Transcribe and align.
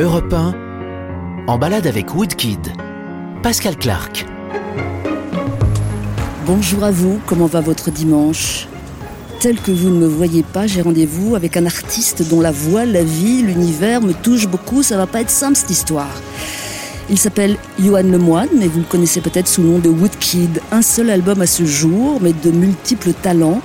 Europe 0.00 0.32
1, 0.32 1.44
en 1.46 1.56
balade 1.56 1.86
avec 1.86 2.16
Woodkid. 2.16 2.58
Pascal 3.44 3.76
Clark. 3.76 4.26
Bonjour 6.46 6.82
à 6.82 6.90
vous, 6.90 7.20
comment 7.26 7.46
va 7.46 7.60
votre 7.60 7.92
dimanche? 7.92 8.66
Tel 9.38 9.60
que 9.60 9.70
vous 9.70 9.90
ne 9.90 10.00
me 10.00 10.08
voyez 10.08 10.42
pas, 10.42 10.66
j'ai 10.66 10.82
rendez-vous 10.82 11.36
avec 11.36 11.56
un 11.56 11.64
artiste 11.64 12.28
dont 12.28 12.40
la 12.40 12.50
voix, 12.50 12.86
la 12.86 13.04
vie, 13.04 13.42
l'univers 13.42 14.00
me 14.00 14.12
touchent 14.14 14.48
beaucoup. 14.48 14.82
Ça 14.82 14.96
va 14.96 15.06
pas 15.06 15.20
être 15.20 15.30
simple 15.30 15.54
cette 15.54 15.70
histoire. 15.70 16.20
Il 17.08 17.16
s'appelle 17.16 17.56
Johan 17.78 18.02
Lemoine, 18.02 18.48
mais 18.58 18.66
vous 18.66 18.80
le 18.80 18.86
connaissez 18.86 19.20
peut-être 19.20 19.46
sous 19.46 19.62
le 19.62 19.68
nom 19.68 19.78
de 19.78 19.90
Woodkid. 19.90 20.60
Un 20.72 20.82
seul 20.82 21.08
album 21.08 21.40
à 21.40 21.46
ce 21.46 21.64
jour, 21.64 22.18
mais 22.20 22.32
de 22.32 22.50
multiples 22.50 23.12
talents. 23.12 23.62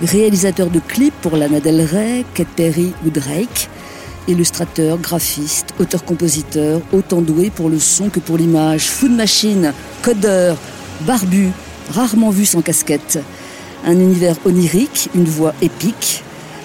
Réalisateur 0.00 0.70
de 0.70 0.80
clips 0.80 1.20
pour 1.20 1.36
Lana 1.36 1.60
Del 1.60 1.82
Rey, 1.82 2.24
Katy 2.32 2.50
Perry 2.56 2.92
ou 3.04 3.10
Drake. 3.10 3.68
Illustrateur, 4.28 4.98
graphiste, 4.98 5.68
auteur-compositeur, 5.78 6.80
autant 6.92 7.20
doué 7.20 7.50
pour 7.50 7.68
le 7.68 7.78
son 7.78 8.08
que 8.08 8.18
pour 8.18 8.36
l'image. 8.36 8.88
Food 8.88 9.12
machine, 9.12 9.72
codeur, 10.02 10.56
barbu, 11.06 11.50
rarement 11.90 12.30
vu 12.30 12.44
sans 12.44 12.60
casquette. 12.60 13.20
Un 13.84 13.92
univers 13.92 14.36
onirique, 14.44 15.10
une 15.14 15.26
voix 15.26 15.54
épique. 15.62 16.24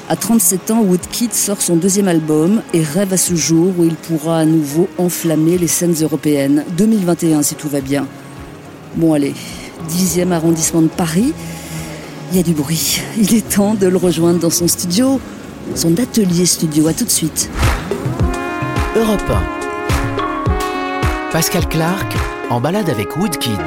À 0.10 0.16
37 0.16 0.72
ans, 0.72 0.82
Woodkid 0.82 1.34
sort 1.34 1.62
son 1.62 1.76
deuxième 1.76 2.08
album 2.08 2.64
et 2.74 2.82
rêve 2.82 3.14
à 3.14 3.18
ce 3.18 3.36
jour 3.36 3.74
où 3.78 3.86
il 3.86 3.96
pourra 3.96 4.40
à 4.40 4.46
nouveau 4.46 4.90
enflammer 4.98 5.58
les 5.58 5.68
scènes 5.68 5.96
européennes. 6.02 6.66
2021 6.78 7.44
si 7.44 7.56
tout 7.56 7.70
va 7.70 7.80
bien. 7.80 8.08
Bon 8.96 9.14
allez, 9.14 9.36
10e 9.90 10.32
arrondissement 10.32 10.82
de 10.82 10.88
Paris. 10.88 11.32
Il 12.32 12.38
y 12.38 12.40
a 12.40 12.44
du 12.44 12.54
bruit. 12.54 13.02
Il 13.18 13.36
est 13.36 13.48
temps 13.48 13.76
de 13.76 13.88
le 13.88 13.98
rejoindre 13.98 14.40
dans 14.40 14.50
son 14.50 14.68
studio, 14.68 15.20
son 15.76 15.98
atelier 15.98 16.46
studio. 16.46 16.88
À 16.88 16.94
tout 16.94 17.06
de 17.06 17.10
suite. 17.10 17.50
Europe 18.96 19.22
1. 19.30 19.42
Pascal 21.32 21.68
Clark, 21.70 22.14
en 22.50 22.60
balade 22.60 22.90
avec 22.90 23.16
Woodkid. 23.18 23.60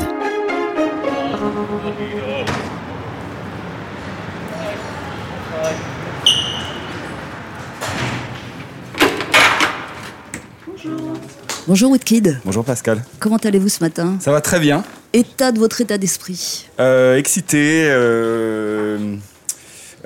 Bonjour 11.67 11.91
Woodkid. 11.91 12.39
Bonjour 12.45 12.65
Pascal. 12.65 13.03
Comment 13.19 13.37
allez-vous 13.39 13.69
ce 13.69 13.83
matin? 13.83 14.17
Ça 14.21 14.31
va 14.33 14.41
très 14.41 14.61
bien. 14.61 14.85
État 15.13 15.53
de 15.53 15.59
votre 15.59 15.81
état 15.81 15.97
d'esprit 15.99 16.67
Euh, 16.81 17.17
excité, 17.17 17.87
euh, 17.89 19.17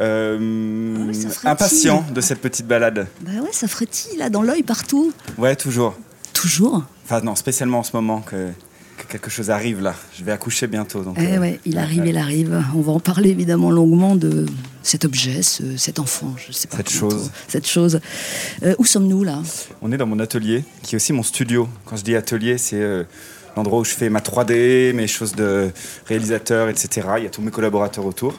euh, 0.00 0.38
Ah 0.98 1.04
oui, 1.08 1.27
impatient 1.44 2.04
de 2.14 2.20
cette 2.20 2.41
petite 2.41 2.66
balade. 2.66 3.06
Bah 3.20 3.30
ouais, 3.42 3.50
ça 3.52 3.68
frétille 3.68 4.16
là 4.18 4.30
dans 4.30 4.42
l'œil 4.42 4.62
partout? 4.62 5.12
Ouais, 5.36 5.56
toujours. 5.56 5.96
Toujours? 6.32 6.84
Enfin 7.04 7.20
non, 7.22 7.34
spécialement 7.34 7.80
en 7.80 7.82
ce 7.82 7.91
moment 7.94 8.20
que, 8.20 8.48
que 8.96 9.06
quelque 9.10 9.30
chose 9.30 9.50
arrive 9.50 9.80
là. 9.80 9.94
Je 10.16 10.22
vais 10.24 10.32
accoucher 10.32 10.66
bientôt. 10.66 11.02
Donc, 11.02 11.16
Eh 11.20 11.36
euh, 11.36 11.41
ouais, 11.41 11.60
il 11.64 11.78
arrive, 11.78 12.06
il 12.06 12.16
arrive. 12.19 12.62
On 12.76 12.80
va 12.80 12.92
en 12.92 13.00
parler 13.00 13.30
évidemment 13.30 13.70
longuement 13.70 14.14
de 14.14 14.46
cet 14.82 15.04
objet, 15.04 15.42
ce- 15.42 15.76
cet 15.76 15.98
enfant, 15.98 16.34
je 16.36 16.52
sais 16.52 16.69
pas. 16.69 16.76
Cette 16.76 16.91
chose. 16.91 17.30
Cette 17.48 17.66
chose. 17.66 18.00
Euh, 18.62 18.74
où 18.78 18.84
sommes-nous 18.84 19.24
là? 19.24 19.41
On 19.82 19.91
est 19.92 19.96
dans 19.96 20.06
mon 20.06 20.20
atelier, 20.20 20.64
qui 20.82 20.94
est 20.94 20.96
aussi 20.96 21.12
mon 21.12 21.22
studio. 21.24 21.69
Quand 21.86 21.96
je 21.96 22.04
dis 22.04 22.14
atelier, 22.14 22.56
c'est 22.58 22.80
l'endroit 23.56 23.80
où 23.80 23.84
je 23.84 23.91
fais 23.94 24.08
ma 24.10 24.20
3D, 24.20 24.92
mes 24.92 25.08
choses 25.08 25.34
de 25.34 25.70
réalisateur, 26.06 26.69
etc. 26.69 27.08
Il 27.19 27.24
y 27.24 27.26
a 27.26 27.30
tous 27.30 27.42
mes 27.42 27.50
collaborateurs 27.50 28.06
autour. 28.06 28.38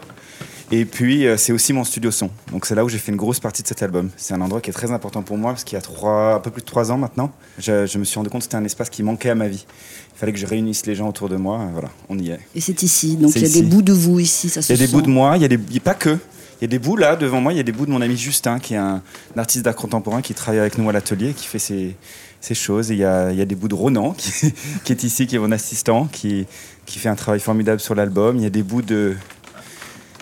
Et 0.72 0.86
puis, 0.86 1.26
euh, 1.26 1.36
c'est 1.36 1.52
aussi 1.52 1.74
mon 1.74 1.84
studio 1.84 2.12
son. 2.12 2.30
Donc, 2.52 2.66
c'est 2.66 2.76
là 2.76 2.86
où 2.86 2.90
j'ai 2.90 3.00
fait 3.00 3.12
une 3.12 3.18
grosse 3.18 3.40
partie 3.40 3.64
de 3.64 3.68
cet 3.68 3.82
album. 3.82 4.10
C'est 4.18 4.34
un 4.36 4.42
endroit 4.42 4.62
qui 4.62 4.70
est 4.70 4.74
très 4.74 4.92
important 4.92 5.24
pour 5.24 5.38
moi, 5.38 5.52
parce 5.52 5.64
qu'il 5.64 5.76
y 5.76 5.80
a 5.80 5.82
trois, 5.82 6.36
un 6.36 6.40
peu 6.40 6.52
plus 6.52 6.62
de 6.62 6.68
trois 6.68 6.92
ans 6.92 6.98
maintenant, 6.98 7.32
je, 7.58 7.88
je 7.88 7.98
me 7.98 8.04
suis 8.04 8.18
rendu 8.18 8.30
compte 8.30 8.42
que 8.42 8.46
c'était 8.46 8.58
un 8.58 8.64
espace 8.66 8.90
qui 8.90 9.02
manquait 9.02 9.32
à 9.32 9.36
ma 9.36 9.48
vie. 9.48 9.66
Il 10.16 10.20
fallait 10.20 10.34
que 10.34 10.38
je 10.40 10.46
réunisse 10.46 10.86
les 10.86 10.96
gens 10.96 11.10
autour 11.10 11.28
de 11.30 11.38
moi. 11.38 11.66
et 11.68 11.72
Voilà, 11.74 11.90
on 12.10 12.20
y 12.20 12.30
est. 12.30 12.40
Et 12.54 12.62
c'est 12.62 12.84
ici. 12.84 13.16
Donc 13.16 13.32
il 13.36 13.42
y 13.42 13.46
a 13.46 13.48
ici. 13.48 13.62
des 13.62 13.68
bouts 13.68 13.82
de 13.82 13.94
vous 13.94 14.20
ici, 14.20 14.50
ça 14.50 14.62
se 14.62 14.72
Il 14.72 14.76
y 14.76 14.80
a 14.80 14.86
des 14.86 14.88
sent. 14.88 14.94
bouts 14.94 15.02
de 15.02 15.10
moi, 15.10 15.38
il 15.38 15.42
y 15.42 15.46
a 15.46 15.48
des, 15.48 15.60
y 15.72 15.78
a 15.78 15.82
pas 15.82 15.96
que. 15.96 16.18
Il 16.62 16.64
y 16.64 16.66
a 16.66 16.68
des 16.68 16.80
bouts 16.80 16.98
là 16.98 17.16
devant 17.16 17.40
moi, 17.40 17.54
il 17.54 17.56
y 17.56 17.62
a 17.62 17.64
des 17.64 17.72
bouts 17.72 17.86
de 17.86 17.92
mon 17.92 18.02
ami 18.02 18.18
Justin, 18.18 18.60
qui 18.60 18.74
est 18.74 18.78
un, 18.78 19.02
un 19.36 19.40
artiste 19.40 19.64
d'art 19.64 19.76
contemporain 19.76 20.22
qui 20.22 20.34
travaille 20.34 20.60
avec 20.60 20.78
nous 20.78 20.90
à 20.90 20.92
l'atelier, 20.92 21.34
qui 21.34 21.48
fait 21.48 21.58
ses, 21.58 21.96
ses 22.42 22.54
choses. 22.54 22.92
Et 22.92 22.96
il 22.96 23.00
y 23.00 23.06
a, 23.06 23.32
il 23.32 23.38
y 23.38 23.42
a 23.42 23.46
des 23.46 23.56
bouts 23.56 23.70
de 23.70 23.76
Ronan, 23.76 24.12
qui, 24.18 24.32
qui 24.84 24.92
est 24.92 25.04
ici, 25.04 25.26
qui 25.26 25.38
est 25.38 25.40
mon 25.40 25.54
assistant, 25.54 26.10
qui, 26.12 26.46
qui 26.86 27.00
fait 27.00 27.08
un 27.08 27.16
travail 27.16 27.40
formidable 27.40 27.80
sur 27.80 27.96
l'album. 27.96 28.36
Il 28.36 28.44
y 28.44 28.46
a 28.46 28.50
des 28.50 28.64
bouts 28.64 28.82
de. 28.82 29.16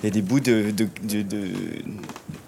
Il 0.03 0.05
y 0.05 0.07
a 0.07 0.11
des 0.11 0.21
bouts 0.21 0.39
de, 0.39 0.71
de, 0.71 0.87
de, 1.03 1.21
de, 1.23 1.47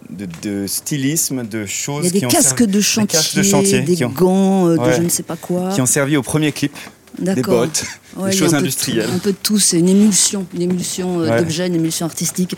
de- 0.09 0.27
de 0.41 0.67
stylisme, 0.67 1.43
de 1.47 1.65
choses 1.65 2.05
Il 2.05 2.07
y 2.07 2.09
a 2.09 2.11
des 2.11 2.19
qui 2.19 2.25
ont 2.25 2.29
casques 2.29 2.57
servi- 2.59 2.67
de 2.67 2.71
des 2.77 2.81
chantier, 2.81 3.17
casques 3.19 3.35
de 3.37 3.43
chantier 3.43 3.81
des 3.81 3.95
qui 3.95 4.05
ont, 4.05 4.09
gants, 4.09 4.67
euh, 4.67 4.75
de 4.75 4.79
Ouais. 4.81 4.93
je 4.97 5.01
ne 5.01 5.09
sais 5.09 5.23
pas 5.23 5.35
quoi. 5.35 5.69
qui 5.73 5.81
ont 5.81 5.85
servi 5.85 6.17
au 6.17 6.21
premier 6.23 6.51
clip, 6.51 6.73
des 7.19 7.35
D'accord. 7.35 7.59
bottes, 7.62 7.84
Ouais, 8.18 8.31
des 8.31 8.38
choses 8.38 8.56
industrielles. 8.56 9.07
un 9.13 9.19
peu 9.19 9.31
de 9.31 9.38
tout, 9.41 9.59
c'est 9.59 9.78
une 9.80 9.90
émulsion, 9.90 10.46
une 10.56 10.62
émulsion 10.63 11.19
euh, 11.22 11.30
Ouais. 11.30 11.40
d'objets, 11.40 11.68
une 11.68 11.75
émulsion 11.75 12.06
artistique. 12.06 12.56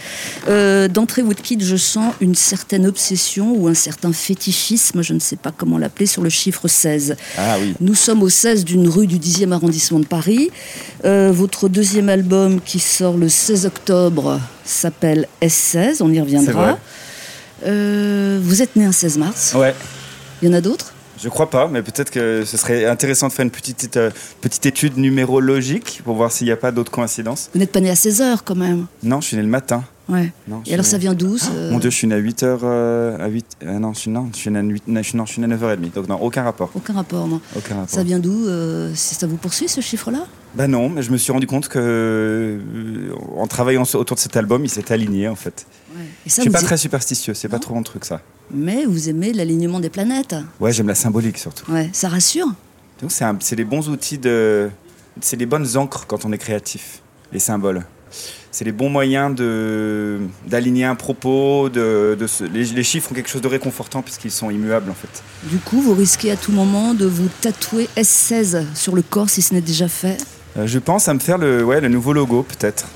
Euh, 0.47 0.87
D'entrée 0.87 1.21
Woodkid, 1.23 1.63
je 1.63 1.75
sens 1.75 2.13
une 2.21 2.35
certaine 2.35 2.85
obsession 2.85 3.53
ou 3.55 3.67
un 3.67 3.73
certain 3.73 4.13
fétichisme, 4.13 5.01
je 5.01 5.13
ne 5.13 5.19
sais 5.19 5.35
pas 5.35 5.51
comment 5.55 5.77
l'appeler, 5.77 6.05
sur 6.05 6.21
le 6.21 6.29
chiffre 6.29 6.67
16. 6.67 7.15
Ah 7.37 7.57
oui. 7.59 7.73
Nous 7.81 7.95
sommes 7.95 8.23
au 8.23 8.29
16 8.29 8.63
d'une 8.65 8.87
rue 8.87 9.07
du 9.07 9.17
10e 9.19 9.51
arrondissement 9.51 9.99
de 9.99 10.05
Paris. 10.05 10.49
Euh, 11.05 11.31
votre 11.33 11.67
deuxième 11.69 12.09
album 12.09 12.61
qui 12.63 12.79
sort 12.79 13.17
le 13.17 13.27
16 13.29 13.65
octobre 13.65 14.39
s'appelle 14.63 15.27
S16, 15.41 15.97
on 16.01 16.11
y 16.11 16.19
reviendra. 16.21 16.77
Euh, 17.65 18.39
vous 18.41 18.61
êtes 18.61 18.75
né 18.75 18.85
un 18.85 18.91
16 18.91 19.17
mars, 19.17 19.53
Ouais. 19.55 19.75
il 20.41 20.47
y 20.47 20.51
en 20.51 20.53
a 20.53 20.61
d'autres? 20.61 20.93
Je 21.21 21.29
crois 21.29 21.49
pas, 21.49 21.67
mais 21.67 21.81
peut-être 21.83 22.09
que 22.11 22.43
ce 22.45 22.57
serait 22.57 22.85
intéressant 22.85 23.27
de 23.27 23.33
faire 23.33 23.43
une 23.45 23.51
petite, 23.51 23.95
euh, 23.97 24.09
petite 24.41 24.65
étude 24.65 24.97
numérologique 24.97 26.01
pour 26.03 26.15
voir 26.15 26.31
s'il 26.31 26.45
n'y 26.47 26.51
a 26.51 26.57
pas 26.57 26.71
d'autres 26.71 26.91
coïncidences. 26.91 27.49
Vous 27.53 27.59
n'êtes 27.59 27.71
pas 27.71 27.79
né 27.79 27.89
à 27.91 27.95
16 27.95 28.21
heures 28.21 28.43
quand 28.43 28.55
même 28.55 28.87
Non, 29.03 29.21
je 29.21 29.27
suis 29.27 29.37
né 29.37 29.43
le 29.43 29.49
matin. 29.49 29.83
Ouais. 30.09 30.33
Non, 30.47 30.61
Et 30.65 30.73
alors 30.73 30.83
suis 30.83 30.91
ça 30.91 30.97
vient 30.97 31.13
d'où 31.13 31.37
Mon 31.69 31.79
Dieu, 31.79 31.89
je 31.89 31.95
suis 31.95 32.07
né 32.07 32.15
à 32.15 32.19
8h. 32.19 32.65
à 33.21 33.27
8... 33.27 33.45
euh, 33.63 33.79
non, 33.79 33.93
je 33.93 33.99
suis, 33.99 34.09
non, 34.11 34.29
je 34.33 34.37
suis 34.37 34.49
né 34.49 34.59
à 34.59 34.61
8... 34.63 34.83
non, 34.87 35.01
je 35.03 35.07
suis- 35.07 35.17
non, 35.17 35.25
je 35.25 35.31
suis 35.33 35.41
né 35.41 35.53
à 35.53 35.57
9h30. 35.57 35.93
Donc, 35.93 36.09
non, 36.09 36.15
aucun 36.19 36.43
rapport. 36.43 36.69
Aucun 36.75 36.93
rapport, 36.93 37.27
non. 37.27 37.39
Aucun 37.55 37.75
rapport. 37.75 37.89
Ça 37.89 38.03
vient 38.03 38.19
d'où 38.19 38.47
euh, 38.47 38.91
si 38.95 39.15
Ça 39.15 39.27
vous 39.27 39.37
poursuit 39.37 39.69
ce 39.69 39.79
chiffre-là? 39.79 40.25
Bah 40.55 40.67
non, 40.67 40.89
mais 40.89 41.01
je 41.01 41.11
me 41.11 41.17
suis 41.17 41.31
rendu 41.31 41.47
compte 41.47 41.69
que 41.69 41.79
euh, 41.79 42.59
en 43.37 43.47
travaillant 43.47 43.83
autour 43.93 44.15
de 44.15 44.19
cet 44.19 44.35
album, 44.35 44.65
il 44.65 44.69
s'est 44.69 44.91
aligné 44.91 45.29
en 45.29 45.35
fait. 45.35 45.65
Et 46.25 46.29
Je 46.29 46.41
suis 46.41 46.49
pas 46.49 46.61
très 46.61 46.77
superstitieux, 46.77 47.33
c'est 47.33 47.49
pas 47.49 47.59
trop 47.59 47.73
mon 47.73 47.83
truc 47.83 48.05
ça. 48.05 48.21
Mais 48.53 48.85
vous 48.85 49.09
aimez 49.09 49.33
l'alignement 49.33 49.79
des 49.79 49.89
planètes. 49.89 50.35
Ouais, 50.59 50.71
j'aime 50.73 50.87
la 50.87 50.95
symbolique 50.95 51.37
surtout. 51.37 51.69
Ouais, 51.71 51.89
ça 51.93 52.09
rassure. 52.09 52.47
Donc 53.01 53.11
c'est 53.11 53.55
des 53.55 53.63
bons 53.65 53.89
outils 53.89 54.17
de. 54.17 54.69
C'est 55.21 55.37
des 55.37 55.45
bonnes 55.45 55.77
encres 55.77 56.05
quand 56.07 56.23
on 56.25 56.31
est 56.31 56.37
créatif, 56.37 57.01
les 57.33 57.39
symboles. 57.39 57.85
C'est 58.53 58.65
les 58.65 58.73
bons 58.73 58.89
moyens 58.89 59.33
de 59.33 60.19
d'aligner 60.45 60.83
un 60.85 60.95
propos. 60.95 61.69
De, 61.69 62.17
de 62.19 62.27
se- 62.27 62.43
les, 62.43 62.65
les 62.65 62.83
chiffres 62.83 63.11
ont 63.11 63.15
quelque 63.15 63.29
chose 63.29 63.41
de 63.41 63.47
réconfortant 63.47 64.01
puisqu'ils 64.01 64.31
sont 64.31 64.49
immuables 64.49 64.89
en 64.91 64.93
fait. 64.93 65.23
Du 65.49 65.57
coup, 65.57 65.81
vous 65.81 65.93
risquez 65.93 66.31
à 66.31 66.35
tout 66.35 66.51
moment 66.51 66.93
de 66.93 67.05
vous 67.05 67.29
tatouer 67.41 67.87
S16 67.97 68.65
sur 68.75 68.95
le 68.95 69.01
corps 69.01 69.29
si 69.29 69.41
ce 69.41 69.53
n'est 69.53 69.61
déjà 69.61 69.87
fait. 69.87 70.17
Euh, 70.57 70.67
je 70.67 70.79
pense 70.79 71.07
à 71.07 71.13
me 71.13 71.19
faire 71.19 71.37
le, 71.37 71.63
ouais, 71.63 71.79
le 71.79 71.87
nouveau 71.87 72.11
logo 72.11 72.43
peut-être. 72.43 72.87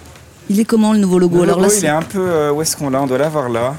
Il 0.49 0.59
est 0.59 0.65
comment 0.65 0.93
le 0.93 0.99
nouveau 0.99 1.19
logo 1.19 1.37
Le 1.37 1.43
Alors 1.43 1.55
logo, 1.57 1.69
là, 1.69 1.75
il 1.75 1.79
c'est- 1.79 1.85
est 1.87 1.89
un 1.89 2.01
peu. 2.01 2.19
euh, 2.19 2.51
où 2.51 2.61
est-ce 2.61 2.75
qu'on 2.77 2.89
l'a 2.89 3.01
On 3.01 3.07
doit 3.07 3.17
l'avoir 3.17 3.49
là. 3.49 3.75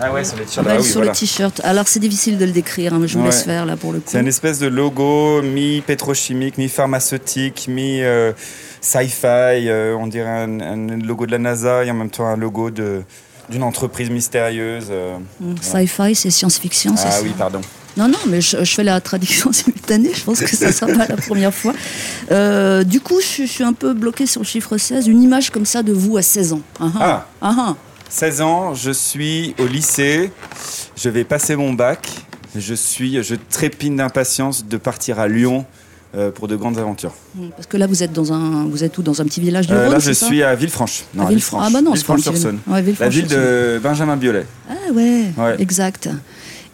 Ah, 0.00 0.12
ouais, 0.12 0.24
sur 0.24 0.36
les 0.36 0.42
Ah 0.42 0.46
t-shirts. 0.46 0.66
Ah 0.68 0.76
oui, 0.78 0.84
sur 0.84 0.94
voilà. 0.96 1.12
le 1.12 1.16
t-shirt. 1.16 1.60
Alors 1.62 1.86
c'est 1.86 2.00
difficile 2.00 2.36
de 2.36 2.44
le 2.44 2.50
décrire, 2.50 2.94
hein, 2.94 2.98
mais 3.00 3.06
je 3.06 3.16
vous 3.16 3.24
Ouais. 3.24 3.30
laisse 3.30 3.44
faire 3.44 3.64
là 3.64 3.76
pour 3.76 3.92
le 3.92 3.98
coup. 4.00 4.06
C'est 4.08 4.18
un 4.18 4.26
espèce 4.26 4.58
de 4.58 4.66
logo 4.66 5.40
mi-pétrochimique, 5.42 6.58
mi-pharmaceutique, 6.58 7.66
mi-sci-fi. 7.68 9.26
euh, 9.68 9.96
on 9.98 10.06
dirait 10.08 10.28
un, 10.28 10.60
un 10.60 10.96
logo 10.98 11.26
de 11.26 11.30
la 11.32 11.38
NASA 11.38 11.84
et 11.84 11.90
en 11.90 11.94
même 11.94 12.10
temps 12.10 12.26
un 12.26 12.36
logo 12.36 12.70
de- 12.70 13.02
d'une 13.48 13.62
entreprise 13.62 14.10
mystérieuse. 14.10 14.88
euh. 14.90 15.16
Mm, 15.40 15.54
Sci-fi, 15.60 16.14
c'est 16.14 16.30
science-fiction, 16.30 16.96
c'est 16.96 17.06
Ah 17.06 17.10
ça 17.12 17.22
oui, 17.22 17.32
pardon. 17.38 17.60
Non, 17.96 18.06
non, 18.08 18.18
mais 18.28 18.40
je, 18.40 18.64
je 18.64 18.74
fais 18.74 18.84
la 18.84 19.00
traduction 19.00 19.52
simultanée, 19.52 20.12
je 20.14 20.22
pense 20.22 20.40
que 20.40 20.54
ça 20.54 20.70
sera 20.72 20.86
pas 20.92 21.06
la 21.08 21.16
première 21.16 21.52
fois. 21.54 21.72
Euh, 22.30 22.84
du 22.84 23.00
coup, 23.00 23.20
je, 23.20 23.42
je 23.42 23.48
suis 23.48 23.64
un 23.64 23.72
peu 23.72 23.92
bloqué 23.94 24.26
sur 24.26 24.40
le 24.42 24.46
chiffre 24.46 24.76
16, 24.76 25.06
une 25.08 25.22
image 25.22 25.50
comme 25.50 25.66
ça 25.66 25.82
de 25.82 25.92
vous 25.92 26.16
à 26.16 26.22
16 26.22 26.52
ans. 26.52 26.60
Ah, 26.80 26.84
ah. 26.94 27.00
Ah, 27.00 27.26
Ah, 27.42 27.54
ah. 27.70 27.76
16 28.10 28.40
ans, 28.40 28.74
je 28.74 28.90
suis 28.90 29.54
au 29.58 29.66
lycée, 29.66 30.30
je 30.96 31.08
vais 31.10 31.24
passer 31.24 31.56
mon 31.56 31.72
bac, 31.74 32.08
je, 32.56 32.72
suis, 32.74 33.22
je 33.22 33.34
trépine 33.50 33.96
d'impatience 33.96 34.64
de 34.64 34.76
partir 34.78 35.18
à 35.18 35.28
Lyon 35.28 35.66
euh, 36.16 36.30
pour 36.30 36.48
de 36.48 36.56
grandes 36.56 36.78
aventures. 36.78 37.12
Parce 37.56 37.66
que 37.66 37.76
là, 37.76 37.86
vous 37.86 38.02
êtes 38.02 38.12
dans 38.14 38.32
un, 38.32 38.64
vous 38.66 38.82
êtes 38.82 38.96
où 38.96 39.02
Dans 39.02 39.20
un 39.20 39.24
petit 39.26 39.40
village 39.42 39.66
du 39.66 39.74
Euh, 39.74 39.82
Rhône 39.84 39.92
là, 39.92 39.98
je 39.98 40.12
suis 40.12 40.42
à 40.42 40.54
Villefranche. 40.54 41.04
Non, 41.14 41.26
À 41.26 41.28
Villefranche. 41.28 41.64
Ah 41.66 41.70
bah 41.70 41.82
non, 41.82 41.92
Villefranche-sur-Saône. 41.92 42.60
Ouais, 42.66 42.76
La 42.76 42.80
Villefranche 42.80 43.12
ville 43.14 43.26
de 43.26 43.78
Benjamin 43.82 44.16
Biolay. 44.16 44.46
Ah 44.70 44.92
ouais, 44.94 45.24
Ouais. 45.36 45.56
exact. 45.58 46.08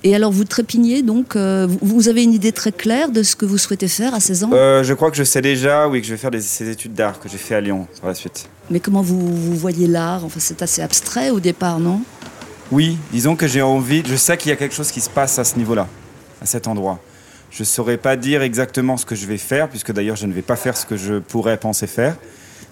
Et 0.06 0.14
alors, 0.14 0.30
vous 0.30 0.44
trépignez, 0.44 1.00
donc, 1.02 1.34
euh, 1.34 1.66
vous- 1.80 2.08
avez 2.08 2.22
une 2.22 2.34
idée 2.34 2.52
très 2.52 2.72
claire 2.72 3.10
de 3.10 3.22
ce 3.22 3.34
que 3.36 3.46
vous 3.46 3.56
souhaitez 3.56 3.88
faire 3.88 4.12
à 4.14 4.20
16 4.20 4.44
ans 4.44 4.50
Euh, 4.52 4.84
je 4.84 4.92
crois 4.92 5.10
que 5.10 5.16
je 5.16 5.24
sais 5.24 5.40
déjà, 5.40 5.88
oui, 5.88 6.02
que 6.02 6.06
je 6.06 6.12
vais 6.12 6.18
faire 6.18 6.30
des, 6.30 6.42
ces 6.42 6.68
études 6.68 6.92
d'art 6.92 7.18
que 7.18 7.28
j'ai 7.28 7.38
fait 7.38 7.54
à 7.54 7.60
Lyon 7.62 7.86
par 8.02 8.08
la 8.10 8.14
suite. 8.14 8.46
Mais 8.70 8.80
comment 8.80 9.00
vous, 9.00 9.18
vous 9.34 9.56
voyez 9.56 9.86
l'art? 9.86 10.22
Enfin, 10.24 10.40
c'est 10.40 10.60
assez 10.60 10.82
abstrait 10.82 11.30
au 11.30 11.40
départ, 11.40 11.80
non? 11.80 12.02
Oui, 12.70 12.98
disons 13.12 13.34
que 13.34 13.46
j'ai 13.46 13.62
envie, 13.62 14.02
je 14.06 14.14
sais 14.16 14.36
qu'il 14.36 14.50
y 14.50 14.52
a 14.52 14.56
quelque 14.56 14.74
chose 14.74 14.90
qui 14.90 15.00
se 15.00 15.08
passe 15.10 15.38
à 15.38 15.44
ce 15.44 15.56
niveau-là. 15.56 15.86
à 16.42 16.46
cet 16.46 16.68
endroit. 16.68 16.98
Je 17.50 17.62
ne 17.62 17.64
saurais 17.64 17.96
pas 17.96 18.16
dire 18.16 18.42
exactement 18.42 18.98
ce 18.98 19.06
que 19.06 19.14
je 19.14 19.24
vais 19.26 19.38
faire, 19.38 19.70
puisque 19.70 19.92
d'ailleurs 19.92 20.16
je 20.16 20.26
ne 20.26 20.32
vais 20.34 20.42
pas 20.42 20.56
faire 20.56 20.76
ce 20.76 20.84
que 20.84 20.98
je 20.98 21.14
pourrais 21.20 21.56
penser 21.56 21.86
faire. 21.86 22.16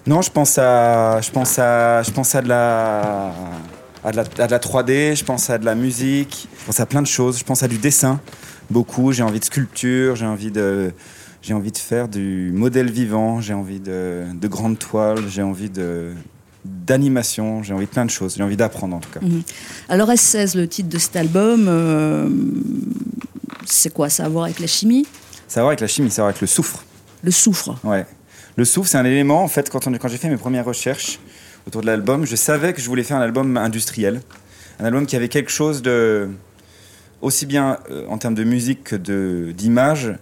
Non, 0.07 0.21
je 0.21 0.31
pense 0.31 0.59
à, 0.59 1.21
je 1.23 1.31
pense 1.31 1.59
à, 1.59 2.03
je 2.03 2.11
pense 2.11 2.35
à 2.35 2.43
de 2.43 2.49
la, 2.49 3.33
à 4.05 4.11
de 4.11 4.17
la, 4.17 4.23
à 4.39 4.47
de 4.47 4.51
la 4.51 4.59
3D, 4.59 5.17
je 5.17 5.25
pense 5.25 5.49
à 5.51 5.59
de 5.59 5.65
la 5.65 5.75
musique, 5.75 6.49
je 6.61 6.65
pense 6.67 6.81
à 6.81 6.87
plein 6.87 7.03
de 7.03 7.07
choses, 7.07 7.39
je 7.39 7.45
pense 7.45 7.63
à 7.63 7.69
du 7.69 7.79
dessin, 7.79 8.21
beaucoup. 8.71 9.13
J'ai 9.13 9.23
envie 9.23 9.39
de 9.41 9.45
sculpture, 9.45 10.17
j'ai 10.17 10.27
envie 10.27 10.51
de, 10.51 10.93
j'ai 11.43 11.55
envie 11.55 11.73
de 11.73 11.79
faire 11.79 12.09
du 12.09 12.51
modèle 12.55 12.91
vivant, 12.91 13.41
j'ai 13.41 13.55
envie 13.55 13.81
de, 13.81 14.25
de 14.35 14.49
grandes 14.49 14.79
toiles, 14.79 15.29
j'ai 15.29 15.43
envie 15.43 15.71
de 15.71 16.13
d'animation, 16.65 17.63
j'ai 17.65 17.75
envie 17.75 17.87
de 17.87 17.91
plein 17.91 18.05
de 18.05 18.11
choses, 18.11 18.37
j'ai 18.37 18.43
envie 18.45 18.57
d'apprendre 18.57 18.95
en 18.97 19.01
tout 19.01 19.11
cas. 19.11 19.19
Alors 19.89 20.09
S16, 20.11 20.57
le 20.57 20.69
titre 20.69 20.89
de 20.89 20.99
cet 20.99 21.17
album, 21.17 21.67
euh, 21.69 22.29
c'est 23.67 23.93
quoi? 23.93 24.09
Ça 24.09 24.23
a 24.25 24.27
à 24.27 24.29
voir 24.29 24.45
avec 24.45 24.61
la 24.61 24.67
chimie? 24.69 25.07
Ça 25.49 25.59
a 25.59 25.61
à 25.61 25.65
voir 25.65 25.71
avec 25.71 25.81
la 25.81 25.87
chimie, 25.89 26.11
ça 26.11 26.23
a 26.23 26.23
à 26.23 26.25
voir 26.27 26.29
avec 26.31 26.41
le 26.41 26.47
soufre. 26.47 26.85
Le 27.25 27.31
soufre 27.33 27.77
Ouais. 27.85 28.07
Le 28.57 28.65
soufre, 28.65 28.89
c'est 28.89 28.99
un 28.99 29.05
élément, 29.05 29.43
en 29.43 29.49
fait, 29.49 29.71
quand, 29.71 29.87
on- 29.87 29.93
quand 29.95 30.09
j'ai 30.09 30.19
fait 30.19 30.29
mes 30.29 30.37
premières 30.37 30.65
recherches 30.65 31.19
autour 31.67 31.81
de 31.83 31.87
l'album, 31.87 32.25
je 32.25 32.37
savais 32.37 32.73
que 32.73 32.81
je 32.81 32.87
voulais 32.89 33.03
faire 33.05 33.17
un 33.17 33.23
album 33.23 33.57
industriel. 33.57 34.21
Un 34.81 34.85
album 34.87 35.07
qui 35.07 35.17
avait 35.17 35.29
quelque 35.29 35.51
chose 35.51 35.83
de. 35.83 36.29
aussi 37.21 37.47
bien 37.47 37.79
euh, 37.91 38.07
en 38.09 38.19
termes 38.19 38.35
de 38.35 38.45
musique 38.45 38.85
que 38.85 38.97
de- 38.97 39.53
d'image, 39.57 40.13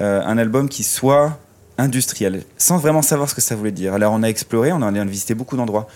euh, 0.00 0.22
un 0.24 0.38
album 0.38 0.68
qui 0.68 0.82
soit 0.82 1.38
industriel, 1.78 2.42
sans 2.58 2.78
vraiment 2.78 3.02
savoir 3.02 3.28
ce 3.30 3.34
que 3.34 3.40
ça 3.40 3.54
voulait 3.54 3.70
dire. 3.72 3.94
Alors 3.94 4.12
on 4.12 4.22
a 4.22 4.28
exploré, 4.28 4.72
on 4.72 4.82
a, 4.82 4.90
on 4.90 4.94
a 4.96 5.04
visité 5.04 5.34
beaucoup 5.34 5.56
d'endroits. 5.56 5.86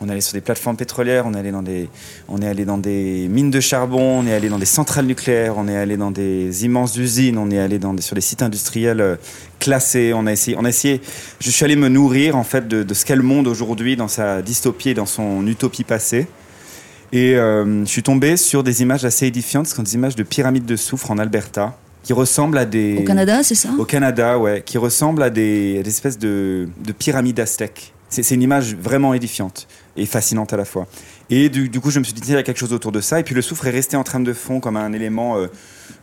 On 0.00 0.08
est 0.08 0.12
allé 0.12 0.20
sur 0.20 0.34
des 0.34 0.42
plateformes 0.42 0.76
pétrolières, 0.76 1.24
on 1.26 1.32
est 1.32 1.38
allé 1.38 1.50
dans 1.52 1.62
des, 1.62 1.88
on 2.28 2.42
est 2.42 2.46
allé 2.46 2.66
dans 2.66 2.76
des 2.76 3.28
mines 3.30 3.50
de 3.50 3.60
charbon, 3.60 4.20
on 4.20 4.26
est 4.26 4.34
allé 4.34 4.50
dans 4.50 4.58
des 4.58 4.66
centrales 4.66 5.06
nucléaires, 5.06 5.54
on 5.56 5.68
est 5.68 5.76
allé 5.76 5.96
dans 5.96 6.10
des 6.10 6.66
immenses 6.66 6.96
usines, 6.98 7.38
on 7.38 7.50
est 7.50 7.58
allé 7.58 7.78
dans 7.78 7.94
des- 7.94 8.02
sur 8.02 8.14
des 8.14 8.20
sites 8.20 8.42
industriels 8.42 9.00
euh, 9.00 9.16
classés. 9.58 10.12
On 10.14 10.26
a 10.26 10.32
essayé, 10.32 10.54
on 10.60 10.66
a 10.66 10.68
essayé. 10.68 11.00
Je 11.40 11.50
suis 11.50 11.64
allé 11.64 11.76
me 11.76 11.88
nourrir 11.88 12.36
en 12.36 12.44
fait 12.44 12.68
de, 12.68 12.82
de 12.82 12.94
ce 12.94 13.06
qu'est 13.06 13.16
le 13.16 13.22
monde 13.22 13.46
aujourd'hui 13.48 13.96
dans 13.96 14.08
sa 14.08 14.42
dystopie 14.42 14.90
et 14.90 14.94
dans 14.94 15.06
son 15.06 15.46
utopie 15.46 15.84
passée. 15.84 16.26
Et 17.12 17.34
euh, 17.36 17.84
je 17.84 17.88
suis 17.90 18.02
tombé 18.02 18.36
sur 18.36 18.62
des 18.62 18.82
images 18.82 19.04
assez 19.06 19.26
édifiantes, 19.26 19.66
ce 19.66 19.76
sont 19.76 19.82
des 19.82 19.94
images 19.94 20.16
de 20.16 20.24
pyramides 20.24 20.66
de 20.66 20.76
soufre 20.76 21.10
en 21.10 21.16
Alberta, 21.18 21.74
qui 22.02 22.12
ressemblent 22.12 22.58
à 22.58 22.66
des 22.66 22.98
Au 22.98 23.04
Canada, 23.04 23.42
c'est 23.42 23.54
ça? 23.54 23.70
Au 23.78 23.84
Canada, 23.86 24.38
ouais, 24.38 24.62
qui 24.66 24.76
ressemble 24.76 25.22
à 25.22 25.30
des, 25.30 25.78
à 25.80 25.82
des 25.82 25.88
espèces 25.90 26.18
de, 26.18 26.68
de 26.84 26.92
pyramides 26.92 27.40
aztèques. 27.40 27.94
C'est 28.22 28.34
une 28.34 28.42
image 28.42 28.74
vraiment 28.74 29.14
édifiante 29.14 29.66
et 29.96 30.06
fascinante 30.06 30.52
à 30.52 30.56
la 30.56 30.64
fois. 30.64 30.86
Et 31.30 31.48
du, 31.48 31.68
du 31.68 31.80
coup, 31.80 31.90
je 31.90 31.98
me 31.98 32.04
suis 32.04 32.14
dit, 32.14 32.22
il 32.28 32.34
y 32.34 32.36
a 32.36 32.42
quelque 32.42 32.58
chose 32.58 32.72
autour 32.72 32.92
de 32.92 33.00
ça. 33.00 33.20
Et 33.20 33.22
puis 33.22 33.34
le 33.34 33.42
soufre 33.42 33.66
est 33.66 33.70
resté 33.70 33.96
en 33.96 34.04
trame 34.04 34.24
de 34.24 34.32
fond 34.32 34.60
comme 34.60 34.76
un 34.76 34.92
élément 34.92 35.36
euh, 35.36 35.48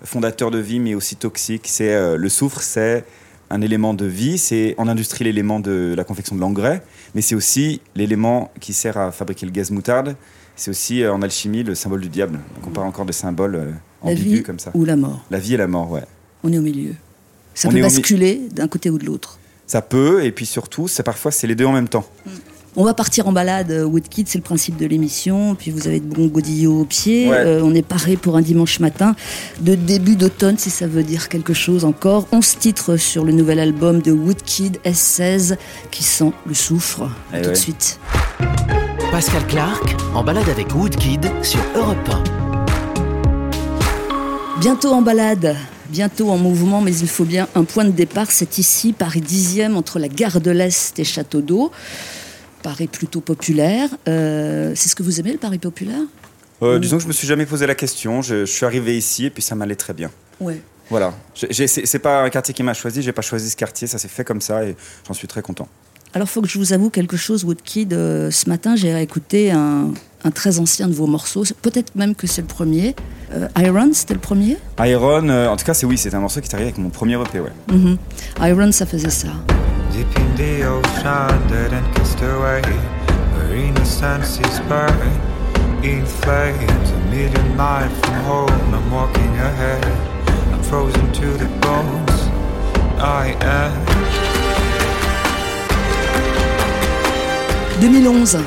fondateur 0.04 0.52
de 0.52 0.58
vie, 0.60 0.80
mais 0.80 0.96
aussi 0.96 1.16
toxique. 1.16 1.64
C'est 1.68 1.94
euh, 1.94 2.18
le 2.18 2.30
soufre, 2.30 2.62
c'est 2.62 3.06
un 3.50 3.62
élément 3.62 3.94
de 3.94 4.06
vie. 4.06 4.38
C'est 4.38 4.76
en 4.78 4.88
industrie 4.88 5.24
l'élément 5.24 5.60
de 5.60 5.94
la 5.96 6.04
confection 6.04 6.36
de 6.36 6.42
l'engrais, 6.42 6.84
mais 7.16 7.22
c'est 7.22 7.36
aussi 7.36 7.82
l'élément 7.96 8.52
qui 8.60 8.74
sert 8.74 8.98
à 8.98 9.12
fabriquer 9.12 9.46
le 9.46 9.52
gaz 9.52 9.72
moutarde. 9.72 10.16
C'est 10.56 10.70
aussi 10.70 11.02
euh, 11.02 11.14
en 11.14 11.22
alchimie 11.22 11.64
le 11.64 11.76
symbole 11.76 12.02
du 12.02 12.10
diable. 12.10 12.40
Donc 12.56 12.68
on 12.68 12.72
parle 12.72 12.88
encore 12.88 13.06
de 13.06 13.12
symboles 13.12 13.74
ambigus 14.02 14.44
comme 14.44 14.60
ça. 14.60 14.72
ou 14.74 14.86
la 14.86 14.96
mort 14.96 15.24
La 15.32 15.40
vie 15.40 15.56
et 15.56 15.58
la 15.58 15.68
mort, 15.68 15.90
ouais. 15.92 16.04
On 16.44 16.52
est 16.52 16.58
au 16.58 16.62
milieu. 16.62 16.94
Ça 17.56 17.70
On 17.70 17.72
peut 17.72 17.82
basculer 17.82 18.42
d'un 18.52 18.68
côté 18.68 18.90
ou 18.90 18.98
de 18.98 19.06
l'autre. 19.06 19.40
Ça 19.68 19.82
peut, 19.82 20.24
et 20.24 20.32
puis 20.32 20.46
surtout, 20.46 20.88
c'est 20.88 21.04
parfois 21.04 21.32
c'est 21.32 21.48
les 21.48 21.56
deux 21.56 21.66
en 21.66 21.72
même 21.72 21.88
temps. 21.88 22.06
On 22.76 22.84
va 22.86 22.96
partir 22.96 23.28
en 23.28 23.32
balade, 23.32 23.70
euh, 23.70 23.84
Woodkid, 23.84 24.28
c'est 24.28 24.40
le 24.40 24.44
principe 24.44 24.78
de 24.78 24.88
l'émission. 24.88 25.54
Puis 25.54 25.70
vous 25.70 25.88
avez 25.88 26.00
de 26.00 26.06
bons 26.06 26.26
godillots 26.26 26.82
aux 26.82 26.86
pieds. 26.86 27.30
Ouais. 27.30 27.38
Euh, 27.38 27.62
on 27.64 27.76
est 27.76 27.86
paré 27.86 28.18
pour 28.18 28.36
un 28.36 28.42
dimanche 28.42 28.80
matin 28.80 29.16
de 29.62 29.76
début 29.76 30.16
d'automne, 30.16 30.58
si 30.58 30.72
ça 30.72 30.88
veut 30.88 31.04
dire 31.04 31.30
quelque 31.30 31.54
chose 31.54 31.86
encore. 31.86 32.26
11 32.32 32.58
titres 32.58 32.98
sur 32.98 33.26
le 33.26 33.32
nouvel 33.32 33.60
album 33.60 34.02
de 34.02 34.12
Woodkid 34.12 34.80
S16 34.86 35.58
qui 35.92 36.04
sent 36.04 36.32
le 36.48 36.56
soufre. 36.56 37.04
Eh 37.32 37.44
Tout 37.44 37.52
de 37.52 37.56
suite. 37.56 38.00
Pascal 39.12 39.46
Clark 39.46 39.96
en 40.16 40.24
balade 40.24 40.50
avec 40.50 40.74
Woodkid 40.74 41.30
sur 41.44 41.62
Europe 41.76 42.10
1. 42.10 42.24
Bientôt 44.60 44.94
en 44.94 45.04
balade, 45.04 45.56
bientôt 45.94 46.32
en 46.32 46.38
mouvement, 46.38 46.82
mais 46.82 46.96
il 46.98 47.08
faut 47.08 47.24
bien 47.24 47.48
un 47.54 47.66
point 47.66 47.86
de 47.86 47.92
départ. 47.92 48.32
C'est 48.32 48.58
ici, 48.58 48.94
Paris 48.94 49.22
10e, 49.22 49.76
entre 49.76 50.00
la 50.00 50.08
gare 50.08 50.42
de 50.42 50.50
l'Est 50.50 50.98
et 50.98 51.04
Château 51.04 51.42
d'Eau. 51.42 51.72
Paris 52.64 52.88
plutôt 52.88 53.22
populaire. 53.22 53.90
Euh, 54.08 54.74
c'est 54.76 54.90
ce 54.90 54.96
que 54.96 55.04
vous 55.04 55.20
aimez, 55.20 55.34
le 55.34 55.38
Paris 55.38 55.60
populaire? 55.60 56.02
Euh, 56.64 56.80
disons 56.80 56.98
que 56.98 57.04
je 57.04 57.08
me 57.08 57.14
suis 57.14 57.28
jamais 57.28 57.46
posé 57.46 57.68
la 57.68 57.76
question. 57.76 58.24
Je, 58.24 58.46
je 58.46 58.52
suis 58.52 58.66
arrivé 58.66 58.98
ici 58.98 59.26
et 59.26 59.30
puis 59.30 59.44
ça 59.44 59.54
m'allait 59.54 59.76
très 59.76 59.94
bien. 59.94 60.10
Ouais. 60.40 60.60
Voilà. 60.90 61.14
C'est 61.36 62.00
pas 62.00 62.24
un 62.24 62.30
quartier 62.30 62.56
qui 62.56 62.64
m'a 62.64 62.74
choisi. 62.74 63.04
J'ai 63.04 63.12
pas 63.12 63.22
choisi 63.22 63.52
ce 63.52 63.56
quartier. 63.56 63.86
Ça 63.86 64.00
s'est 64.00 64.08
fait 64.08 64.24
comme 64.24 64.42
ça 64.42 64.66
et 64.66 64.76
j'en 65.08 65.14
suis 65.14 65.28
très 65.28 65.44
content. 65.44 65.68
Alors, 66.16 66.30
faut 66.30 66.42
que 66.42 66.48
je 66.48 66.60
vous 66.60 66.74
avoue 66.74 66.90
quelque 66.92 67.18
chose, 67.18 67.44
Woodkid. 67.44 67.94
Euh, 67.94 68.30
ce 68.30 68.48
matin, 68.48 68.76
j'ai 68.76 69.02
écouté 69.02 69.52
un, 69.52 69.88
un 70.24 70.32
très 70.32 70.60
ancien 70.60 70.88
de 70.88 70.94
vos 70.94 71.08
morceaux. 71.08 71.44
Peut-être 71.64 71.96
même 71.96 72.14
que 72.14 72.28
c'est 72.28 72.42
le 72.42 72.48
premier. 72.48 72.96
Euh, 73.34 73.48
Iron, 73.58 73.90
c'était 73.94 74.14
le 74.14 74.20
premier? 74.20 74.58
Iron, 74.80 75.28
euh, 75.30 75.48
en 75.48 75.56
tout 75.58 75.66
cas, 75.66 75.74
c'est 75.74 75.88
oui, 75.88 75.98
c'est 75.98 76.14
un 76.14 76.20
morceau 76.20 76.40
qui 76.40 76.48
est 76.48 76.54
arrivé 76.54 76.70
avec 76.70 76.78
mon 76.78 76.90
premier 76.90 77.16
EP, 77.16 77.40
ouais. 77.40 77.52
Mhm. 77.72 77.98
Iron, 78.42 78.72
ça 78.72 78.86
faisait 78.86 79.10
ça. 79.10 79.30
Deep 79.92 80.08
in 80.18 80.38
the 80.38 80.64
ocean, 80.66 81.40
dead 81.50 81.74
and 81.74 81.92
cast 81.96 82.20
away. 82.22 82.62
Marina 83.36 83.84
senses 83.84 84.62
burn 84.70 84.94
in 85.84 86.06
flames. 86.06 86.92
A 86.92 87.10
million 87.16 87.56
miles 87.58 87.92
from 88.04 88.16
home, 88.28 88.74
I'm 88.74 88.92
walking 88.92 89.34
ahead. 89.40 89.84
I'm 90.54 90.62
frozen 90.62 91.12
to 91.12 91.38
the 91.38 91.50
bones. 91.62 92.30
I 93.00 93.36
am. 93.42 94.23
2011, 97.84 98.38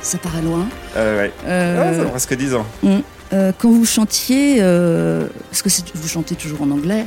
ça 0.00 0.16
paraît 0.16 0.40
loin. 0.40 0.66
Euh, 0.96 1.22
ouais. 1.22 1.32
Euh, 1.44 1.76
Ah, 1.78 1.92
ça 1.92 2.02
fait 2.02 2.10
presque 2.10 2.34
10 2.34 2.54
ans. 2.54 2.66
Mm. 2.82 2.88
Euh, 3.34 3.52
quand 3.58 3.70
vous 3.70 3.84
chantiez, 3.84 4.56
euh, 4.60 5.26
parce 5.50 5.60
que 5.60 5.68
vous 5.94 6.08
chantez 6.08 6.34
toujours 6.34 6.62
en 6.62 6.70
anglais, 6.70 7.06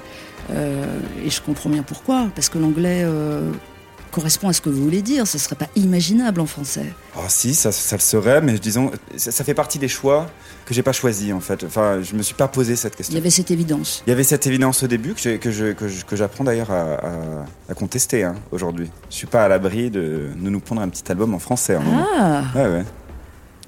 et 0.51 1.29
je 1.31 1.41
comprends 1.41 1.71
bien 1.71 1.81
pourquoi, 1.81 2.27
parce 2.35 2.49
que 2.49 2.59
l'anglais 2.59 3.03
correspond 4.13 4.47
à 4.47 4.53
ce 4.53 4.61
que 4.61 4.69
vous 4.69 4.81
voulez 4.83 5.01
dire, 5.01 5.27
ce 5.27 5.37
serait 5.37 5.55
pas 5.55 5.67
imaginable 5.75 6.39
en 6.39 6.45
français. 6.45 6.85
Oh, 7.17 7.21
si, 7.27 7.53
ça, 7.55 7.71
ça 7.71 7.95
le 7.97 8.01
serait, 8.01 8.41
mais 8.41 8.53
disons, 8.59 8.91
ça, 9.17 9.31
ça 9.31 9.43
fait 9.43 9.53
partie 9.53 9.79
des 9.79 9.87
choix 9.87 10.27
que 10.65 10.73
j'ai 10.73 10.83
pas 10.83 10.93
choisi 10.93 11.33
en 11.33 11.39
fait. 11.41 11.63
Enfin, 11.65 12.01
je 12.01 12.15
me 12.15 12.21
suis 12.23 12.35
pas 12.35 12.47
posé 12.47 12.75
cette 12.75 12.93
Il 12.93 12.97
question. 12.97 13.15
y 13.15 13.17
avait 13.17 13.29
cette 13.29 13.51
évidence. 13.51 14.03
Il 14.07 14.11
y 14.11 14.13
avait 14.13 14.23
cette 14.23 14.47
évidence 14.47 14.83
au 14.83 14.87
début 14.87 15.13
que, 15.15 15.35
que, 15.37 15.51
je- 15.51 15.73
que, 15.73 15.87
je- 15.89 16.05
que 16.05 16.15
j'apprends 16.15 16.43
d'ailleurs 16.45 16.71
à, 16.71 16.93
à- 16.93 17.45
à 17.69 17.73
contester 17.73 18.23
hein, 18.23 18.35
aujourd'hui. 18.51 18.89
Je 19.09 19.15
suis 19.15 19.27
pas 19.27 19.43
à 19.43 19.47
l'abri 19.47 19.89
de, 19.89 20.29
de 20.35 20.49
nous 20.49 20.59
prendre 20.61 20.81
un 20.81 20.89
petit 20.89 21.11
album 21.11 21.33
en 21.33 21.39
français. 21.39 21.77
Ah, 22.17 22.43
Ouais, 22.55 22.61
ouais. 22.67 22.85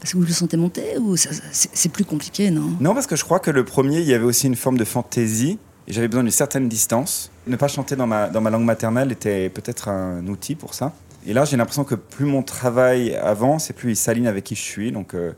est-ce 0.03 0.13
que 0.13 0.17
vous 0.17 0.23
le 0.25 0.31
sentez 0.31 0.55
monter 0.57 0.97
ou 0.99 1.17
ça- 1.17 1.33
ça- 1.33 1.41
c'est 1.51 1.69
c'est 1.73 1.89
plus 1.89 2.05
compliqué, 2.05 2.51
non? 2.51 2.71
Non, 2.79 2.93
parce 2.93 3.07
que 3.07 3.15
je 3.15 3.23
crois 3.23 3.39
que 3.39 3.51
le 3.51 3.65
premier, 3.65 3.99
il 3.99 4.07
y 4.07 4.13
avait 4.13 4.23
aussi 4.25 4.47
une 4.47 4.55
forme 4.55 4.77
de 4.77 4.85
fantaisie. 4.85 5.57
J'avais 5.87 6.07
besoin 6.07 6.23
d'une 6.23 6.31
certaine 6.31 6.67
distance. 6.67 7.29
Ne 7.45 7.55
pas 7.57 7.67
chanter 7.67 7.95
dans 7.95 8.07
ma, 8.07 8.27
dans 8.27 8.41
ma 8.41 8.49
langue 8.49 8.63
maternelle 8.63 9.11
était 9.11 9.49
peut-être 9.49 9.87
un 9.89 10.25
outil 10.27 10.55
pour 10.55 10.73
ça. 10.73 10.93
Et 11.27 11.33
là, 11.33 11.45
j'ai 11.45 11.57
l'impression 11.57 11.83
que 11.83 11.95
plus 11.95 12.25
mon 12.25 12.43
travail 12.43 13.15
avance 13.15 13.69
et 13.69 13.73
plus 13.73 13.91
il 13.91 13.95
s'aligne 13.95 14.27
avec 14.27 14.43
qui 14.43 14.55
je 14.55 14.61
suis. 14.61 14.91
Donc, 14.91 15.13
euh, 15.13 15.33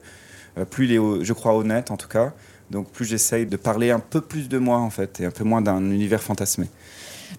euh, 0.57 0.65
plus 0.65 0.85
il 0.85 0.93
est, 0.93 1.25
je 1.25 1.33
crois, 1.33 1.55
honnête 1.55 1.91
en 1.91 1.97
tout 1.97 2.07
cas. 2.07 2.33
Donc, 2.71 2.91
plus 2.91 3.05
j'essaye 3.05 3.45
de 3.45 3.57
parler 3.57 3.91
un 3.91 3.99
peu 3.99 4.21
plus 4.21 4.49
de 4.49 4.57
moi 4.57 4.77
en 4.77 4.89
fait 4.89 5.19
et 5.21 5.25
un 5.25 5.31
peu 5.31 5.43
moins 5.43 5.61
d'un 5.61 5.81
univers 5.91 6.21
fantasmé. 6.21 6.67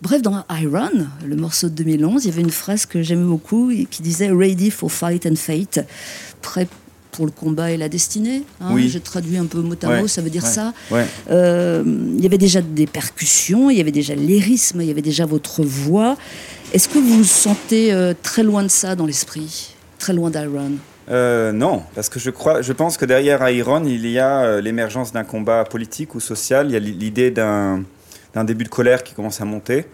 Bref, 0.02 0.22
dans 0.22 0.44
Iron, 0.50 1.06
le 1.24 1.36
morceau 1.36 1.68
de 1.68 1.74
2011, 1.74 2.24
il 2.24 2.30
y 2.30 2.32
avait 2.32 2.42
une 2.42 2.50
phrase 2.50 2.86
que 2.86 3.02
j'aimais 3.02 3.26
beaucoup 3.26 3.72
qui 3.90 4.02
disait 4.02 4.30
Ready 4.30 4.70
for 4.70 4.92
fight 4.92 5.26
and 5.26 5.36
fate, 5.36 5.80
prêt 6.42 6.68
pour 7.12 7.26
le 7.26 7.32
combat 7.32 7.70
et 7.70 7.76
la 7.76 7.88
destinée. 7.88 8.42
hein. 8.60 8.68
Oui. 8.72 8.88
J'ai 8.88 9.00
traduit 9.00 9.36
un 9.38 9.46
peu 9.46 9.58
mot 9.60 9.74
à 9.82 9.88
Ouais, 9.88 10.00
mot, 10.02 10.08
ça 10.08 10.20
veut 10.22 10.30
dire 10.30 10.44
ouais, 10.44 10.48
ça. 10.50 10.72
Ouais. 10.90 11.06
Euh, 11.30 11.82
il 11.86 12.22
y 12.22 12.26
avait 12.26 12.38
déjà 12.38 12.60
des 12.62 12.86
percussions, 12.86 13.70
il 13.70 13.78
y 13.78 13.80
avait 13.80 13.92
déjà 13.92 14.14
lyrisme, 14.14 14.80
il 14.80 14.86
y 14.86 14.90
avait 14.90 15.02
déjà 15.02 15.26
votre 15.26 15.62
voix. 15.64 16.16
Est-ce 16.72 16.88
que 16.88 16.98
vous 16.98 17.18
vous 17.18 17.24
sentez 17.24 17.92
euh, 17.92 18.14
très 18.22 18.42
loin 18.42 18.62
de 18.62 18.68
ça 18.68 18.94
dans 18.94 19.06
l'esprit 19.06 19.74
Très 19.98 20.12
loin 20.12 20.30
d'Iron? 20.30 20.72
Euh, 21.10 21.52
non, 21.52 21.82
parce 21.94 22.10
que 22.10 22.20
je 22.20 22.28
crois, 22.30 22.60
je 22.60 22.72
pense 22.74 22.98
que 22.98 23.06
derrière 23.06 23.48
Iron, 23.48 23.82
il 23.86 24.06
y 24.06 24.18
a 24.18 24.60
l'émergence 24.60 25.10
d'un 25.12 25.24
combat 25.24 25.64
politique 25.64 26.14
ou 26.14 26.20
social. 26.20 26.66
Il 26.68 26.72
y 26.72 26.76
a 26.76 26.78
l'i- 26.78 26.92
l'idée 26.92 27.30
d'un 27.30 27.82
début 28.44 28.64
de 28.64 28.68
colère 28.68 29.02
qui 29.02 29.14
commence 29.14 29.40
à 29.40 29.46
monter 29.46 29.86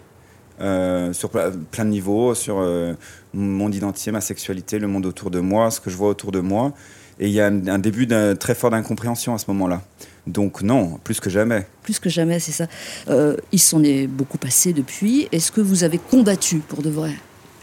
euh, 0.61 1.11
sur 1.13 1.29
plein 1.29 1.85
de 1.85 1.89
niveaux, 1.89 2.35
sur 2.35 2.57
euh, 2.59 2.93
mon 3.33 3.71
identité, 3.71 4.11
ma 4.11 4.21
sexualité, 4.21 4.77
le 4.77 4.87
monde 4.87 5.05
autour 5.05 5.31
de 5.31 5.39
moi, 5.39 5.71
ce 5.71 5.79
que 5.79 5.89
je 5.89 5.95
vois 5.95 6.09
autour 6.09 6.31
de 6.33 6.39
moi. 6.41 6.73
Et 7.19 7.27
il 7.27 7.33
y 7.33 7.39
a 7.39 7.47
un, 7.47 7.67
un 7.67 7.79
début 7.79 8.05
d'un 8.07 8.35
très 8.35 8.55
fort 8.55 8.71
d'incompréhension 8.71 9.33
à 9.33 9.37
ce 9.37 9.45
moment-là. 9.47 9.81
Donc 10.27 10.61
non, 10.61 10.99
plus 11.03 11.19
que 11.19 11.29
jamais. 11.29 11.65
Plus 11.83 11.99
que 11.99 12.09
jamais, 12.09 12.39
c'est 12.39 12.51
ça. 12.51 12.67
Euh, 13.09 13.37
il 13.51 13.59
s'en 13.59 13.83
est 13.83 14.07
beaucoup 14.07 14.37
passé 14.37 14.73
depuis. 14.73 15.27
Est-ce 15.31 15.51
que 15.51 15.61
vous 15.61 15.83
avez 15.83 15.97
combattu 15.99 16.57
pour 16.57 16.81
de 16.81 16.89
vrai? 16.89 17.11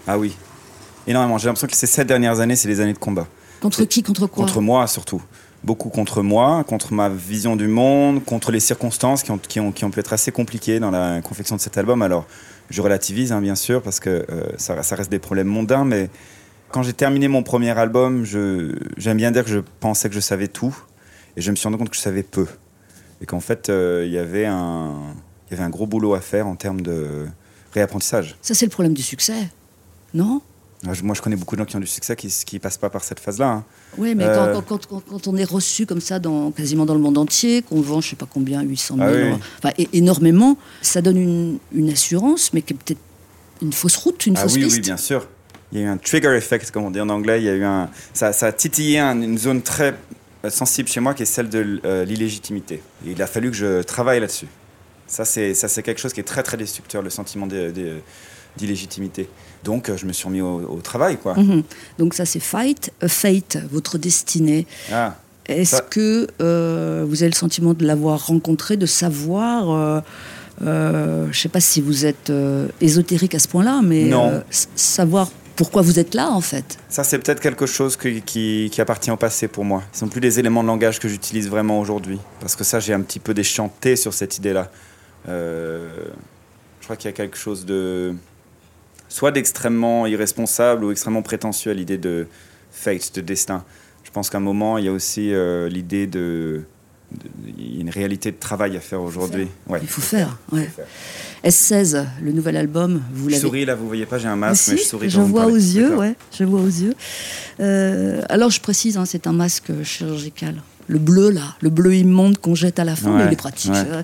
Ah 0.07 0.19
oui, 0.19 0.35
énormément. 1.07 1.39
J'ai 1.39 1.47
l'impression 1.47 1.67
que 1.67 1.77
ces 1.77 1.87
sept 1.87 2.07
dernières 2.07 2.41
années, 2.41 2.57
c'est 2.57 2.69
des 2.69 2.81
années 2.81 2.93
de 2.93 2.99
combat. 2.99 3.27
Contre 3.61 3.85
qui 3.85 4.03
Contre 4.03 4.27
quoi? 4.27 4.45
Contre 4.45 4.61
moi 4.61 4.87
surtout. 4.87 5.21
beaucoup 5.65 5.89
contre 5.91 6.23
moi, 6.23 6.65
contre 6.65 6.93
ma 6.93 7.09
vision 7.09 7.57
du 7.57 7.69
monde, 7.69 8.25
contre 8.25 8.51
les 8.51 8.61
circonstances 8.61 9.23
qui 9.23 9.31
ont, 9.31 9.39
qui 9.39 9.61
ont, 9.61 9.73
qui 9.73 9.85
ont 9.85 9.91
pu 9.91 10.01
être 10.01 10.13
assez 10.13 10.33
compliquées 10.33 10.81
dans 10.81 10.91
la 10.91 11.21
confection 11.21 11.57
de 11.57 11.61
cet 11.61 11.79
album. 11.79 12.03
Alors, 12.03 12.27
je 12.71 12.81
relativise, 12.83 13.33
hein, 13.33 13.41
bien 13.41 13.55
sûr, 13.55 13.83
parce 13.83 14.01
que 14.01 14.11
euh, 14.31 14.45
ça, 14.57 14.83
ça 14.83 14.97
reste 14.97 15.11
des 15.11 15.19
problèmes 15.19 15.47
mondains, 15.47 15.85
mais 15.85 16.11
quand 16.73 16.83
j'ai 16.83 16.93
terminé 16.93 17.29
mon 17.29 17.43
premier 17.43 17.71
album, 17.79 18.25
j'aime 18.25 19.17
bien 19.17 19.31
dire 19.31 19.45
que 19.45 19.51
je 19.51 19.61
pensais 19.81 20.09
que 20.09 20.15
je 20.15 20.21
savais 20.21 20.49
tout, 20.49 20.75
et 21.37 21.41
je 21.41 21.51
me 21.51 21.57
suis 21.57 21.65
rendu 21.67 21.79
compte 21.79 21.91
que 21.91 21.97
je 21.97 22.01
savais 22.01 22.23
peu. 22.23 22.47
Et 23.21 23.27
qu'en 23.27 23.41
fait, 23.41 23.69
euh, 23.69 24.03
il 24.07 24.13
y 24.13 24.19
avait 24.19 24.47
un 24.47 24.95
il 25.51 25.55
y 25.55 25.55
avait 25.57 25.65
un 25.65 25.71
gros 25.71 25.87
boulot 25.87 26.15
à 26.15 26.21
faire 26.23 26.47
en 26.47 26.57
termes 26.57 26.81
de 26.81 27.27
réapprentissage. 27.75 28.37
Ça, 28.41 28.55
c'est 28.55 28.65
le 28.65 28.71
problème 28.71 28.95
du 28.95 29.03
succès, 29.03 29.49
non? 30.15 30.41
Moi, 30.83 30.95
je- 31.15 31.21
connais 31.23 31.37
beaucoup 31.37 31.55
de 31.55 31.61
gens 31.61 31.67
qui 31.67 31.77
ont 31.77 31.81
du 31.81 31.87
succès 31.87 32.17
qui 32.17 32.27
ne 32.55 32.59
passent 32.59 32.79
pas 32.79 32.91
par 32.91 33.05
cette 33.05 33.21
phase-là. 33.21 33.49
hein. 33.49 33.65
Oui, 33.99 34.15
mais 34.17 34.25
Euh. 34.25 34.55
quand, 34.55 34.63
quand- 34.63 34.87
quand- 34.87 35.03
quand 35.09 35.29
on 35.29 35.37
est 35.37 35.45
reçu 35.45 35.85
comme 35.87 36.01
ça 36.01 36.19
dans, 36.19 36.51
quasiment 36.51 36.87
dans 36.87 36.95
le 36.95 37.01
monde 37.01 37.19
entier, 37.19 37.63
qu'on 37.63 37.81
vend, 37.83 38.01
je 38.01 38.09
sais 38.11 38.17
pas 38.17 38.27
combien, 38.29 38.63
800 38.63 38.97
000, 38.97 39.09
Ah 39.09 39.13
oui, 39.15 39.39
enfin, 39.59 39.73
énormément, 39.93 40.57
ça 40.81 41.01
donne 41.03 41.19
une, 41.19 41.59
une 41.73 41.91
assurance, 41.91 42.53
mais 42.55 42.63
qui 42.63 42.73
est 42.73 42.77
peut-être 42.77 43.01
une 43.61 43.73
fausse 43.75 43.97
route, 43.97 44.27
une 44.27 44.37
Ah 44.37 44.41
fausse 44.41 44.55
oui, 44.55 44.65
piste. 44.65 44.77
oui, 44.77 44.81
bien 44.83 44.97
sûr. 44.97 45.29
Il 45.73 45.81
y 45.81 45.83
a 45.83 45.87
eu 45.87 45.89
un 45.89 45.97
trigger 45.97 46.37
effect, 46.37 46.71
comme 46.71 46.85
on 46.85 46.91
dit 46.91 47.01
en 47.01 47.09
anglais. 47.09 47.41
Il 47.41 47.45
y 47.45 47.49
a 47.49 47.55
eu 47.55 47.65
un, 47.65 47.89
ça, 48.13 48.33
ça 48.33 48.47
a 48.47 48.53
titillé 48.53 48.99
un- 48.99 49.21
une 49.23 49.39
zone 49.39 49.63
très 49.63 49.95
euh, 50.45 50.51
sensible 50.51 50.89
chez 50.89 51.01
moi 51.01 51.15
qui 51.15 51.23
est 51.23 51.27
celle 51.27 51.49
de 51.49 51.81
euh, 51.85 52.05
l'illégitimité. 52.05 52.83
Et 53.07 53.13
il 53.13 53.23
a 53.23 53.27
fallu 53.27 53.51
que 53.51 53.57
je 53.57 53.83
travaille 53.83 54.21
là-dessus. 54.21 54.49
Ça, 55.07 55.25
c'est 55.25 55.55
ça, 55.55 55.69
c'est 55.69 55.83
quelque 55.83 56.01
chose 56.01 56.13
qui 56.13 56.21
est 56.21 56.25
très, 56.25 56.43
très 56.43 56.57
destructeur, 56.57 57.01
le 57.03 57.11
sentiment 57.11 57.47
d'illégitimité. 58.57 59.29
Donc, 59.65 59.89
euh, 59.89 59.97
je 59.97 60.07
me 60.07 60.13
suis 60.13 60.25
remis 60.27 60.41
au, 60.41 60.61
au 60.69 60.81
travail, 60.83 61.17
quoi. 61.17 61.35
Mhm. 61.35 61.63
Donc 61.99 62.15
ça, 62.15 62.25
c'est 62.27 62.41
Fight, 62.41 62.93
a 63.01 63.09
Fate, 63.09 63.59
votre 63.71 63.99
destinée. 63.99 64.67
Ah, 64.93 65.17
Est-ce 65.47 65.77
Ça- 65.77 65.81
que 65.83 66.27
euh, 66.41 67.05
vous 67.09 67.23
avez 67.23 67.31
le 67.31 67.37
sentiment 67.37 67.75
de 67.75 67.85
l'avoir 67.85 68.27
rencontré, 68.27 68.77
de 68.77 68.87
savoir 68.87 69.71
euh, 69.71 70.01
euh, 70.65 71.25
Je 71.25 71.29
ne 71.29 71.43
sais 71.43 71.49
pas 71.49 71.61
si 71.61 71.81
vous 71.81 72.05
êtes 72.07 72.31
euh, 72.31 72.69
ésotérique 72.81 73.35
à 73.35 73.39
ce 73.39 73.49
point-là, 73.49 73.81
mais 73.83 74.13
euh, 74.13 74.41
savoir 74.77 75.31
pourquoi 75.57 75.83
vous 75.83 75.99
êtes 75.99 76.15
là, 76.15 76.31
en 76.31 76.41
fait? 76.41 76.79
ça, 76.89 77.05
c'est 77.05 77.19
peut-être 77.19 77.41
quelque 77.41 77.67
chose 77.67 77.97
qui 77.97 78.71
appartient 78.79 79.11
au 79.11 79.17
passé 79.17 79.49
pour 79.49 79.65
moi. 79.65 79.83
Ce 79.93 79.97
ne 79.97 80.01
sont 80.01 80.09
plus 80.09 80.21
des 80.21 80.39
éléments 80.39 80.63
de 80.63 80.69
langage 80.69 80.99
que 80.99 81.09
j'utilise 81.09 81.49
vraiment 81.49 81.81
aujourd'hui. 81.81 82.19
Parce 82.41 82.57
que 82.57 82.65
ça, 82.65 82.81
j'ai 82.81 82.93
un 82.93 83.01
petit 83.01 83.21
peu 83.21 83.35
déchanté 83.35 83.97
sur 83.97 84.15
cette 84.15 84.39
idée-là. 84.39 84.71
Euh, 85.29 85.89
je 86.81 86.85
crois 86.85 86.97
qu'il 86.97 87.09
y 87.09 87.15
a 87.15 87.17
quelque 87.17 87.37
chose 87.37 87.65
de. 87.65 88.15
soit 89.09 89.31
d'extrêmement 89.31 90.07
irresponsable 90.07 90.85
ou 90.85 90.91
extrêmement 90.91 91.23
prétentieux 91.23 91.71
à 91.71 91.75
l'idée 91.75 91.99
de 91.99 92.27
fate, 92.71 93.15
de 93.15 93.21
destin. 93.21 93.65
Je 94.05 94.11
pense 94.11 94.31
qu'à 94.31 94.39
un 94.39 94.43
moment, 94.43 94.79
il 94.79 94.85
y 94.85 94.89
a 94.89 94.93
aussi 94.93 95.33
euh, 95.33 95.69
l'idée 95.69 96.07
de. 96.07 96.63
Il 97.59 97.75
y 97.75 97.79
a 97.79 97.81
une 97.83 97.91
réalité 97.91 98.31
de 98.33 98.37
travail 98.39 98.77
à 98.77 98.81
faire 98.81 99.01
aujourd'hui. 99.03 99.49
Ouais. 99.69 99.79
Il 99.83 99.89
faut 99.89 100.01
faire. 100.01 100.39
ouais. 100.53 100.65
faire. 100.75 100.87
S16, 101.45 102.05
le 102.23 102.33
nouvel 102.33 102.57
album, 102.57 103.03
vous 103.13 103.27
Je 103.29 103.31
l'avez 103.33 103.41
souris 103.43 103.65
là, 103.65 103.75
vous 103.75 103.87
voyez 103.89 104.07
pas, 104.07 104.19
j'ai 104.19 104.29
un 104.29 104.33
Ah, 104.35 104.37
masque, 104.37 104.69
mais 104.71 104.77
je 104.77 104.83
si, 104.83 104.89
souris. 104.89 105.11
je 105.11 105.21
vois 105.21 105.47
aux 105.47 105.57
yeux, 105.57 105.97
ouais, 105.97 106.15
je 106.39 106.45
vois 106.45 106.61
aux 106.61 106.67
yeux. 106.67 106.95
Euh, 107.61 108.23
alors 108.29 108.51
je 108.51 108.61
précise, 108.61 108.97
hein, 108.97 109.05
c'est 109.07 109.27
un 109.27 109.33
masque 109.33 109.73
chirurgical. 109.83 110.63
Le 110.89 110.99
bleu 110.99 111.31
là, 111.31 111.57
le 111.61 111.71
bleu 111.71 111.95
immonde 111.97 112.39
qu'on 112.39 112.55
jette 112.55 112.79
à 112.79 112.85
la 112.85 112.95
fin, 112.97 113.17
mais 113.17 113.27
il 113.27 113.33
est 113.33 113.37
pratique. 113.37 113.73
ouais. 113.73 113.85
Euh, 113.89 114.03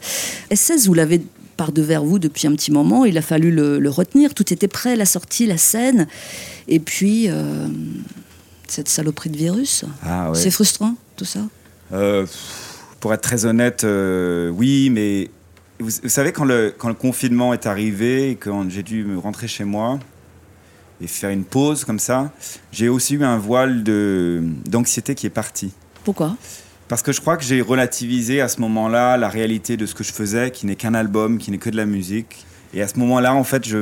S16, 0.50 0.86
vous 0.86 0.94
l'avez 0.94 1.22
par 1.56 1.70
devers 1.72 2.02
vous 2.04 2.18
depuis 2.18 2.46
un 2.46 2.52
petit 2.54 2.70
moment. 2.72 3.04
Il 3.04 3.16
a 3.18 3.22
fallu 3.22 3.50
le, 3.52 3.78
le 3.78 3.90
retenir. 3.90 4.32
Tout 4.34 4.52
était 4.52 4.68
prêt, 4.68 4.94
la 4.96 5.06
sortie, 5.06 5.46
la 5.46 5.58
scène, 5.58 6.06
et 6.68 6.78
puis 6.80 7.26
euh, 7.28 7.66
cette 8.68 8.88
saloperie 8.88 9.30
de 9.30 9.36
virus. 9.36 9.84
Ah 10.02 10.30
ouais. 10.30 10.36
C'est 10.38 10.50
frustrant, 10.50 10.94
tout 11.16 11.24
ça? 11.24 11.40
Euh, 11.92 12.26
pour 13.00 13.14
être 13.14 13.22
très 13.22 13.44
honnête, 13.46 13.84
euh, 13.84 14.50
oui, 14.50 14.90
mais 14.90 15.30
vous, 15.78 15.90
vous 16.02 16.08
savez, 16.08 16.32
quand 16.32 16.44
le, 16.44 16.74
quand 16.76 16.88
le 16.88 16.94
confinement 16.94 17.52
est 17.52 17.66
arrivé 17.66 18.30
et 18.30 18.36
quand 18.36 18.68
j'ai 18.68 18.82
dû 18.82 19.04
me 19.04 19.18
rentrer 19.18 19.48
chez 19.48 19.64
moi 19.64 19.98
et 21.00 21.06
faire 21.06 21.30
une 21.30 21.44
pause 21.44 21.84
comme 21.84 22.00
ça, 22.00 22.32
j'ai 22.72 22.88
aussi 22.88 23.14
eu 23.14 23.24
un 23.24 23.38
voile 23.38 23.84
d'anxiété 23.84 25.14
qui 25.14 25.26
est 25.26 25.30
parti. 25.30 25.72
Pourquoi? 26.04 26.36
Parce 26.88 27.02
que 27.02 27.12
je 27.12 27.20
crois 27.20 27.36
que 27.36 27.44
j'ai 27.44 27.60
relativisé 27.60 28.40
à 28.40 28.48
ce 28.48 28.60
moment-là 28.62 29.16
la 29.16 29.28
réalité 29.28 29.76
de 29.76 29.86
ce 29.86 29.94
que 29.94 30.02
je 30.02 30.12
faisais, 30.12 30.50
qui 30.50 30.66
n'est 30.66 30.74
qu'un 30.74 30.94
album, 30.94 31.38
qui 31.38 31.50
n'est 31.50 31.58
que 31.58 31.70
de 31.70 31.76
la 31.76 31.86
musique. 31.86 32.46
Et 32.74 32.82
à 32.82 32.88
ce 32.88 32.98
moment-là, 32.98 33.34
en 33.34 33.44
fait, 33.44 33.64
j'ai 33.64 33.78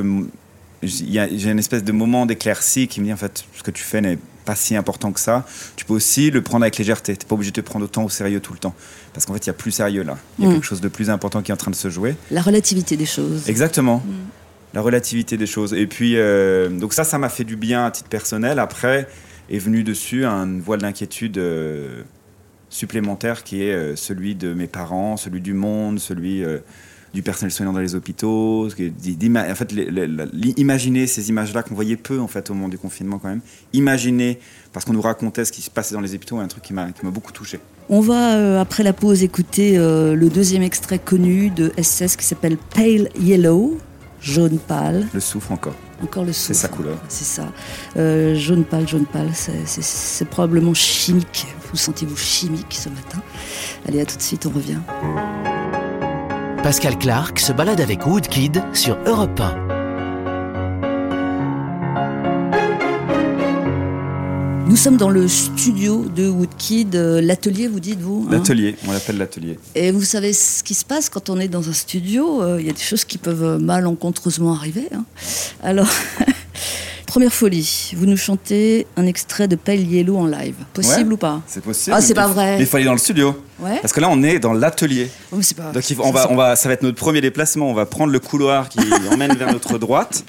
une 1.51 1.59
espèce 1.59 1.83
de 1.83 1.91
moment 1.91 2.25
d'éclaircie 2.25 2.87
qui 2.87 2.99
me 2.99 3.05
dit, 3.05 3.13
en 3.13 3.17
fait, 3.17 3.45
ce 3.55 3.63
que 3.63 3.71
tu 3.71 3.81
fais 3.81 4.01
n'est 4.01 4.19
pas 4.47 4.55
si 4.55 4.75
important 4.75 5.11
que 5.11 5.19
ça. 5.19 5.45
Tu 5.75 5.85
peux 5.85 5.93
aussi 5.93 6.31
le 6.31 6.41
prendre 6.41 6.63
avec 6.63 6.77
légèreté. 6.77 7.15
Tu 7.15 7.23
n'es 7.25 7.27
pas 7.27 7.35
obligé 7.35 7.51
de 7.51 7.61
te 7.61 7.65
prendre 7.65 7.85
autant 7.85 8.03
au 8.05 8.09
sérieux 8.09 8.39
tout 8.39 8.53
le 8.53 8.59
temps. 8.59 8.73
Parce 9.13 9.25
qu'en 9.25 9.33
fait, 9.33 9.45
il 9.45 9.47
y 9.47 9.49
a 9.49 9.53
plus 9.53 9.71
sérieux 9.71 10.03
là. 10.03 10.17
Il 10.39 10.45
y 10.45 10.47
a 10.47 10.49
Mm. 10.49 10.53
quelque 10.55 10.65
chose 10.65 10.81
de 10.81 10.87
plus 10.87 11.09
important 11.09 11.41
qui 11.41 11.51
est 11.51 11.53
en 11.53 11.57
train 11.57 11.71
de 11.71 11.75
se 11.75 11.89
jouer. 11.89 12.15
La 12.31 12.41
relativité 12.41 12.95
des 12.97 13.05
choses. 13.05 13.47
Exactement. 13.49 14.01
La 14.73 14.81
relativité 14.81 15.37
des 15.37 15.47
choses. 15.47 15.73
Et 15.73 15.85
puis, 15.85 16.13
euh, 16.17 16.69
donc 16.69 16.93
ça, 16.93 17.03
ça 17.03 17.17
m'a 17.17 17.29
fait 17.29 17.43
du 17.43 17.55
bien 17.55 17.85
à 17.85 17.91
titre 17.91 18.09
personnel. 18.09 18.57
Après, 18.59 19.07
est 19.49 19.59
venu 19.59 19.83
dessus 19.83 20.25
un 20.25 20.59
voile 20.59 20.81
d'inquiétude 20.81 21.37
euh, 21.37 22.03
supplémentaire 22.69 23.43
qui 23.43 23.63
est 23.63 23.73
euh, 23.73 23.95
celui 23.95 24.35
de 24.35 24.53
mes 24.53 24.67
parents, 24.67 25.17
celui 25.17 25.41
du 25.41 25.53
monde, 25.53 25.99
celui 25.99 26.43
du 27.17 27.23
personnel 27.23 27.51
soignant 27.51 27.73
dans 27.73 27.79
les 27.79 27.95
hôpitaux. 27.95 28.67
En 28.67 29.55
fait, 29.55 29.73
imaginer 30.55 31.07
ces 31.07 31.29
images-là 31.29 31.63
qu'on 31.63 31.73
voyait 31.73 31.95
peu 31.95 32.19
en 32.19 32.27
fait 32.27 32.51
au 32.51 32.53
moment 32.53 32.69
du 32.69 32.77
confinement 32.77 33.17
quand 33.17 33.29
même. 33.29 33.41
Imaginer, 33.73 34.37
parce 34.71 34.85
qu'on 34.85 34.93
nous 34.93 35.01
racontait 35.01 35.43
ce 35.43 35.51
qui 35.51 35.63
se 35.63 35.71
passait 35.71 35.95
dans 35.95 36.01
les 36.01 36.13
hôpitaux, 36.13 36.37
un 36.37 36.47
truc 36.47 36.61
qui 36.63 36.73
m'a 36.73 36.91
beaucoup 37.05 37.31
touché. 37.31 37.59
On 37.89 38.01
va, 38.01 38.35
euh, 38.35 38.61
après 38.61 38.83
la 38.83 38.93
pause, 38.93 39.23
écouter 39.23 39.79
euh, 39.79 40.13
le 40.13 40.29
deuxième 40.29 40.61
extrait 40.61 40.99
connu 40.99 41.49
de 41.49 41.71
SS 41.81 42.17
qui 42.17 42.23
s'appelle 42.25 42.55
Pale 42.75 43.09
Yellow, 43.19 43.79
jaune 44.21 44.59
pâle. 44.59 45.07
Le 45.11 45.19
souffle 45.19 45.53
encore. 45.53 45.73
Encore 46.03 46.23
le 46.23 46.33
souffle. 46.33 46.53
sa 46.53 46.67
couleur. 46.67 46.99
C'est 47.09 47.25
ça. 47.25 47.51
Euh, 47.97 48.35
jaune 48.35 48.63
pâle, 48.63 48.87
jaune 48.87 49.07
pâle, 49.07 49.31
c'est- 49.33 49.65
c'est 49.65 49.81
c'est 49.83 50.25
probablement 50.25 50.75
chimique. 50.75 51.47
Vous 51.71 51.77
sentez-vous 51.77 52.15
chimique 52.17 52.75
ce 52.77 52.89
matin? 52.89 53.19
Allez, 53.87 54.01
à 54.01 54.05
tout 54.05 54.17
de 54.17 54.21
suite, 54.21 54.45
on 54.45 54.51
revient. 54.51 54.77
Pascal 56.67 56.99
Clark 56.99 57.39
se 57.39 57.53
balade 57.53 57.79
avec 57.79 58.05
Woodkid 58.05 58.61
sur 58.73 58.97
Europe 59.05 59.39
1. 59.39 59.67
Nous 64.67 64.75
sommes 64.75 64.97
dans 64.97 65.09
le 65.09 65.29
studio 65.29 66.03
de 66.13 66.27
Woodkid, 66.27 66.93
euh, 66.97 67.21
l'atelier, 67.21 67.69
vous 67.69 67.79
dites-vous 67.79 68.25
hein 68.27 68.31
L'atelier, 68.33 68.75
on 68.85 68.91
l'appelle 68.91 69.17
l'atelier. 69.17 69.57
Et 69.75 69.91
vous 69.91 70.01
savez 70.01 70.33
ce 70.33 70.61
qui 70.61 70.73
se 70.73 70.83
passe 70.83 71.07
quand 71.07 71.29
on 71.29 71.39
est 71.39 71.47
dans 71.47 71.69
un 71.69 71.73
studio 71.73 72.43
euh, 72.43 72.59
Il 72.59 72.67
y 72.67 72.69
a 72.69 72.73
des 72.73 72.81
choses 72.81 73.05
qui 73.05 73.17
peuvent 73.17 73.61
malencontreusement 73.61 74.53
arriver. 74.53 74.89
hein. 74.93 75.05
Alors, 75.63 75.87
première 77.07 77.33
folie, 77.33 77.91
vous 77.95 78.05
nous 78.05 78.17
chantez 78.17 78.85
un 78.97 79.05
extrait 79.07 79.47
de 79.47 79.55
Pale 79.55 79.79
Yellow 79.79 80.17
en 80.17 80.25
live. 80.27 80.55
Possible 80.73 81.09
Ouais. 81.09 81.13
ou 81.13 81.17
pas 81.17 81.41
C'est 81.47 81.63
possible. 81.63 81.95
Ah, 81.97 82.01
c'est 82.01 82.13
pas 82.13 82.27
vrai. 82.27 82.57
mais 82.57 82.63
Il 82.63 82.65
faut 82.67 82.77
aller 82.77 82.85
dans 82.85 82.91
le 82.91 82.97
studio. 82.99 83.41
Ouais 83.59 83.79
Parce 83.81 83.93
que 83.93 83.99
là, 83.99 84.09
on 84.11 84.21
est 84.23 84.37
dans 84.39 84.53
l'atelier. 84.53 85.09
Oh, 85.31 85.37
pas... 85.55 85.71
Donc 85.71 85.83
on 85.99 86.11
va, 86.11 86.27
on 86.31 86.35
va, 86.35 86.55
ça 86.55 86.69
va 86.69 86.73
être 86.73 86.83
notre 86.83 86.97
premier 86.97 87.21
déplacement. 87.21 87.69
On 87.69 87.73
va 87.73 87.85
prendre 87.87 88.11
le 88.13 88.19
couloir 88.19 88.69
qui 88.69 88.79
emmène 89.11 89.33
vers 89.35 89.51
notre 89.51 89.77
droite. 89.79 90.23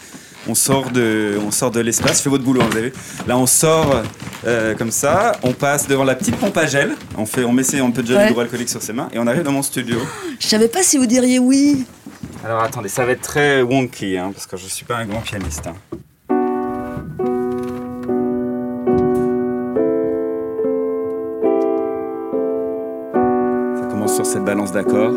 On 0.48 0.54
sort 0.54 0.90
de, 0.90 1.38
on 1.46 1.50
sort 1.50 1.70
de 1.70 1.80
l'espace. 1.80 2.22
Fais 2.22 2.30
votre 2.30 2.44
boulot, 2.44 2.62
hein, 2.62 2.68
vous 2.70 2.78
avez 2.78 2.86
vu. 2.88 2.94
Là, 3.26 3.36
on 3.36 3.44
sort 3.46 4.02
euh, 4.46 4.74
comme 4.74 4.90
ça. 4.92 5.32
On 5.42 5.52
passe 5.52 5.86
devant 5.88 6.04
la 6.04 6.14
petite 6.14 6.36
pompe 6.36 6.56
à 6.56 6.66
gel. 6.66 6.94
On 7.18 7.26
fait, 7.26 7.44
on 7.44 7.52
met 7.52 7.64
ses- 7.64 7.80
un 7.80 7.90
peu 7.90 8.02
de 8.02 8.06
gel 8.06 8.16
Ouais. 8.16 8.28
hydroalcoolique 8.30 8.70
sur 8.70 8.80
ses 8.80 8.94
mains 8.94 9.08
et 9.12 9.18
on 9.18 9.26
arrive 9.26 9.42
dans 9.42 9.52
mon 9.52 9.62
studio. 9.62 9.98
Je 10.40 10.46
savais 10.46 10.68
pas 10.68 10.82
si 10.82 10.96
vous 10.96 11.06
diriez 11.06 11.38
oui. 11.38 11.84
Alors 12.44 12.62
attendez, 12.62 12.88
ça 12.88 13.04
va 13.04 13.12
être 13.12 13.20
très 13.20 13.60
wonky 13.62 14.16
hein, 14.16 14.30
parce 14.32 14.46
que 14.46 14.56
je 14.56 14.66
suis 14.66 14.84
pas 14.86 14.96
un 14.96 15.04
grand 15.06 15.20
pianiste. 15.20 15.66
hein. 15.66 15.74
Cette 24.38 24.44
balance 24.44 24.72
d'accords. 24.72 25.16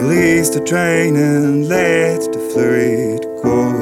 Release 0.00 0.50
the 0.50 0.60
train 0.60 1.16
and 1.16 1.68
let 1.68 2.20
the 2.32 2.38
fluid 2.52 3.22
go. 3.42 3.72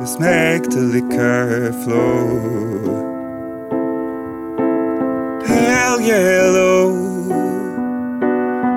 Just 0.00 0.20
make 0.20 0.62
the 0.64 0.80
liquor 0.94 1.72
flow. 1.84 2.24
Pale 5.46 6.00
yellow. 6.00 6.94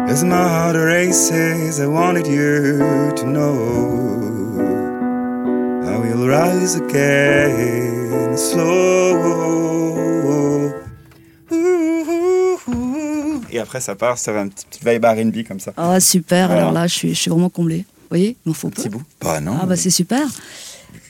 As 0.07 0.23
my 0.23 0.47
heart 0.53 0.75
races, 0.75 1.79
I 1.79 1.87
wanted 1.87 2.27
you 2.27 3.13
to 3.15 3.25
know. 3.25 4.30
I 6.11 6.13
will 6.13 6.29
rise 6.29 6.75
again 6.75 8.35
slow. 8.35 8.71
Et 13.53 13.59
après, 13.59 13.79
ça 13.81 13.95
part 13.95 14.17
sur 14.17 14.35
un 14.35 14.47
petit, 14.49 14.65
petit 14.65 14.79
vibe 14.85 15.05
R&B 15.05 15.47
comme 15.47 15.59
ça. 15.59 15.73
Ah 15.77 15.99
super, 16.01 16.47
Voilà. 16.47 16.61
alors 16.63 16.73
là 16.73 16.87
je 16.87 16.93
suis, 16.93 17.09
je 17.13 17.19
suis 17.19 17.29
vraiment 17.29 17.49
comblée. 17.49 17.85
voyez, 18.09 18.35
il 18.45 18.49
m'en 18.49 18.53
faut 18.53 18.67
Un 18.67 18.71
petit 18.71 18.89
bout 18.89 19.03
Bah 19.21 19.39
non. 19.41 19.57
Ah 19.61 19.65
bah 19.65 19.75
c'est 19.75 19.89
super. 19.89 20.21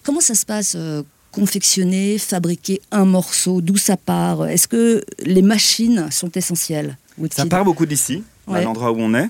Comment 0.03 0.21
ça 0.21 0.33
se 0.35 0.45
passe 0.45 0.73
euh, 0.75 1.03
confectionner, 1.31 2.17
fabriquer 2.17 2.81
un 2.91 3.05
morceau? 3.05 3.61
D'où 3.61 3.77
ça 3.77 3.95
part? 3.97 4.47
Est-ce 4.47 4.67
que 4.67 5.03
les 5.19 5.41
machines 5.43 6.09
sont 6.11 6.29
essentielles 6.35 6.97
Ça 7.31 7.45
part 7.45 7.63
beaucoup 7.65 7.85
d'ici, 7.85 8.23
à 8.47 8.51
Ouais. 8.53 8.63
l'endroit 8.63 8.91
où 8.91 8.97
on 8.99 9.13
est. 9.13 9.29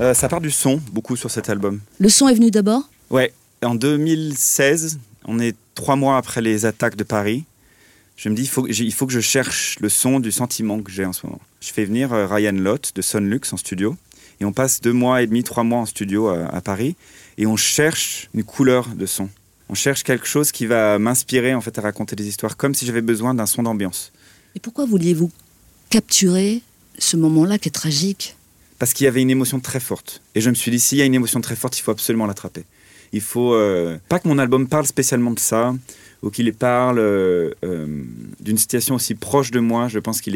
Euh, 0.00 0.12
ça 0.14 0.28
part 0.28 0.40
du 0.42 0.50
son, 0.50 0.80
beaucoup 0.92 1.16
sur 1.16 1.30
cet 1.30 1.48
album. 1.50 1.80
Le 1.98 2.08
son 2.10 2.28
est 2.28 2.34
venu 2.34 2.50
d'abord? 2.50 2.88
Ouais, 3.10 3.32
en 3.62 3.74
2016, 3.74 4.98
on 5.24 5.38
est 5.38 5.56
trois 5.74 5.96
mois 5.96 6.16
après 6.18 6.40
les 6.42 6.64
attaques 6.66 6.96
de 6.96 7.04
Paris. 7.04 7.44
Je 8.16 8.28
me 8.28 8.34
dis, 8.34 8.42
il 8.42 8.48
faut, 8.48 8.62
que- 8.62 8.72
j'ai- 8.72 8.84
il 8.84 8.92
faut 8.94 9.06
que 9.06 9.12
je 9.12 9.20
cherche 9.20 9.76
le 9.80 9.88
son 9.88 10.20
du 10.20 10.32
sentiment 10.32 10.80
que 10.80 10.90
j'ai 10.90 11.04
en 11.04 11.12
ce 11.12 11.26
moment. 11.26 11.40
Je 11.60 11.72
fais 11.72 11.84
venir 11.84 12.12
euh, 12.12 12.26
Ryan 12.26 12.52
Lott 12.52 12.92
de 12.94 13.02
Sonlux 13.02 13.40
en 13.52 13.56
studio. 13.56 13.96
Et 14.40 14.44
on 14.44 14.52
passe 14.52 14.80
deux 14.80 14.92
mois 14.92 15.22
et 15.22 15.26
demi, 15.26 15.42
trois 15.44 15.64
mois 15.64 15.78
en 15.80 15.86
studio 15.86 16.28
à, 16.28 16.46
à 16.46 16.60
Paris. 16.60 16.94
Et 17.38 17.46
on 17.46 17.56
cherche 17.56 18.28
une 18.34 18.44
couleur 18.44 18.88
de 18.88 19.06
son. 19.06 19.28
On 19.68 19.74
cherche 19.74 20.02
quelque 20.02 20.26
chose 20.26 20.52
qui 20.52 20.66
va 20.66 20.98
m'inspirer 20.98 21.54
en 21.54 21.60
fait 21.60 21.76
à 21.78 21.82
raconter 21.82 22.14
des 22.16 22.26
histoires, 22.28 22.56
comme 22.56 22.74
si 22.74 22.86
j'avais 22.86 23.00
besoin 23.02 23.34
d'un 23.34 23.46
son 23.46 23.62
d'ambiance. 23.64 24.12
Et 24.54 24.60
pourquoi 24.60 24.86
vouliez-vous 24.86 25.30
capturer 25.90 26.62
ce 26.98 27.16
moment-là 27.16 27.58
qui 27.58 27.68
est 27.68 27.72
tragique? 27.72 28.36
Parce 28.78 28.92
qu'il 28.92 29.04
y 29.04 29.08
avait 29.08 29.22
une 29.22 29.30
émotion 29.30 29.58
très 29.60 29.80
forte. 29.80 30.22
Et 30.34 30.40
je 30.40 30.50
me 30.50 30.54
suis 30.54 30.70
dit, 30.70 30.80
s'il 30.80 30.98
y 30.98 31.02
a 31.02 31.04
une 31.04 31.14
émotion 31.14 31.40
très 31.40 31.56
forte, 31.56 31.78
il 31.78 31.82
faut 31.82 31.90
absolument 31.90 32.26
l'attraper. 32.26 32.64
Il 33.12 33.20
faut 33.20 33.54
euh, 33.54 33.98
pas 34.08 34.18
que 34.18 34.28
mon 34.28 34.38
album 34.38 34.68
parle 34.68 34.86
spécialement 34.86 35.30
de 35.30 35.38
ça, 35.38 35.74
ou 36.22 36.30
qu'il 36.30 36.52
parle 36.54 36.98
euh, 36.98 37.50
euh, 37.64 38.02
d'une 38.40 38.58
situation 38.58 38.94
aussi 38.94 39.14
proche 39.14 39.50
de 39.50 39.60
moi. 39.60 39.88
Je 39.88 39.98
pense 39.98 40.20
qu'il 40.20 40.34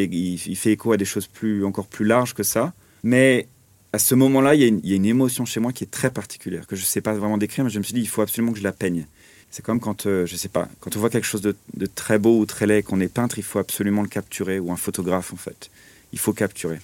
fait 0.56 0.72
écho 0.72 0.92
à 0.92 0.96
des 0.96 1.04
choses 1.04 1.26
plus, 1.26 1.64
encore 1.64 1.86
plus 1.86 2.04
larges 2.04 2.34
que 2.34 2.42
ça. 2.42 2.72
Mais 3.02 3.48
à 3.92 3.98
ce 3.98 4.14
moment-là, 4.14 4.54
il 4.54 4.60
y, 4.60 4.92
a 4.92 4.96
une- 4.96 5.06
émotion 5.06 5.44
chez 5.44 5.58
moi 5.58 5.72
qui 5.72 5.84
est 5.84 5.90
très 5.90 6.10
particulière, 6.10 6.66
que 6.66 6.76
je 6.76 6.82
ne 6.82 6.86
sais 6.86 7.00
pas 7.00 7.12
vraiment 7.14 7.38
décrire, 7.38 7.64
mais 7.64 7.70
je 7.70 7.78
me 7.78 7.82
suis 7.82 7.94
dit, 7.94 8.00
il 8.00 8.08
faut 8.08 8.22
absolument 8.22 8.52
que 8.52 8.58
je 8.58 8.64
la 8.64 8.72
peigne. 8.72 9.06
C'est 9.50 9.64
comme 9.64 9.80
quand, 9.80 10.06
sais 10.26 10.48
pas, 10.48 10.68
quand 10.78 10.96
on 10.96 11.00
voit 11.00 11.10
quelque 11.10 11.26
chose 11.26 11.40
de, 11.40 11.56
de 11.74 11.86
très 11.86 12.18
beau 12.18 12.38
ou 12.38 12.46
très 12.46 12.66
laid, 12.66 12.84
qu'on 12.84 13.00
est 13.00 13.12
peintre, 13.12 13.38
il 13.38 13.42
faut 13.42 13.58
absolument 13.58 14.02
le 14.02 14.08
capturer, 14.08 14.60
ou 14.60 14.70
un 14.70 14.76
photographe 14.76 15.32
en 15.32 15.36
fait. 15.36 15.70
Il 16.12 16.20
faut 16.20 16.32
capturer. 16.32 16.78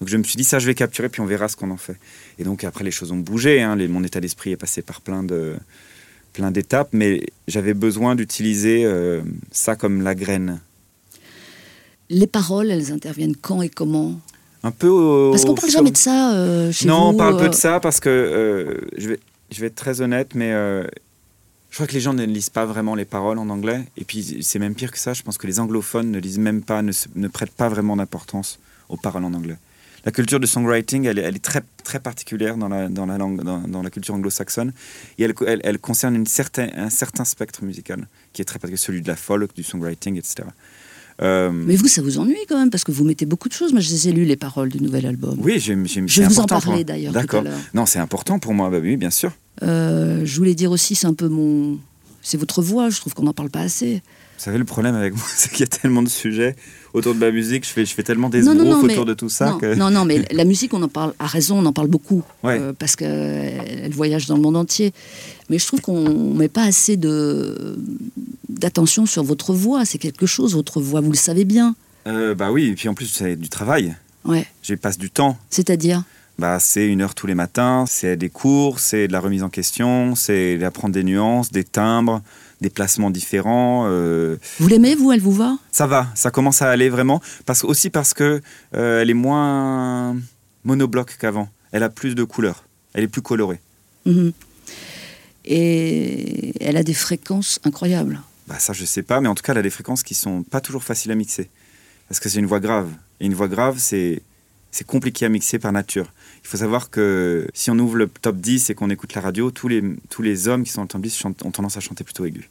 Donc 0.00 0.08
je 0.08 0.16
me 0.16 0.22
suis 0.22 0.36
dit, 0.36 0.44
ça 0.44 0.58
je 0.58 0.66
vais 0.66 0.74
capturer, 0.74 1.08
puis 1.10 1.20
on 1.20 1.26
verra 1.26 1.48
ce 1.48 1.56
qu'on 1.56 1.70
en 1.70 1.76
fait. 1.76 1.96
Et 2.38 2.44
donc 2.44 2.64
après, 2.64 2.84
les 2.84 2.90
choses 2.90 3.12
ont 3.12 3.18
bougé, 3.18 3.60
hein, 3.60 3.76
les- 3.76 3.88
mon 3.88 4.02
état 4.02 4.20
d'esprit 4.20 4.50
est 4.52 4.56
passé 4.56 4.80
par 4.82 5.00
plein 5.00 5.22
de 5.22 5.56
plein 6.32 6.50
d'étapes, 6.52 6.90
mais 6.92 7.26
j'avais 7.48 7.74
besoin 7.74 8.14
d'utiliser 8.14 8.84
euh, 8.84 9.20
ça 9.50 9.74
comme 9.76 10.00
la 10.02 10.14
graine. 10.14 10.60
Les 12.08 12.26
paroles, 12.26 12.70
elles 12.70 12.92
interviennent 12.92 13.36
quand 13.36 13.62
et 13.62 13.68
comment? 13.68 14.18
Un 14.62 14.70
peu 14.70 14.88
au... 14.88 15.30
Parce 15.32 15.44
qu'on 15.44 15.54
parle 15.54 15.70
jamais 15.70 15.90
de 15.90 15.96
ça 15.96 16.34
euh, 16.34 16.70
chez 16.72 16.86
non, 16.86 17.00
vous. 17.00 17.08
on 17.08 17.14
parle 17.14 17.36
peu 17.36 17.44
euh, 17.44 17.48
de 17.48 17.54
ça 17.54 17.80
parce 17.80 17.98
que 18.00 18.08
euh, 18.08 18.80
je, 18.96 19.08
vais, 19.10 19.20
je 19.50 19.60
vais 19.60 19.66
être 19.68 19.74
très 19.74 20.00
honnête, 20.02 20.34
mais 20.34 20.52
euh, 20.52 20.84
je 21.70 21.76
crois 21.76 21.86
que 21.86 21.92
les 21.94 22.00
gens 22.00 22.12
ne 22.14 22.24
lisent 22.24 22.50
pas 22.50 22.64
vraiment 22.64 22.94
les 22.94 23.04
paroles 23.04 23.38
en 23.38 23.48
anglais. 23.48 23.82
Et 23.96 24.04
puis 24.04 24.38
c'est 24.42 24.58
même 24.58 24.74
pire 24.74 24.92
que 24.92 24.98
ça, 24.98 25.12
je 25.14 25.22
pense 25.22 25.36
que 25.38 25.46
les 25.46 25.60
anglophones 25.60 26.10
ne 26.10 26.18
lisent 26.18 26.38
même 26.38 26.62
pas, 26.62 26.82
ne, 26.82 26.92
se- 26.92 27.08
ne 27.14 27.26
prêtent 27.28 27.52
pas 27.52 27.68
vraiment 27.68 27.96
d'importance 27.96 28.58
aux 28.88 28.96
paroles 28.96 29.24
en 29.24 29.34
anglais. 29.34 29.56
La 30.04 30.12
culture 30.12 30.40
du 30.40 30.46
songwriting, 30.46 31.04
elle 31.06 31.18
est, 31.18 31.22
elle 31.22 31.36
est 31.36 31.44
très, 31.44 31.62
très 31.84 32.00
particulière 32.00 32.56
dans 32.56 32.68
la, 32.68 32.88
dans 32.88 33.06
la, 33.06 33.18
langue, 33.18 33.42
dans, 33.42 33.58
dans 33.58 33.82
la 33.82 33.90
culture 33.90 34.14
anglo-saxonne. 34.14 34.72
Et 35.18 35.24
elle, 35.24 35.34
elle, 35.46 35.60
elle 35.64 35.78
concerne 35.78 36.14
une 36.14 36.26
certain, 36.26 36.68
un 36.76 36.90
certain 36.90 37.24
spectre 37.24 37.64
musical, 37.64 38.08
qui 38.32 38.42
est 38.42 38.44
très 38.44 38.58
particulier, 38.58 38.78
celui 38.78 39.02
de 39.02 39.08
la 39.08 39.16
folk, 39.16 39.54
du 39.54 39.62
songwriting, 39.62 40.16
etc. 40.16 40.48
Euh, 41.22 41.50
Mais 41.52 41.76
vous, 41.76 41.88
ça 41.88 42.00
vous 42.00 42.18
ennuie 42.18 42.46
quand 42.48 42.58
même, 42.58 42.70
parce 42.70 42.84
que 42.84 42.92
vous 42.92 43.04
mettez 43.04 43.26
beaucoup 43.26 43.48
de 43.48 43.54
choses. 43.54 43.72
Moi, 43.72 43.80
je 43.82 43.90
les 43.90 44.08
ai 44.08 44.12
lues, 44.12 44.24
les 44.24 44.36
paroles 44.36 44.70
du 44.70 44.80
nouvel 44.80 45.06
album. 45.06 45.38
oui, 45.42 45.58
j'aime, 45.60 45.86
j'aime, 45.86 46.08
Je 46.08 46.22
vais 46.22 46.28
vous 46.28 46.40
en 46.40 46.46
moi. 46.66 46.82
d'ailleurs 46.84 47.12
D'accord. 47.12 47.44
Non, 47.74 47.86
c'est 47.86 47.98
important 47.98 48.38
pour 48.38 48.54
moi, 48.54 48.70
bah 48.70 48.78
oui, 48.80 48.96
bien 48.96 49.10
sûr. 49.10 49.32
Euh, 49.62 50.22
je 50.24 50.36
voulais 50.36 50.54
dire 50.54 50.70
aussi, 50.70 50.94
c'est 50.94 51.06
un 51.06 51.14
peu 51.14 51.28
mon. 51.28 51.78
C'est 52.22 52.38
votre 52.38 52.62
voix, 52.62 52.90
je 52.90 52.98
trouve 53.00 53.14
qu'on 53.14 53.24
n'en 53.24 53.32
parle 53.32 53.50
pas 53.50 53.60
assez. 53.60 54.02
Vous 54.40 54.44
savez, 54.44 54.56
le 54.56 54.64
problème 54.64 54.94
avec 54.94 55.14
moi, 55.14 55.22
c'est 55.36 55.50
qu'il 55.50 55.60
y 55.60 55.64
a 55.64 55.66
tellement 55.66 56.02
de 56.02 56.08
sujets 56.08 56.56
autour 56.94 57.12
de 57.14 57.18
ma 57.20 57.30
musique, 57.30 57.66
je 57.66 57.68
fais, 57.70 57.84
je 57.84 57.92
fais 57.92 58.02
tellement 58.02 58.30
des 58.30 58.40
Non, 58.40 58.54
non, 58.54 58.62
esbroufs 58.64 58.82
non, 58.84 58.88
autour 58.88 59.04
mais- 59.04 59.10
de 59.10 59.14
tout 59.14 59.28
ça 59.28 59.50
non, 59.50 59.58
que... 59.58 59.74
non, 59.74 59.90
non, 59.90 60.06
mais 60.06 60.24
la 60.32 60.46
musique, 60.46 60.72
on 60.72 60.82
en 60.82 60.88
parle, 60.88 61.12
à 61.18 61.26
raison, 61.26 61.58
on 61.58 61.66
en 61.66 61.74
parle 61.74 61.88
beaucoup, 61.88 62.22
Ouais. 62.42 62.58
euh, 62.58 62.72
parce 62.72 62.96
qu'elle 62.96 63.92
voyage 63.92 64.28
dans 64.28 64.36
le 64.36 64.40
monde 64.40 64.56
entier. 64.56 64.94
Mais 65.50 65.58
je 65.58 65.66
trouve 65.66 65.82
qu'on 65.82 66.08
ne 66.08 66.38
met 66.38 66.48
pas 66.48 66.62
assez 66.64 66.96
de 66.96 67.78
d'attention 68.48 69.04
sur 69.04 69.22
votre 69.24 69.52
voix. 69.52 69.84
C'est 69.84 69.98
quelque 69.98 70.24
chose, 70.26 70.54
votre 70.54 70.80
voix, 70.80 71.02
vous 71.02 71.10
le 71.12 71.16
savez 71.18 71.44
bien. 71.44 71.74
Euh, 72.06 72.34
bah 72.34 72.50
oui, 72.50 72.68
et 72.68 72.74
puis 72.74 72.88
en 72.88 72.94
plus, 72.94 73.06
c'est 73.08 73.36
du 73.36 73.50
travail. 73.50 73.94
Ouais. 74.24 74.46
Je 74.62 74.74
passe 74.74 74.96
du 74.96 75.10
temps. 75.10 75.36
C'est-à-dire? 75.50 76.02
Bah, 76.38 76.58
c'est 76.60 76.86
une 76.86 77.02
heure 77.02 77.14
tous 77.14 77.26
les 77.26 77.34
matins, 77.34 77.84
c'est 77.86 78.16
des 78.16 78.30
cours, 78.30 78.80
c'est 78.80 79.06
de 79.06 79.12
la 79.12 79.20
remise 79.20 79.42
en 79.42 79.50
question, 79.50 80.14
c'est 80.14 80.56
d'apprendre 80.56 80.94
des 80.94 81.04
nuances, 81.04 81.52
des 81.52 81.64
timbres, 81.64 82.22
des 82.60 82.70
placements 82.70 83.10
différents. 83.10 83.86
euh, 83.88 84.36
Vous 84.58 84.68
l'aimez, 84.68 84.94
vous 84.94 85.12
Elle 85.12 85.20
vous 85.20 85.32
va? 85.32 85.58
Ça 85.72 85.86
va, 85.86 86.08
ça 86.14 86.30
commence 86.30 86.62
à 86.62 86.70
aller 86.70 86.88
vraiment. 86.90 87.20
Parce, 87.46 87.64
aussi 87.64 87.90
parce 87.90 88.12
que 88.14 88.40
euh, 88.74 89.00
elle 89.02 89.10
est 89.10 89.14
moins 89.14 90.16
monobloc 90.64 91.16
qu'avant. 91.18 91.48
Elle 91.72 91.82
a 91.82 91.88
plus 91.88 92.14
de 92.14 92.24
couleurs. 92.24 92.64
Elle 92.92 93.04
est 93.04 93.08
plus 93.08 93.22
colorée. 93.22 93.60
Mhm. 94.06 94.32
Et 95.44 96.52
elle 96.64 96.76
a 96.76 96.82
des 96.82 96.94
fréquences 96.94 97.60
incroyables. 97.64 98.20
Bah, 98.46 98.58
ça, 98.58 98.72
je 98.72 98.84
sais 98.84 99.02
pas, 99.02 99.20
mais 99.20 99.28
en 99.28 99.34
tout 99.34 99.42
cas, 99.42 99.52
elle 99.52 99.58
a 99.58 99.62
des 99.62 99.70
fréquences 99.70 100.02
qui 100.02 100.14
sont 100.14 100.42
pas 100.42 100.60
toujours 100.60 100.82
faciles 100.84 101.10
à 101.12 101.14
mixer. 101.14 101.48
Parce 102.08 102.20
que 102.20 102.28
c'est 102.28 102.38
une 102.40 102.46
voix 102.46 102.60
grave. 102.60 102.88
Et 103.20 103.26
une 103.26 103.34
voix 103.34 103.48
grave, 103.48 103.76
c'est 103.78 104.22
compliqué 104.86 105.24
à 105.26 105.28
mixer 105.28 105.58
par 105.58 105.72
nature. 105.72 106.12
Il 106.44 106.48
faut 106.48 106.56
savoir 106.56 106.90
que 106.90 107.46
si 107.54 107.70
on 107.70 107.78
ouvre 107.78 107.96
le 107.96 108.08
top 108.08 108.36
10 108.36 108.70
et 108.70 108.74
qu'on 108.74 108.90
écoute 108.90 109.14
la 109.14 109.20
radio, 109.20 109.50
tous 109.50 109.68
les, 109.68 109.82
tous 110.08 110.22
les 110.22 110.48
hommes 110.48 110.64
qui 110.64 110.70
sont 110.72 110.80
dans 110.80 110.84
le 110.84 110.88
top 110.88 111.02
10 111.02 111.16
chantent- 111.16 111.44
ont 111.44 111.50
tendance 111.50 111.76
à 111.76 111.80
chanter 111.80 112.02
plutôt 112.04 112.24
aigu. 112.24 112.48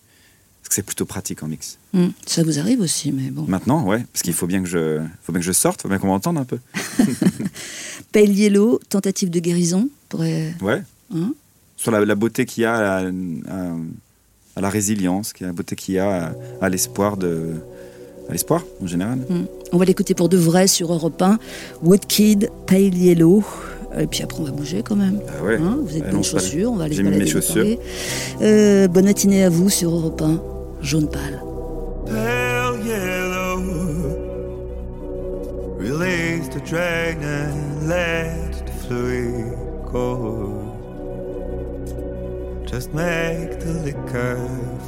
Parce 0.62 0.70
que 0.70 0.76
c'est 0.76 0.84
plutôt 0.86 1.06
pratique 1.06 1.42
en 1.44 1.48
mix. 1.48 1.78
Mhm. 1.94 2.12
Ça 2.26 2.44
vous 2.44 2.60
arrive 2.60 2.80
aussi, 2.82 3.12
mais 3.12 3.30
bon. 3.32 3.46
Maintenant, 3.48 3.86
ouais, 3.86 4.06
parce 4.14 4.22
qu'il 4.24 4.34
faut 4.34 4.48
bien 4.48 4.62
que 4.62 4.70
je, 4.70 5.02
faut 5.24 5.32
bien 5.32 5.40
que 5.42 5.46
je 5.46 5.52
sorte, 5.52 5.82
faut 5.82 5.88
bien 5.90 5.98
qu'on 5.98 6.08
m'entende 6.08 6.38
un 6.38 6.46
peu. 6.46 6.60
Pale 8.12 8.30
Yellow, 8.32 8.80
tentative 8.90 9.30
de 9.30 9.40
guérison. 9.40 9.90
Pourrait... 10.10 10.54
Ouais. 10.62 10.82
Hein? 11.14 11.34
Sur 11.78 11.92
la, 11.92 12.04
la 12.06 12.16
beauté 12.16 12.46
qu'il 12.46 12.64
y 12.64 12.66
a 12.66 12.76
à, 12.98 13.08
à- 13.08 13.76
à 14.56 14.62
la 14.62 14.70
résilience, 14.70 15.32
la 15.40 15.54
beauté 15.54 15.76
qu'il 15.78 15.96
y 15.96 16.00
a 16.00 16.28
à, 16.28 16.34
à 16.62 16.70
l'espoir 16.70 17.16
de, 17.18 17.54
à 18.28 18.34
l'espoir 18.34 18.64
en 18.82 18.88
général. 18.88 19.20
Mhm. 19.30 19.46
On 19.72 19.78
va 19.78 19.86
l'écouter 19.86 20.14
pour 20.14 20.28
de 20.30 20.38
vrai 20.38 20.68
sur 20.68 20.92
Europe 20.92 21.22
1. 21.22 21.40
Woodkid, 21.84 22.50
Pale 22.68 22.96
Yellow. 22.96 23.44
Et 24.00 24.08
puis 24.08 24.24
après, 24.24 24.40
on 24.40 24.46
va 24.46 24.52
bouger 24.52 24.82
quand 24.82 24.96
même. 24.96 25.20
Ah 25.28 25.44
ouais. 25.44 25.58
Hein, 25.58 25.80
vous 25.84 25.98
êtes 25.98 26.10
bonnes 26.10 26.24
chaussures, 26.24 26.72
on 26.72 26.78
va 26.78 26.86
aller 26.86 26.96
J'ai 26.96 27.04
se 27.04 27.08
mis 27.08 27.10
mes 27.10 27.18
balader, 27.20 27.32
vous 27.34 27.42
chaussures. 27.42 27.78
Euh, 28.42 28.88
bonne 28.88 29.06
matinée 29.06 29.44
à 29.44 29.50
vous 29.50 29.70
sur 29.70 29.92
Europe 29.92 30.22
1, 30.22 30.42
jaune 30.82 31.10
pâle. 31.10 31.42
pale 32.06 32.86
yellow. 32.86 33.60
Release 35.78 36.50
the 36.50 36.60
drain 36.62 37.24
and 37.24 37.88
let 37.88 38.66
the 38.66 38.72
fluid 38.84 39.56
go. 39.92 40.76
Just 42.66 42.94
make 42.94 43.60
the 43.60 43.74
liquor 43.86 44.38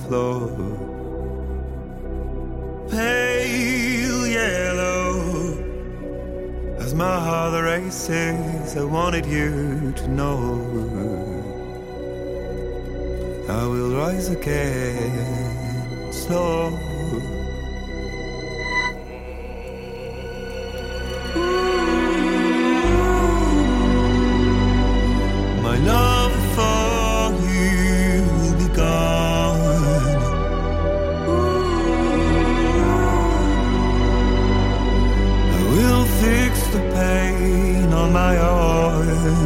flow. 0.07 0.49
Pale 2.89 4.27
yellow. 4.27 5.10
As 6.83 6.95
my 6.95 7.19
heart 7.19 7.63
races, 7.63 8.75
I 8.75 8.83
wanted 8.83 9.25
you 9.27 9.91
to 9.91 10.07
know. 10.07 10.35
I 13.47 13.67
will 13.67 13.91
rise 13.95 14.29
again, 14.29 16.11
slow. 16.11 16.71
My 25.61 25.77
love 25.77 26.33
for 26.55 26.90
my 38.11 38.35
heart. 38.35 39.40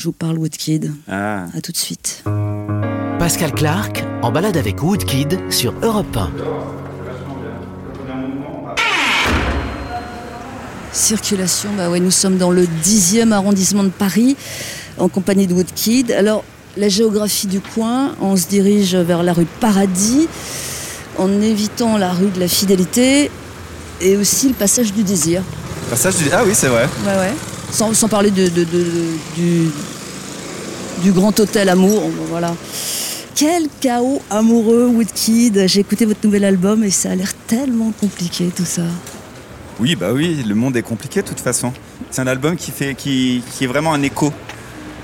Je 0.00 0.06
vous 0.06 0.12
parle 0.12 0.38
Woodkid. 0.38 0.94
Ah. 1.10 1.44
À 1.54 1.60
tout 1.60 1.72
de 1.72 1.76
suite. 1.76 2.24
Pascal 3.18 3.52
Clark 3.52 4.02
en 4.22 4.32
balade 4.32 4.56
avec 4.56 4.82
Woodkid 4.82 5.38
sur 5.50 5.74
Europe 5.82 6.16
1. 6.16 6.30
Circulation, 10.90 11.68
bah 11.76 11.90
ouais, 11.90 12.00
nous 12.00 12.10
sommes 12.10 12.38
dans 12.38 12.50
le 12.50 12.66
10e 12.82 13.32
arrondissement 13.32 13.84
de 13.84 13.90
Paris, 13.90 14.38
en 14.96 15.08
compagnie 15.08 15.46
de 15.46 15.52
Woodkid. 15.52 16.12
Alors, 16.12 16.44
la 16.78 16.88
géographie 16.88 17.46
du 17.46 17.60
coin, 17.60 18.12
on 18.22 18.36
se 18.36 18.46
dirige 18.46 18.96
vers 18.96 19.22
la 19.22 19.34
rue 19.34 19.46
Paradis, 19.60 20.28
en 21.18 21.30
évitant 21.42 21.98
la 21.98 22.12
rue 22.12 22.30
de 22.30 22.40
la 22.40 22.48
Fidélité 22.48 23.30
et 24.00 24.16
aussi 24.16 24.48
le 24.48 24.54
passage 24.54 24.94
du 24.94 25.02
Désir. 25.02 25.42
Passage 25.90 26.16
du... 26.16 26.24
Ah 26.32 26.42
oui, 26.46 26.52
c'est 26.54 26.68
vrai. 26.68 26.88
Ouais, 27.04 27.18
ouais. 27.18 27.49
Sans, 27.72 27.94
sans 27.94 28.08
parler 28.08 28.30
de, 28.30 28.48
de- 28.48 28.64
de- 28.64 29.06
du, 29.36 29.70
du 31.02 31.12
grand 31.12 31.38
hôtel 31.38 31.68
Amour, 31.68 32.02
voilà. 32.28 32.54
Quel 33.34 33.68
chaos 33.80 34.20
amoureux, 34.28 34.86
Woodkid. 34.88 35.66
J'ai 35.66 35.80
écouté 35.80 36.04
votre 36.04 36.20
nouvel 36.24 36.44
album 36.44 36.84
et 36.84 36.90
ça 36.90 37.10
a 37.10 37.14
l'air 37.14 37.32
tellement 37.46 37.92
compliqué 37.98 38.50
tout 38.54 38.64
ça. 38.66 38.82
Oui, 39.78 39.96
bah 39.96 40.08
oui, 40.12 40.42
le 40.46 40.54
monde 40.54 40.76
est 40.76 40.82
compliqué 40.82 41.22
de 41.22 41.28
toute 41.28 41.40
façon. 41.40 41.72
C'est 42.10 42.20
un 42.20 42.26
album 42.26 42.56
qui, 42.56 42.70
fait, 42.70 42.94
qui, 42.94 43.42
qui 43.52 43.64
est 43.64 43.66
vraiment 43.66 43.94
un 43.94 44.02
écho. 44.02 44.30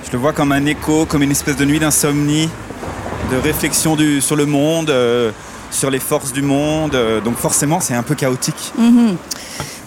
Je 0.07 0.13
le 0.13 0.19
vois 0.19 0.33
comme 0.35 0.53
un 0.53 0.67
écho, 0.67 1.07
comme 1.07 1.23
une 1.23 1.31
espèce 1.31 1.57
de 1.57 1.65
nuit 1.65 1.79
d'insomnie, 1.79 2.49
de 3.31 3.37
réflexion 3.39 3.97
du, 3.97 4.21
sur 4.21 4.37
le 4.37 4.45
monde, 4.45 4.91
euh, 4.91 5.31
sur 5.71 5.91
les 5.91 5.99
forces 5.99 6.33
du 6.33 6.43
monde. 6.43 6.95
euh, 6.95 7.21
donc 7.23 7.37
forcément, 7.39 7.81
c'est 7.81 7.95
un 7.95 8.03
peu 8.03 8.15
chaotique. 8.15 8.73
Mhm. 8.79 9.17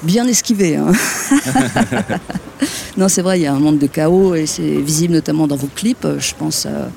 Bien 0.03 0.25
esquivé. 0.27 0.75
hein. 0.77 0.91
non, 2.97 3.07
c'est 3.09 3.21
vrai, 3.21 3.39
il 3.39 3.43
y 3.43 3.47
a 3.47 3.53
un 3.53 3.59
monde 3.59 3.79
de 3.79 3.87
chaos 3.87 4.35
et 4.35 4.45
c'est 4.45 4.61
visible 4.61 5.13
notamment 5.13 5.47
dans 5.47 5.55
vos 5.55 5.69
clips. 5.73 6.05
Je 6.19 6.33
pense 6.37 6.65
euh, 6.69 6.87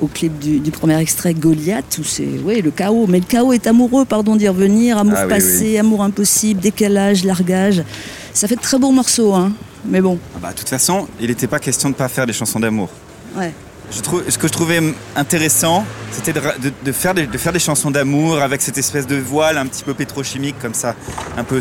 au 0.00 0.06
clip 0.06 0.38
du, 0.38 0.60
du 0.60 0.70
premier 0.70 0.98
extrait 0.98 1.34
Goliath 1.34 1.98
où 1.98 2.04
c'est 2.04 2.28
oui, 2.44 2.60
le 2.62 2.70
chaos. 2.70 3.06
Mais 3.08 3.18
le 3.18 3.24
chaos 3.26 3.52
est 3.52 3.66
amoureux, 3.66 4.04
pardon 4.04 4.36
d'y 4.36 4.48
revenir. 4.48 4.98
Amour 4.98 5.14
Ah 5.16 5.24
oui, 5.24 5.28
passé, 5.30 5.78
amour 5.78 6.02
impossible, 6.02 6.60
décalage, 6.60 7.24
largage. 7.24 7.82
Ça 8.32 8.46
fait 8.46 8.56
de 8.56 8.60
très 8.60 8.78
beaux 8.78 8.92
morceaux, 8.92 9.34
hein. 9.34 9.52
Mais 9.84 10.00
bon, 10.00 10.18
Ah 10.36 10.38
bah, 10.42 10.50
de 10.52 10.58
toute 10.58 10.68
façon, 10.68 11.08
il 11.20 11.28
n'était 11.28 11.46
pas 11.46 11.58
question 11.58 11.88
de 11.88 11.94
ne 11.94 11.98
pas 11.98 12.08
faire 12.08 12.26
des 12.26 12.32
chansons 12.34 12.60
d'amour. 12.60 12.90
ouais. 13.36 13.52
Je 13.92 14.00
trouve, 14.02 14.22
ce 14.28 14.38
que 14.38 14.46
je 14.46 14.52
trouvais 14.52 14.80
intéressant, 15.16 15.84
c'était 16.12 16.32
de, 16.32 16.38
ra- 16.40 16.56
de- 16.62 16.72
de 16.84 16.92
faire 16.92 17.12
des, 17.14 17.26
de 17.26 17.38
faire 17.38 17.52
des 17.52 17.58
chansons 17.58 17.90
d'amour 17.90 18.40
avec 18.40 18.62
cette 18.62 18.78
espèce 18.78 19.06
de 19.06 19.16
voile 19.16 19.58
un 19.58 19.66
petit 19.66 19.82
peu 19.82 19.94
pétrochimique 19.94 20.54
comme 20.60 20.74
ça, 20.74 20.94
un 21.36 21.42
peu, 21.44 21.60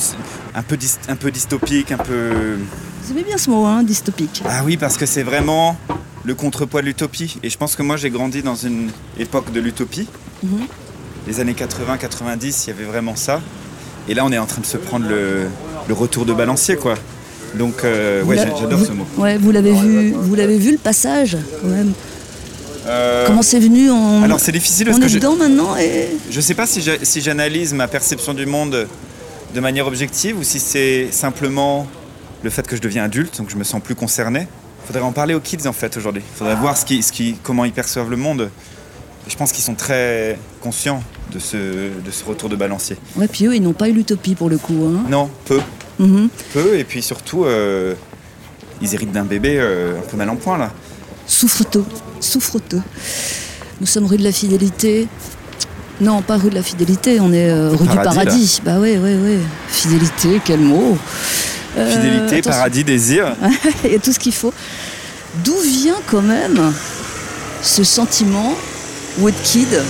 un 0.53 0.61
peu, 0.61 0.77
un 1.07 1.15
peu 1.15 1.31
dystopique, 1.31 1.91
un 1.91 1.97
peu... 1.97 2.57
Vous 3.03 3.11
aimez 3.11 3.23
bien 3.23 3.37
ce 3.37 3.49
mot, 3.49 3.65
hein, 3.65 3.81
dystopique. 3.83 4.43
Ah 4.47 4.61
oui, 4.63 4.77
parce 4.77 4.97
que 4.97 5.07
c'est 5.07 5.23
vraiment 5.23 5.75
le 6.23 6.35
contrepoids 6.35 6.81
de 6.81 6.85
l'utopie. 6.87 7.37
Et 7.41 7.49
je 7.49 7.57
pense 7.57 7.75
que 7.75 7.81
moi, 7.81 7.97
j'ai 7.97 8.11
grandi 8.11 8.43
dans 8.43 8.55
une 8.55 8.91
époque 9.17 9.51
de 9.51 9.59
l'utopie. 9.59 10.07
Mhm. 10.43 10.59
Les 11.27 11.39
années 11.39 11.53
80-90, 11.55 12.63
il 12.65 12.67
y 12.69 12.73
avait 12.73 12.83
vraiment 12.83 13.15
ça. 13.15 13.41
Et 14.07 14.13
là, 14.13 14.23
on 14.25 14.31
est 14.31 14.37
en 14.37 14.45
train 14.45 14.61
de 14.61 14.65
se 14.67 14.77
prendre 14.77 15.07
le, 15.07 15.47
le 15.87 15.93
retour 15.93 16.25
de 16.25 16.33
balancier, 16.33 16.75
quoi. 16.75 16.93
Donc, 17.55 17.83
euh, 17.83 18.23
ouais, 18.23 18.37
j'adore 18.37 18.79
ce 18.85 18.91
mot. 18.91 19.07
Ouais, 19.17 19.37
vous 19.37 19.51
l'avez 19.51 19.73
vu, 19.73 20.11
vous 20.15 20.35
l'avez 20.35 20.57
vu 20.59 20.71
le 20.71 20.77
passage, 20.77 21.35
quand 21.61 21.67
même. 21.67 21.93
Euh, 22.89 23.25
Comment 23.27 23.41
c'est 23.43 23.59
venu 23.59 23.89
on... 23.91 24.23
alors, 24.23 24.39
c'est 24.39 24.51
difficile 24.51 24.85
parce 24.87 24.97
on 24.97 25.01
que 25.01 25.05
est 25.05 25.09
je, 25.09 25.15
dedans 25.15 25.35
maintenant 25.35 25.75
et 25.77 26.07
je 26.31 26.41
sais 26.41 26.55
pas 26.55 26.65
si 26.65 26.81
j'a- 26.81 27.03
si 27.03 27.21
j'analyse 27.21 27.73
ma 27.73 27.87
perception 27.87 28.33
du 28.33 28.45
monde 28.47 28.87
de 29.53 29.59
manière 29.59 29.85
objective 29.87 30.37
ou 30.39 30.43
si 30.43 30.59
c'est 30.59 31.09
simplement 31.11 31.87
le 32.43 32.49
fait 32.49 32.65
que 32.67 32.75
je 32.75 32.81
deviens 32.81 33.03
adulte, 33.03 33.37
donc 33.37 33.49
je 33.49 33.55
me 33.57 33.63
sens 33.63 33.81
plus 33.81 33.95
concerné. 33.95 34.47
Faudrait 34.87 35.03
en 35.03 35.11
parler 35.11 35.35
aux 35.35 35.39
kids 35.39 35.67
en 35.67 35.73
fait 35.73 35.95
aujourd'hui. 35.97 36.23
Faudrait 36.35 36.55
voir 36.55 36.75
ce 36.77 36.85
qui, 36.85 37.03
ce 37.03 37.11
qui, 37.11 37.35
comment 37.43 37.63
ils 37.65 37.71
perçoivent 37.73 38.09
le 38.09 38.17
monde. 38.17 38.49
Je 39.27 39.35
pense 39.35 39.51
qu'ils 39.51 39.63
sont 39.63 39.75
très 39.75 40.39
conscients 40.61 41.03
de 41.31 41.37
ce, 41.37 41.57
de 41.57 42.11
ce 42.11 42.23
retour 42.25 42.49
de 42.49 42.55
balancier. 42.55 42.97
ouais, 43.17 43.27
puis 43.27 43.45
eux, 43.45 43.55
ils 43.55 43.61
n'ont 43.61 43.73
pas 43.73 43.87
eu 43.89 43.93
l'utopie 43.93 44.33
pour 44.33 44.49
le 44.49 44.57
coup. 44.57 44.87
Hein. 44.87 45.03
Non, 45.09 45.29
peu, 45.45 45.59
Mhm. 45.99 46.29
peu, 46.53 46.79
et 46.79 46.83
puis 46.85 47.03
surtout, 47.03 47.43
euh, 47.45 47.93
ils 48.81 48.95
héritent 48.95 49.11
d'un 49.11 49.25
bébé 49.25 49.57
euh, 49.59 49.99
un 49.99 50.01
peu 50.09 50.17
mal 50.17 50.29
en 50.29 50.37
point 50.37 50.57
là. 50.57 50.71
Souffre-teux, 51.27 51.83
souffre-teux. 52.19 52.81
Nous 53.81 53.87
sommes 53.87 54.05
rue 54.05 54.17
de 54.17 54.23
la 54.23 54.31
Fidélité. 54.31 55.07
Non, 56.01 56.21
pas 56.21 56.37
rue 56.37 56.49
de 56.49 56.55
la 56.55 56.63
Fidélité, 56.63 57.19
on 57.19 57.33
est 57.33 57.49
euh, 57.49 57.71
rue 57.71 57.87
du 57.87 57.95
Paradis. 57.95 58.61
Bah 58.63 58.77
oui, 58.79 58.97
oui, 59.01 59.15
oui. 59.21 59.37
Fidélité, 59.67 60.41
quel 60.43 60.59
mot. 60.59 60.97
Euh, 61.77 61.91
Fidélité, 61.91 62.37
attention. 62.37 62.51
paradis, 62.51 62.83
désir. 62.83 63.35
Il 63.83 63.91
y 63.91 63.95
a 63.95 63.99
tout 63.99 64.13
ce 64.13 64.19
qu'il 64.19 64.33
faut. 64.33 64.53
D'où 65.43 65.57
vient 65.59 65.99
quand 66.07 66.21
même 66.21 66.73
ce 67.61 67.83
sentiment, 67.83 68.55
Woodkid, 69.19 69.81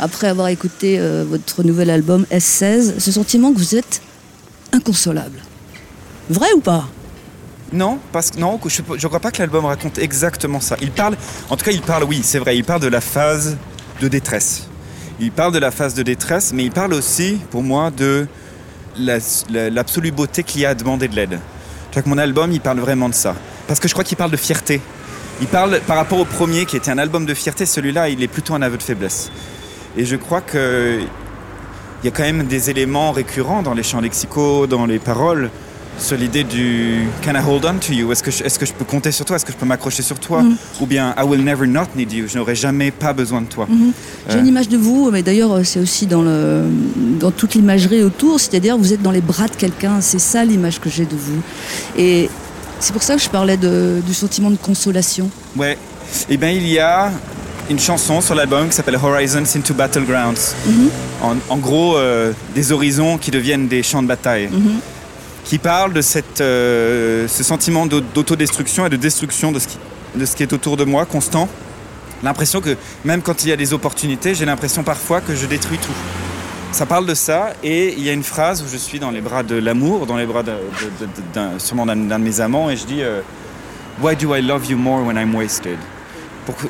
après 0.00 0.28
avoir 0.28 0.48
écouté 0.48 0.98
euh, 0.98 1.24
votre 1.28 1.62
nouvel 1.62 1.90
album 1.90 2.26
S16, 2.30 2.98
ce 2.98 3.12
sentiment 3.12 3.52
que 3.52 3.58
vous 3.58 3.74
êtes 3.74 4.02
inconsolable? 4.72 5.38
Vrai 6.28 6.48
ou 6.56 6.60
pas? 6.60 6.88
Non, 7.74 7.98
parce 8.12 8.30
que 8.30 8.38
non, 8.38 8.58
je 8.66 8.82
ne 8.82 9.06
crois 9.08 9.18
pas 9.20 9.30
que 9.32 9.38
l'album 9.40 9.64
raconte 9.66 9.98
exactement 9.98 10.60
ça. 10.60 10.76
Il 10.80 10.92
parle, 10.92 11.16
en 11.50 11.56
tout 11.56 11.64
cas, 11.64 11.72
il 11.72 11.80
parle, 11.82 12.04
oui, 12.04 12.20
c'est 12.22 12.38
vrai, 12.38 12.56
il 12.56 12.64
parle 12.64 12.80
de 12.80 12.86
la 12.88 13.00
phase 13.00 13.56
de 14.00 14.08
détresse. 14.08 14.68
Il 15.20 15.32
parle 15.32 15.52
de 15.52 15.58
la 15.58 15.70
phase 15.72 15.94
de 15.94 16.02
détresse, 16.04 16.52
mais 16.54 16.64
il 16.64 16.70
parle 16.70 16.94
aussi, 16.94 17.40
pour 17.50 17.62
moi, 17.64 17.90
de 17.90 18.26
la- 18.98 19.18
la- 19.50 19.70
l'absolue 19.70 20.12
beauté 20.12 20.44
qu'il 20.44 20.60
y 20.60 20.64
a 20.66 20.70
à 20.70 20.74
demander 20.74 21.08
de 21.08 21.16
l'aide. 21.16 21.40
Que 21.92 22.00
mon 22.06 22.16
album, 22.18 22.52
il 22.52 22.60
parle 22.60 22.78
vraiment 22.80 23.08
de 23.08 23.14
ça. 23.14 23.34
Parce 23.66 23.80
que 23.80 23.88
je 23.88 23.92
crois 23.92 24.04
qu'il 24.04 24.16
parle 24.16 24.30
de 24.30 24.36
fierté. 24.36 24.80
Il 25.40 25.48
parle, 25.48 25.80
par 25.86 25.96
rapport 25.96 26.18
au 26.20 26.24
premier, 26.24 26.66
qui 26.66 26.76
était 26.76 26.90
un 26.92 26.98
album 26.98 27.26
de 27.26 27.34
fierté, 27.34 27.66
celui-là, 27.66 28.08
il 28.08 28.22
est 28.22 28.28
plutôt 28.28 28.54
un 28.54 28.62
aveu 28.62 28.76
de 28.76 28.82
faiblesse. 28.82 29.30
Et 29.96 30.04
je 30.04 30.14
crois 30.16 30.40
que 30.40 31.00
il 32.02 32.06
y 32.06 32.08
a 32.08 32.10
quand 32.10 32.22
même 32.22 32.44
des 32.46 32.68
éléments 32.70 33.12
récurrents 33.12 33.62
dans 33.62 33.74
les 33.74 33.82
chants 33.82 34.00
lexicaux, 34.00 34.66
dans 34.66 34.84
les 34.86 34.98
paroles, 34.98 35.50
sur 35.98 36.16
l'idée 36.16 36.44
du 36.44 37.06
Can 37.24 37.32
I 37.34 37.42
hold 37.46 37.64
on 37.64 37.74
to 37.78 37.92
you? 37.92 38.10
Est-ce 38.12 38.22
que, 38.22 38.30
je, 38.30 38.42
est-ce 38.44 38.58
que 38.58 38.66
je 38.66 38.72
peux 38.72 38.84
compter 38.84 39.10
sur 39.12 39.24
toi? 39.24 39.36
Est-ce 39.36 39.44
que 39.44 39.52
je 39.52 39.56
peux 39.56 39.66
m'accrocher 39.66 40.02
sur 40.02 40.18
toi? 40.18 40.42
Ou 40.80 40.86
bien 40.86 41.14
I 41.18 41.22
will 41.24 41.42
never 41.42 41.66
not 41.66 41.86
need 41.96 42.12
you 42.12 42.26
Je 42.28 42.36
n'aurai 42.38 42.54
jamais 42.54 42.90
pas 42.90 43.12
besoin 43.12 43.40
de 43.42 43.46
toi. 43.46 43.66
J'ai 44.28 44.36
Euh. 44.36 44.40
une 44.40 44.46
image 44.46 44.68
de 44.68 44.76
vous, 44.76 45.10
mais 45.10 45.22
d'ailleurs 45.22 45.60
c'est 45.64 45.80
aussi 45.80 46.06
dans, 46.06 46.22
le, 46.22 46.62
dans 47.20 47.30
toute 47.30 47.54
l'imagerie 47.54 48.02
autour, 48.02 48.40
c'est-à-dire 48.40 48.76
vous 48.76 48.92
êtes 48.92 49.02
dans 49.02 49.12
les 49.12 49.20
bras 49.20 49.46
de 49.48 49.56
quelqu'un, 49.56 50.00
c'est 50.00 50.18
ça 50.18 50.44
l'image 50.44 50.80
que 50.80 50.90
j'ai 50.90 51.04
de 51.06 51.16
vous. 51.16 51.40
Et 51.96 52.28
c'est 52.80 52.92
pour 52.92 53.02
ça 53.02 53.14
que 53.16 53.22
je 53.22 53.28
parlais 53.28 53.56
de- 53.56 54.00
du 54.04 54.12
sentiment 54.14 54.50
de 54.50 54.56
consolation. 54.56 55.30
Ouais. 55.56 55.78
Et 56.28 56.36
bien 56.36 56.50
il 56.50 56.66
y 56.68 56.78
a 56.78 57.12
une 57.70 57.78
chanson 57.78 58.20
sur 58.20 58.34
l'album 58.34 58.68
qui 58.68 58.74
s'appelle 58.76 58.98
Horizons 59.02 59.44
into 59.56 59.72
Battlegrounds. 59.72 60.54
En, 61.22 61.36
en 61.48 61.56
gros, 61.56 61.96
euh, 61.96 62.32
des 62.54 62.72
horizons 62.72 63.16
qui 63.16 63.30
deviennent 63.30 63.68
des 63.68 63.82
champs 63.82 64.02
de 64.02 64.08
bataille. 64.08 64.50
Qui 65.44 65.58
parle 65.58 65.92
de 65.92 66.00
euh, 66.40 67.28
ce 67.28 67.42
sentiment 67.44 67.86
d'au- 67.86 68.00
d'autodestruction 68.00 68.86
et 68.86 68.88
de 68.88 68.96
destruction 68.96 69.52
de 69.52 69.58
ce, 69.58 70.34
qui, 70.36 70.42
est 70.42 70.52
autour 70.52 70.76
de 70.76 70.84
moi, 70.84 71.04
constant. 71.04 71.48
L'impression 72.22 72.60
que 72.62 72.76
même 73.04 73.20
quand 73.20 73.44
il 73.44 73.50
y 73.50 73.52
a 73.52 73.56
des 73.56 73.74
opportunités, 73.74 74.34
j'ai 74.34 74.46
l'impression 74.46 74.82
parfois 74.82 75.20
que 75.20 75.34
je 75.34 75.44
détruis 75.46 75.78
tout. 75.78 75.92
Ça 76.72 76.86
parle 76.86 77.06
de 77.06 77.14
ça 77.14 77.52
et 77.62 77.92
il 77.92 78.02
y 78.02 78.08
a 78.08 78.12
une 78.12 78.24
phrase 78.24 78.62
où 78.62 78.66
je 78.68 78.76
suis 78.78 78.98
dans 78.98 79.10
les 79.10 79.20
bras 79.20 79.42
de 79.42 79.54
l'amour, 79.56 80.06
dans 80.06 80.16
les 80.16 80.26
bras 80.26 80.42
sûrement 81.58 81.86
d'un, 81.86 81.94
de 81.96 82.16
mes 82.16 82.40
amants 82.40 82.70
et 82.70 82.76
je 82.76 82.84
dis 82.86 83.02
euh, 83.02 83.20
Why 84.02 84.16
do 84.16 84.34
I 84.34 84.40
love 84.42 84.68
you 84.68 84.76
more 84.76 85.04
when 85.06 85.16
I'm 85.16 85.34
wasted? 85.34 85.76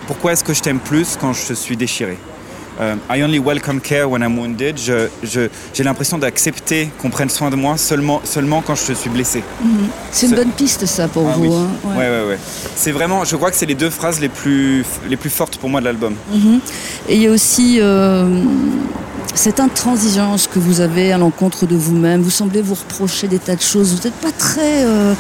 Pourquoi 0.07 0.33
est-ce 0.33 0.45
que 0.45 0.53
je 0.53 0.61
t'aime 0.61 0.79
plus 0.81 1.17
quand 1.19 1.33
je 1.33 1.55
suis 1.55 1.77
déchiré? 1.77 2.19
Euh, 2.81 2.97
I 3.11 3.23
only 3.23 3.39
welcome 3.39 3.81
care 3.81 4.09
when 4.09 4.23
I'm 4.23 4.37
wounded. 4.39 4.79
Je- 4.79 5.09
je- 5.23 5.49
j'ai 5.73 5.83
l'impression 5.85 6.19
d'accepter 6.19 6.91
qu'on 7.01 7.11
prenne 7.11 7.31
soin 7.31 7.49
de 7.51 7.57
moi 7.57 7.77
seulement, 7.77 8.21
seulement 8.25 8.63
quand 8.67 8.75
je 8.75 8.93
suis 8.95 9.11
blessé. 9.11 9.43
C'est 10.11 10.27
une 10.27 10.35
bonne 10.35 10.51
piste 10.51 10.85
ça 10.87 11.07
pour 11.07 11.29
Ah 11.29 11.35
vous. 11.37 11.43
oui. 11.45 11.55
hein, 11.55 11.69
ouais. 11.91 11.97
Ouais, 11.97 12.09
ouais, 12.11 12.29
ouais. 12.31 12.39
C'est 12.75 12.91
vraiment, 12.93 13.25
je 13.25 13.37
crois 13.37 13.51
que 13.51 13.57
c'est 13.57 13.67
les 13.67 13.75
deux 13.77 13.91
phrases 13.91 14.19
les 14.21 14.29
plus, 14.29 14.85
les 15.09 15.17
plus 15.17 15.31
fortes 15.31 15.57
pour 15.59 15.71
moi 15.71 15.81
de 15.81 15.85
l'album. 15.87 16.15
Et 17.09 17.15
il 17.15 17.23
y 17.23 17.27
a 17.29 17.31
aussi 17.31 17.79
euh, 17.81 18.29
cette 19.35 19.61
intransigeance 19.61 20.49
que 20.53 20.59
vous 20.59 20.81
avez 20.81 21.13
à 21.13 21.19
l'encontre 21.19 21.67
de 21.67 21.77
vous-même. 21.77 22.23
Vous 22.23 22.31
semblez 22.31 22.61
vous 22.63 22.75
reprocher 22.75 23.29
des 23.29 23.39
tas 23.39 23.55
de 23.57 23.63
choses. 23.63 23.95
Vous 23.95 24.03
n'êtes 24.03 24.15
pas 24.21 24.33
très, 24.33 24.85
euh, 24.85 25.15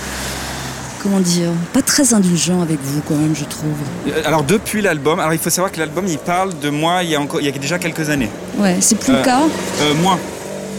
comment 1.04 1.20
dire, 1.20 1.50
pas 1.72 1.82
très 1.82 2.14
indulgent 2.14 2.60
avec 2.62 2.78
vous 2.82 3.00
quand 3.06 3.14
même, 3.14 3.36
je 3.36 3.44
trouve. 3.44 3.70
Euh, 4.08 4.22
Alors 4.26 4.42
depuis 4.42 4.82
l'album, 4.82 5.20
alors 5.20 5.32
il 5.34 5.38
faut 5.38 5.50
savoir 5.50 5.70
que 5.70 5.78
l'album 5.78 6.06
il 6.08 6.18
parle 6.18 6.58
de 6.58 6.70
moi 6.70 7.02
il 7.04 7.10
y 7.10 7.14
a, 7.14 7.20
encore, 7.20 7.40
il 7.40 7.46
y 7.46 7.48
a 7.48 7.52
déjà 7.52 7.78
quelques 7.78 8.08
années. 8.10 8.30
Ouais, 8.58 8.78
c'est 8.80 8.96
plus 8.98 9.12
le 9.12 9.18
Euh, 9.18 9.22
cas. 9.22 9.42
Euh, 9.82 9.94
moins. 10.02 10.18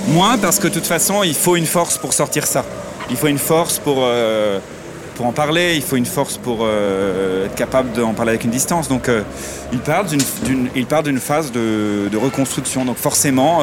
Moins 0.09 0.37
parce 0.37 0.59
que 0.59 0.67
de 0.67 0.73
toute 0.73 0.85
façon, 0.85 1.23
il 1.23 1.33
faut 1.33 1.55
une 1.55 1.65
force 1.65 1.97
pour 1.97 2.11
sortir 2.13 2.45
ça. 2.45 2.65
Il 3.09 3.15
faut 3.17 3.27
une 3.27 3.37
force 3.39 3.79
pour, 3.79 3.97
euh, 4.01 4.59
pour 5.15 5.25
en 5.27 5.31
parler, 5.31 5.75
il 5.75 5.81
faut 5.81 5.95
une 5.95 6.05
force 6.05 6.37
pour 6.37 6.59
euh, 6.63 7.45
être 7.45 7.55
capable 7.55 7.91
d'en 7.93 8.13
parler 8.13 8.31
avec 8.31 8.43
une 8.43 8.51
distance. 8.51 8.87
Donc 8.89 9.09
il 9.71 9.79
parle 9.79 10.07
d'une, 10.07 10.21
d'une- 10.43 10.69
il 10.75 10.85
parle 10.87 11.03
d'une 11.05 11.19
phase 11.19 11.51
de, 11.51 12.09
de 12.11 12.17
reconstruction. 12.17 12.83
Donc 12.85 12.97
forcément, 12.97 13.61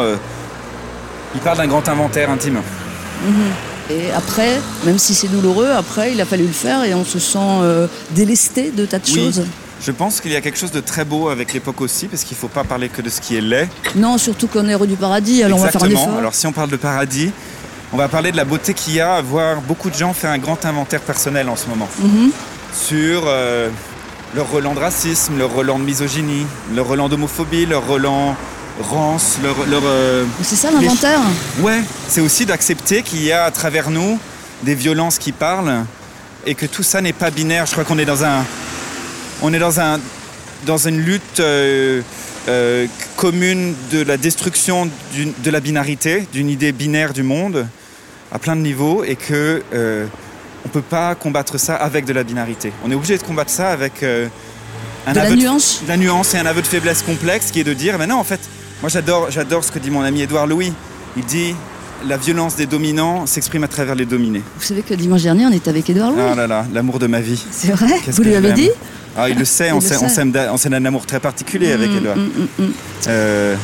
il 1.34 1.40
parle 1.40 1.58
d'un 1.58 1.66
grand 1.66 1.88
inventaire 1.88 2.30
intime. 2.30 2.60
Et 3.92 4.10
après, 4.16 4.58
même 4.86 4.98
si 4.98 5.14
c'est 5.14 5.28
douloureux, 5.28 5.70
après, 5.76 6.12
il 6.12 6.20
a 6.20 6.24
fallu 6.24 6.46
le 6.46 6.52
faire 6.52 6.84
et 6.84 6.94
on 6.94 7.04
se 7.04 7.18
sent 7.18 7.38
euh, 7.40 7.86
délesté 8.12 8.70
de 8.70 8.86
tas 8.86 8.98
de 8.98 9.04
Oui. 9.06 9.14
choses. 9.14 9.44
Je 9.84 9.90
pense 9.90 10.20
qu'il 10.20 10.30
y 10.32 10.36
a 10.36 10.40
quelque 10.40 10.58
chose 10.58 10.70
de 10.70 10.80
très 10.80 11.04
beau 11.04 11.28
avec 11.28 11.52
l'époque 11.52 11.80
aussi, 11.80 12.06
parce 12.06 12.22
qu'il 12.24 12.36
ne 12.36 12.40
faut 12.40 12.48
pas 12.48 12.62
parler 12.64 12.88
que 12.88 13.02
de 13.02 13.10
ce 13.10 13.20
qui 13.20 13.36
est 13.36 13.40
laid. 13.40 13.68
Non, 13.96 14.16
surtout 14.16 14.46
qu'on 14.46 14.68
est 14.68 14.74
rue 14.76 14.86
du 14.86 14.94
paradis, 14.96 15.42
alors 15.42 15.58
on 15.58 15.62
va 15.62 15.70
faire 15.70 15.84
Exactement. 15.84 16.16
Alors 16.18 16.34
si 16.34 16.46
on 16.46 16.52
parle 16.52 16.70
de 16.70 16.76
paradis, 16.76 17.32
on 17.92 17.96
va 17.96 18.08
parler 18.08 18.30
de 18.32 18.36
la 18.36 18.44
beauté 18.44 18.72
qu'il 18.74 18.94
y 18.94 19.00
a 19.00 19.14
à 19.16 19.20
voir 19.22 19.60
beaucoup 19.60 19.90
de 19.90 19.94
gens 19.96 20.14
faire 20.14 20.30
un 20.30 20.38
grand 20.38 20.64
inventaire 20.64 21.00
personnel 21.00 21.48
en 21.48 21.56
ce 21.56 21.66
moment. 21.68 21.88
Mhm. 22.00 22.30
Sur 22.72 23.24
euh, 23.26 23.68
leur 24.34 24.50
relent 24.50 24.72
de 24.74 24.78
racisme, 24.78 25.36
leur 25.36 25.52
relent 25.52 25.78
de 25.80 25.84
misogynie, 25.84 26.46
leur 26.74 26.86
relent 26.86 27.08
d'homophobie, 27.08 27.66
leur 27.66 27.86
relent 27.86 28.36
rance, 28.80 29.38
leur... 29.42 29.66
leur 29.66 29.82
euh, 29.84 30.24
C'est 30.42 30.56
ça 30.56 30.70
l'inventaire 30.70 31.20
Ouais, 31.60 31.80
c'est 32.08 32.20
aussi 32.20 32.46
d'accepter 32.46 33.02
qu'il 33.02 33.22
y 33.22 33.32
a 33.32 33.44
à 33.44 33.50
travers 33.50 33.90
nous 33.90 34.18
des 34.62 34.74
violences 34.74 35.18
qui 35.18 35.32
parlent 35.32 35.84
et 36.46 36.54
que 36.54 36.66
tout 36.66 36.82
ça 36.82 37.00
n'est 37.00 37.12
pas 37.12 37.30
binaire. 37.30 37.66
Je 37.66 37.72
crois 37.72 37.84
qu'on 37.84 37.98
est 37.98 38.04
dans 38.04 38.24
un... 38.24 38.44
On 39.42 39.52
est 39.52 39.58
dans 39.58 39.80
un 39.80 39.98
dans 40.64 40.78
une 40.78 41.00
lutte 41.00 41.40
euh, 41.40 42.02
euh, 42.48 42.86
commune 43.16 43.74
de 43.90 44.02
la 44.02 44.16
destruction 44.16 44.88
de 45.16 45.50
la 45.50 45.60
binarité, 45.60 46.26
d'une 46.32 46.48
idée 46.48 46.72
binaire 46.72 47.12
du 47.12 47.22
monde 47.22 47.66
à 48.32 48.38
plein 48.38 48.56
de 48.56 48.62
niveaux 48.62 49.04
et 49.04 49.14
que 49.14 49.62
euh, 49.74 50.06
on 50.64 50.68
peut 50.68 50.82
pas 50.82 51.14
combattre 51.14 51.58
ça 51.58 51.76
avec 51.76 52.04
de 52.04 52.12
la 52.12 52.24
binarité. 52.24 52.72
On 52.84 52.90
est 52.90 52.94
obligé 52.94 53.18
de 53.18 53.22
combattre 53.22 53.50
ça 53.50 53.70
avec 53.70 54.02
euh, 54.02 54.26
un 55.06 55.12
De 55.12 55.18
la 55.18 55.30
nuance 55.30 55.82
de 55.84 55.88
la 55.88 55.96
nuance 55.96 56.34
et 56.34 56.38
un 56.38 56.46
aveu 56.46 56.62
de 56.62 56.66
faiblesse 56.66 57.02
complexe 57.02 57.50
qui 57.50 57.60
est 57.60 57.64
de 57.64 57.74
dire 57.74 57.98
mais 57.98 58.06
non 58.06 58.16
en 58.16 58.24
fait 58.24 58.40
moi 58.82 58.88
j'adore 58.90 59.30
j'adore 59.30 59.64
ce 59.64 59.72
que 59.72 59.78
dit 59.78 59.90
mon 59.90 60.02
ami 60.02 60.20
Édouard 60.22 60.46
Louis. 60.46 60.72
Il 61.16 61.24
dit 61.24 61.54
la 62.06 62.16
violence 62.16 62.56
des 62.56 62.66
dominants 62.66 63.26
s'exprime 63.26 63.62
à 63.64 63.68
travers 63.68 63.94
les 63.94 64.06
dominés. 64.06 64.42
Vous 64.58 64.64
savez 64.64 64.82
que 64.82 64.92
dimanche 64.94 65.22
dernier, 65.22 65.46
on 65.46 65.52
était 65.52 65.70
avec 65.70 65.88
Edouard 65.88 66.10
Louis. 66.10 66.20
Ah 66.32 66.34
là 66.34 66.46
là, 66.46 66.66
l'amour 66.72 66.98
de 66.98 67.06
ma 67.06 67.20
vie. 67.20 67.42
C'est 67.50 67.70
vrai 67.70 68.00
Qu'est-ce 68.04 68.16
Vous 68.16 68.24
lui 68.24 68.34
avez 68.34 68.52
dit 68.52 68.70
Ah, 69.16 69.28
il 69.28 69.38
le 69.38 69.44
sait, 69.44 69.68
Il 69.68 69.72
on 69.72 69.76
le 69.76 69.80
s'aime- 69.82 69.98
sait. 70.00 70.04
on 70.04 70.08
s'aime 70.08 70.32
d'a- 70.32 70.52
on 70.52 70.56
s'aime 70.56 70.72
d'un 70.72 70.84
amour 70.84 71.06
très 71.06 71.20
particulier 71.20 71.72
avec 71.72 71.90
Mm, 71.92 71.96
Édouard. 71.98 72.16
mm, 72.16 72.62
mm. 72.64 72.72
Euh, 73.08 73.54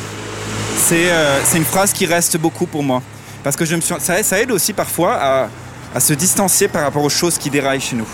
c'est 0.77 1.11
euh, 1.11 1.39
c'est 1.43 1.57
une 1.57 1.65
phrase 1.65 1.91
qui 1.91 2.05
reste 2.05 2.37
beaucoup 2.37 2.65
pour 2.65 2.83
moi. 2.83 3.01
Parce 3.43 3.55
que 3.55 3.65
je 3.65 3.75
me 3.75 3.81
suis, 3.81 3.93
ça, 3.99 4.21
ça 4.23 4.39
aide 4.39 4.51
aussi 4.51 4.73
parfois 4.73 5.15
à, 5.19 5.49
à 5.95 5.99
se 5.99 6.13
distancier 6.13 6.67
par 6.67 6.83
rapport 6.83 7.03
aux 7.03 7.09
choses 7.09 7.37
qui 7.37 7.49
déraillent 7.49 7.81
chez 7.81 7.95
nous. 7.95 8.07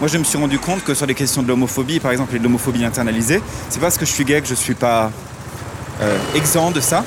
Moi, 0.00 0.08
je 0.08 0.18
me 0.18 0.24
suis 0.24 0.36
rendu 0.38 0.58
compte 0.58 0.82
que 0.84 0.94
sur 0.94 1.06
les 1.06 1.14
questions 1.14 1.42
de 1.42 1.48
l'homophobie, 1.48 2.00
par 2.00 2.10
exemple, 2.10 2.34
et 2.34 2.38
de 2.38 2.42
l'homophobie 2.44 2.84
internalisée, 2.84 3.40
c'est 3.70 3.80
parce 3.80 3.96
que 3.96 4.04
je 4.04 4.10
suis 4.10 4.24
gay 4.24 4.40
que 4.40 4.48
je 4.48 4.54
suis 4.54 4.74
pas 4.74 5.12
exempt 6.34 6.70
de 6.70 6.80
ça. 6.80 7.04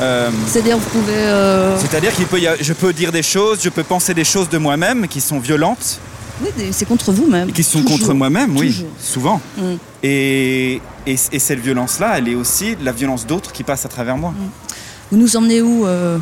Euh, 0.00 0.30
C'est-à-dire, 0.46 0.78
vous 0.78 0.88
pouvez. 0.88 1.12
euh, 1.14 1.78
C'est-à-dire 1.78 2.12
qu'il 2.14 2.26
peut, 2.26 2.40
y 2.40 2.46
a- 2.46 2.56
je 2.60 2.72
peux 2.72 2.92
dire 2.92 3.12
des 3.12 3.22
choses, 3.22 3.58
je 3.62 3.68
peux 3.68 3.82
penser 3.82 4.14
des 4.14 4.24
choses 4.24 4.48
de 4.48 4.56
moi-même 4.58 5.06
qui 5.08 5.20
sont 5.20 5.38
violentes 5.38 6.00
Oui, 6.42 6.48
c'est 6.72 6.86
contre 6.88 7.12
vous-même. 7.12 7.52
qui 7.52 7.62
sont 7.62 7.82
Toujours. 7.82 7.98
contre 7.98 8.14
moi-même, 8.14 8.56
oui, 8.56 8.68
Toujours. 8.72 8.88
souvent. 8.98 9.40
Mm. 9.58 9.62
Et, 10.02 10.80
et, 11.06 11.16
et 11.32 11.38
cette 11.38 11.60
violence-là, 11.60 12.14
elle 12.16 12.28
est 12.28 12.34
aussi 12.34 12.76
la 12.82 12.92
violence 12.92 13.26
d'autres 13.26 13.52
qui 13.52 13.62
passent 13.62 13.84
à 13.84 13.90
travers 13.90 14.16
moi. 14.16 14.32
Vous 15.12 15.18
nous 15.18 15.36
emmenez 15.36 15.60
où, 15.60 15.86
euh, 15.86 16.16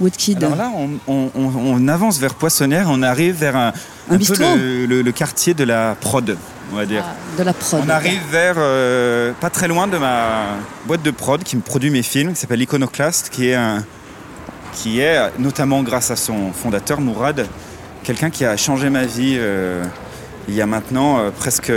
Woodkid 0.00 0.42
Alors 0.44 0.56
là, 0.56 0.70
on, 0.76 0.90
on- 1.06 1.30
on- 1.34 1.52
on 1.56 1.88
avance 1.88 2.18
vers 2.18 2.34
Poissonnière, 2.34 2.86
on 2.90 3.02
arrive 3.02 3.36
vers 3.36 3.56
un, 3.56 3.72
Un 4.14 4.18
peu 4.18 4.34
le, 4.56 4.86
le- 4.86 5.02
le 5.02 5.12
quartier 5.12 5.54
de 5.54 5.64
la 5.64 5.96
prod, 6.00 6.36
on 6.72 6.76
va 6.76 6.86
dire. 6.86 7.04
Ah, 7.06 7.14
De 7.38 7.42
la 7.44 7.52
prod. 7.52 7.82
On 7.84 7.88
arrive 7.88 8.20
vers, 8.30 8.54
euh, 8.58 9.32
pas 9.40 9.50
très 9.50 9.68
loin 9.68 9.86
de 9.86 9.98
ma 9.98 10.46
boîte 10.86 11.02
de 11.02 11.10
prod 11.10 11.42
qui 11.42 11.56
me 11.56 11.62
produit 11.62 11.90
mes 11.90 12.02
films, 12.02 12.32
qui 12.34 12.40
s'appelle 12.40 12.60
Iconoclast, 12.62 13.30
qui 13.30 13.48
est, 13.48 13.54
un, 13.54 13.84
qui 14.72 15.00
est, 15.00 15.18
notamment 15.38 15.82
grâce 15.82 16.10
à 16.10 16.16
son 16.16 16.52
fondateur, 16.52 17.00
Mourad, 17.00 17.46
quelqu'un 18.04 18.30
qui 18.30 18.44
a 18.44 18.56
changé 18.56 18.90
ma 18.90 19.04
vie 19.04 19.36
euh, 19.38 19.82
il 20.48 20.54
y 20.54 20.60
a 20.60 20.66
maintenant 20.66 21.18
euh, 21.20 21.30
presque 21.30 21.70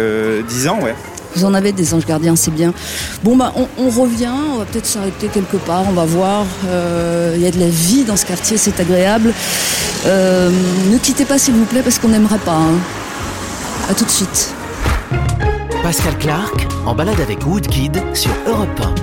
10 0.48 0.68
ans. 0.68 0.80
Ouais. 0.82 0.96
Vous 1.36 1.44
en 1.46 1.54
avez 1.54 1.72
des 1.74 1.94
anges 1.94 2.06
gardiens, 2.06 2.36
c'est 2.36 2.52
bien. 2.54 2.74
Bon, 3.24 3.36
bah, 3.36 3.54
on, 3.58 3.68
on 3.78 3.90
revient, 3.90 4.30
on 4.54 4.58
va 4.60 4.66
peut-être 4.66 4.86
s'arrêter 4.86 5.28
quelque 5.28 5.58
part, 5.58 5.84
on 5.88 5.92
va 5.92 6.06
voir. 6.06 6.46
Euh, 6.68 7.34
Il 7.36 7.42
y 7.42 7.48
a 7.48 7.52
de 7.52 7.60
la 7.60 7.68
vie 7.68 8.06
dans 8.06 8.16
ce 8.16 8.26
quartier, 8.26 8.58
c'est 8.58 8.80
agréable. 8.80 9.34
Euh, 10.06 10.50
ne 10.92 10.98
quittez 10.98 11.26
pas, 11.26 11.38
s'il 11.38 11.56
vous 11.56 11.66
plaît, 11.66 11.82
parce 11.82 12.00
qu'on 12.00 12.08
n'aimerait 12.08 12.40
pas. 12.40 12.54
hein. 12.56 12.78
À 13.90 13.94
tout 13.94 14.06
de 14.06 14.10
suite. 14.10 14.54
Pascal 15.84 16.18
Clark 16.18 16.68
en 16.86 16.96
balade 16.96 17.20
avec 17.20 17.46
Woodkid 17.46 18.02
sur 18.14 18.32
Europe 18.48 18.82
1. 18.82 18.96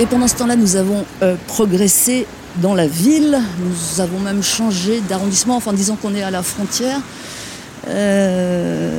Et 0.00 0.06
pendant 0.06 0.26
ce 0.26 0.34
temps-là, 0.34 0.56
nous 0.56 0.74
avons 0.76 1.04
euh, 1.22 1.36
progressé 1.46 2.26
dans 2.56 2.74
la 2.74 2.86
ville. 2.88 3.38
Nous 3.60 4.00
avons 4.00 4.18
même 4.18 4.42
changé 4.42 5.00
d'arrondissement, 5.08 5.56
enfin 5.56 5.72
disons 5.72 5.94
qu'on 5.96 6.14
est 6.14 6.22
à 6.22 6.30
la 6.32 6.42
frontière. 6.42 6.98
Euh, 7.88 8.90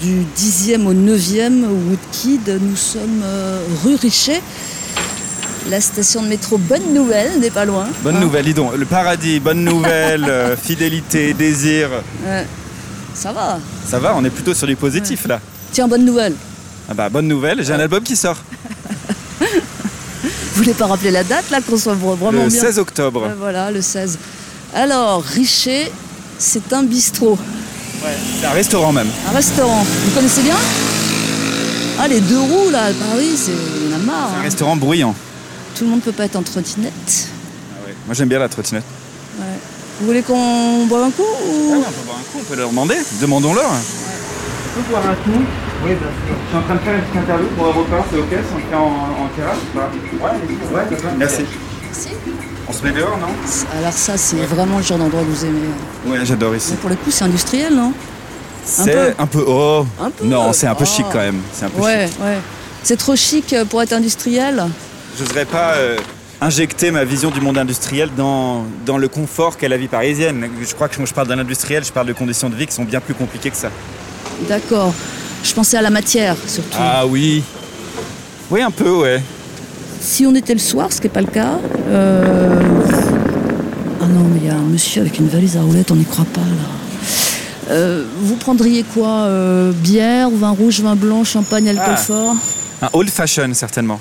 du 0.00 0.24
10e 0.36 0.86
au 0.86 0.94
9e, 0.94 1.64
Woodkid, 1.64 2.58
nous 2.60 2.76
sommes 2.76 3.22
euh, 3.24 3.60
rue 3.84 3.96
Richet. 3.96 4.40
La 5.68 5.80
station 5.80 6.22
de 6.22 6.28
métro 6.28 6.56
Bonne 6.56 6.94
Nouvelle 6.94 7.38
n'est 7.40 7.50
pas 7.50 7.64
loin. 7.66 7.86
Bonne 8.02 8.16
Hein 8.16 8.20
nouvelle, 8.20 8.44
dis 8.46 8.54
donc. 8.54 8.74
Le 8.76 8.86
paradis, 8.86 9.40
bonne 9.40 9.64
nouvelle, 9.64 10.24
euh, 10.24 10.56
fidélité, 10.62 11.34
désir. 11.34 11.90
Ouais. 12.26 12.46
Ça 13.14 13.32
va. 13.32 13.58
Ça 13.86 13.98
va, 13.98 14.14
on 14.16 14.24
est 14.24 14.30
plutôt 14.30 14.54
sur 14.54 14.66
du 14.66 14.76
positif 14.76 15.26
là. 15.26 15.40
Tiens, 15.72 15.88
bonne 15.88 16.04
nouvelle. 16.04 16.34
Ah 16.88 16.94
bah, 16.94 17.08
bonne 17.10 17.28
nouvelle, 17.28 17.62
j'ai 17.64 17.72
un 17.74 17.80
album 17.80 18.02
qui 18.02 18.16
sort 18.16 18.36
Vous 19.40 20.28
voulez 20.64 20.72
pas 20.72 20.86
rappeler 20.86 21.10
la 21.10 21.24
date 21.24 21.50
là, 21.50 21.60
qu'on 21.60 21.76
soit 21.76 21.94
vraiment 21.94 22.30
le 22.30 22.48
bien 22.48 22.50
16 22.60 22.78
octobre. 22.78 23.28
Voilà, 23.38 23.70
le 23.70 23.82
16. 23.82 24.18
Alors, 24.74 25.22
Richet, 25.22 25.90
c'est 26.38 26.72
un 26.72 26.82
bistrot, 26.82 27.38
C'est 28.40 28.46
un 28.46 28.50
restaurant 28.52 28.92
même. 28.92 29.08
un 29.28 29.32
restaurant. 29.32 29.84
Vous 30.04 30.10
connaissez 30.12 30.42
bien 30.42 30.56
Ah, 31.98 32.08
les 32.08 32.20
deux 32.20 32.38
roues 32.38 32.70
là 32.70 32.84
à 32.84 32.92
Paris, 32.92 33.36
c'est 33.36 33.52
en 33.52 33.94
a 33.94 33.98
marre. 33.98 34.30
Un 34.36 34.38
hein. 34.38 34.42
restaurant 34.42 34.76
bruyant. 34.76 35.14
Tout 35.76 35.84
le 35.84 35.90
monde 35.90 36.00
peut 36.02 36.12
pas 36.12 36.24
être 36.24 36.36
en 36.36 36.42
trottinette. 36.42 37.28
Moi 38.06 38.14
j'aime 38.14 38.28
bien 38.28 38.38
la 38.38 38.48
trottinette. 38.48 38.84
Ouais. 39.38 39.44
Vous 40.00 40.06
voulez 40.06 40.22
qu'on 40.22 40.86
boive 40.86 41.02
un 41.04 41.10
coup 41.10 41.22
ou... 41.22 41.74
on 41.74 41.82
peut 41.82 42.04
boire 42.06 42.18
un 42.18 42.32
coup, 42.32 42.38
on 42.40 42.44
peut 42.44 42.56
leur 42.56 42.70
demander. 42.70 42.96
Demandons-leur. 43.20 43.70
On 43.70 44.80
peut 44.80 44.90
boire 44.90 45.02
un 45.04 45.14
coup? 45.14 45.42
Oui, 45.84 45.90
bien 45.90 45.98
sûr. 45.98 46.36
Je 46.44 46.48
suis 46.48 46.56
en 46.56 46.62
train 46.62 46.74
de 46.74 46.80
faire 46.80 46.94
une 46.94 47.00
petite 47.02 47.16
interview 47.16 47.46
pour 47.56 47.66
un 47.66 47.72
repas, 47.72 48.06
c'est 48.10 48.18
ok 48.18 48.28
si 48.30 48.52
on 48.52 48.56
le 48.56 48.62
fait 48.62 48.76
en, 48.76 49.24
en 49.24 49.28
terrasse 49.36 49.58
ou 49.62 49.76
pas? 49.76 49.90
Ouais, 50.74 50.86
d'accord. 50.90 51.10
Merci. 51.18 51.42
Si. 51.92 52.08
On 52.68 52.72
se 52.72 52.82
met 52.84 52.92
dehors, 52.92 53.16
non 53.18 53.28
Alors 53.78 53.92
ça, 53.92 54.16
c'est 54.16 54.36
vraiment 54.44 54.78
le 54.78 54.82
genre 54.84 54.98
d'endroit 54.98 55.22
que 55.22 55.26
vous 55.26 55.44
aimez. 55.44 55.68
Ouais, 56.06 56.18
j'adore 56.24 56.54
ici. 56.54 56.72
Mais 56.72 56.76
pour 56.76 56.90
le 56.90 56.96
coup, 56.96 57.10
c'est 57.10 57.24
industriel, 57.24 57.74
non 57.74 57.92
C'est 58.64 59.14
un 59.18 59.26
peu. 59.26 59.44
Oh 59.46 59.86
Un 60.00 60.10
peu. 60.10 60.24
Non, 60.26 60.52
c'est 60.52 60.66
un 60.66 60.74
peu 60.74 60.84
Oh. 60.86 60.96
chic 60.96 61.06
quand 61.10 61.18
même. 61.18 61.40
C'est 61.52 61.64
un 61.64 61.70
peu 61.70 61.80
Ouais, 61.82 62.06
chic. 62.08 62.20
ouais. 62.20 62.38
C'est 62.82 62.96
trop 62.96 63.16
chic 63.16 63.52
euh, 63.54 63.64
pour 63.64 63.82
être 63.82 63.92
industriel. 63.94 64.64
J'oserais 65.18 65.46
pas 65.46 65.74
euh, 65.76 65.96
injecter 66.42 66.90
ma 66.90 67.04
vision 67.04 67.30
du 67.30 67.40
monde 67.40 67.56
industriel 67.58 68.10
dans, 68.16 68.64
dans 68.84 68.98
le 68.98 69.08
confort 69.08 69.56
qu'est 69.56 69.68
la 69.68 69.78
vie 69.78 69.88
parisienne. 69.88 70.48
Je 70.62 70.74
crois 70.74 70.88
que 70.88 70.96
quand 70.96 71.06
je 71.06 71.14
parle 71.14 71.28
d'un 71.28 71.38
industriel, 71.38 71.84
je 71.84 71.90
parle 71.92 72.06
de 72.06 72.12
conditions 72.12 72.50
de 72.50 72.54
vie 72.54 72.66
qui 72.66 72.74
sont 72.74 72.84
bien 72.84 73.00
plus 73.00 73.14
compliquées 73.14 73.50
que 73.50 73.56
ça. 73.56 73.70
D'accord. 74.48 74.92
Je 75.42 75.52
pensais 75.54 75.76
à 75.78 75.82
la 75.82 75.90
matière, 75.90 76.36
surtout. 76.46 76.76
Ah 76.78 77.06
oui 77.06 77.42
Oui, 78.50 78.60
un 78.60 78.70
peu, 78.70 78.90
ouais. 78.90 79.22
Si 80.00 80.26
on 80.26 80.34
était 80.34 80.52
le 80.54 80.58
soir, 80.60 80.92
ce 80.92 81.00
qui 81.00 81.06
n'est 81.06 81.12
pas 81.12 81.20
le 81.20 81.26
cas. 81.28 81.58
euh, 81.88 82.60
Ah 84.00 84.06
non, 84.06 84.24
mais 84.32 84.40
il 84.42 84.46
y 84.46 84.50
a 84.50 84.54
un 84.54 84.62
monsieur 84.62 85.00
avec 85.02 85.18
une 85.18 85.28
valise 85.28 85.56
à 85.56 85.60
roulettes, 85.62 85.90
on 85.90 85.96
n'y 85.96 86.04
croit 86.04 86.24
pas 86.32 86.40
là. 86.40 87.70
Euh, 87.70 88.04
vous 88.22 88.36
prendriez 88.36 88.82
quoi 88.82 89.08
euh, 89.26 89.72
Bière, 89.72 90.30
vin 90.30 90.50
rouge, 90.50 90.80
vin 90.80 90.96
blanc, 90.96 91.24
champagne, 91.24 91.68
alcool 91.68 91.84
Ah. 91.90 91.96
fort 91.96 92.34
Un 92.82 92.88
old 92.92 93.10
fashion, 93.10 93.50
certainement. 93.52 94.00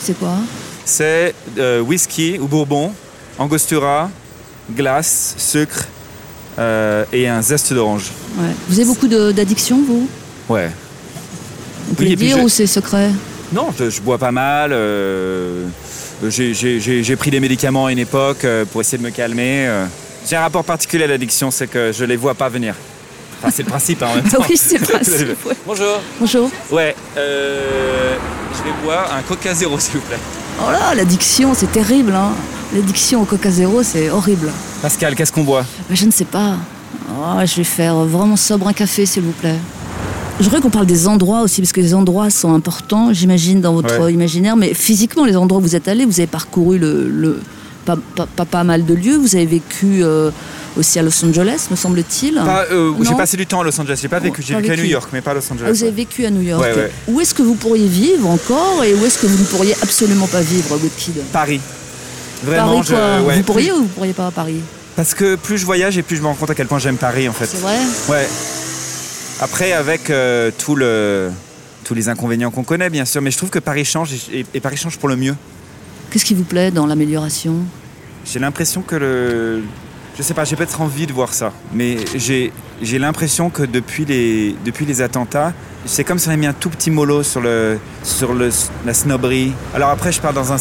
C'est 0.00 0.16
quoi 0.18 0.34
C'est 0.84 1.34
euh, 1.58 1.80
whisky 1.80 2.38
ou 2.38 2.46
bourbon, 2.46 2.92
angostura, 3.38 4.10
glace, 4.74 5.34
sucre 5.38 5.86
et 7.12 7.26
un 7.26 7.40
zeste 7.40 7.72
d'orange. 7.72 8.10
Ouais. 8.38 8.50
Vous 8.68 8.78
avez 8.78 8.84
beaucoup 8.86 9.08
d'addictions, 9.08 9.80
vous 9.86 10.06
Ouais. 10.50 10.70
On 11.90 11.94
peut 11.94 12.04
Oui, 12.04 12.16
puis 12.16 12.26
dire 12.26 12.42
ou 12.44 12.50
c'est 12.50 12.66
secret 12.66 13.10
Non, 13.52 13.68
je, 13.78 13.90
je 13.90 14.00
bois 14.00 14.18
pas 14.18 14.30
mal. 14.32 14.70
euh, 14.72 15.66
j'ai- 16.28 17.16
pris 17.16 17.30
des 17.30 17.40
médicaments 17.40 17.86
à 17.86 17.92
une 17.92 17.98
époque 17.98 18.44
euh, 18.44 18.64
pour 18.64 18.80
essayer 18.80 18.98
de 18.98 19.02
me 19.02 19.10
calmer. 19.10 19.66
euh. 19.68 19.86
J'ai 20.28 20.36
un 20.36 20.40
rapport 20.42 20.64
particulier 20.64 21.04
à 21.04 21.06
l'addiction, 21.06 21.50
c'est 21.50 21.66
que 21.66 21.92
je 21.92 22.04
les 22.04 22.16
vois 22.16 22.34
pas 22.34 22.48
venir. 22.48 22.74
Enfin, 23.42 23.50
c'est 23.54 23.62
le 23.62 23.68
principe 23.70 24.02
hein, 24.02 24.08
en 24.12 24.16
même 24.16 24.28
temps. 24.28 24.44
Oui, 24.48 24.56
c'est 24.56 24.78
le 24.78 24.86
principe, 24.86 25.46
ouais. 25.46 25.54
Bonjour. 25.66 25.98
Bonjour. 26.20 26.50
Ouais, 26.70 26.94
euh, 27.16 28.14
je 28.52 28.62
vais 28.62 28.74
boire 28.84 29.12
un 29.16 29.22
Coca 29.22 29.54
Zéro, 29.54 29.78
s'il 29.80 29.94
vous 29.94 30.00
plaît. 30.06 30.18
Oh 30.60 30.70
là, 30.70 30.94
l'addiction, 30.94 31.54
c'est 31.54 31.72
terrible. 31.72 32.14
Hein. 32.14 32.32
L'addiction 32.74 33.22
au 33.22 33.24
Coca 33.24 33.50
Zéro, 33.50 33.82
c'est 33.82 34.10
horrible. 34.10 34.50
Pascal, 34.82 35.14
qu'est-ce 35.16 35.32
qu'on 35.32 35.42
boit? 35.44 35.62
Bah, 35.88 35.94
je 35.94 36.04
ne 36.04 36.10
sais 36.10 36.26
pas. 36.26 36.56
Oh, 37.18 37.40
je 37.46 37.56
vais 37.56 37.64
faire 37.64 37.94
vraiment 37.96 38.36
sobre 38.36 38.68
un 38.68 38.72
café, 38.74 39.06
s'il 39.06 39.22
vous 39.22 39.32
plaît. 39.32 39.56
Je 40.40 40.44
voudrais 40.44 40.60
qu'on 40.62 40.70
parle 40.70 40.86
des 40.86 41.06
endroits 41.06 41.42
aussi, 41.42 41.60
parce 41.60 41.72
que 41.72 41.80
les 41.82 41.92
endroits 41.94 42.30
sont 42.30 42.54
importants, 42.54 43.12
j'imagine, 43.12 43.60
dans 43.60 43.74
votre 43.74 44.00
Ouais. 44.00 44.12
imaginaire. 44.12 44.56
Mais 44.56 44.72
physiquement, 44.72 45.24
les 45.26 45.36
endroits 45.36 45.60
où 45.60 45.62
vous 45.62 45.76
êtes 45.76 45.86
allés, 45.86 46.06
vous 46.06 46.18
avez 46.18 46.26
parcouru 46.26 46.78
le, 46.78 47.08
le- 47.08 47.40
pas, 47.84 47.96
pas- 48.16 48.26
pas- 48.26 48.46
pas 48.46 48.64
mal 48.64 48.86
de 48.86 48.94
lieux. 48.94 49.16
Vous 49.18 49.36
avez 49.36 49.44
vécu 49.44 50.02
euh, 50.02 50.30
aussi 50.78 50.98
à 50.98 51.02
Los 51.02 51.22
Angeles, 51.24 51.66
me 51.70 51.76
semble-t-il. 51.76 52.38
Euh, 52.38 52.92
J'ai 53.02 53.14
passé 53.14 53.36
du 53.36 53.46
temps 53.46 53.60
à 53.60 53.64
Los 53.64 53.78
Angeles. 53.78 53.98
J'ai 54.00 54.08
pas 54.08 54.18
vécu. 54.18 54.40
J'ai 54.42 54.54
vécu 54.54 54.72
à. 54.72 54.76
New 54.76 54.84
York, 54.84 55.10
mais 55.12 55.20
pas 55.20 55.32
à 55.32 55.34
Los 55.34 55.40
Angeles. 55.52 55.66
Ah, 55.68 55.72
vous 55.72 55.82
avez 55.82 55.92
vécu 55.92 56.24
à 56.24 56.30
New 56.30 56.40
York. 56.42 56.62
Ouais, 56.62 56.74
ouais. 56.74 56.90
Où 57.08 57.20
est-ce 57.20 57.34
que 57.34 57.42
vous 57.42 57.54
pourriez 57.54 57.86
vivre 57.86 58.26
encore 58.28 58.82
et 58.82 58.94
où 58.94 59.04
est-ce 59.04 59.18
que 59.18 59.26
vous 59.26 59.38
ne 59.38 59.44
pourriez 59.44 59.74
absolument 59.82 60.26
pas 60.26 60.40
vivre, 60.40 60.70
Woodkid 60.82 61.16
Paris. 61.32 61.60
Vraiment, 62.44 62.76
Paris, 62.76 62.82
je- 62.88 62.94
quoi. 62.94 63.20
ouais, 63.28 63.36
vous 63.36 63.42
pourriez 63.42 63.72
ou 63.72 63.76
vous 63.82 63.88
pourriez 63.88 64.14
pas 64.14 64.28
à 64.28 64.30
Paris? 64.30 64.60
Parce 64.96 65.12
que 65.14 65.36
plus 65.36 65.58
je 65.58 65.66
voyage 65.66 65.98
et 65.98 66.02
plus 66.02 66.16
je 66.16 66.22
me 66.22 66.26
rends 66.28 66.34
compte 66.34 66.50
à 66.50 66.54
quel 66.54 66.66
point 66.66 66.78
j'aime 66.78 66.96
Paris, 66.96 67.28
en 67.28 67.32
fait. 67.34 67.46
C'est 67.46 67.60
vrai? 67.60 67.76
Ouais. 68.08 68.26
Après, 69.40 69.72
avec 69.72 70.10
euh, 70.10 70.50
tout 70.58 70.76
le, 70.76 71.30
tous 71.84 71.94
les 71.94 72.08
inconvénients 72.08 72.50
qu'on 72.50 72.62
connaît, 72.64 72.90
bien 72.90 73.04
sûr, 73.06 73.22
mais 73.22 73.30
je 73.30 73.38
trouve 73.38 73.50
que 73.50 73.58
Paris 73.58 73.84
change 73.84 74.10
et, 74.32 74.44
et- 74.54 74.60
Paris 74.60 74.76
change 74.76 74.98
pour 74.98 75.08
le 75.08 75.16
mieux. 75.16 75.34
Qu'est-ce 76.10 76.24
qui 76.24 76.34
vous 76.34 76.44
plaît 76.44 76.70
dans 76.70 76.86
l'amélioration? 76.86 77.54
J'ai 78.26 78.38
l'impression 78.38 78.82
que 78.82 78.96
le. 78.96 79.62
Je 80.18 80.22
sais 80.22 80.34
pas, 80.34 80.44
j'ai 80.44 80.56
peut-être 80.56 80.80
envie 80.82 81.06
de 81.06 81.12
voir 81.12 81.32
ça, 81.32 81.52
mais 81.72 81.96
j'ai 82.16 82.52
j'ai 82.82 82.98
l'impression 82.98 83.48
que 83.48 83.62
depuis 83.62 84.04
les, 84.04 84.54
depuis 84.64 84.84
les 84.84 85.00
attentats, 85.00 85.54
c'est 85.86 86.04
comme 86.04 86.18
si 86.18 86.28
on 86.28 86.32
avait 86.32 86.40
mis 86.40 86.46
un 86.46 86.52
tout 86.52 86.68
petit 86.68 86.90
mollo 86.90 87.22
sur, 87.22 87.40
le, 87.40 87.78
sur 88.02 88.34
le, 88.34 88.50
la 88.84 88.92
snobberie. 88.92 89.52
Alors 89.74 89.88
après, 89.90 90.12
je 90.12 90.20
parle 90.20 90.34
dans 90.34 90.52
un. 90.52 90.56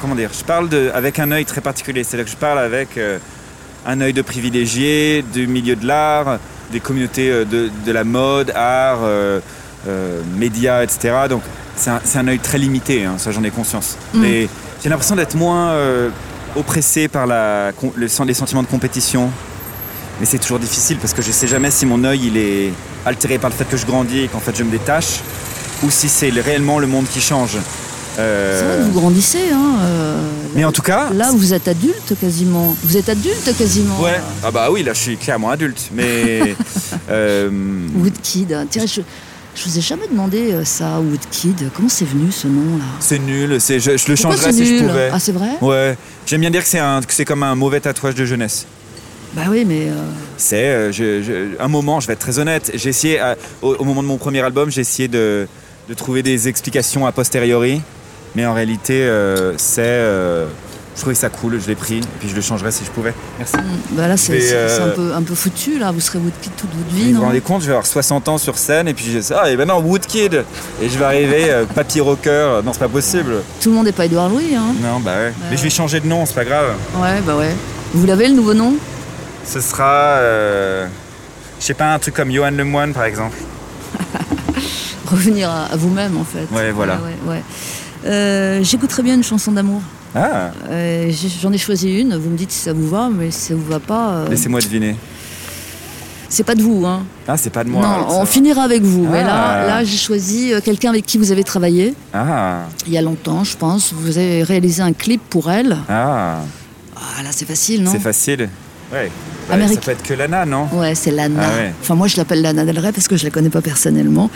Comment 0.00 0.14
dire 0.14 0.30
Je 0.38 0.44
parle 0.44 0.68
de, 0.70 0.90
avec 0.94 1.18
un 1.18 1.30
œil 1.32 1.44
très 1.44 1.60
particulier, 1.60 2.02
c'est-à-dire 2.04 2.24
que 2.24 2.30
je 2.30 2.36
parle 2.36 2.58
avec 2.60 2.96
euh, 2.96 3.18
un 3.84 4.00
œil 4.00 4.12
de 4.14 4.22
privilégié, 4.22 5.22
du 5.34 5.46
milieu 5.46 5.76
de 5.76 5.86
l'art, 5.86 6.38
des 6.70 6.80
communautés 6.80 7.30
euh, 7.30 7.44
de, 7.44 7.70
de 7.84 7.92
la 7.92 8.04
mode, 8.04 8.50
art, 8.54 9.00
euh, 9.02 9.40
euh, 9.88 10.20
médias, 10.38 10.82
etc. 10.82 11.14
Donc 11.28 11.42
c'est 11.76 11.90
un, 11.90 12.00
un 12.14 12.28
œil 12.28 12.38
très 12.38 12.58
limité, 12.58 13.04
hein, 13.04 13.14
ça 13.18 13.30
j'en 13.32 13.42
ai 13.42 13.50
conscience. 13.50 13.96
Mm. 14.14 14.20
Mais 14.20 14.48
j'ai 14.82 14.88
l'impression 14.88 15.16
d'être 15.16 15.34
moins 15.34 15.70
euh, 15.70 16.08
oppressé 16.56 17.08
par 17.08 17.26
la, 17.26 17.70
le, 17.96 18.06
les 18.26 18.34
sentiments 18.34 18.62
de 18.62 18.68
compétition. 18.68 19.30
Mais 20.20 20.26
c'est 20.26 20.38
toujours 20.38 20.58
difficile 20.60 20.98
parce 20.98 21.14
que 21.14 21.22
je 21.22 21.32
sais 21.32 21.48
jamais 21.48 21.70
si 21.70 21.84
mon 21.86 22.04
œil 22.04 22.26
il 22.26 22.36
est 22.36 22.72
altéré 23.04 23.38
par 23.38 23.50
le 23.50 23.56
fait 23.56 23.64
que 23.64 23.76
je 23.76 23.86
grandis 23.86 24.20
et 24.20 24.28
qu'en 24.28 24.38
fait 24.40 24.56
je 24.56 24.62
me 24.62 24.70
détache, 24.70 25.20
ou 25.82 25.90
si 25.90 26.08
c'est 26.08 26.30
le- 26.30 26.42
réellement 26.42 26.78
le 26.78 26.86
monde 26.86 27.06
qui 27.08 27.20
change. 27.20 27.56
C'est 28.14 28.22
vrai 28.64 28.76
que 28.78 28.82
vous 28.82 29.00
grandissez, 29.00 29.50
hein 29.52 29.76
mais 30.54 30.64
en 30.64 30.72
tout 30.72 30.82
cas, 30.82 31.10
Là, 31.12 31.30
vous 31.34 31.52
êtes 31.54 31.68
adulte 31.68 32.14
quasiment. 32.20 32.76
Vous 32.84 32.96
êtes 32.96 33.08
adulte 33.08 33.56
quasiment. 33.56 34.00
ouais. 34.00 34.20
Ah 34.44 34.50
bah 34.50 34.68
oui, 34.70 34.82
là 34.82 34.92
je 34.92 35.00
suis 35.00 35.16
clairement 35.16 35.50
adulte, 35.50 35.90
mais 35.94 36.54
euh, 37.10 37.50
Woodkid. 37.96 38.66
Tiens, 38.70 38.86
je, 38.86 39.00
je 39.54 39.64
vous 39.68 39.78
ai 39.78 39.80
jamais 39.80 40.06
demandé 40.10 40.52
euh, 40.52 40.64
ça, 40.64 41.00
Woodkid. 41.00 41.70
Comment 41.74 41.88
c'est 41.88 42.04
venu 42.06 42.30
ce 42.32 42.46
nom-là 42.48 42.84
c'est 43.00 43.18
nul. 43.18 43.60
C'est, 43.60 43.80
je, 43.80 43.96
je 43.96 44.08
le 44.08 44.14
Pourquoi 44.16 44.36
changerais 44.36 44.52
si 44.52 44.78
je 44.78 44.82
pouvais. 44.84 45.10
Ah, 45.12 45.18
c'est 45.18 45.32
vrai? 45.32 45.50
Ouais, 45.60 45.96
j'aime 46.26 46.40
bien 46.40 46.50
dire 46.50 46.62
que 46.62 46.68
c'est, 46.68 46.78
un, 46.78 47.00
que 47.02 47.12
c'est 47.12 47.24
comme 47.24 47.42
un 47.42 47.54
mauvais 47.54 47.80
tatouage 47.80 48.14
de 48.14 48.24
jeunesse. 48.24 48.66
Bah 49.34 49.42
oui, 49.50 49.64
mais 49.66 49.88
euh, 49.88 49.94
C'est 50.36 50.66
euh, 50.68 50.92
je- 50.92 51.22
je- 51.22 51.58
un 51.62 51.68
moment, 51.68 52.00
je 52.00 52.06
vais 52.06 52.12
être 52.12 52.18
très 52.18 52.38
honnête, 52.38 52.70
j'ai 52.74 52.90
essayé, 52.90 53.18
à- 53.18 53.36
au, 53.62 53.74
au 53.76 53.84
moment 53.84 54.02
de 54.02 54.08
mon 54.08 54.18
premier 54.18 54.40
album, 54.42 54.70
j'ai 54.70 54.82
essayé 54.82 55.08
de, 55.08 55.48
de 55.88 55.94
trouver 55.94 56.22
des 56.22 56.48
explications 56.48 57.06
a 57.06 57.12
posteriori, 57.12 57.80
mais 58.34 58.46
en 58.46 58.54
réalité, 58.54 59.02
euh, 59.02 59.54
c'est. 59.58 59.82
euh, 59.84 60.46
je 60.94 61.00
trouvais 61.00 61.14
ça 61.14 61.30
cool, 61.30 61.58
je 61.58 61.66
l'ai 61.68 61.74
pris, 61.74 61.98
et 61.98 62.02
puis 62.20 62.28
je 62.28 62.34
le 62.34 62.42
changerais 62.42 62.70
si 62.70 62.84
je 62.84 62.90
pouvais. 62.90 63.14
Merci. 63.38 63.56
bah 63.92 64.08
là, 64.08 64.18
c'est, 64.18 64.38
euh, 64.52 64.86
un, 64.86 64.90
peu, 64.90 65.12
un 65.14 65.22
peu 65.22 65.34
foutu, 65.34 65.78
là. 65.78 65.90
Vous 65.90 66.00
serez 66.00 66.18
Woodkid 66.18 66.52
toute 66.54 66.68
votre 66.74 66.94
vie, 66.94 67.12
vous 67.12 67.20
vous 67.20 67.24
rendez 67.24 67.40
compte, 67.40 67.62
je 67.62 67.66
vais 67.68 67.72
avoir 67.72 67.86
60 67.86 68.28
ans 68.28 68.36
sur 68.36 68.58
scène, 68.58 68.88
et 68.88 68.92
puis 68.94 69.06
je 69.10 69.18
dis, 69.18 69.32
ah, 69.34 69.50
et 69.50 69.56
ben 69.56 69.66
non, 69.66 69.80
Woodkid 69.80 70.44
Et 70.82 70.88
je 70.90 70.98
vais 70.98 71.04
arriver, 71.06 71.50
euh, 71.50 71.64
papier 71.64 72.02
rocker, 72.02 72.60
non, 72.62 72.74
c'est 72.74 72.78
pas 72.80 72.88
possible. 72.90 73.36
Tout 73.62 73.70
le 73.70 73.76
monde 73.76 73.86
n'est 73.86 73.92
pas 73.92 74.04
Edouard 74.04 74.28
Louis, 74.28 74.54
hein 74.54 74.74
Non, 74.82 75.00
bah 75.00 75.12
ouais. 75.16 75.32
Mais 75.50 75.56
je 75.56 75.62
vais 75.62 75.70
changer 75.70 75.98
de 76.00 76.06
nom, 76.06 76.26
c'est 76.26 76.34
pas 76.34 76.44
grave. 76.44 76.66
Ouais, 76.96 77.22
bah 77.26 77.36
ouais. 77.36 77.54
Vous 77.94 78.04
l'avez, 78.06 78.28
le 78.28 78.34
nouveau 78.34 78.52
nom? 78.52 78.74
Ce 79.46 79.62
sera. 79.62 80.18
je 80.20 80.86
sais 81.58 81.72
pas, 81.74 81.94
un 81.94 81.98
truc 81.98 82.14
comme 82.14 82.30
Johan 82.30 82.50
Lemoine, 82.50 82.92
par 82.92 83.04
exemple. 83.04 83.38
Revenir 85.06 85.48
à, 85.50 85.64
à 85.72 85.76
vous-même, 85.76 86.18
en 86.18 86.24
fait. 86.24 86.46
Ouais, 86.54 86.70
voilà. 86.70 86.96
Ouais, 86.96 87.30
ouais. 87.32 87.42
Euh, 88.04 88.62
J'écouterais 88.62 89.02
bien 89.02 89.14
une 89.14 89.22
chanson 89.24 89.52
d'amour. 89.52 89.80
Ah, 90.14 90.50
Euh, 90.70 91.10
J'en 91.40 91.52
ai 91.52 91.58
choisi 91.58 92.00
une. 92.00 92.16
Vous 92.16 92.30
me 92.30 92.36
dites 92.36 92.50
si 92.52 92.58
ça 92.60 92.72
vous 92.72 92.88
va, 92.88 93.08
mais 93.08 93.30
si 93.30 93.40
ça 93.48 93.54
vous 93.54 93.64
va 93.64 93.80
pas, 93.80 94.10
euh, 94.10 94.28
laissez-moi 94.28 94.60
deviner. 94.60 94.96
c'est 96.28 96.44
pas 96.44 96.54
de 96.54 96.62
vous, 96.62 96.84
hein. 96.86 97.02
Ah, 97.28 97.36
c'est 97.36 97.50
pas 97.50 97.62
de 97.64 97.68
moi. 97.70 97.82
non, 97.82 98.06
on 98.20 98.26
finira 98.26 98.62
avec 98.62 98.82
vous. 98.82 99.06
Mais 99.06 99.22
là, 99.22 99.34
Ah. 99.62 99.66
là 99.66 99.84
j'ai 99.84 99.96
choisi 99.96 100.52
quelqu'un 100.64 100.90
avec 100.90 101.06
qui 101.06 101.18
vous 101.18 101.30
avez 101.32 101.44
travaillé 101.44 101.94
Ah, 102.12 102.64
il 102.86 102.92
y 102.92 102.98
a 102.98 103.02
longtemps, 103.02 103.44
je 103.44 103.56
pense. 103.56 103.92
Vous 103.94 104.16
avez 104.18 104.42
réalisé 104.42 104.82
un 104.82 104.92
clip 104.92 105.20
pour 105.30 105.50
elle. 105.50 105.76
ah, 105.88 106.40
Ah 106.96 107.22
là, 107.22 107.30
c'est 107.32 107.46
facile, 107.46 107.82
non? 107.82 107.90
C'est 107.92 107.98
facile. 107.98 108.48
Ouais. 108.92 109.10
Bah, 109.48 109.54
Amérique- 109.54 109.76
Ça 109.76 109.80
peut 109.86 109.90
être 109.92 110.02
que 110.02 110.14
Lana, 110.14 110.44
non? 110.46 110.68
Ouais, 110.72 110.94
c'est 110.94 111.10
Lana. 111.10 111.40
Ah 111.42 111.56
ouais. 111.56 111.72
Enfin, 111.80 111.94
moi, 111.94 112.06
je 112.06 112.16
l'appelle 112.16 112.42
Lana 112.42 112.64
Del 112.64 112.78
Rey 112.78 112.92
parce 112.92 113.08
que 113.08 113.16
je 113.16 113.24
la 113.24 113.30
connais 113.30 113.48
pas 113.50 113.60
personnellement. 113.62 114.30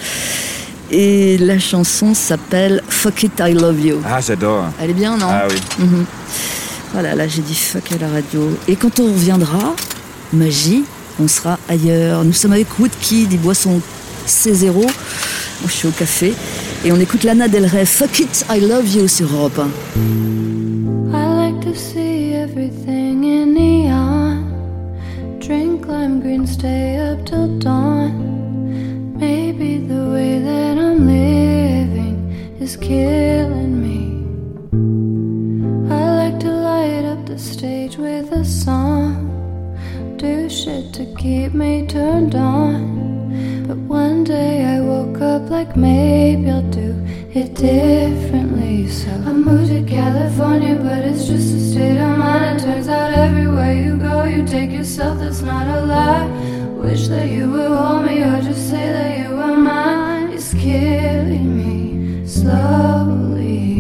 Et 0.91 1.37
la 1.39 1.59
chanson 1.59 2.15
s'appelle 2.15 2.83
Fuck 2.89 3.25
It, 3.25 3.33
I 3.41 3.53
Love 3.55 3.81
You. 3.81 4.01
Ah, 4.05 4.21
j'adore. 4.21 4.67
Elle 4.81 4.91
est 4.91 4.95
bien, 4.95 5.17
non 5.17 5.27
Ah 5.29 5.47
oui. 5.51 5.57
Mhm. 5.79 6.05
Voilà, 6.93 7.15
là 7.15 7.27
j'ai 7.29 7.43
dit 7.43 7.55
fuck 7.55 7.91
à 7.93 7.99
la 7.99 8.09
radio. 8.09 8.57
Et 8.69 8.77
quand 8.77 9.01
on 9.01 9.07
reviendra, 9.13 9.75
magie, 10.33 10.85
on 11.21 11.27
sera 11.29 11.59
ailleurs. 11.69 12.25
Nous 12.25 12.33
sommes 12.33 12.53
avec 12.53 12.79
Woodkid, 12.79 13.33
il 13.33 13.41
boit 13.41 13.55
son 13.55 13.81
C0. 14.27 14.73
Moi 14.75 14.91
je 15.67 15.73
suis 15.73 15.89
au 15.89 15.91
café. 15.91 16.33
Et 16.85 16.93
on 16.93 17.01
écoute 17.01 17.25
Lana 17.25 17.49
Del 17.49 17.67
Rey, 17.67 17.85
Fuck 17.85 18.21
It, 18.21 18.47
I 18.51 18.61
Love 18.61 18.89
You 18.89 19.09
sur 19.09 19.27
Europe 19.35 19.59
1. 19.59 19.69
I 21.13 21.53
like 21.53 21.61
to 21.65 21.75
see 21.75 22.33
everything 22.35 23.25
in 23.25 23.53
neon. 23.55 24.45
Drink 25.41 25.87
lime 25.89 26.21
green, 26.21 26.47
stay 26.47 26.99
up 26.99 27.25
till 27.27 27.59
dawn. 27.59 28.13
Maybe 29.19 29.79
the 29.87 30.13
way 30.13 30.41
that 30.43 30.76
is 32.67 32.77
killing 32.79 33.75
me. 33.87 34.01
I 35.95 36.03
like 36.23 36.39
to 36.41 36.51
light 36.51 37.05
up 37.05 37.25
the 37.25 37.39
stage 37.39 37.97
with 37.97 38.33
a 38.33 38.45
song, 38.45 39.15
do 40.17 40.51
shit 40.51 40.93
to 40.95 41.05
keep 41.15 41.55
me 41.55 41.87
turned 41.87 42.35
on. 42.35 42.81
But 43.69 43.77
one 43.77 44.25
day 44.25 44.65
I 44.65 44.81
woke 44.81 45.21
up 45.21 45.49
like 45.49 45.77
maybe 45.77 46.51
I'll 46.51 46.71
do 46.83 46.91
it 47.41 47.55
differently. 47.55 48.89
So 48.89 49.13
I 49.31 49.33
moved 49.49 49.71
to 49.71 49.85
California, 49.85 50.75
but 50.75 51.05
it's 51.11 51.27
just 51.31 51.55
a 51.59 51.61
state 51.71 51.99
of 51.99 52.19
mind. 52.19 52.59
It 52.59 52.65
turns 52.65 52.89
out 52.89 53.13
everywhere 53.27 53.75
you 53.75 53.97
go, 53.97 54.25
you 54.25 54.45
take 54.45 54.73
yourself, 54.73 55.21
that's 55.21 55.43
not 55.43 55.67
a 55.79 55.81
lie. 55.95 56.27
Wish 56.83 57.07
that 57.13 57.29
you 57.29 57.49
would 57.49 57.71
hold 57.79 58.07
me 58.07 58.25
or 58.25 58.41
just 58.43 58.71
say 58.71 58.87
that 58.97 59.11
you 59.21 59.31
were 59.37 59.57
mine. 59.57 60.33
It's 60.33 60.53
killing 60.53 61.49
me 61.59 61.76
slowly. 62.27 63.77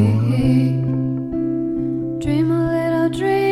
Dream 2.20 2.50
a 2.50 2.62
little 2.70 3.08
dream 3.10 3.45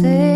say 0.00 0.29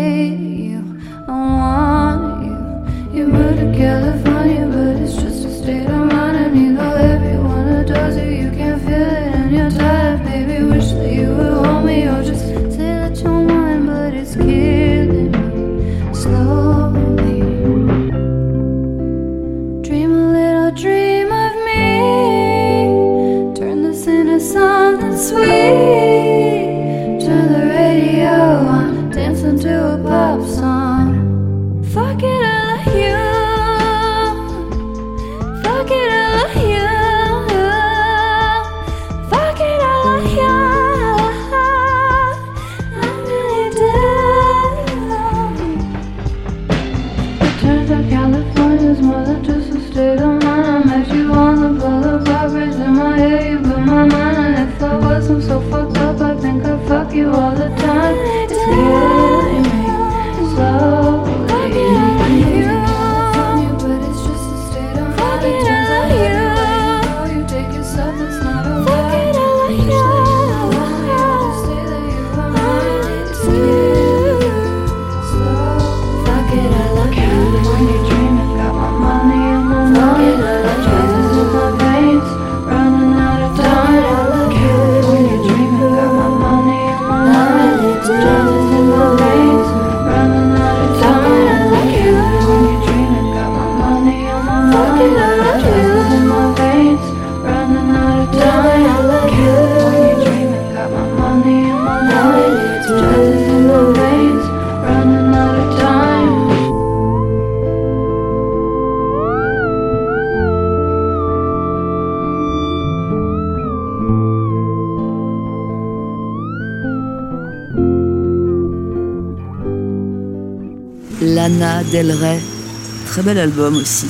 bel 123.25 123.37
album 123.39 123.75
aussi. 123.77 124.07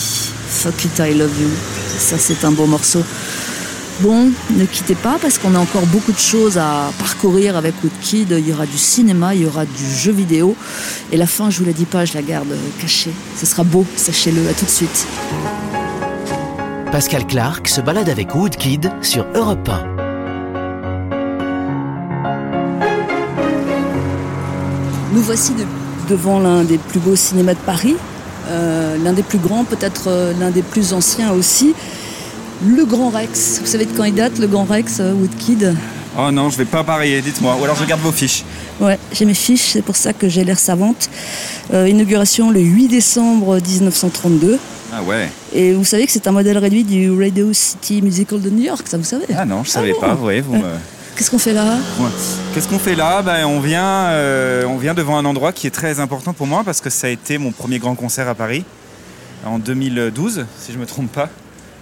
Fuck 0.49 0.85
It, 0.85 0.99
I 0.99 1.13
Love 1.17 1.31
You. 1.41 1.49
Ça, 1.97 2.17
c'est 2.17 2.43
un 2.45 2.51
beau 2.51 2.65
morceau. 2.65 3.01
Bon, 4.01 4.29
ne 4.51 4.65
quittez 4.65 4.95
pas 4.95 5.17
parce 5.21 5.37
qu'on 5.37 5.55
a 5.55 5.57
encore 5.59 5.85
beaucoup 5.85 6.11
de 6.11 6.17
choses 6.19 6.57
à 6.57 6.91
parcourir 6.99 7.55
avec 7.55 7.73
Woodkid. 7.81 8.31
Il 8.37 8.47
y 8.49 8.51
aura 8.51 8.65
du 8.65 8.77
cinéma, 8.77 9.33
il 9.33 9.43
y 9.43 9.45
aura 9.45 9.65
du 9.65 9.85
jeu 9.97 10.11
vidéo. 10.11 10.55
Et 11.13 11.17
la 11.17 11.27
fin, 11.27 11.49
je 11.49 11.59
vous 11.59 11.65
la 11.65 11.71
dis 11.71 11.85
pas, 11.85 12.03
je 12.03 12.13
la 12.13 12.21
garde 12.21 12.53
cachée. 12.81 13.11
Ce 13.39 13.45
sera 13.45 13.63
beau, 13.63 13.85
sachez-le. 13.95 14.41
À 14.49 14.53
tout 14.53 14.65
de 14.65 14.69
suite. 14.69 15.07
Pascal 16.91 17.25
Clark 17.25 17.67
se 17.69 17.79
balade 17.81 18.09
avec 18.09 18.35
Woodkid 18.35 18.91
sur 19.01 19.25
Europe 19.33 19.69
1. 19.69 19.95
Nous 25.13 25.21
voici 25.21 25.53
de- 25.53 25.65
devant 26.09 26.39
l'un 26.39 26.63
des 26.63 26.77
plus 26.77 26.99
beaux 26.99 27.15
cinémas 27.15 27.53
de 27.53 27.59
Paris, 27.59 27.95
euh, 28.49 28.97
l'un 29.03 29.13
des 29.13 29.23
plus 29.23 29.37
grands, 29.37 29.63
peut-être 29.63 30.03
euh, 30.07 30.33
l'un 30.39 30.49
des 30.51 30.61
plus 30.61 30.93
anciens 30.93 31.31
aussi, 31.31 31.73
le 32.65 32.85
Grand 32.85 33.09
Rex. 33.09 33.59
Vous 33.61 33.67
savez 33.67 33.85
de 33.85 33.91
quand 33.95 34.03
il 34.03 34.15
date, 34.15 34.39
le 34.39 34.47
Grand 34.47 34.65
Rex, 34.65 34.97
euh, 34.99 35.13
Woodkid 35.13 35.75
Oh 36.17 36.31
non, 36.31 36.49
je 36.49 36.57
vais 36.57 36.65
pas 36.65 36.83
parier, 36.83 37.21
dites-moi. 37.21 37.57
Ou 37.59 37.63
alors 37.65 37.75
je 37.75 37.83
regarde 37.83 38.01
vos 38.01 38.11
fiches. 38.11 38.43
Ouais, 38.79 38.97
j'ai 39.11 39.25
mes 39.25 39.33
fiches, 39.33 39.71
c'est 39.73 39.81
pour 39.81 39.95
ça 39.97 40.13
que 40.13 40.29
j'ai 40.29 40.43
l'air 40.45 40.57
savante. 40.59 41.09
Inauguration 41.73 42.51
le 42.51 42.61
8 42.61 42.87
décembre 42.87 43.57
1932. 43.59 44.57
Ah 44.93 45.01
ouais. 45.03 45.29
Et 45.53 45.73
vous 45.73 45.83
savez 45.83 46.05
que 46.05 46.11
c'est 46.13 46.25
un 46.27 46.31
modèle 46.31 46.57
réduit 46.57 46.85
du 46.85 47.11
Radio 47.11 47.51
City 47.51 48.01
Musical 48.01 48.39
de 48.41 48.49
New 48.49 48.63
York, 48.63 48.85
ça 48.87 48.97
vous 48.97 49.03
savez? 49.03 49.25
Ah 49.35 49.43
non, 49.43 49.63
je 49.65 49.69
savais 49.71 49.91
bon 49.91 49.99
pas. 49.99 50.13
Vous 50.13 50.21
voyez, 50.21 50.39
vous 50.39 50.55
me- 50.55 50.61
Qu'est-ce 51.15 51.31
qu'on 51.31 51.37
fait 51.39 51.53
là 51.53 51.75
Ouais. 51.99 52.09
Qu'est-ce 52.53 52.67
qu'on 52.67 52.79
fait 52.79 52.95
là? 52.95 53.21
Ben, 53.21 53.45
on, 53.45 53.59
vient, 53.61 53.83
euh, 54.09 54.65
on 54.65 54.77
vient 54.77 54.93
devant 54.93 55.17
un 55.17 55.25
endroit 55.25 55.53
qui 55.53 55.65
est 55.67 55.71
très 55.71 55.99
important 55.99 56.33
pour 56.33 56.45
moi 56.47 56.63
parce 56.65 56.81
que 56.81 56.89
ça 56.89 57.07
a 57.07 57.09
été 57.09 57.37
mon 57.37 57.51
premier 57.51 57.79
grand 57.79 57.95
concert 57.95 58.27
à 58.27 58.35
Paris 58.35 58.65
en 59.45 59.57
2012, 59.59 60.45
si 60.59 60.73
je 60.73 60.77
me 60.77 60.85
trompe 60.85 61.11
pas. 61.11 61.29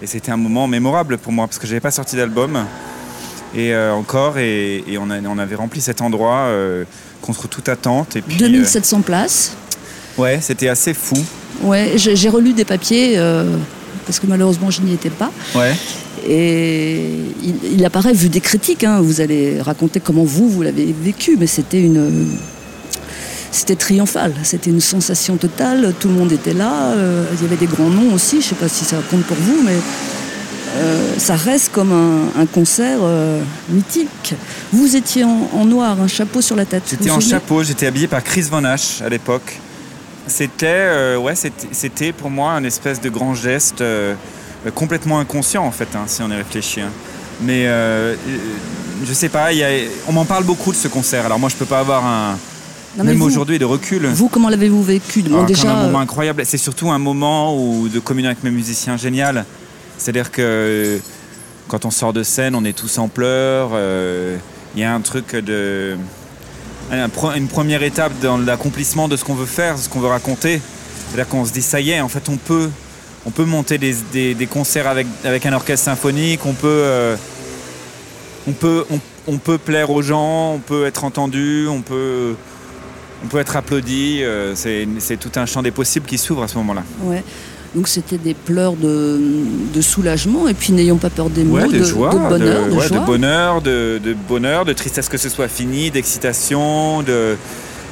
Et 0.02 0.06
c'était 0.06 0.30
un 0.30 0.36
moment 0.36 0.66
mémorable 0.68 1.18
pour 1.18 1.32
moi 1.32 1.46
parce 1.46 1.58
que 1.58 1.66
j'avais 1.66 1.80
pas 1.80 1.90
sorti 1.90 2.14
d'album 2.16 2.64
et 3.56 3.72
euh, 3.74 3.92
encore 3.92 4.38
et, 4.38 4.84
et 4.86 4.98
on, 4.98 5.10
a- 5.10 5.20
on 5.20 5.38
avait 5.38 5.54
rempli 5.56 5.80
cet 5.80 6.00
endroit 6.00 6.46
euh, 6.48 6.84
contre 7.22 7.48
toute 7.48 7.68
attente. 7.68 8.14
Et 8.16 8.22
puis, 8.22 8.36
2700 8.36 9.00
places. 9.02 9.52
ouais, 10.18 10.38
c'était 10.40 10.68
assez 10.68 10.94
fou. 10.94 11.16
Ouais, 11.62 11.92
j'ai 11.96 12.28
relu 12.28 12.52
des 12.52 12.64
papiers 12.64 13.16
parce 14.06 14.18
que 14.20 14.26
malheureusement 14.26 14.70
je 14.70 14.80
n'y 14.82 14.92
étais 14.92 15.10
pas. 15.10 15.30
Ouais. 15.54 15.74
Et 16.26 17.00
il, 17.42 17.54
il 17.78 17.84
apparaît, 17.84 18.12
vu 18.12 18.28
des 18.28 18.40
critiques, 18.40 18.84
hein, 18.84 19.00
vous 19.00 19.20
allez 19.20 19.60
raconter 19.60 20.00
comment 20.00 20.24
vous, 20.24 20.48
vous 20.48 20.62
l'avez 20.62 20.94
vécu, 20.98 21.36
mais 21.38 21.46
c'était 21.46 21.80
une. 21.80 22.28
C'était 23.50 23.76
triomphal, 23.76 24.32
c'était 24.42 24.70
une 24.70 24.80
sensation 24.80 25.36
totale, 25.36 25.94
tout 26.00 26.08
le 26.08 26.14
monde 26.14 26.32
était 26.32 26.54
là, 26.54 26.88
euh, 26.94 27.24
il 27.36 27.42
y 27.42 27.46
avait 27.46 27.54
des 27.56 27.66
grands 27.68 27.88
noms 27.88 28.12
aussi, 28.12 28.40
je 28.40 28.46
ne 28.46 28.48
sais 28.48 28.54
pas 28.56 28.68
si 28.68 28.84
ça 28.84 28.96
compte 29.08 29.22
pour 29.22 29.36
vous, 29.36 29.62
mais 29.64 29.76
euh, 30.76 31.12
ça 31.18 31.36
reste 31.36 31.70
comme 31.70 31.92
un, 31.92 32.40
un 32.42 32.46
concert 32.46 32.98
euh, 33.02 33.40
mythique. 33.70 34.34
Vous 34.72 34.96
étiez 34.96 35.22
en, 35.22 35.48
en 35.52 35.66
noir, 35.66 36.00
un 36.00 36.08
chapeau 36.08 36.40
sur 36.40 36.56
la 36.56 36.64
tête. 36.64 36.82
J'étais 36.90 37.10
en 37.10 37.20
chapeau, 37.20 37.62
j'étais 37.62 37.86
habillé 37.86 38.08
par 38.08 38.24
Chris 38.24 38.46
Van 38.50 38.64
Ash 38.64 39.00
à 39.02 39.08
l'époque. 39.08 39.60
C'était 40.26 41.14
ouais, 41.16 41.34
c'était- 41.36 42.12
pour 42.12 42.30
moi 42.30 42.52
un 42.54 42.64
espèce 42.64 43.00
de 43.00 43.08
grand 43.08 43.34
geste 43.34 43.84
complètement 44.70 45.18
inconscient 45.18 45.64
en 45.64 45.70
fait, 45.70 45.88
hein, 45.94 46.04
si 46.06 46.22
on 46.22 46.30
y 46.30 46.34
réfléchit. 46.34 46.80
hein. 46.80 46.90
Mais 47.42 47.66
euh, 47.66 48.14
euh, 48.14 48.36
je 49.04 49.12
sais 49.12 49.28
pas, 49.28 49.52
il 49.52 49.58
y 49.58 49.64
a- 49.64 49.88
on 50.08 50.12
m'en 50.12 50.24
parle 50.24 50.44
beaucoup 50.44 50.70
de 50.72 50.76
ce 50.76 50.88
concert. 50.88 51.26
Alors 51.26 51.38
moi, 51.38 51.48
je 51.48 51.56
peux 51.56 51.64
pas 51.64 51.80
avoir 51.80 52.04
un 52.06 52.36
Non, 52.96 53.04
même 53.04 53.20
aujourd'hui 53.22 53.58
de 53.58 53.64
recul. 53.64 54.06
Vous, 54.06 54.28
comment 54.28 54.48
l'avez-vous 54.48 54.82
vécu? 54.84 55.24
Ah, 55.26 55.30
comme 55.30 55.46
déjà, 55.46 55.72
un 55.72 55.82
moment 55.86 55.98
euh, 55.98 56.02
incroyable. 56.02 56.42
C'est 56.46 56.58
surtout 56.58 56.90
un 56.90 56.98
moment 57.00 57.56
où, 57.58 57.88
de 57.88 57.98
communion 57.98 58.30
avec 58.30 58.44
mes 58.44 58.50
musiciens 58.52 58.96
génial. 58.96 59.44
C'est-à-dire 59.98 60.30
que 60.30 61.00
quand 61.68 61.84
on 61.84 61.90
sort 61.90 62.12
de 62.12 62.22
scène, 62.22 62.54
on 62.54 62.64
est 62.64 62.72
tous 62.76 62.98
en 62.98 63.08
pleurs. 63.08 63.70
euh, 63.74 64.36
Il 64.76 64.80
y 64.80 64.84
a 64.84 64.94
un 64.94 65.00
truc 65.00 65.34
de. 65.34 65.96
une 67.36 67.48
première 67.48 67.82
étape 67.82 68.12
dans 68.22 68.38
l'accomplissement 68.38 69.08
de 69.08 69.16
ce 69.16 69.24
qu'on 69.24 69.34
veut 69.34 69.46
faire, 69.46 69.74
de 69.76 69.80
ce 69.80 69.88
qu'on 69.88 70.00
veut 70.00 70.08
raconter. 70.08 70.60
C'est-à-dire 71.08 71.28
qu'on 71.28 71.44
se 71.44 71.52
dit, 71.52 71.62
ça 71.62 71.80
y 71.80 71.90
est, 71.90 72.00
en 72.00 72.08
fait, 72.08 72.28
on 72.28 72.36
peut, 72.36 72.70
on 73.26 73.30
peut 73.30 73.44
monter 73.44 73.78
des, 73.78 73.94
des- 74.12 74.34
des 74.34 74.46
concerts 74.46 74.86
avec, 74.86 75.06
avec 75.24 75.46
un 75.46 75.52
orchestre 75.52 75.84
symphonique, 75.86 76.40
on 76.44 76.52
peut, 76.52 76.66
euh, 76.68 77.16
on, 78.46 78.52
peut, 78.52 78.84
on, 78.90 78.98
on 79.26 79.38
peut 79.38 79.58
plaire 79.58 79.90
aux 79.90 80.02
gens, 80.02 80.52
on 80.54 80.58
peut 80.58 80.84
être 80.86 81.04
entendu, 81.04 81.66
on 81.68 81.80
peut, 81.80 82.34
on 83.24 83.26
peut 83.28 83.38
être 83.38 83.56
applaudi. 83.56 84.20
euh, 84.22 84.54
c'est 84.54 85.16
tout 85.18 85.32
un 85.36 85.46
champ 85.46 85.62
des 85.62 85.70
possibles 85.70 86.06
qui 86.06 86.18
s'ouvre 86.18 86.42
à 86.42 86.48
ce 86.48 86.56
moment-là. 86.58 86.82
ouais. 87.04 87.22
Donc 87.74 87.88
c'était 87.88 88.18
des 88.18 88.34
pleurs 88.34 88.74
de, 88.74 89.18
de 89.74 89.80
soulagement 89.80 90.46
et 90.46 90.54
puis 90.54 90.72
n'ayons 90.72 90.96
pas 90.98 91.10
peur 91.10 91.28
des 91.28 91.42
mots, 91.42 91.56
Ouais, 91.56 91.66
de, 91.66 91.78
de 91.80 91.82
joie, 91.82 92.10
de 92.14 92.18
bonheur, 92.18 92.66
de, 92.68 92.70
ouais, 92.72 92.86
joie. 92.86 92.98
de 93.00 93.04
bonheur, 93.04 93.62
de, 93.62 94.00
de 94.04 94.14
bonheur, 94.28 94.64
de 94.64 94.72
tristesse 94.72 95.08
que 95.08 95.18
ce 95.18 95.28
soit 95.28 95.48
fini, 95.48 95.90
d'excitation, 95.90 97.02
de, 97.02 97.36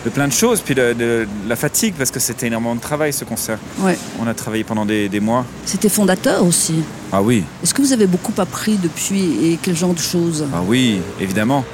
de 0.05 0.11
plein 0.11 0.27
de 0.27 0.33
choses, 0.33 0.61
puis 0.61 0.75
de, 0.75 0.93
de 0.95 1.27
la 1.47 1.55
fatigue 1.57 1.95
parce 1.97 2.11
que 2.11 2.19
c'était 2.21 2.49
énormément 2.49 2.75
de 2.75 2.81
travail 2.81 3.13
ce 3.13 3.25
concert. 3.25 3.59
Ouais. 3.79 3.97
On 4.21 4.27
a 4.27 4.35
travaillé 4.35 4.65
pendant 4.65 4.85
des, 4.85 5.09
des 5.09 5.21
mois. 5.21 5.45
C'était 5.65 5.89
fondateur 5.89 6.45
aussi. 6.45 6.83
Ah 7.13 7.23
oui, 7.23 7.45
Est-ce 7.63 7.73
que 7.75 7.83
vous 7.83 7.93
avez 7.93 8.07
beaucoup 8.07 8.33
appris 8.39 8.77
depuis 8.77 9.47
et 9.53 9.59
quel 9.63 9.77
genre 9.77 9.95
de 9.95 10.01
choses? 10.01 10.45
Ah 10.53 10.61
oui, 10.67 11.01
évidemment. 11.21 11.65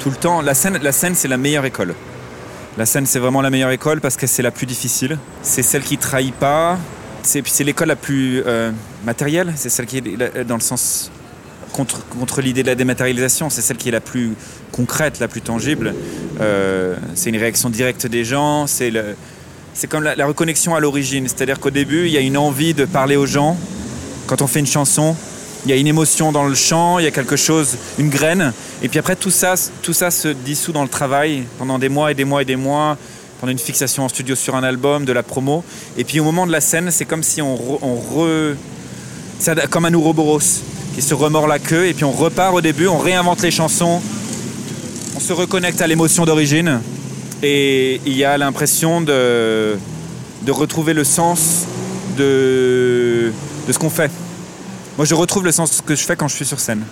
Tout 0.00 0.10
le 0.10 0.16
temps, 0.16 0.40
la 0.42 0.54
scène, 0.54 0.78
la 0.82 0.92
scène 0.92 1.14
c'est 1.14 1.28
la 1.28 1.36
meilleure 1.36 1.64
école. 1.64 1.94
La 2.76 2.86
scène 2.86 3.06
c'est 3.06 3.18
vraiment 3.18 3.40
la 3.40 3.50
meilleure 3.50 3.70
école 3.70 4.00
parce 4.00 4.16
que 4.16 4.26
c'est 4.26 4.42
la 4.42 4.50
plus 4.50 4.66
difficile. 4.66 5.18
C'est 5.42 5.62
celle 5.62 5.82
qui 5.82 5.96
trahit 5.96 6.34
pas. 6.34 6.78
C'est 7.22 7.64
l'école 7.64 7.88
la 7.88 7.96
plus 7.96 8.42
euh, 8.46 8.70
matérielle. 9.04 9.52
C'est 9.56 9.68
celle 9.70 9.86
qui 9.86 9.98
est 9.98 10.04
la- 10.16 10.44
dans 10.44 10.54
le 10.56 10.60
sens 10.60 11.10
contre, 11.76 12.06
contre 12.08 12.40
l'idée 12.40 12.62
de 12.62 12.68
la 12.68 12.74
dématérialisation. 12.74 13.50
C'est 13.50 13.62
celle 13.62 13.76
qui 13.76 13.88
est 13.88 13.92
la 13.92 14.00
plus 14.00 14.32
concrète, 14.72 15.20
la 15.20 15.28
plus 15.28 15.42
tangible. 15.42 15.94
Euh, 16.40 16.96
c'est 17.14 17.30
une 17.30 17.36
réaction 17.36 17.70
directe 17.70 18.06
des 18.06 18.24
gens. 18.24 18.66
C'est 18.66 18.92
c'est 19.74 19.88
comme 19.88 20.02
la, 20.02 20.16
la 20.16 20.26
reconnexion 20.26 20.74
à 20.74 20.80
l'origine. 20.80 21.28
C'est-à-dire 21.28 21.60
qu'au 21.60 21.70
début, 21.70 22.06
il 22.06 22.12
y 22.12 22.16
a 22.16 22.20
une 22.20 22.38
envie 22.38 22.72
de 22.72 22.86
parler 22.86 23.16
aux 23.16 23.26
gens. 23.26 23.58
Quand 24.26 24.40
on 24.40 24.46
fait 24.46 24.60
une 24.60 24.66
chanson, 24.66 25.14
il 25.64 25.70
y 25.70 25.74
a 25.74 25.76
une 25.76 25.86
émotion 25.86 26.32
dans 26.32 26.46
le 26.46 26.54
chant, 26.54 26.98
il 26.98 27.04
y 27.04 27.08
a 27.08 27.10
quelque 27.10 27.36
chose, 27.36 27.76
une 27.98 28.08
graine. 28.08 28.52
Et 28.82 28.88
puis 28.88 28.98
après, 28.98 29.16
tout 29.16 29.30
ça, 29.30 29.54
tout 29.82 29.92
ça 29.92 30.10
se 30.10 30.28
dissout 30.28 30.72
dans 30.72 30.82
le 30.82 30.88
travail 30.88 31.44
pendant 31.58 31.78
des 31.78 31.88
mois 31.90 32.10
et 32.10 32.14
des 32.14 32.24
mois 32.24 32.40
et 32.40 32.44
des 32.44 32.56
mois, 32.56 32.96
pendant 33.38 33.52
une 33.52 33.58
fixation 33.58 34.04
en 34.04 34.08
studio 34.08 34.34
sur 34.34 34.54
un 34.54 34.62
album, 34.62 35.04
de 35.04 35.12
la 35.12 35.22
promo. 35.22 35.62
Et 35.98 36.04
puis 36.04 36.20
au 36.20 36.24
moment 36.24 36.46
de 36.46 36.52
la 36.52 36.60
scène, 36.60 36.90
c'est 36.90 37.04
comme 37.04 37.22
si 37.22 37.42
on, 37.42 37.54
re- 37.54 37.78
on 37.82 37.96
re... 37.96 38.56
C'est 39.38 39.68
comme 39.68 39.84
un 39.84 39.92
Ouroboros 39.92 40.62
qui 40.96 41.02
se 41.02 41.12
remord 41.12 41.46
la 41.46 41.58
queue 41.58 41.88
et 41.88 41.92
puis 41.92 42.04
on 42.04 42.10
repart 42.10 42.54
au 42.54 42.62
début, 42.62 42.86
on 42.86 42.96
réinvente 42.96 43.42
les 43.42 43.50
chansons, 43.50 44.00
on 45.14 45.20
se 45.20 45.34
reconnecte 45.34 45.82
à 45.82 45.86
l'émotion 45.86 46.24
d'origine 46.24 46.80
et 47.42 48.00
il 48.06 48.16
y 48.16 48.24
a 48.24 48.38
l'impression 48.38 49.02
de, 49.02 49.76
retrouver 50.48 50.94
le 50.94 51.04
sens 51.04 51.66
de 52.16 53.30
ce 53.70 53.78
qu'on 53.78 53.90
fait. 53.90 54.10
Moi, 54.96 55.04
je 55.04 55.14
retrouve 55.14 55.44
le 55.44 55.52
sens 55.52 55.68
de 55.68 55.74
ce 55.74 55.82
que 55.82 55.94
je 55.94 56.02
fais 56.02 56.16
quand 56.16 56.28
je 56.28 56.34
suis 56.34 56.46
sur 56.46 56.60
scène. 56.60 56.82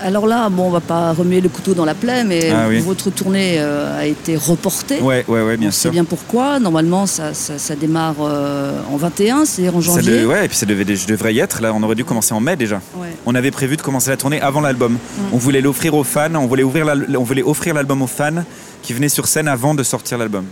Alors 0.00 0.26
là, 0.28 0.48
bon, 0.48 0.64
on 0.68 0.70
va 0.70 0.80
pas 0.80 1.12
remuer 1.12 1.40
le 1.40 1.48
couteau 1.48 1.74
dans 1.74 1.84
la 1.84 1.94
plaie, 1.94 2.22
mais 2.22 2.50
Ah 2.52 2.66
oui. 2.68 2.78
votre 2.78 3.10
tournée 3.10 3.56
euh, 3.58 3.98
a 3.98 4.06
été 4.06 4.36
reportée. 4.36 5.00
Ouais, 5.00 5.24
ouais, 5.26 5.42
ouais, 5.42 5.56
bien 5.56 5.68
on 5.68 5.72
sûr. 5.72 5.90
bien 5.90 6.04
pourquoi. 6.04 6.60
Normalement, 6.60 7.04
ça, 7.06 7.34
ça, 7.34 7.58
ça 7.58 7.74
démarre 7.74 8.14
euh, 8.20 8.80
en 8.92 8.96
21, 8.96 9.44
c'est-à-dire 9.44 9.76
en 9.76 9.80
Ça 9.80 9.86
janvier. 9.86 10.20
de- 10.20 10.26
ouais, 10.26 10.44
et 10.44 10.48
puis 10.48 10.56
ça 10.56 10.66
devait, 10.66 10.84
je 10.94 11.06
devrais 11.08 11.34
y 11.34 11.40
être. 11.40 11.60
Là, 11.60 11.72
on 11.74 11.82
aurait 11.82 11.96
dû 11.96 12.04
commencer 12.04 12.32
en 12.32 12.40
mai 12.40 12.54
déjà. 12.54 12.80
Ouais. 12.96 13.08
On 13.26 13.34
avait 13.34 13.50
prévu 13.50 13.76
de 13.76 13.82
commencer 13.82 14.10
la 14.10 14.16
tournée 14.16 14.40
avant 14.40 14.60
l'album. 14.60 14.92
Mm. 14.92 14.98
On 15.32 15.36
voulait 15.36 15.60
l'offrir 15.60 15.94
aux 15.94 16.04
fans. 16.04 16.34
On 16.36 16.46
voulait 16.46 16.62
ouvrir, 16.62 16.84
l'al- 16.84 17.16
on 17.18 17.24
voulait 17.24 17.42
offrir 17.42 17.74
l'album 17.74 18.00
aux 18.02 18.06
fans 18.06 18.44
qui 18.82 18.92
venaient 18.92 19.08
sur 19.08 19.26
scène 19.26 19.48
avant 19.48 19.74
de 19.74 19.82
sortir 19.82 20.18
l'album. 20.18 20.44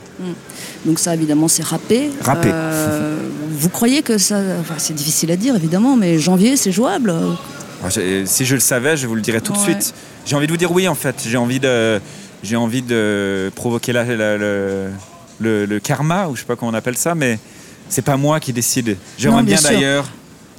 Donc 0.85 0.99
ça, 0.99 1.15
évidemment, 1.15 1.47
c'est 1.47 1.63
râpé. 1.65 2.11
Râpé. 2.21 2.51
Euh, 2.53 3.17
vous 3.53 3.69
croyez 3.69 4.03
que 4.03 4.19
ça... 4.19 4.41
Enfin, 4.61 4.75
c'est 4.79 4.95
difficile 4.95 5.31
à 5.31 5.37
dire, 5.37 5.55
évidemment, 5.55 5.95
mais 5.97 6.19
janvier, 6.19 6.57
c'est 6.57 6.73
jouable 6.73 7.15
Si 8.27 8.45
je 8.45 8.55
le 8.55 8.61
savais, 8.61 8.97
je 8.97 9.07
vous 9.07 9.15
le 9.15 9.21
dirais 9.21 9.41
tout 9.41 9.53
de 9.53 9.59
Ouais. 9.59 9.65
suite. 9.65 9.95
J'ai 10.25 10.35
envie 10.37 10.47
de 10.47 10.53
vous 10.53 10.57
dire 10.59 10.73
oui, 10.73 10.89
en 10.89 10.95
fait. 10.95 11.17
J'ai 11.27 11.37
envie 11.37 11.61
de, 11.61 12.01
j'ai 12.43 12.57
envie 12.57 12.83
de 12.83 13.51
provoquer 13.55 13.93
la- 13.93 14.05
la- 14.05 14.37
le, 14.37 14.91
le- 15.41 15.67
le 15.67 15.81
karma, 15.81 16.29
ou 16.29 16.35
je 16.37 16.41
sais 16.41 16.47
pas 16.47 16.57
comment 16.57 16.71
on 16.73 16.75
appelle 16.75 16.97
ça, 16.97 17.15
mais 17.15 17.39
c'est 17.89 18.03
pas 18.03 18.17
moi 18.17 18.41
qui 18.41 18.53
décide. 18.53 18.97
J'aimerais 19.19 19.43
bien 19.43 19.61
d'ailleurs, 19.61 20.09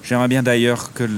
j'aimerais 0.03 0.27
bien 0.27 0.43
d'ailleurs 0.43 0.93
que, 0.93 1.09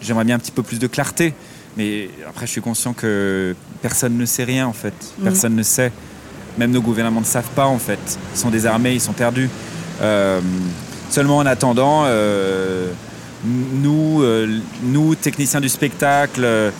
j'aimerais 0.00 0.24
bien 0.24 0.36
un 0.36 0.38
petit 0.38 0.52
peu 0.52 0.62
plus 0.62 0.78
de 0.78 0.86
clarté. 0.86 1.34
Mais 1.76 2.10
après, 2.28 2.46
je 2.46 2.52
suis 2.52 2.60
conscient 2.60 2.92
que 2.94 3.54
personne 3.82 4.16
ne 4.16 4.24
sait 4.26 4.44
rien, 4.44 4.66
en 4.66 4.72
fait. 4.72 4.94
Mhm. 5.18 5.24
Personne 5.24 5.54
ne 5.54 5.62
sait. 5.62 5.92
Même 6.58 6.72
nos 6.72 6.80
gouvernements 6.82 7.20
ne 7.20 7.24
savent 7.26 7.50
pas, 7.54 7.66
en 7.66 7.78
fait. 7.78 7.98
Ils 8.34 8.38
sont 8.38 8.50
désarmés, 8.50 8.94
ils 8.94 9.00
sont 9.00 9.12
perdus. 9.12 9.48
Euh, 10.02 10.40
seulement 11.10 11.36
en 11.38 11.46
attendant, 11.46 12.04
euh, 12.06 12.90
nous, 13.44 14.22
euh, 14.22 14.58
nous, 14.82 15.14
techniciens 15.14 15.60
du 15.60 15.68
spectacle, 15.68 16.42
euh, 16.44 16.70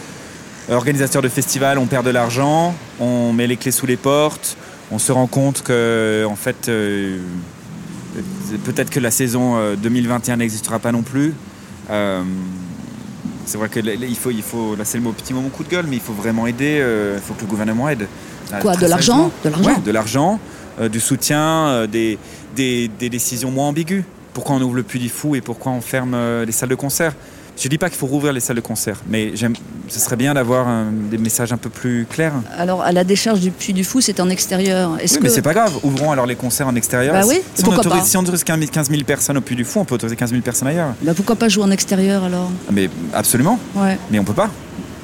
organisateurs 0.70 1.22
de 1.22 1.28
festivals, 1.28 1.78
on 1.78 1.86
perd 1.86 2.04
de 2.04 2.10
l'argent, 2.10 2.74
on 3.00 3.32
met 3.32 3.46
les 3.46 3.56
clés 3.56 3.70
sous 3.72 3.86
les 3.86 3.96
portes, 3.96 4.56
on 4.90 4.98
se 4.98 5.10
rend 5.12 5.26
compte 5.26 5.62
que, 5.62 6.24
en 6.28 6.36
fait, 6.36 6.68
euh, 6.68 7.18
peut-être 8.64 8.90
que 8.90 9.00
la 9.00 9.10
saison 9.10 9.56
euh, 9.56 9.76
2021 9.76 10.36
n'existera 10.36 10.78
pas 10.78 10.92
non 10.92 11.02
plus. 11.02 11.34
C'est 13.46 13.58
vrai 13.58 13.68
que 13.68 13.80
là, 13.80 13.92
là, 13.96 14.06
il 14.08 14.16
faut, 14.16 14.30
il 14.30 14.42
faut, 14.42 14.76
là 14.76 14.84
c'est 14.84 14.98
le 14.98 15.02
mot- 15.02 15.12
petit 15.12 15.34
moment 15.34 15.48
coup 15.48 15.64
de 15.64 15.68
gueule, 15.68 15.86
mais 15.88 15.96
il 15.96 16.02
faut 16.02 16.12
vraiment 16.12 16.46
aider. 16.46 16.84
Il 17.16 17.20
faut 17.20 17.34
que 17.34 17.40
le 17.40 17.46
gouvernement 17.48 17.88
aide. 17.88 18.06
Quoi, 18.60 18.76
de 18.76 18.86
l'argent? 18.86 19.32
De 19.44 19.48
l'argent? 19.50 19.68
Ouais, 19.70 19.80
de 19.84 19.90
l'argent, 19.90 20.38
du 20.92 21.00
soutien, 21.00 21.86
des, 21.88 22.16
des, 22.54 22.88
des 22.98 23.08
décisions 23.10 23.50
moins 23.50 23.66
ambiguës. 23.68 24.04
Pourquoi 24.32 24.56
on 24.56 24.60
ouvre 24.62 24.74
le 24.76 24.82
Puy 24.82 24.98
du 25.00 25.08
Fou 25.08 25.34
et 25.34 25.40
pourquoi 25.40 25.72
on 25.72 25.80
ferme 25.80 26.12
euh, 26.14 26.44
les 26.44 26.52
salles 26.52 26.68
de 26.68 26.74
concert 26.76 27.14
Je 27.58 27.68
dis 27.68 27.78
pas 27.78 27.88
qu'il 27.90 27.98
faut 27.98 28.06
rouvrir 28.06 28.32
les 28.32 28.40
salles 28.40 28.56
de 28.56 28.60
concert, 28.60 29.00
mais 29.08 29.32
j'aime, 29.34 29.54
ce 29.88 29.98
serait 29.98 30.16
bien 30.16 30.34
d'avoir 30.34 30.68
un- 30.68 30.86
des 31.10 31.18
messages 31.18 31.52
un 31.52 31.56
peu 31.56 31.68
plus 31.68 32.06
clairs. 32.08 32.32
Alors, 32.56 32.80
à 32.82 32.92
la 32.92 33.02
décharge 33.04 33.40
du 33.40 33.50
Puy 33.50 33.72
du 33.72 33.82
Fou, 33.84 34.00
c'est 34.00 34.20
en 34.20 34.30
extérieur. 34.30 34.98
Est-ce 35.00 35.14
Oui, 35.14 35.18
que... 35.18 35.24
mais 35.24 35.28
c'est 35.30 35.42
pas 35.42 35.52
grave. 35.52 35.72
Ouvrons 35.82 36.12
alors 36.12 36.26
les 36.26 36.36
concerts 36.36 36.68
en 36.68 36.74
extérieur. 36.76 37.12
Bah 37.14 37.26
oui, 37.26 37.40
si, 37.54 37.64
on 37.64 37.68
autorise, 37.72 38.00
pas 38.00 38.04
si 38.06 38.16
on 38.16 38.20
autorise 38.20 38.44
15 38.44 38.88
000 38.90 39.02
personnes 39.04 39.36
au 39.36 39.40
Puy 39.40 39.56
du 39.56 39.64
Fou, 39.64 39.80
on 39.80 39.84
peut 39.84 39.96
autoriser 39.96 40.16
15 40.16 40.30
000 40.30 40.42
personnes 40.42 40.68
ailleurs. 40.68 40.94
Bah, 41.02 41.12
pourquoi 41.14 41.34
pas 41.36 41.48
jouer 41.48 41.64
en 41.64 41.70
extérieur, 41.72 42.22
alors? 42.24 42.50
Ah, 42.68 42.72
Mais 42.72 42.88
absolument, 43.12 43.58
Ouais, 43.74 43.98
mais 44.10 44.18
on 44.20 44.24
peut 44.24 44.32
pas. 44.32 44.48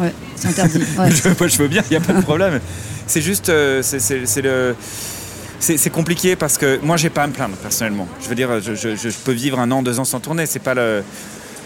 ouais, 0.01 0.13
c'est 0.37 0.49
interdit. 0.49 0.79
Ouais. 0.99 1.11
je, 1.11 1.29
moi, 1.29 1.49
je 1.49 1.59
veux 1.59 1.69
bien, 1.69 1.83
il 1.91 1.99
n'y 1.99 2.03
a 2.03 2.07
pas 2.07 2.13
de 2.13 2.23
problème. 2.23 2.61
C'est 3.09 3.21
juste, 3.21 3.49
euh, 3.51 3.83
c'est 3.83 4.43
le. 4.43 4.75
C'est 5.59 5.91
compliqué 5.91 6.37
parce 6.37 6.59
que 6.59 6.79
moi, 6.83 6.97
j'ai 6.97 7.11
pas 7.11 7.23
à 7.23 7.27
me 7.27 7.33
plaindre 7.33 7.57
personnellement. 7.57 8.07
Je 8.23 8.29
veux 8.29 8.35
dire, 8.35 8.61
je, 8.61 9.09
peux 9.25 9.33
vivre 9.33 9.59
un 9.59 9.71
an, 9.71 9.83
deux 9.83 9.99
ans 9.99 10.05
sans 10.05 10.21
tourner. 10.21 10.47
C'est 10.47 10.59
pas 10.61 10.75
le. 10.75 11.03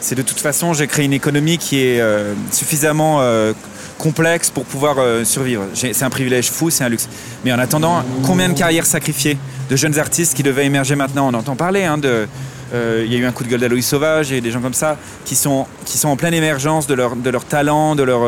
C'est 0.00 0.14
de 0.14 0.22
toute 0.22 0.38
façon, 0.38 0.72
j'ai 0.72 0.86
créé 0.86 1.04
une 1.04 1.12
économie 1.12 1.58
qui 1.58 1.82
est 1.82 2.00
euh, 2.00 2.32
suffisamment 2.52 3.18
euh, 3.20 3.52
complexe 3.98 4.48
pour 4.48 4.64
pouvoir 4.64 4.96
euh, 4.98 5.24
survivre. 5.24 5.64
C'est 5.74 6.02
un 6.02 6.08
privilège 6.08 6.50
fou, 6.50 6.70
c'est 6.70 6.84
un 6.84 6.88
luxe. 6.88 7.06
Mais 7.44 7.52
en 7.52 7.58
attendant, 7.58 8.02
combien 8.24 8.48
de 8.48 8.54
carrières 8.54 8.86
sacrifiées 8.86 9.36
de 9.68 9.76
jeunes 9.76 9.98
artistes 9.98 10.34
qui 10.34 10.42
devaient 10.42 10.64
émerger 10.64 10.94
maintenant? 10.94 11.28
On 11.28 11.34
entend 11.34 11.56
parler 11.56 11.84
hein, 11.84 11.98
de. 11.98 12.26
Il 12.72 13.12
y 13.12 13.16
a 13.16 13.18
eu 13.18 13.24
un 13.24 13.32
coup 13.32 13.42
de 13.42 13.48
gueule 13.48 13.58
d'Aloïs 13.58 13.84
Sauvage 13.84 14.30
et 14.30 14.40
des 14.40 14.52
gens 14.52 14.60
comme 14.60 14.74
ça 14.74 14.96
qui 15.24 15.34
sont, 15.34 15.66
en 16.04 16.16
pleine 16.16 16.34
émergence 16.34 16.86
de 16.86 16.94
leur, 16.94 17.16
de 17.16 17.30
talent, 17.48 17.96
de 17.96 18.04
leur, 18.04 18.20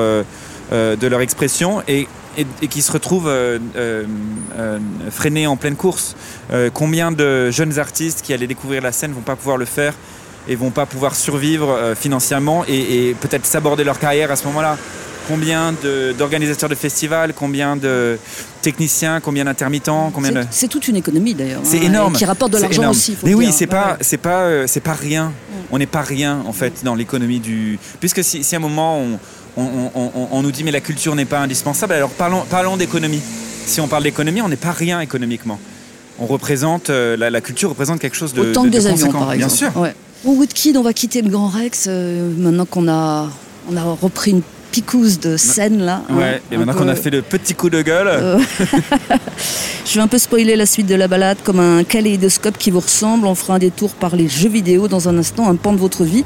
de 0.73 1.07
leur 1.07 1.21
expression 1.21 1.81
et, 1.87 2.09
et, 2.39 2.47
et 2.63 2.69
qui 2.69 2.83
se 2.83 2.91
retrouvent 2.93 3.29
euh, 3.29 3.59
euh, 3.77 4.05
euh, 4.59 4.79
freinés 5.11 5.47
en 5.47 5.57
pleine 5.57 5.77
course. 5.77 6.17
Euh, 6.53 6.71
combien 6.73 7.13
de 7.13 7.51
jeunes 7.51 7.79
artistes 7.79 8.23
qui 8.23 8.33
allaient 8.33 8.47
découvrir 8.47 8.83
la 8.83 8.93
scène 8.93 9.13
vont 9.13 9.21
pas 9.21 9.37
pouvoir 9.37 9.57
le 9.57 9.65
faire 9.65 9.95
et 10.49 10.57
vont 10.57 10.71
pas 10.71 10.87
pouvoir 10.87 11.15
survivre 11.15 11.95
financièrement 11.97 12.65
et, 12.67 13.09
et 13.11 13.15
peut-être 13.15 13.47
s'aborder 13.47 13.85
leur 13.85 13.99
carrière 13.99 14.31
à 14.31 14.37
ce 14.37 14.45
moment-là? 14.47 14.77
Combien 15.29 15.73
d'organisateurs 16.19 16.69
de, 16.69 16.75
festivals, 16.75 17.33
combien 17.33 17.77
de 17.77 18.19
techniciens, 18.61 19.21
combien 19.21 19.45
d'intermittents, 19.45 20.11
combien 20.13 20.33
de... 20.33 20.43
C'est- 20.51 20.67
toute 20.67 20.89
une 20.89 20.97
économie, 20.97 21.33
d'ailleurs. 21.35 21.61
C'est 21.63 21.79
hein, 21.79 21.83
énorme. 21.83 22.15
Qui 22.15 22.25
rapporte 22.25 22.53
de 22.53 22.59
l'argent 22.59 22.91
aussi. 22.91 23.15
faut 23.15 23.25
Mais 23.29 23.35
oui, 23.35 23.51
c'est 23.53 23.69
pas, 23.69 23.93
Ouais. 23.93 23.97
c'est 24.01 24.17
pas, 24.17 24.67
c'est 24.67 24.81
pas 24.81 24.95
rien. 24.95 25.33
On 25.71 25.79
n'est 25.79 25.87
pas 25.87 26.03
rien 26.03 26.43
en 26.45 26.53
fait 26.53 26.83
dans 26.85 26.97
l'économie 26.97 27.39
du. 27.39 27.79
Puisque 28.01 28.25
si, 28.25 28.43
si 28.43 28.55
à 28.57 28.59
un 28.59 28.61
moment 28.61 28.99
on, 28.99 29.19
on, 29.57 29.91
on- 29.95 30.11
on- 30.15 30.29
on 30.33 30.43
nous 30.43 30.51
dit 30.53 30.65
mais 30.65 30.71
la 30.71 30.81
culture 30.81 31.15
n'est 31.15 31.25
pas 31.25 31.39
indispensable, 31.41 31.93
alors 31.95 32.11
parlons, 32.11 32.43
parlons 32.49 32.77
d'économie. 32.77 33.21
Si 33.67 33.81
on 33.81 33.89
parle 33.89 34.03
d'économie, 34.05 34.41
on 34.43 34.49
n'est 34.49 34.57
pas 34.57 34.73
rien 34.73 35.01
économiquement. 35.01 35.59
on 36.19 36.27
représente, 36.27 36.91
euh, 36.91 37.17
la, 37.17 37.31
la 37.31 37.41
culture 37.41 37.71
représente 37.71 37.99
quelque 38.01 38.17
chose 38.17 38.33
de, 38.35 38.43
Autant 38.43 38.65
de- 38.65 38.69
que 38.69 38.75
de 38.75 38.79
des 38.81 38.87
avions, 38.87 39.07
conséquent. 39.07 39.19
par 39.21 39.33
exemple. 39.33 39.53
Bien 39.55 39.69
sûr. 39.71 39.77
Ouais. 39.81 39.95
Bon, 40.25 40.33
Woodkid, 40.37 40.77
on 40.77 40.83
va 40.83 40.93
quitter 40.93 41.21
le 41.23 41.31
Grand 41.31 41.49
Rex 41.49 41.87
euh, 41.89 42.31
maintenant 42.39 42.67
qu'on 42.67 42.87
a, 42.89 43.29
on 43.71 43.77
a 43.77 43.83
repris 44.01 44.31
une 44.33 44.43
picouse 44.71 45.19
de 45.21 45.37
scène 45.37 45.81
là. 45.83 46.03
hein, 46.09 46.15
Ouais, 46.17 46.43
et 46.53 46.57
maintenant 46.57 46.75
qu'on 46.75 46.89
a 46.89 46.95
fait 46.95 47.11
le 47.11 47.23
petit 47.23 47.55
coup 47.55 47.71
de 47.71 47.83
gueule, 47.83 48.09
Euh, 48.09 48.39
Je 49.87 49.95
vais 49.95 50.01
un 50.01 50.07
peu 50.09 50.19
spoiler 50.19 50.55
la 50.57 50.65
suite 50.67 50.87
de 50.87 50.95
la 50.95 51.09
balade 51.09 51.39
comme 51.45 51.59
un 51.61 51.83
kaléidoscope 51.85 52.57
qui 52.57 52.71
vous 52.71 52.81
ressemble. 52.81 53.27
On 53.27 53.35
fera 53.35 53.55
un 53.55 53.59
détour 53.59 53.91
par 53.95 54.15
les 54.17 54.29
jeux 54.29 54.49
vidéo 54.49 54.89
dans 54.89 55.09
un 55.09 55.19
instant, 55.19 55.49
un 55.51 55.57
pan 55.57 55.73
de 55.73 55.79
votre 55.79 56.05
vie. 56.05 56.25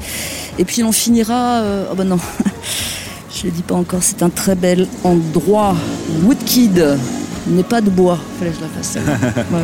Et 0.59 0.63
puis 0.65 0.83
on 0.83 0.91
finira. 0.91 1.61
euh, 1.61 1.85
Oh 1.91 1.95
ben 1.95 2.05
non, 2.05 2.19
je 3.37 3.45
ne 3.45 3.51
le 3.51 3.57
dis 3.57 3.61
pas 3.61 3.75
encore, 3.75 4.01
c'est 4.01 4.23
un 4.23 4.29
très 4.29 4.55
bel 4.55 4.87
endroit. 5.03 5.75
Woodkid 6.23 6.97
n'est 7.47 7.63
pas 7.63 7.81
de 7.81 7.89
bois. 7.91 8.17
Fallait 8.39 8.51
que 8.51 8.57
je 8.57 8.61
la 8.61 8.67
fasse. 8.67 8.97
Ouais. 9.53 9.63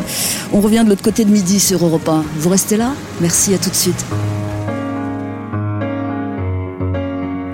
On 0.52 0.60
revient 0.60 0.82
de 0.84 0.90
l'autre 0.90 1.02
côté 1.02 1.24
de 1.24 1.30
midi 1.30 1.58
sur 1.58 1.84
Europe 1.84 2.08
1. 2.08 2.24
Vous 2.38 2.48
restez 2.50 2.76
là? 2.76 2.92
Merci, 3.20 3.52
à 3.52 3.58
tout 3.58 3.70
de 3.70 3.74
suite. 3.74 4.04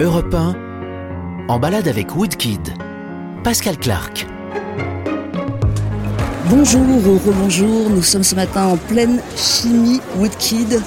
Europe 0.00 0.34
1, 0.34 0.56
en 1.48 1.58
balade 1.58 1.88
avec 1.88 2.14
Woodkid. 2.14 2.60
Pascal 3.42 3.78
Clark. 3.78 4.26
Bonjour 6.50 6.82
ou 6.82 7.18
rebonjour, 7.18 7.88
nous 7.88 8.02
sommes 8.02 8.24
ce 8.24 8.34
matin 8.34 8.66
en 8.66 8.76
pleine 8.76 9.20
chimie 9.36 10.00
Woodkid, 10.18 10.82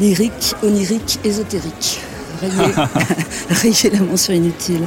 lyrique, 0.00 0.54
onirique, 0.62 1.18
ésotérique. 1.24 2.00
Rayez 3.50 3.90
la 3.92 4.00
mention 4.00 4.32
inutile. 4.32 4.82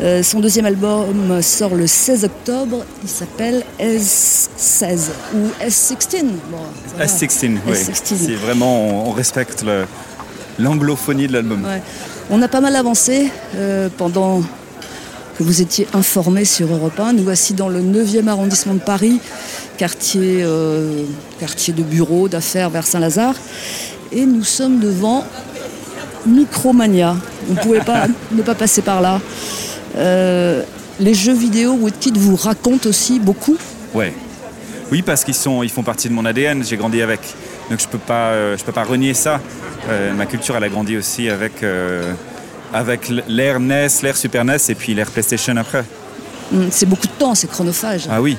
Euh, 0.00 0.22
son 0.22 0.40
deuxième 0.40 0.66
album 0.66 1.40
sort 1.40 1.74
le 1.74 1.86
16 1.86 2.24
octobre, 2.24 2.84
il 3.02 3.08
s'appelle 3.08 3.64
S16 3.80 5.10
ou 5.34 5.64
S16. 5.64 6.24
Bon, 6.50 6.58
ça 6.86 6.96
va. 6.98 7.04
S16, 7.06 7.58
oui. 7.66 7.72
S16. 7.72 8.14
C'est 8.26 8.34
vraiment, 8.34 9.08
on, 9.08 9.12
respecte 9.12 9.64
l'anglophonie 10.58 11.28
de 11.28 11.32
l'album. 11.34 11.64
Ouais. 11.64 11.80
On 12.30 12.40
a 12.42 12.48
pas 12.48 12.60
mal 12.60 12.74
avancé 12.74 13.30
euh, 13.56 13.88
pendant 13.96 14.42
que 15.38 15.42
vous 15.42 15.60
étiez 15.60 15.86
informés 15.94 16.44
sur 16.44 16.72
Europe 16.72 16.98
1. 16.98 17.14
Nous 17.14 17.24
voici 17.24 17.54
dans 17.54 17.68
le 17.68 17.80
9e 17.80 18.28
arrondissement 18.28 18.74
de 18.74 18.80
Paris, 18.80 19.20
quartier, 19.76 20.42
euh, 20.42 21.04
quartier 21.40 21.72
de 21.74 21.82
bureaux, 21.82 22.28
d'affaires 22.28 22.70
vers 22.70 22.86
Saint-Lazare. 22.86 23.36
Et 24.12 24.26
nous 24.26 24.44
sommes 24.44 24.78
devant 24.78 25.24
Micromania. 26.26 27.16
On 27.50 27.54
ne 27.54 27.58
pouvait 27.58 27.80
pas 27.80 28.06
ne 28.32 28.42
pas 28.42 28.54
passer 28.54 28.82
par 28.82 29.00
là. 29.00 29.20
Euh, 29.96 30.62
les 31.00 31.14
jeux 31.14 31.34
vidéo 31.34 31.72
Woodkid 31.72 32.16
vous 32.16 32.36
racontent 32.36 32.88
aussi 32.88 33.18
beaucoup. 33.20 33.56
Ouais. 33.94 34.12
Oui, 34.92 35.02
parce 35.02 35.24
qu'ils 35.24 35.34
sont, 35.34 35.62
ils 35.62 35.70
font 35.70 35.82
partie 35.82 36.08
de 36.08 36.14
mon 36.14 36.24
ADN. 36.24 36.64
J'ai 36.64 36.76
grandi 36.76 37.00
avec, 37.02 37.20
donc 37.70 37.80
je 37.80 37.88
peux 37.88 37.98
pas, 37.98 38.30
euh, 38.30 38.56
je 38.56 38.64
peux 38.64 38.72
pas 38.72 38.84
renier 38.84 39.14
ça. 39.14 39.40
Euh, 39.88 40.12
ma 40.14 40.26
culture, 40.26 40.56
elle 40.56 40.64
a 40.64 40.68
grandi 40.68 40.96
aussi 40.96 41.28
avec, 41.28 41.64
avec 42.72 43.08
l'ère 43.28 43.60
NES, 43.60 43.88
l'ère 44.02 44.16
Super 44.16 44.44
NES 44.44 44.56
et 44.68 44.74
puis 44.74 44.94
l'ère 44.94 45.10
PlayStation 45.10 45.56
après. 45.56 45.84
Hum, 46.52 46.68
C'est 46.70 46.86
beaucoup 46.86 47.06
de 47.06 47.12
temps, 47.12 47.34
c'est 47.34 47.50
chronophage. 47.50 48.06
Ah 48.10 48.20
oui. 48.20 48.36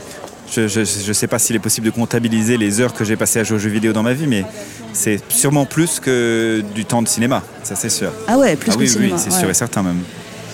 Je, 0.52 0.68
je 0.68 1.14
sais 1.14 1.28
pas 1.28 1.40
s'il 1.40 1.56
est 1.56 1.60
possible 1.60 1.86
de 1.88 1.92
comptabiliser 1.92 2.58
les 2.58 2.80
heures 2.80 2.94
que 2.94 3.04
j'ai 3.04 3.16
passées 3.16 3.40
à 3.40 3.44
jouer 3.44 3.58
aux 3.58 3.60
jeux 3.60 3.70
vidéo 3.70 3.94
dans 3.94 4.04
ma 4.04 4.14
vie, 4.14 4.28
mais 4.28 4.46
c'est 4.94 5.20
sûrement 5.30 5.66
plus 5.66 6.00
que 6.00 6.64
du 6.74 6.86
temps 6.86 7.02
de 7.02 7.08
cinéma. 7.08 7.44
Ça, 7.64 7.76
c'est 7.76 7.90
sûr. 7.90 8.12
Ah 8.28 8.38
ouais, 8.38 8.56
plus 8.56 8.72
ah 8.72 8.76
que 8.76 8.80
oui, 8.80 8.86
le 8.86 8.92
oui, 8.92 8.96
cinéma. 8.96 9.18
c'est 9.18 9.34
ouais. 9.34 9.40
sûr 9.40 9.50
et 9.50 9.54
certain 9.54 9.84
même. 9.84 10.00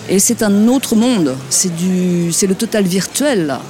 Et 0.08 0.18
c'est 0.18 0.42
un 0.42 0.68
autre 0.68 0.96
monde. 0.96 1.36
C'est 1.50 1.74
du, 1.74 2.32
c'est 2.32 2.46
le 2.46 2.54
total 2.54 2.84
virtuel 2.84 3.46
là. 3.46 3.60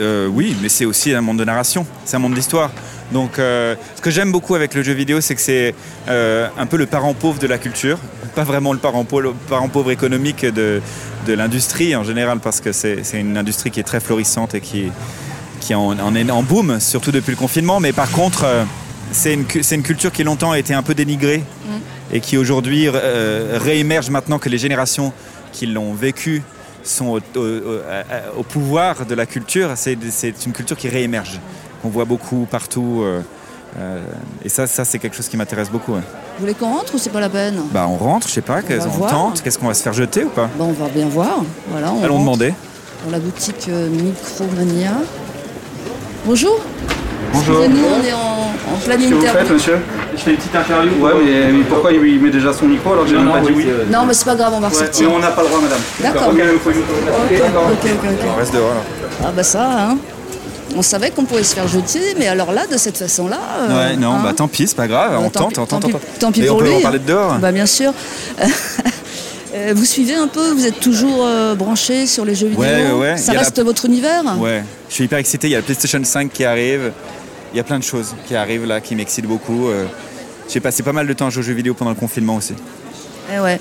Euh, 0.00 0.28
oui, 0.28 0.56
mais 0.62 0.68
c'est 0.68 0.84
aussi 0.84 1.12
un 1.12 1.20
monde 1.20 1.38
de 1.38 1.44
narration, 1.44 1.86
c'est 2.04 2.16
un 2.16 2.20
monde 2.20 2.34
d'histoire. 2.34 2.70
Donc, 3.12 3.38
euh, 3.38 3.74
ce 3.94 4.00
que 4.00 4.10
j'aime 4.10 4.32
beaucoup 4.32 4.54
avec 4.54 4.74
le 4.74 4.82
jeu 4.82 4.92
vidéo, 4.92 5.20
c'est 5.20 5.34
que 5.34 5.40
c'est 5.40 5.74
euh, 6.08 6.48
un 6.58 6.66
peu 6.66 6.76
le 6.76 6.86
parent 6.86 7.14
pauvre 7.14 7.38
de 7.38 7.46
la 7.46 7.58
culture, 7.58 7.98
pas 8.34 8.42
vraiment 8.44 8.72
le 8.72 8.78
parent 8.78 9.04
pauvre, 9.04 9.22
le 9.22 9.32
parent 9.48 9.68
pauvre 9.68 9.90
économique 9.92 10.44
de, 10.44 10.80
de 11.26 11.32
l'industrie 11.32 11.94
en 11.94 12.02
général, 12.04 12.40
parce 12.40 12.60
que 12.60 12.72
c'est 12.72 13.02
une 13.14 13.36
industrie 13.36 13.70
qui 13.70 13.78
est 13.80 13.84
très 13.84 14.00
florissante 14.00 14.54
et 14.54 14.60
qui, 14.60 14.90
qui 15.60 15.72
est 15.72 15.76
en, 15.76 15.98
en, 15.98 16.28
en 16.28 16.42
boom, 16.42 16.80
surtout 16.80 17.12
depuis 17.12 17.30
le 17.30 17.36
confinement. 17.36 17.78
Mais 17.80 17.92
par 17.92 18.10
contre, 18.10 18.44
euh, 18.44 18.64
c'est 19.12 19.34
une, 19.34 19.82
culture 19.82 20.10
qui 20.10 20.24
longtemps 20.24 20.50
a 20.50 20.58
été 20.58 20.74
un 20.74 20.82
peu 20.82 20.94
dénigrée 20.94 21.44
et 22.12 22.18
qui 22.20 22.36
aujourd'hui 22.36 22.88
réémerge 22.88 24.10
maintenant 24.10 24.38
que 24.40 24.48
les 24.48 24.58
générations 24.58 25.12
qui 25.52 25.66
l'ont 25.66 25.94
vécu 25.94 26.42
sont 26.82 27.06
au, 27.06 27.18
au- 27.18 27.40
au- 27.40 27.80
à- 27.88 28.36
au 28.38 28.42
pouvoir 28.42 29.06
de 29.06 29.14
la 29.14 29.26
culture. 29.26 29.70
C'est 29.76 29.96
une 30.44 30.52
culture 30.52 30.76
qui 30.76 30.88
réémerge, 30.88 31.40
qu'on 31.82 31.88
voit 31.88 32.04
beaucoup 32.04 32.46
partout. 32.50 33.02
euh, 33.04 33.20
euh, 33.78 34.00
et 34.44 34.48
ça, 34.48 34.66
ça 34.66 34.84
c'est 34.84 34.98
quelque 34.98 35.16
chose 35.16 35.28
qui 35.28 35.36
m'intéresse 35.36 35.70
beaucoup. 35.70 35.92
ouais. 35.92 36.00
Vous 36.38 36.40
voulez 36.40 36.54
qu'on 36.54 36.70
rentre 36.74 36.94
ou 36.94 36.98
c'est 36.98 37.10
pas 37.10 37.20
la 37.20 37.28
peine? 37.28 37.56
Bah, 37.72 37.86
on 37.88 37.96
rentre, 37.96 38.28
je 38.28 38.32
sais 38.32 38.40
pas, 38.42 38.62
qu'on 38.62 38.76
voir. 38.88 39.10
tente, 39.10 39.42
qu'est-ce 39.42 39.58
qu'on 39.58 39.68
va 39.68 39.74
se 39.74 39.82
faire 39.82 39.92
jeter 39.92 40.24
ou 40.24 40.28
pas? 40.28 40.48
Bon, 40.56 40.66
on 40.66 40.72
va 40.84 40.88
bien 40.88 41.06
voir. 41.08 41.38
Voilà, 41.70 41.92
on 41.92 42.02
Allons 42.02 42.14
rentre 42.14 42.24
demander. 42.24 42.54
dans 43.04 43.10
la 43.12 43.18
boutique 43.18 43.66
euh, 43.68 43.88
Micromania. 43.90 44.92
Bonjour. 46.24 46.58
Bonjour. 47.32 47.56
Excusez-nous, 47.62 47.86
on 47.86 48.04
est 48.06 48.12
en, 48.12 48.74
en 48.74 48.78
pleine 48.78 48.98
Qu'est-ce 49.00 49.10
que 49.10 49.14
vous 49.14 49.20
faites, 49.20 49.30
interview. 49.30 49.54
monsieur? 49.54 49.78
Je 50.14 50.20
fais 50.22 50.30
une 50.30 50.36
petite 50.36 50.56
interview. 50.56 50.90
Ouais, 51.04 51.12
mais, 51.24 51.52
mais 51.52 51.64
pourquoi 51.64 51.92
il 51.92 52.20
met 52.20 52.30
déjà 52.30 52.52
son 52.52 52.66
micro 52.66 52.92
alors 52.92 53.04
que 53.04 53.10
j'ai 53.10 53.16
Non, 53.16 53.24
même 53.24 53.32
pas 53.32 53.40
dit 53.40 53.52
oui, 53.54 53.66
Non, 53.90 54.06
mais 54.06 54.14
c'est 54.14 54.24
pas 54.24 54.34
grave, 54.36 54.52
on 54.54 54.60
va 54.60 54.68
Ouais, 54.68 54.72
ressortir. 54.74 55.08
mais 55.10 55.16
on 55.16 55.18
n'a 55.18 55.30
pas 55.30 55.42
le 55.42 55.48
droit, 55.48 55.60
madame. 55.60 55.78
D'accord. 56.02 56.28
Ok, 56.28 56.40
Ok, 56.66 56.72
ok, 57.32 57.40
ok, 57.72 57.90
ok. 58.04 58.26
On 58.34 58.38
reste 58.38 58.54
dehors 58.54 58.70
là. 58.70 58.80
Ah 59.24 59.32
bah 59.34 59.42
ça, 59.42 59.68
hein. 59.90 59.98
On 60.74 60.82
savait 60.82 61.10
qu'on 61.10 61.24
pouvait 61.24 61.44
se 61.44 61.54
faire 61.54 61.68
jeter, 61.68 62.14
mais 62.18 62.26
alors 62.26 62.52
là, 62.52 62.66
de 62.66 62.76
cette 62.76 62.96
façon-là. 62.98 63.38
euh, 63.60 63.90
ouais, 63.90 63.96
non, 63.96 64.14
hein. 64.14 64.20
bah 64.22 64.32
tant 64.34 64.48
pis, 64.48 64.66
c'est 64.66 64.74
pas 64.76 64.88
grave, 64.88 65.12
Bah, 65.12 65.18
on 65.20 65.30
tant 65.30 65.44
tente, 65.44 65.52
pis- 65.54 65.60
on 65.60 65.66
tente, 65.66 65.82
tant 65.82 65.88
tente. 65.90 66.00
tant 66.18 66.32
pis 66.32 66.42
pour 66.42 66.56
on 66.56 66.58
peut 66.58 66.64
lui. 66.66 66.74
en 66.74 66.80
parler 66.80 66.98
de 66.98 67.04
dehors 67.06 67.34
Bah 67.38 67.52
bien 67.52 67.66
sûr. 67.66 67.92
Euh, 69.54 69.72
vous 69.74 69.86
suivez 69.86 70.14
un 70.14 70.28
peu, 70.28 70.50
vous 70.50 70.66
êtes 70.66 70.80
toujours 70.80 71.24
euh, 71.24 71.54
branché 71.54 72.06
sur 72.06 72.26
les 72.26 72.34
jeux 72.34 72.48
vidéo. 72.48 72.62
Ouais, 72.62 72.90
ouais. 72.92 73.16
Ça 73.16 73.32
reste 73.32 73.56
la- 73.56 73.64
votre 73.64 73.86
univers. 73.86 74.22
Ouais, 74.38 74.62
je 74.90 74.94
suis 74.94 75.04
hyper 75.04 75.18
excité. 75.18 75.46
Il 75.46 75.52
y 75.52 75.54
a 75.54 75.58
la 75.58 75.62
PlayStation 75.64 76.00
5 76.04 76.30
qui 76.30 76.44
arrive. 76.44 76.92
Il 77.54 77.56
y 77.56 77.60
a 77.60 77.62
plein 77.64 77.78
de 77.78 77.84
choses 77.84 78.14
qui 78.28 78.36
arrivent 78.36 78.66
là 78.66 78.82
qui 78.82 78.94
m'excitent 78.94 79.24
beaucoup. 79.26 79.68
Euh, 79.68 79.86
J'ai 80.52 80.60
passé 80.60 80.82
pas 80.82 80.92
mal 80.92 81.06
de 81.06 81.12
temps 81.14 81.28
à 81.28 81.30
jouer 81.30 81.40
aux 81.42 81.46
jeux 81.46 81.54
vidéo 81.54 81.72
pendant 81.72 81.92
le 81.92 81.96
confinement 81.96 82.36
aussi. 82.36 82.52
Eh 83.34 83.40
ouais. 83.40 83.58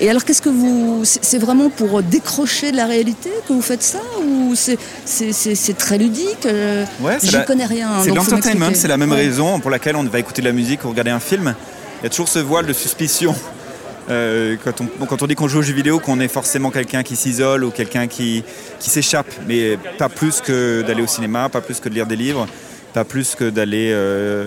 Et 0.00 0.08
alors, 0.08 0.24
qu'est-ce 0.24 0.42
que 0.42 0.48
vous. 0.48 1.00
C'est 1.04 1.38
vraiment 1.38 1.70
pour 1.70 2.02
décrocher 2.02 2.70
de 2.70 2.76
la 2.76 2.86
réalité 2.86 3.30
que 3.48 3.52
vous 3.52 3.62
faites 3.62 3.82
ça 3.82 3.98
Ou 4.24 4.54
c'est 4.54 5.78
très 5.78 5.98
ludique 5.98 6.46
euh, 6.46 6.84
Ouais, 7.00 7.18
J'y 7.22 7.32
la- 7.32 7.40
connais 7.40 7.66
rien. 7.66 7.88
C'est 8.04 8.10
l'entertainment, 8.14 8.70
c'est 8.74 8.88
la 8.88 8.96
même 8.96 9.10
Ouais. 9.10 9.16
raison 9.16 9.58
pour 9.60 9.70
laquelle 9.70 9.96
on 9.96 10.04
va 10.04 10.18
écouter 10.20 10.40
de 10.42 10.46
la 10.46 10.52
musique 10.52 10.84
ou 10.84 10.90
regarder 10.90 11.10
un 11.10 11.20
film. 11.20 11.54
Il 12.00 12.04
y 12.04 12.06
a 12.06 12.10
toujours 12.10 12.28
ce 12.28 12.38
voile 12.38 12.66
de 12.66 12.72
suspicion. 12.72 13.34
euh, 14.10 14.56
quand, 14.64 14.80
on, 15.00 15.06
quand 15.06 15.20
on 15.22 15.26
dit 15.26 15.34
qu'on 15.34 15.48
joue 15.48 15.58
aux 15.58 15.62
jeux 15.62 15.74
vidéo, 15.74 15.98
qu'on 15.98 16.20
est 16.20 16.28
forcément 16.28 16.70
quelqu'un 16.70 17.02
qui 17.02 17.16
s'isole 17.16 17.64
ou 17.64 17.70
quelqu'un 17.70 18.06
qui, 18.06 18.44
qui 18.78 18.90
s'échappe, 18.90 19.26
mais 19.48 19.76
pas 19.98 20.08
plus 20.08 20.40
que 20.40 20.82
d'aller 20.86 21.02
au 21.02 21.06
cinéma, 21.08 21.48
pas 21.48 21.60
plus 21.60 21.80
que 21.80 21.88
de 21.88 21.94
lire 21.94 22.06
des 22.06 22.16
livres, 22.16 22.46
pas 22.94 23.04
plus 23.04 23.34
que 23.34 23.50
d'aller 23.50 23.90
euh, 23.92 24.44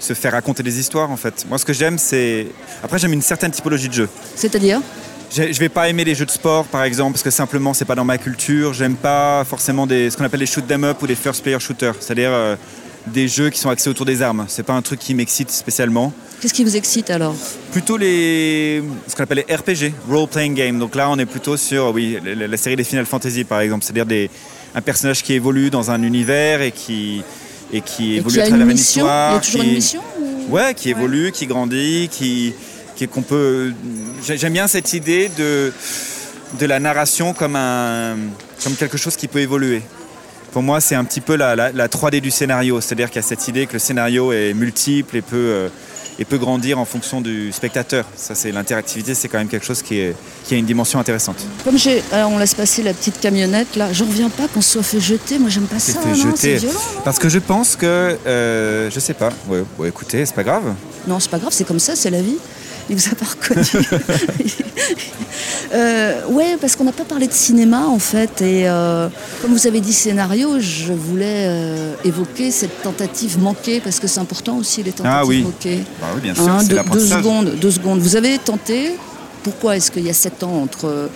se 0.00 0.14
faire 0.14 0.32
raconter 0.32 0.62
des 0.62 0.80
histoires 0.80 1.10
en 1.10 1.16
fait. 1.16 1.46
Moi 1.48 1.58
ce 1.58 1.64
que 1.64 1.72
j'aime 1.72 1.98
c'est... 1.98 2.46
Après 2.82 2.98
j'aime 2.98 3.12
une 3.12 3.22
certaine 3.22 3.52
typologie 3.52 3.88
de 3.88 3.94
jeu. 3.94 4.08
C'est-à-dire 4.34 4.80
Je 5.32 5.58
vais 5.60 5.68
pas 5.68 5.88
aimer 5.88 6.04
les 6.04 6.16
jeux 6.16 6.26
de 6.26 6.30
sport, 6.30 6.64
par 6.64 6.82
exemple, 6.82 7.12
parce 7.12 7.22
que 7.22 7.30
simplement 7.30 7.72
c'est 7.74 7.84
pas 7.84 7.94
dans 7.94 8.04
ma 8.04 8.18
culture. 8.18 8.74
J'aime 8.74 8.96
pas 8.96 9.44
forcément 9.44 9.86
des, 9.86 10.10
ce 10.10 10.16
qu'on 10.16 10.24
appelle 10.24 10.40
les 10.40 10.46
shoot 10.46 10.64
'em 10.68 10.82
up 10.84 11.00
ou 11.02 11.06
des 11.06 11.14
first 11.14 11.42
player 11.42 11.60
shooters, 11.60 11.94
c'est-à-dire 12.00 12.30
euh, 12.32 12.56
des 13.06 13.28
jeux 13.28 13.50
qui 13.50 13.60
sont 13.60 13.70
axés 13.70 13.88
autour 13.88 14.06
des 14.06 14.22
armes. 14.22 14.46
C'est 14.48 14.64
pas 14.64 14.72
un 14.72 14.82
truc 14.82 14.98
qui 14.98 15.14
m'excite 15.14 15.50
spécialement. 15.50 16.12
Qu'est-ce 16.40 16.54
qui 16.54 16.64
vous 16.64 16.76
excite 16.76 17.10
alors 17.10 17.34
Plutôt 17.70 17.96
les, 17.96 18.82
ce 19.06 19.14
qu'on 19.14 19.22
appelle 19.22 19.44
les 19.46 19.54
RPG, 19.54 19.92
role 20.08 20.26
playing 20.26 20.54
game. 20.54 20.78
Donc 20.78 20.94
là, 20.94 21.08
on 21.10 21.18
est 21.18 21.26
plutôt 21.26 21.56
sur, 21.56 21.92
oui, 21.94 22.18
la, 22.24 22.46
la 22.48 22.56
série 22.56 22.76
des 22.76 22.84
Final 22.84 23.06
Fantasy, 23.06 23.44
par 23.44 23.60
exemple, 23.60 23.84
c'est-à-dire 23.84 24.06
des, 24.06 24.30
un 24.74 24.80
personnage 24.80 25.22
qui 25.22 25.34
évolue 25.34 25.70
dans 25.70 25.90
un 25.90 26.02
univers 26.02 26.62
et 26.62 26.72
qui 26.72 27.22
et 27.72 27.80
qui 27.80 28.14
Et 28.14 28.16
évolue 28.16 28.34
qui 28.34 28.40
à 28.40 28.46
travers 28.48 28.66
une 28.66 28.72
Il 28.72 28.78
y 28.78 28.80
histoire. 28.80 29.34
a 29.36 29.40
toujours 29.40 29.60
qui- 29.62 29.66
une 29.68 29.74
mission 29.74 30.00
ou- 30.20 30.54
Ouais, 30.54 30.74
qui 30.74 30.90
évolue, 30.90 31.30
qui 31.32 31.46
grandit, 31.46 32.08
qui, 32.10 32.54
qu'on 33.12 33.22
peut. 33.22 33.72
j'ai- 34.26 34.36
J'aime 34.36 34.52
bien 34.52 34.66
cette 34.68 34.92
idée 34.92 35.30
de 35.38 35.72
de 36.58 36.66
la 36.66 36.80
narration 36.80 37.32
comme 37.32 37.54
un 37.56 38.16
comme 38.64 38.74
quelque 38.74 38.98
chose 38.98 39.14
qui 39.16 39.28
peut 39.28 39.38
évoluer. 39.38 39.82
Pour 40.52 40.62
moi, 40.62 40.80
c'est 40.80 40.96
un 40.96 41.04
petit 41.04 41.20
peu 41.20 41.36
la, 41.36 41.54
la, 41.54 41.70
la 41.70 41.86
3D 41.88 42.20
du 42.20 42.32
scénario, 42.32 42.80
c'est-à-dire 42.80 43.08
qu'il 43.08 43.22
y 43.22 43.24
a 43.24 43.28
cette 43.28 43.46
idée 43.46 43.66
que 43.66 43.74
le 43.74 43.78
scénario 43.78 44.32
est 44.32 44.52
multiple 44.52 45.16
et 45.16 45.22
peut 45.22 45.36
euh, 45.36 45.68
et 46.20 46.24
peut 46.26 46.38
grandir 46.38 46.78
en 46.78 46.84
fonction 46.84 47.20
du 47.22 47.50
spectateur. 47.50 48.04
Ça, 48.14 48.34
c'est 48.34 48.52
l'interactivité, 48.52 49.14
c'est 49.14 49.28
quand 49.28 49.38
même 49.38 49.48
quelque 49.48 49.64
chose 49.64 49.82
qui 49.82 49.98
est 49.98 50.14
qui 50.44 50.54
a 50.54 50.58
une 50.58 50.66
dimension 50.66 50.98
intéressante. 50.98 51.36
Comme 51.64 51.78
j'ai, 51.78 52.02
alors 52.12 52.30
on 52.30 52.38
laisse 52.38 52.54
passer 52.54 52.82
la 52.82 52.92
petite 52.92 53.18
camionnette 53.20 53.74
là. 53.76 53.92
Je 53.92 54.04
reviens 54.04 54.28
pas 54.28 54.46
qu'on 54.48 54.60
se 54.60 54.70
soit 54.70 54.82
fait 54.82 55.00
jeter. 55.00 55.38
Moi 55.38 55.48
j'aime 55.48 55.66
pas 55.66 55.78
ça. 55.78 55.98
fait 55.98 56.08
non, 56.10 56.14
jeter. 56.14 56.36
C'est 56.36 56.56
violent. 56.56 56.74
non 56.74 57.00
Parce 57.04 57.18
que 57.18 57.28
je 57.28 57.38
pense 57.38 57.74
que 57.74 57.86
euh, 58.26 58.90
je 58.90 59.00
sais 59.00 59.14
pas. 59.14 59.30
Ouais, 59.48 59.64
ouais, 59.78 59.88
écoutez, 59.88 60.26
c'est 60.26 60.34
pas 60.34 60.44
grave. 60.44 60.74
Non, 61.06 61.18
c'est 61.18 61.30
pas 61.30 61.38
grave. 61.38 61.52
C'est 61.52 61.64
comme 61.64 61.80
ça. 61.80 61.96
C'est 61.96 62.10
la 62.10 62.20
vie. 62.20 62.36
Il 62.90 62.96
vous 62.96 63.08
a 63.10 63.14
pas 63.14 63.24
reconnu. 63.26 63.64
Euh, 65.72 66.26
ouais, 66.28 66.56
parce 66.60 66.74
qu'on 66.74 66.82
n'a 66.82 66.90
pas 66.92 67.04
parlé 67.04 67.28
de 67.28 67.32
cinéma 67.32 67.86
en 67.86 68.00
fait. 68.00 68.42
Et 68.42 68.68
euh, 68.68 69.08
comme 69.40 69.52
vous 69.52 69.66
avez 69.68 69.80
dit 69.80 69.92
scénario, 69.92 70.58
je 70.58 70.92
voulais 70.92 71.46
euh, 71.46 71.94
évoquer 72.04 72.50
cette 72.50 72.82
tentative 72.82 73.38
manquée 73.38 73.78
parce 73.80 74.00
que 74.00 74.08
c'est 74.08 74.18
important 74.18 74.56
aussi 74.58 74.82
les 74.82 74.90
tentatives 74.90 75.18
Ah 75.20 75.24
oui. 75.24 75.42
manquées. 75.42 75.84
Bah 76.00 76.08
oui, 76.14 76.20
bien 76.22 76.34
sûr, 76.34 76.48
Hein, 76.48 76.58
c'est 76.60 76.70
deux, 76.70 76.82
deux 76.92 77.06
secondes, 77.06 77.54
deux 77.60 77.70
secondes. 77.70 78.00
Vous 78.00 78.16
avez 78.16 78.38
tenté. 78.38 78.96
Pourquoi 79.44 79.76
est-ce 79.76 79.92
qu'il 79.92 80.04
y 80.04 80.10
a 80.10 80.12
sept 80.12 80.42
ans 80.42 80.60
entre 80.64 80.86
euh, 80.86 81.06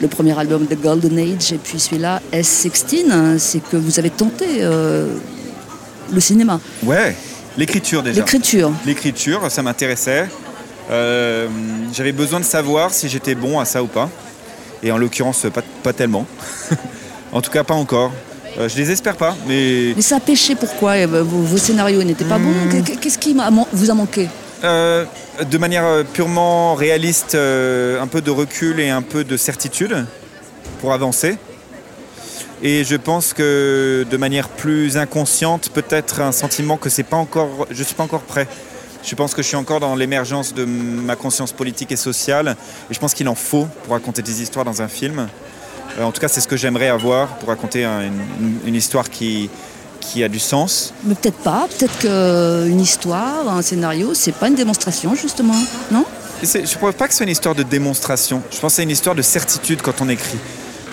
le 0.00 0.06
premier 0.06 0.38
album 0.38 0.64
The 0.66 0.80
Golden 0.80 1.18
Age 1.18 1.52
et 1.52 1.58
puis 1.58 1.80
celui-là 1.80 2.22
S16 2.32 3.10
hein, 3.10 3.34
C'est 3.38 3.60
que 3.68 3.76
vous 3.76 3.98
avez 3.98 4.10
tenté 4.10 4.44
le 4.62 6.20
cinéma, 6.20 6.60
Ouais, 6.84 7.16
l'écriture 7.58 8.02
déjà. 8.02 8.20
l'écriture. 8.20 8.72
L'écriture, 8.86 9.50
ça 9.50 9.62
m'intéressait. 9.62 10.28
Euh, 10.90 11.48
J'avais 11.92 12.12
besoin 12.12 12.40
de 12.40 12.44
savoir 12.44 12.92
si 12.92 13.08
j'étais 13.08 13.34
bon 13.34 13.58
à 13.60 13.64
ça 13.64 13.82
ou 13.82 13.86
pas. 13.86 14.08
Et 14.82 14.92
en 14.92 14.98
l'occurrence, 14.98 15.46
pas, 15.52 15.62
pas 15.82 15.92
tellement. 15.92 16.26
en 17.32 17.40
tout 17.40 17.50
cas, 17.50 17.64
pas 17.64 17.74
encore. 17.74 18.12
Euh, 18.58 18.68
je 18.68 18.76
désespère 18.76 19.16
pas, 19.16 19.34
mais 19.48 19.92
Mais 19.96 20.02
ça 20.02 20.16
a 20.16 20.20
pêché 20.20 20.54
pourquoi 20.54 21.06
ben, 21.06 21.22
vos, 21.22 21.38
vos 21.40 21.56
scénarios 21.56 22.02
n'étaient 22.04 22.24
pas 22.24 22.38
bons. 22.38 22.52
Qu'est- 22.70 22.96
Qu'est-ce 23.00 23.18
qui 23.18 23.34
vous 23.72 23.90
a 23.90 23.94
manqué 23.94 24.28
euh, 24.62 25.04
de 25.50 25.58
manière 25.58 25.84
euh, 25.84 26.04
purement 26.04 26.74
réaliste, 26.74 27.34
euh, 27.34 28.00
un 28.00 28.06
peu 28.06 28.20
de 28.22 28.30
recul 28.30 28.78
et 28.80 28.88
un 28.90 29.02
peu 29.02 29.24
de 29.24 29.36
certitude 29.36 30.06
pour 30.80 30.92
avancer. 30.92 31.36
Et 32.62 32.84
je 32.84 32.96
pense 32.96 33.32
que 33.34 34.06
de 34.10 34.16
manière 34.16 34.48
plus 34.48 34.96
inconsciente, 34.96 35.68
peut-être 35.74 36.20
un 36.20 36.32
sentiment 36.32 36.76
que 36.78 36.88
c'est 36.88 37.02
pas 37.02 37.16
encore, 37.16 37.66
je 37.70 37.82
suis 37.82 37.94
pas 37.94 38.04
encore 38.04 38.22
prêt. 38.22 38.46
Je 39.04 39.14
pense 39.14 39.34
que 39.34 39.42
je 39.42 39.48
suis 39.48 39.56
encore 39.56 39.80
dans 39.80 39.94
l'émergence 39.96 40.54
de 40.54 40.64
ma 40.64 41.14
conscience 41.16 41.52
politique 41.52 41.92
et 41.92 41.96
sociale, 41.96 42.56
et 42.90 42.94
je 42.94 42.98
pense 42.98 43.12
qu'il 43.14 43.28
en 43.28 43.34
faut 43.34 43.68
pour 43.84 43.92
raconter 43.92 44.22
des 44.22 44.40
histoires 44.42 44.64
dans 44.64 44.80
un 44.80 44.88
film. 44.88 45.28
Euh, 45.98 46.02
en 46.04 46.10
tout 46.10 46.20
cas, 46.20 46.28
c'est 46.28 46.40
ce 46.40 46.48
que 46.48 46.56
j'aimerais 46.56 46.88
avoir 46.88 47.28
pour 47.38 47.50
raconter 47.50 47.84
un- 47.84 48.00
une, 48.02 48.58
une 48.66 48.74
histoire 48.74 49.10
qui, 49.10 49.50
qui 50.00 50.24
a 50.24 50.28
du 50.28 50.38
sens. 50.38 50.94
Mais 51.04 51.14
peut-être 51.14 51.36
pas. 51.38 51.68
Peut-être 51.78 51.98
qu'une 51.98 52.80
histoire, 52.80 53.48
un 53.48 53.62
scénario, 53.62 54.14
c'est 54.14 54.32
pas 54.32 54.48
une 54.48 54.54
démonstration 54.54 55.14
justement, 55.14 55.54
non? 55.92 56.04
C'est- 56.42 56.66
Je 56.66 56.74
ne 56.74 56.80
pense 56.80 56.94
pas 56.94 57.06
que 57.06 57.12
ce 57.12 57.18
soit 57.18 57.24
une 57.24 57.32
histoire 57.32 57.54
de 57.54 57.62
démonstration. 57.62 58.42
Je 58.50 58.58
pense 58.58 58.72
que 58.72 58.76
c'est 58.76 58.82
une 58.82 58.90
histoire 58.90 59.14
de 59.14 59.22
certitude 59.22 59.82
quand 59.82 60.00
on 60.00 60.08
écrit. 60.08 60.38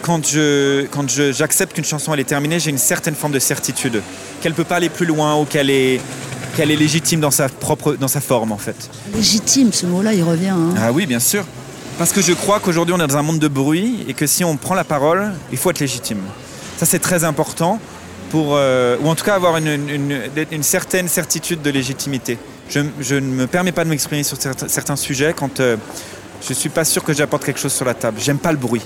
Quand 0.01 0.25
je, 0.27 0.85
quand 0.87 1.09
je- 1.09 1.31
j'accepte 1.31 1.73
qu'une 1.73 1.85
chanson 1.85 2.13
elle 2.13 2.19
est 2.19 2.23
terminée, 2.25 2.59
j'ai 2.59 2.71
une 2.71 2.77
certaine 2.77 3.15
forme 3.15 3.33
de 3.33 3.39
certitude 3.39 4.01
qu'elle 4.41 4.53
peut 4.53 4.63
pas 4.63 4.75
aller 4.77 4.89
plus 4.89 5.05
loin 5.05 5.35
ou 5.39 5.45
qu'elle 5.45 5.69
est, 5.69 6.01
qu'elle 6.55 6.71
est 6.71 6.75
légitime 6.75 7.19
dans 7.21 7.31
sa 7.31 7.47
propre, 7.49 7.93
dans 7.93 8.07
sa 8.07 8.21
forme 8.21 8.51
en 8.51 8.57
fait. 8.57 8.89
Légitime, 9.15 9.71
ce 9.73 9.85
mot-là, 9.85 10.13
il 10.13 10.23
revient. 10.23 10.49
hein. 10.49 10.73
Ah 10.77 10.91
oui, 10.91 11.05
bien 11.05 11.19
sûr. 11.19 11.45
Parce 11.97 12.11
que 12.11 12.21
je 12.21 12.33
crois 12.33 12.59
qu'aujourd'hui 12.59 12.95
on 12.97 13.03
est 13.03 13.07
dans 13.07 13.17
un 13.17 13.21
monde 13.21 13.39
de 13.39 13.47
bruit 13.47 14.05
et 14.07 14.13
que 14.13 14.25
si 14.25 14.43
on 14.43 14.57
prend 14.57 14.73
la 14.75 14.83
parole, 14.83 15.33
il 15.51 15.57
faut 15.57 15.69
être 15.69 15.79
légitime. 15.79 16.19
Ça 16.77 16.85
c'est 16.85 16.99
très 16.99 17.23
important 17.23 17.79
pour, 18.31 18.55
euh, 18.55 18.97
ou 19.01 19.09
en 19.09 19.13
tout 19.15 19.25
cas 19.25 19.35
avoir 19.35 19.57
une, 19.57 19.67
une- 19.67 19.89
une- 19.89 20.21
une 20.51 20.63
certaine 20.63 21.07
certitude 21.07 21.61
de 21.61 21.69
légitimité. 21.69 22.37
Je, 22.69 22.79
je 23.01 23.15
ne 23.15 23.21
me 23.27 23.45
permets 23.45 23.73
pas 23.73 23.83
de 23.83 23.89
m'exprimer 23.89 24.23
sur 24.23 24.41
certains, 24.41 24.67
certains 24.67 24.95
sujets 24.95 25.33
quand 25.37 25.59
euh, 25.59 25.75
je 26.47 26.53
suis 26.53 26.69
pas 26.69 26.85
sûr 26.85 27.03
que 27.03 27.13
j'apporte 27.13 27.43
quelque 27.43 27.59
chose 27.59 27.73
sur 27.73 27.85
la 27.85 27.93
table. 27.93 28.17
J'aime 28.19 28.39
pas 28.39 28.51
le 28.51 28.57
bruit. 28.57 28.81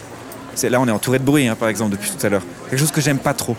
Là 0.63 0.81
on 0.81 0.87
est 0.87 0.91
entouré 0.91 1.19
de 1.19 1.23
bruit 1.23 1.47
hein, 1.47 1.55
par 1.55 1.69
exemple 1.69 1.91
depuis 1.91 2.09
tout 2.09 2.25
à 2.25 2.29
l'heure. 2.29 2.41
Quelque 2.69 2.79
chose 2.79 2.91
que 2.91 3.01
j'aime 3.01 3.19
pas 3.19 3.33
trop. 3.33 3.55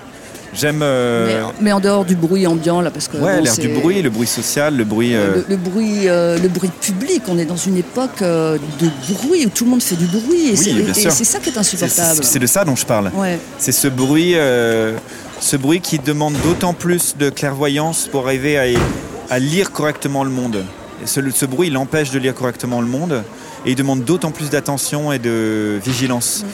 J'aime 0.55 0.81
euh, 0.83 1.43
Mais, 1.49 1.55
mais 1.61 1.73
en 1.73 1.81
dehors 1.81 2.05
du 2.05 2.17
bruit 2.17 2.47
ambiant, 2.47 2.81
là, 2.81 2.91
parce 2.91 3.09
que. 3.09 3.17
ouais, 3.19 3.37
bon, 3.39 3.43
l'air 3.45 3.57
du 3.57 3.69
bruit, 3.69 4.01
le 4.03 4.11
bruit 4.11 4.27
social, 4.27 4.77
le 4.77 4.85
bruit. 4.85 5.15
euh, 5.15 5.37
Le, 5.37 5.45
le 5.51 5.57
bruit, 5.57 6.09
euh, 6.09 6.39
le 6.39 6.49
bruit 6.49 6.71
public, 6.81 7.23
on 7.29 7.39
est 7.39 7.45
dans 7.45 7.57
une 7.57 7.77
époque 7.77 8.23
euh, 8.23 8.57
de 8.81 8.89
bruit 9.15 9.47
où 9.47 9.51
tout 9.51 9.65
le 9.65 9.71
monde 9.71 9.83
fait 9.83 9.97
du 9.97 10.07
bruit 10.07 10.49
et 10.49 10.59
Oui, 10.59 10.91
c'est 10.95 11.11
ça 11.25 11.39
qui 11.39 11.51
est 11.51 11.59
insupportable. 11.59 12.21
c'est 12.23 12.39
de 12.39 12.47
ça 12.47 12.65
dont 12.65 12.77
je 12.77 12.87
parle. 12.87 13.11
Ouais. 13.15 13.39
C'est 13.59 13.73
ce 13.73 13.89
bruit, 13.89 14.33
euh, 14.37 14.97
ce 15.41 15.57
bruit 15.57 15.81
qui 15.81 15.99
demande 15.99 16.35
d'autant 16.45 16.73
plus 16.75 17.17
de 17.19 17.29
clairvoyance 17.31 18.09
pour 18.11 18.27
arriver 18.27 18.59
à, 18.59 18.65
à 19.35 19.39
lire 19.39 19.73
correctement 19.73 20.25
le 20.25 20.31
monde. 20.31 20.65
Et 21.03 21.07
ce, 21.07 21.21
ce 21.31 21.45
bruit, 21.45 21.69
il 21.69 21.77
empêche 21.77 22.11
de 22.11 22.19
lire 22.19 22.35
correctement 22.35 22.81
le 22.81 22.87
monde 22.87 23.23
et 23.65 23.71
il 23.71 23.75
demande 23.77 24.05
d'autant 24.05 24.31
plus 24.31 24.51
d'attention 24.51 25.13
et 25.13 25.19
de 25.19 25.81
vigilance. 25.85 26.45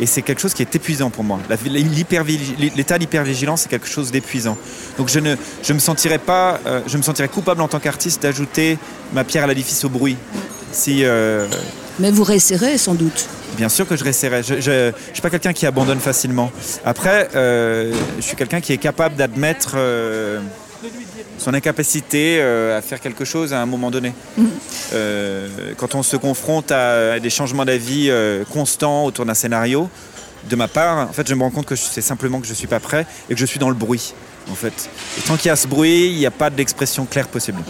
Et 0.00 0.06
c'est 0.06 0.22
quelque 0.22 0.40
chose 0.40 0.54
qui 0.54 0.62
est 0.62 0.74
épuisant 0.74 1.10
pour 1.10 1.24
moi. 1.24 1.38
L'état 1.64 2.98
d'hypervigilance, 2.98 3.62
c'est 3.62 3.68
quelque 3.68 3.88
chose 3.88 4.10
d'épuisant. 4.10 4.56
Donc 4.96 5.08
je 5.08 5.20
ne 5.20 5.36
je 5.62 5.72
me 5.72 5.78
sentirais 5.78 6.18
pas, 6.18 6.60
euh, 6.66 6.80
je 6.86 6.96
me 6.96 7.02
sentirais 7.02 7.28
coupable 7.28 7.60
en 7.62 7.68
tant 7.68 7.80
qu'artiste 7.80 8.22
d'ajouter 8.22 8.78
ma 9.12 9.24
pierre 9.24 9.44
à 9.44 9.46
l'édifice 9.46 9.84
au 9.84 9.88
bruit. 9.88 10.16
Si, 10.72 11.04
euh, 11.04 11.46
Mais 11.98 12.10
vous 12.10 12.24
réessayerez 12.24 12.78
sans 12.78 12.94
doute. 12.94 13.26
Bien 13.56 13.68
sûr 13.68 13.88
que 13.88 13.96
je 13.96 14.04
resterai. 14.04 14.42
Je 14.42 14.54
ne 14.54 14.92
suis 15.12 15.22
pas 15.22 15.30
quelqu'un 15.30 15.52
qui 15.52 15.66
abandonne 15.66 16.00
facilement. 16.00 16.52
Après, 16.84 17.30
euh, 17.34 17.92
je 18.18 18.22
suis 18.22 18.36
quelqu'un 18.36 18.60
qui 18.60 18.72
est 18.72 18.78
capable 18.78 19.16
d'admettre 19.16 19.76
son 21.38 21.54
incapacité 21.54 22.38
euh, 22.40 22.76
à 22.76 22.82
faire 22.82 23.00
quelque 23.00 23.24
chose 23.24 23.52
à 23.52 23.60
un 23.60 23.66
moment 23.66 23.90
donné. 23.90 24.12
Euh, 24.92 25.48
quand 25.76 25.94
on 25.94 26.02
se 26.02 26.16
confronte 26.16 26.70
à 26.72 27.18
des 27.20 27.30
changements 27.30 27.64
d'avis 27.64 28.10
euh, 28.10 28.44
constants 28.44 29.04
autour 29.04 29.24
d'un 29.24 29.34
scénario, 29.34 29.88
de 30.48 30.56
ma 30.56 30.68
part, 30.68 31.08
en 31.08 31.12
fait, 31.12 31.28
je 31.28 31.34
me 31.34 31.42
rends 31.42 31.50
compte 31.50 31.66
que 31.66 31.76
c'est 31.76 32.00
simplement 32.00 32.40
que 32.40 32.46
je 32.46 32.52
ne 32.52 32.56
suis 32.56 32.66
pas 32.66 32.80
prêt 32.80 33.06
et 33.28 33.34
que 33.34 33.40
je 33.40 33.46
suis 33.46 33.58
dans 33.58 33.68
le 33.68 33.74
bruit. 33.74 34.14
En 34.50 34.54
fait. 34.54 34.88
Et 35.18 35.20
tant 35.22 35.36
qu'il 35.36 35.48
y 35.48 35.50
a 35.50 35.56
ce 35.56 35.68
bruit, 35.68 36.06
il 36.06 36.16
n'y 36.16 36.24
a 36.24 36.30
pas 36.30 36.48
d'expression 36.48 37.04
claire 37.04 37.28
possible. 37.28 37.62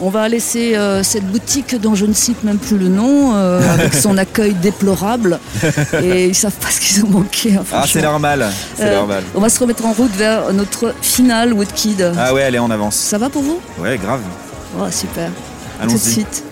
On 0.00 0.10
va 0.10 0.28
laisser 0.28 0.76
euh, 0.76 1.02
cette 1.02 1.24
boutique 1.26 1.74
dont 1.80 1.96
je 1.96 2.06
ne 2.06 2.12
cite 2.12 2.44
même 2.44 2.58
plus 2.58 2.78
le 2.78 2.88
nom, 2.88 3.34
euh, 3.34 3.60
avec 3.74 3.94
son 3.94 4.16
accueil 4.24 4.54
déplorable. 4.54 5.40
Et 6.02 6.26
ils 6.28 6.34
savent 6.36 6.52
pas 6.52 6.68
ce 6.70 6.80
qu'ils 6.80 7.04
ont 7.04 7.08
manqué. 7.08 7.54
hein, 7.56 7.64
Ah, 7.72 7.82
c'est 7.82 7.88
franchement. 7.98 8.02
normal. 8.12 8.46
C'est 8.76 8.84
Euh, 8.84 8.94
normal. 8.96 9.24
On 9.34 9.40
va 9.40 9.48
se 9.48 9.58
remettre 9.58 9.84
en 9.86 9.92
route 9.92 10.12
vers 10.14 10.52
notre 10.52 10.94
finale 11.02 11.52
Woodkid. 11.52 12.12
Ah 12.16 12.32
ouais, 12.32 12.44
allez, 12.44 12.60
on 12.60 12.70
avance. 12.70 12.94
Ça 12.94 13.18
va 13.18 13.28
pour 13.28 13.42
vous? 13.42 13.60
Ouais, 13.78 13.98
grave. 13.98 14.20
Oh, 14.78 14.84
super. 14.90 15.30
Tout 15.80 15.86
de 15.86 15.90
Allons-y. 15.90 15.98
suite. 16.12 16.44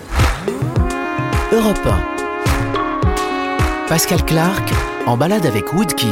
Europe 1.53 1.79
1. 1.85 1.99
Pascal 3.87 4.23
Clark 4.25 4.69
en 5.05 5.15
balade 5.15 5.45
avec 5.45 5.71
Woodkid. 5.73 6.07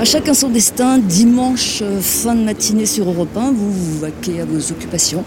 À 0.00 0.04
chacun 0.04 0.32
son 0.34 0.48
destin, 0.48 0.98
dimanche, 0.98 1.80
euh, 1.82 2.00
fin 2.00 2.34
de 2.34 2.42
matinée 2.44 2.86
sur 2.86 3.08
Europe 3.08 3.36
1, 3.36 3.50
vous 3.50 3.72
vous 3.72 3.98
vaquez 3.98 4.40
à 4.40 4.44
vos 4.44 4.58
occupations. 4.70 5.24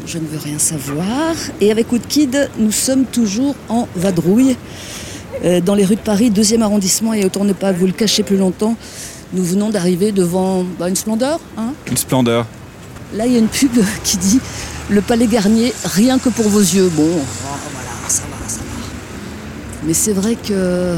dont 0.00 0.06
Je 0.06 0.18
ne 0.18 0.26
veux 0.26 0.38
rien 0.38 0.58
savoir. 0.58 1.34
Et 1.60 1.70
avec 1.70 1.92
Woodkid, 1.92 2.50
nous 2.58 2.72
sommes 2.72 3.04
toujours 3.04 3.54
en 3.68 3.86
vadrouille. 3.94 4.56
Euh, 5.44 5.60
Dans 5.60 5.76
les 5.76 5.84
rues 5.84 5.94
de 5.94 6.00
Paris, 6.00 6.30
deuxième 6.30 6.62
arrondissement, 6.62 7.14
et 7.14 7.24
autant 7.24 7.44
ne 7.44 7.52
pas 7.52 7.70
vous 7.70 7.86
le 7.86 7.92
cacher 7.92 8.24
plus 8.24 8.36
longtemps, 8.36 8.74
nous 9.32 9.44
venons 9.44 9.70
d'arriver 9.70 10.10
devant 10.10 10.64
bah, 10.78 10.88
une 10.88 10.96
splendeur. 10.96 11.38
hein. 11.56 11.72
Une 11.88 11.96
splendeur. 11.96 12.46
Là, 13.14 13.26
il 13.26 13.32
y 13.32 13.36
a 13.36 13.38
une 13.38 13.46
pub 13.48 13.70
qui 14.02 14.16
dit 14.16 14.40
Le 14.90 15.00
Palais 15.02 15.28
Garnier, 15.28 15.72
rien 15.84 16.18
que 16.18 16.30
pour 16.30 16.48
vos 16.48 16.58
yeux. 16.60 16.90
Bon, 16.96 17.06
voilà, 17.06 17.90
ça 18.08 18.22
va, 18.22 18.48
ça 18.48 18.58
va. 18.58 18.64
Mais 19.86 19.94
c'est 19.94 20.12
vrai 20.12 20.34
que 20.36 20.96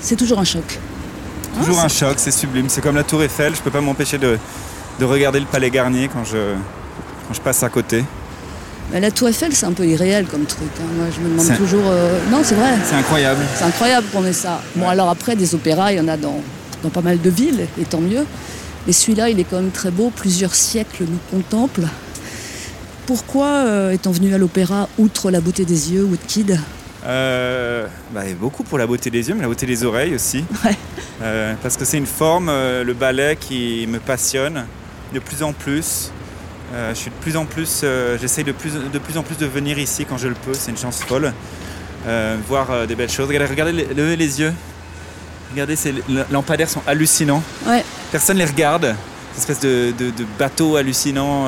c'est 0.00 0.16
toujours 0.16 0.40
un 0.40 0.44
choc. 0.44 0.80
Toujours 1.58 1.76
c'est- 1.76 1.84
un 1.84 1.88
choc, 1.88 2.14
c'est 2.18 2.30
sublime. 2.30 2.66
C'est 2.68 2.80
comme 2.80 2.96
la 2.96 3.04
Tour 3.04 3.22
Eiffel, 3.22 3.54
je 3.54 3.60
peux 3.60 3.70
pas 3.70 3.80
m'empêcher 3.80 4.18
de, 4.18 4.38
de 5.00 5.04
regarder 5.04 5.40
le 5.40 5.46
Palais 5.46 5.70
Garnier 5.70 6.08
quand 6.12 6.24
je, 6.24 6.54
quand 7.26 7.34
je 7.34 7.40
passe 7.40 7.62
à 7.62 7.68
côté. 7.68 8.04
La 8.92 9.10
Tour 9.10 9.28
Eiffel, 9.28 9.54
c'est 9.54 9.66
un 9.66 9.72
peu 9.72 9.86
irréel 9.86 10.26
comme 10.26 10.44
truc. 10.46 10.68
hein. 10.80 10.84
Moi, 10.96 11.06
je 11.14 11.20
me 11.20 11.28
demande 11.28 11.56
toujours. 11.58 11.84
euh, 11.86 12.18
Non, 12.30 12.38
c'est 12.42 12.54
vrai. 12.54 12.70
C'est 12.88 12.94
incroyable. 12.94 13.40
C'est 13.56 13.64
incroyable 13.64 14.06
qu'on 14.12 14.24
ait 14.24 14.32
ça. 14.32 14.62
Bon, 14.76 14.88
alors 14.88 15.10
après, 15.10 15.36
des 15.36 15.54
opéras, 15.54 15.92
il 15.92 15.98
y 15.98 16.00
en 16.00 16.08
a 16.08 16.16
dans, 16.16 16.40
dans 16.82 16.88
pas 16.88 17.02
mal 17.02 17.20
de 17.20 17.28
villes, 17.30 17.66
et 17.78 17.84
tant 17.84 18.00
mieux. 18.00 18.24
Mais 18.86 18.92
celui-là, 18.94 19.28
il 19.28 19.38
est 19.40 19.44
quand 19.44 19.56
même 19.56 19.70
très 19.72 19.90
beau. 19.90 20.10
Plusieurs 20.14 20.54
siècles 20.54 21.04
nous 21.04 21.18
contemplent. 21.30 21.86
Pourquoi, 23.06 23.46
euh, 23.66 23.90
étant 23.92 24.10
venu 24.10 24.34
à 24.34 24.38
l'opéra, 24.38 24.88
outre 24.98 25.30
la 25.30 25.40
beauté 25.42 25.64
des 25.66 25.92
yeux, 25.92 26.04
Woodkid? 26.04 26.58
Euh, 27.06 27.86
bah, 28.14 28.22
beaucoup 28.38 28.62
pour 28.64 28.78
la 28.78 28.86
beauté 28.86 29.10
des 29.10 29.28
yeux, 29.28 29.34
mais 29.34 29.42
la 29.42 29.48
beauté 29.48 29.66
des 29.66 29.84
oreilles 29.84 30.14
aussi. 30.14 30.44
Ouais. 30.64 30.76
Euh, 31.22 31.54
parce 31.62 31.76
que 31.76 31.84
c'est 31.84 31.98
une 31.98 32.06
forme, 32.06 32.48
euh, 32.48 32.84
le 32.84 32.94
ballet, 32.94 33.36
qui 33.36 33.86
me 33.88 33.98
passionne 33.98 34.66
de 35.12 35.18
plus 35.18 35.42
en 35.42 35.52
plus. 35.52 36.12
Euh, 36.74 36.90
je 36.90 36.98
suis 36.98 37.10
de 37.10 37.16
plus 37.16 37.36
en 37.36 37.44
plus, 37.46 37.84
j'essaye 38.20 38.44
de 38.44 38.52
plus, 38.52 38.72
de 38.74 38.98
plus 38.98 39.16
en 39.16 39.22
plus 39.22 39.38
de 39.38 39.46
venir 39.46 39.78
ici 39.78 40.04
quand 40.04 40.18
je 40.18 40.28
le 40.28 40.34
peux. 40.34 40.54
C'est 40.54 40.70
une 40.70 40.76
chance 40.76 41.02
folle. 41.02 41.32
Voir 42.46 42.86
des 42.86 42.94
belles 42.94 43.10
choses. 43.10 43.28
Regardez, 43.28 43.50
regardez 43.50 43.72
les, 43.72 43.84
levez 43.86 44.16
les 44.16 44.40
yeux. 44.40 44.52
Regardez, 45.52 45.76
ces 45.76 45.94
lampadaires 46.30 46.68
sont 46.68 46.82
hallucinants. 46.86 47.42
Ouais. 47.66 47.84
Personne 48.12 48.38
les 48.38 48.44
regarde. 48.44 48.94
Cette 49.34 49.50
espèce 49.50 49.60
de, 49.60 49.92
de, 49.98 50.10
de 50.10 50.26
bateau 50.38 50.76
hallucinant, 50.76 51.46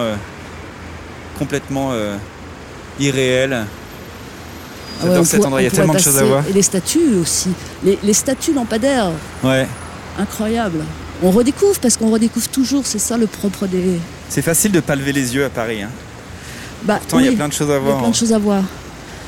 complètement 1.38 1.92
irréel. 2.98 3.66
Ouais, 5.08 5.24
cet 5.24 5.44
endroit, 5.44 5.60
il 5.60 5.64
y 5.64 5.68
a 5.68 5.70
tellement 5.70 5.94
de 5.94 5.98
choses 5.98 6.18
à 6.18 6.24
voir. 6.24 6.44
Et 6.48 6.52
les 6.52 6.62
statues 6.62 7.14
aussi. 7.20 7.48
Les, 7.84 7.98
les 8.02 8.12
statues 8.12 8.52
lampadaires, 8.52 9.10
Ouais. 9.42 9.66
incroyables. 10.18 10.84
On 11.22 11.30
redécouvre 11.30 11.78
parce 11.80 11.96
qu'on 11.96 12.10
redécouvre 12.10 12.48
toujours, 12.48 12.82
c'est 12.86 12.98
ça 12.98 13.16
le 13.16 13.26
propre 13.26 13.66
des. 13.66 13.98
C'est 14.28 14.42
facile 14.42 14.72
de 14.72 14.80
pas 14.80 14.96
lever 14.96 15.12
les 15.12 15.34
yeux 15.34 15.44
à 15.44 15.50
Paris. 15.50 15.82
hein. 15.82 15.90
Bah, 16.84 16.96
Pourtant, 16.98 17.18
il 17.18 17.26
y 17.26 17.28
a 17.28 17.32
plein 17.32 17.48
de 17.48 17.52
choses 17.52 17.68
à 17.70 17.74
il 17.74 17.76
y 17.76 17.76
a 17.76 17.80
voir. 17.80 17.98
plein 17.98 18.08
de 18.10 18.14
choses 18.14 18.32
à 18.32 18.38
voir. 18.38 18.62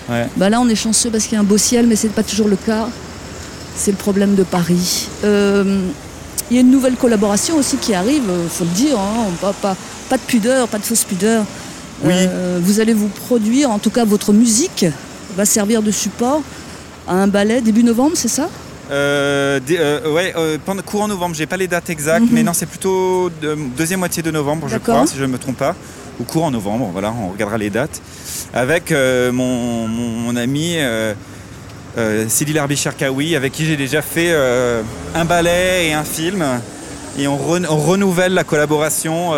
Ouais. 0.08 0.26
Bah 0.36 0.48
là, 0.48 0.60
on 0.60 0.68
est 0.68 0.74
chanceux 0.74 1.10
parce 1.10 1.24
qu'il 1.24 1.34
y 1.34 1.36
a 1.36 1.40
un 1.40 1.44
beau 1.44 1.58
ciel, 1.58 1.86
mais 1.86 1.96
c'est 1.96 2.08
pas 2.08 2.22
toujours 2.22 2.48
le 2.48 2.56
cas. 2.56 2.88
C'est 3.76 3.90
le 3.90 3.96
problème 3.96 4.34
de 4.34 4.42
Paris. 4.42 5.08
Euh, 5.24 5.80
il 6.50 6.54
y 6.54 6.58
a 6.58 6.60
une 6.62 6.70
nouvelle 6.70 6.94
collaboration 6.96 7.56
aussi 7.56 7.76
qui 7.76 7.94
arrive, 7.94 8.22
euh, 8.28 8.46
faut 8.48 8.64
le 8.64 8.70
dire. 8.70 8.98
hein, 8.98 9.26
pas, 9.40 9.52
pas, 9.52 9.76
pas 10.08 10.16
de 10.16 10.22
pudeur, 10.22 10.68
pas 10.68 10.78
de 10.78 10.84
fausse 10.84 11.04
pudeur. 11.04 11.44
Oui. 12.04 12.12
Euh, 12.14 12.58
vous 12.62 12.80
allez 12.80 12.94
vous 12.94 13.08
produire, 13.08 13.70
en 13.70 13.78
tout 13.78 13.90
cas, 13.90 14.04
votre 14.04 14.32
musique 14.32 14.86
va 15.36 15.44
servir 15.44 15.82
de 15.82 15.90
support 15.90 16.42
à 17.08 17.14
un 17.14 17.26
ballet 17.26 17.60
début 17.60 17.82
novembre, 17.82 18.12
c'est 18.14 18.28
ça? 18.28 18.48
Euh, 18.90 19.58
euh, 19.70 20.12
ouais, 20.12 20.32
euh, 20.36 20.58
pendant 20.64 20.82
courant 20.82 21.08
novembre, 21.08 21.34
j'ai 21.34 21.46
pas 21.46 21.56
les 21.56 21.68
dates 21.68 21.88
exactes, 21.90 22.26
Mhm. 22.26 22.30
mais 22.32 22.42
non, 22.42 22.52
c'est 22.52 22.66
plutôt 22.66 23.30
de- 23.40 23.56
deuxième 23.76 24.00
moitié 24.00 24.22
de 24.22 24.30
novembre, 24.30 24.68
je 24.68 24.76
crois, 24.78 25.06
si 25.06 25.16
je 25.16 25.22
ne 25.22 25.28
me 25.28 25.38
trompe 25.38 25.56
pas, 25.56 25.74
ou 26.20 26.24
courant 26.24 26.50
novembre. 26.50 26.90
Voilà, 26.92 27.12
on 27.18 27.30
regardera 27.32 27.58
les 27.58 27.70
dates. 27.70 28.00
Avec 28.52 28.92
euh, 28.92 29.32
mon, 29.32 29.88
mon, 29.88 30.08
mon 30.10 30.36
ami 30.36 30.74
euh, 30.76 31.14
euh, 31.96 32.26
Sidi 32.28 32.52
Larbi 32.52 32.76
Cherkaoui, 32.76 33.34
avec 33.34 33.52
qui 33.52 33.64
j'ai 33.64 33.76
déjà 33.76 34.02
fait 34.02 34.28
euh, 34.32 34.82
un 35.14 35.24
ballet 35.24 35.88
et 35.88 35.92
un 35.94 36.04
film, 36.04 36.44
et 37.18 37.26
on 37.26 37.36
renouvelle 37.36 38.34
la 38.34 38.44
collaboration. 38.44 39.30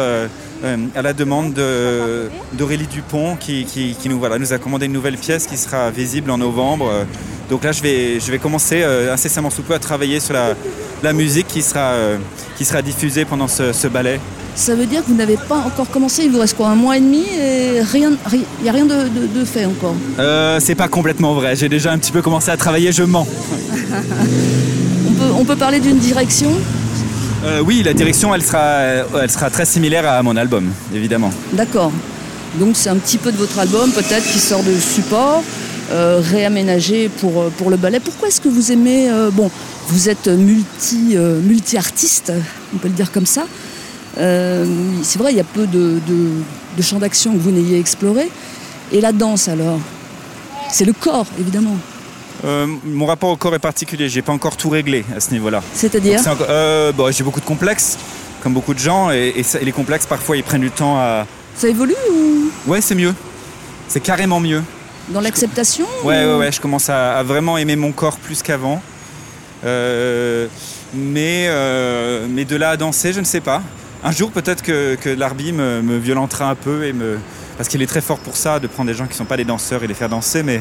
Euh, 0.62 0.76
à 0.94 1.02
la 1.02 1.12
demande 1.12 1.52
de- 1.54 2.28
d'Aurélie 2.52 2.86
Dupont 2.86 3.36
qui, 3.36 3.64
qui- 3.64 3.94
qui 4.00 4.08
nous, 4.08 4.18
voilà, 4.18 4.38
nous 4.38 4.52
a 4.52 4.58
commandé 4.58 4.86
une 4.86 4.92
nouvelle 4.92 5.16
pièce 5.18 5.46
qui 5.46 5.56
sera 5.56 5.90
visible 5.90 6.30
en 6.30 6.38
novembre. 6.38 6.88
Euh, 6.92 7.04
Donc 7.50 7.62
là, 7.62 7.72
je 7.72 7.82
vais, 7.82 8.20
je 8.20 8.30
vais 8.30 8.38
commencer 8.38 8.80
euh, 8.82 9.12
incessamment 9.12 9.50
sous 9.50 9.60
peu 9.62 9.74
à 9.74 9.78
travailler 9.78 10.18
sur 10.18 10.32
la, 10.32 10.54
la 11.02 11.12
musique 11.12 11.46
qui 11.46 11.60
sera, 11.60 11.92
euh, 11.92 12.16
qui 12.56 12.64
sera 12.64 12.80
diffusée 12.80 13.26
pendant 13.26 13.48
ce, 13.48 13.72
ce 13.74 13.86
ballet. 13.86 14.18
Ça 14.56 14.74
veut 14.74 14.86
dire 14.86 15.02
que 15.02 15.08
vous 15.08 15.14
n'avez 15.16 15.36
pas 15.36 15.56
encore 15.58 15.90
commencé, 15.90 16.22
il 16.24 16.30
vous 16.30 16.38
reste 16.38 16.56
quoi, 16.56 16.68
un 16.68 16.74
mois 16.74 16.96
et 16.96 17.00
demi 17.00 17.24
et 17.38 17.82
rien, 17.82 18.12
il 18.32 18.62
n'y 18.62 18.68
a 18.70 18.72
rien 18.72 18.86
de, 18.86 18.94
de- 18.94 19.38
de 19.40 19.44
fait 19.44 19.66
encore? 19.66 19.94
Euh, 20.18 20.58
c'est 20.58 20.74
pas 20.74 20.88
complètement 20.88 21.34
vrai, 21.34 21.54
j'ai 21.54 21.68
déjà 21.68 21.92
un 21.92 21.98
petit 21.98 22.12
peu 22.12 22.22
commencé 22.22 22.50
à 22.50 22.56
travailler, 22.56 22.92
je 22.92 23.02
mens. 23.02 23.26
On 25.08 25.12
peut, 25.12 25.32
on 25.40 25.44
peut 25.44 25.56
parler 25.56 25.80
d'une 25.80 25.98
direction? 25.98 26.50
Euh, 27.44 27.60
oui, 27.60 27.82
la 27.82 27.92
direction, 27.92 28.34
elle 28.34 28.42
sera, 28.42 29.50
très 29.50 29.66
similaire 29.66 30.08
à 30.10 30.22
mon 30.22 30.36
album, 30.36 30.70
évidemment. 30.94 31.30
D'accord. 31.52 31.92
Donc 32.58 32.76
c'est 32.76 32.88
un 32.88 32.96
petit 32.96 33.18
peu 33.18 33.32
de 33.32 33.36
votre 33.36 33.58
album 33.58 33.90
peut-être 33.90 34.24
qui 34.32 34.38
sort 34.38 34.62
de 34.62 34.74
support, 34.78 35.42
euh, 35.90 36.20
réaménagé 36.22 37.08
pour, 37.08 37.42
euh, 37.42 37.50
pour 37.58 37.68
le 37.68 37.76
ballet. 37.76 38.00
Pourquoi 38.00 38.28
est-ce 38.28 38.40
que 38.40 38.48
vous 38.48 38.72
aimez... 38.72 39.10
bon, 39.32 39.50
vous 39.88 40.08
êtes 40.08 40.28
multi, 40.28 41.16
multi-artiste, 41.42 42.32
on 42.74 42.78
peut 42.78 42.88
le 42.88 42.94
dire 42.94 43.12
comme 43.12 43.26
ça. 43.26 43.44
C'est 44.16 45.18
vrai, 45.18 45.32
il 45.32 45.36
y 45.36 45.40
a 45.40 45.44
peu 45.44 45.66
de, 45.66 45.98
de- 46.06 46.30
de 46.76 46.82
champs 46.82 46.98
d'action 46.98 47.32
que 47.34 47.38
vous 47.38 47.50
n'ayez 47.50 47.78
explorés. 47.78 48.30
Et 48.92 49.00
la 49.00 49.12
danse 49.12 49.48
alors? 49.48 49.78
C'est 50.70 50.84
le 50.84 50.92
corps, 50.92 51.26
évidemment. 51.38 51.76
Euh, 52.44 52.66
mon 52.84 53.06
rapport 53.06 53.30
au 53.30 53.36
corps 53.36 53.54
est 53.54 53.58
particulier, 53.58 54.08
j'ai 54.08 54.20
pas 54.22 54.32
encore 54.32 54.56
tout 54.56 54.68
réglé 54.68 55.04
à 55.16 55.20
ce 55.20 55.30
niveau-là. 55.30 55.62
C'est-à-dire 55.72 56.20
euh, 56.48 56.92
bon, 56.92 57.10
j'ai 57.10 57.24
beaucoup 57.24 57.40
de 57.40 57.44
complexes, 57.46 57.96
comme 58.42 58.52
beaucoup 58.52 58.74
de 58.74 58.78
gens, 58.78 59.10
et, 59.10 59.32
et 59.36 59.42
ça- 59.42 59.60
et 59.60 59.64
les 59.64 59.72
complexes, 59.72 60.06
parfois, 60.06 60.36
ils 60.36 60.42
prennent 60.44 60.60
du 60.60 60.70
temps 60.70 60.98
à... 60.98 61.26
Ça 61.56 61.68
évolue 61.68 61.94
ou 62.12 62.50
Ouais, 62.66 62.80
c'est 62.80 62.94
mieux. 62.94 63.14
C'est 63.88 64.00
carrément 64.00 64.40
mieux. 64.40 64.62
dans 65.08 65.20
l'acceptation 65.20 65.86
Ouais, 66.04 66.24
ou- 66.24 66.28
ouais, 66.32 66.36
ouais, 66.46 66.52
je 66.52 66.60
commence 66.60 66.88
à, 66.90 67.16
à 67.18 67.22
vraiment 67.22 67.56
aimer 67.56 67.76
mon 67.76 67.92
corps 67.92 68.18
plus 68.18 68.42
qu'avant. 68.42 68.82
Euh, 69.64 70.46
mais, 70.92 71.48
mais 72.28 72.44
de 72.44 72.56
là 72.56 72.70
à 72.70 72.76
danser, 72.76 73.12
je 73.12 73.20
ne 73.20 73.24
sais 73.24 73.40
pas. 73.40 73.62
Un 74.02 74.12
jour, 74.12 74.30
peut-être 74.30 74.62
que, 74.62 74.96
que 74.96 75.08
l'arbi 75.08 75.52
me, 75.52 75.80
me 75.80 75.96
violentera 75.96 76.50
un 76.50 76.54
peu, 76.54 76.84
et 76.84 76.92
me... 76.92 77.18
parce 77.56 77.68
qu'il 77.70 77.80
est 77.80 77.86
très 77.86 78.02
fort 78.02 78.18
pour 78.18 78.36
ça, 78.36 78.58
de 78.58 78.66
prendre 78.66 78.90
des 78.90 78.94
gens 78.96 79.04
qui 79.04 79.12
ne 79.12 79.16
sont 79.16 79.24
pas 79.24 79.38
des 79.38 79.44
danseurs 79.44 79.82
et 79.82 79.86
les 79.86 79.94
faire 79.94 80.10
danser. 80.10 80.42
Mais 80.42 80.60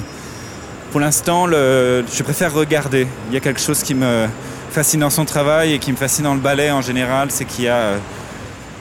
pour 0.94 1.00
l'instant, 1.00 1.48
le... 1.48 2.06
je 2.14 2.22
préfère 2.22 2.54
regarder. 2.54 3.08
Il 3.30 3.34
y 3.34 3.38
a 3.38 3.40
quelque 3.40 3.60
chose 3.60 3.82
qui 3.82 3.96
me 3.96 4.28
fascine 4.70 5.00
dans 5.00 5.10
son 5.10 5.26
travail 5.26 5.74
et 5.74 5.80
qui 5.80 5.92
me 5.92 5.98
fascine 5.98 6.26
dans 6.26 6.36
le 6.36 6.40
ballet 6.40 6.70
en 6.70 6.84
général, 6.84 7.30
c'est 7.32 7.46
qu'il 7.46 7.64
y 7.64 7.68
a 7.68 7.78
euh, 7.78 7.98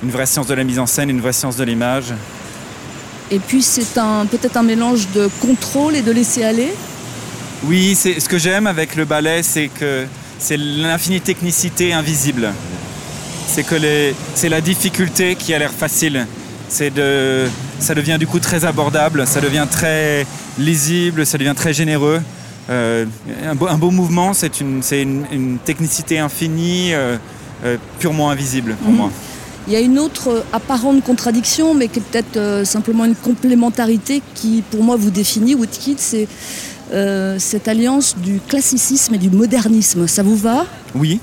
une 0.03 0.11
vraie 0.11 0.27
science 0.27 0.47
de 0.47 0.53
la 0.53 0.63
mise 0.63 0.79
en 0.79 0.85
scène, 0.85 1.09
une 1.09 1.23
vraie 1.23 1.33
science 1.33 1.57
de 1.57 1.65
l'image. 1.65 2.13
Et 3.31 3.39
puis 3.39 3.63
c'est 3.63 3.97
un, 3.97 4.27
peut-être 4.27 4.59
un 4.59 4.63
mélange 4.63 5.09
de 5.15 5.31
contrôle 5.41 5.97
et 5.97 6.03
de 6.03 6.13
laisser 6.13 6.45
aller? 6.45 6.75
Oui, 7.65 7.95
c'est 7.95 8.21
ce 8.21 8.29
que 8.29 8.37
j'aime 8.37 8.67
avec 8.67 8.95
le 8.95 9.07
ballet, 9.07 9.43
c'est 9.43 9.69
que 9.69 10.05
c'est 10.39 10.59
l'infinie 10.59 11.23
technicité 11.23 11.95
invisible. 11.95 12.53
C'est 13.47 13.63
que 13.63 13.75
les, 13.75 14.15
c'est 14.35 14.51
la 14.51 14.61
difficulté 14.61 15.35
qui 15.35 15.55
a 15.55 15.59
l'air 15.59 15.73
facile. 15.73 16.27
C'est 16.69 16.91
de, 16.91 17.47
ça 17.79 17.95
devient 17.95 18.19
du 18.19 18.27
coup 18.27 18.39
très 18.39 18.67
abordable, 18.67 19.27
ça 19.27 19.41
devient 19.41 19.67
très 19.71 20.27
lisible, 20.59 21.25
ça 21.27 21.39
devient 21.39 21.55
très 21.57 21.73
généreux. 21.73 22.21
Euh, 22.71 23.07
un, 23.45 23.55
beau, 23.55 23.67
un 23.69 23.77
beau 23.79 23.91
mouvement, 23.91 24.33
c'est 24.35 24.61
une, 24.61 24.83
une, 24.93 25.25
une 25.33 25.59
technicité 25.59 26.19
infinie, 26.19 26.95
euh, 26.95 27.17
euh, 27.65 27.77
purement 27.99 28.31
invisible 28.31 28.75
pour 28.83 28.91
Mhm. 28.93 28.97
moi. 28.97 29.11
Il 29.69 29.73
y 29.73 29.77
a 29.77 29.81
une 29.81 29.99
autre 29.99 30.45
apparente 30.53 31.05
contradiction, 31.05 31.73
mais 31.75 31.87
qui 31.87 32.01
est 32.01 32.03
peut-être 32.03 32.67
simplement 32.67 33.05
une 33.05 33.15
complémentarité 33.15 34.21
qui, 34.35 34.63
pour 34.71 34.83
moi, 34.83 34.97
vous 34.97 35.11
définit, 35.11 35.55
Woodkid, 35.55 36.01
c'est 36.01 36.27
cette 37.39 37.69
alliance 37.69 38.17
du 38.19 38.41
classicisme 38.49 39.15
et 39.15 39.19
du 39.19 39.31
modernisme. 39.31 40.09
Ça 40.09 40.25
vous 40.25 40.37
va? 40.37 40.67
Oui. 40.97 41.21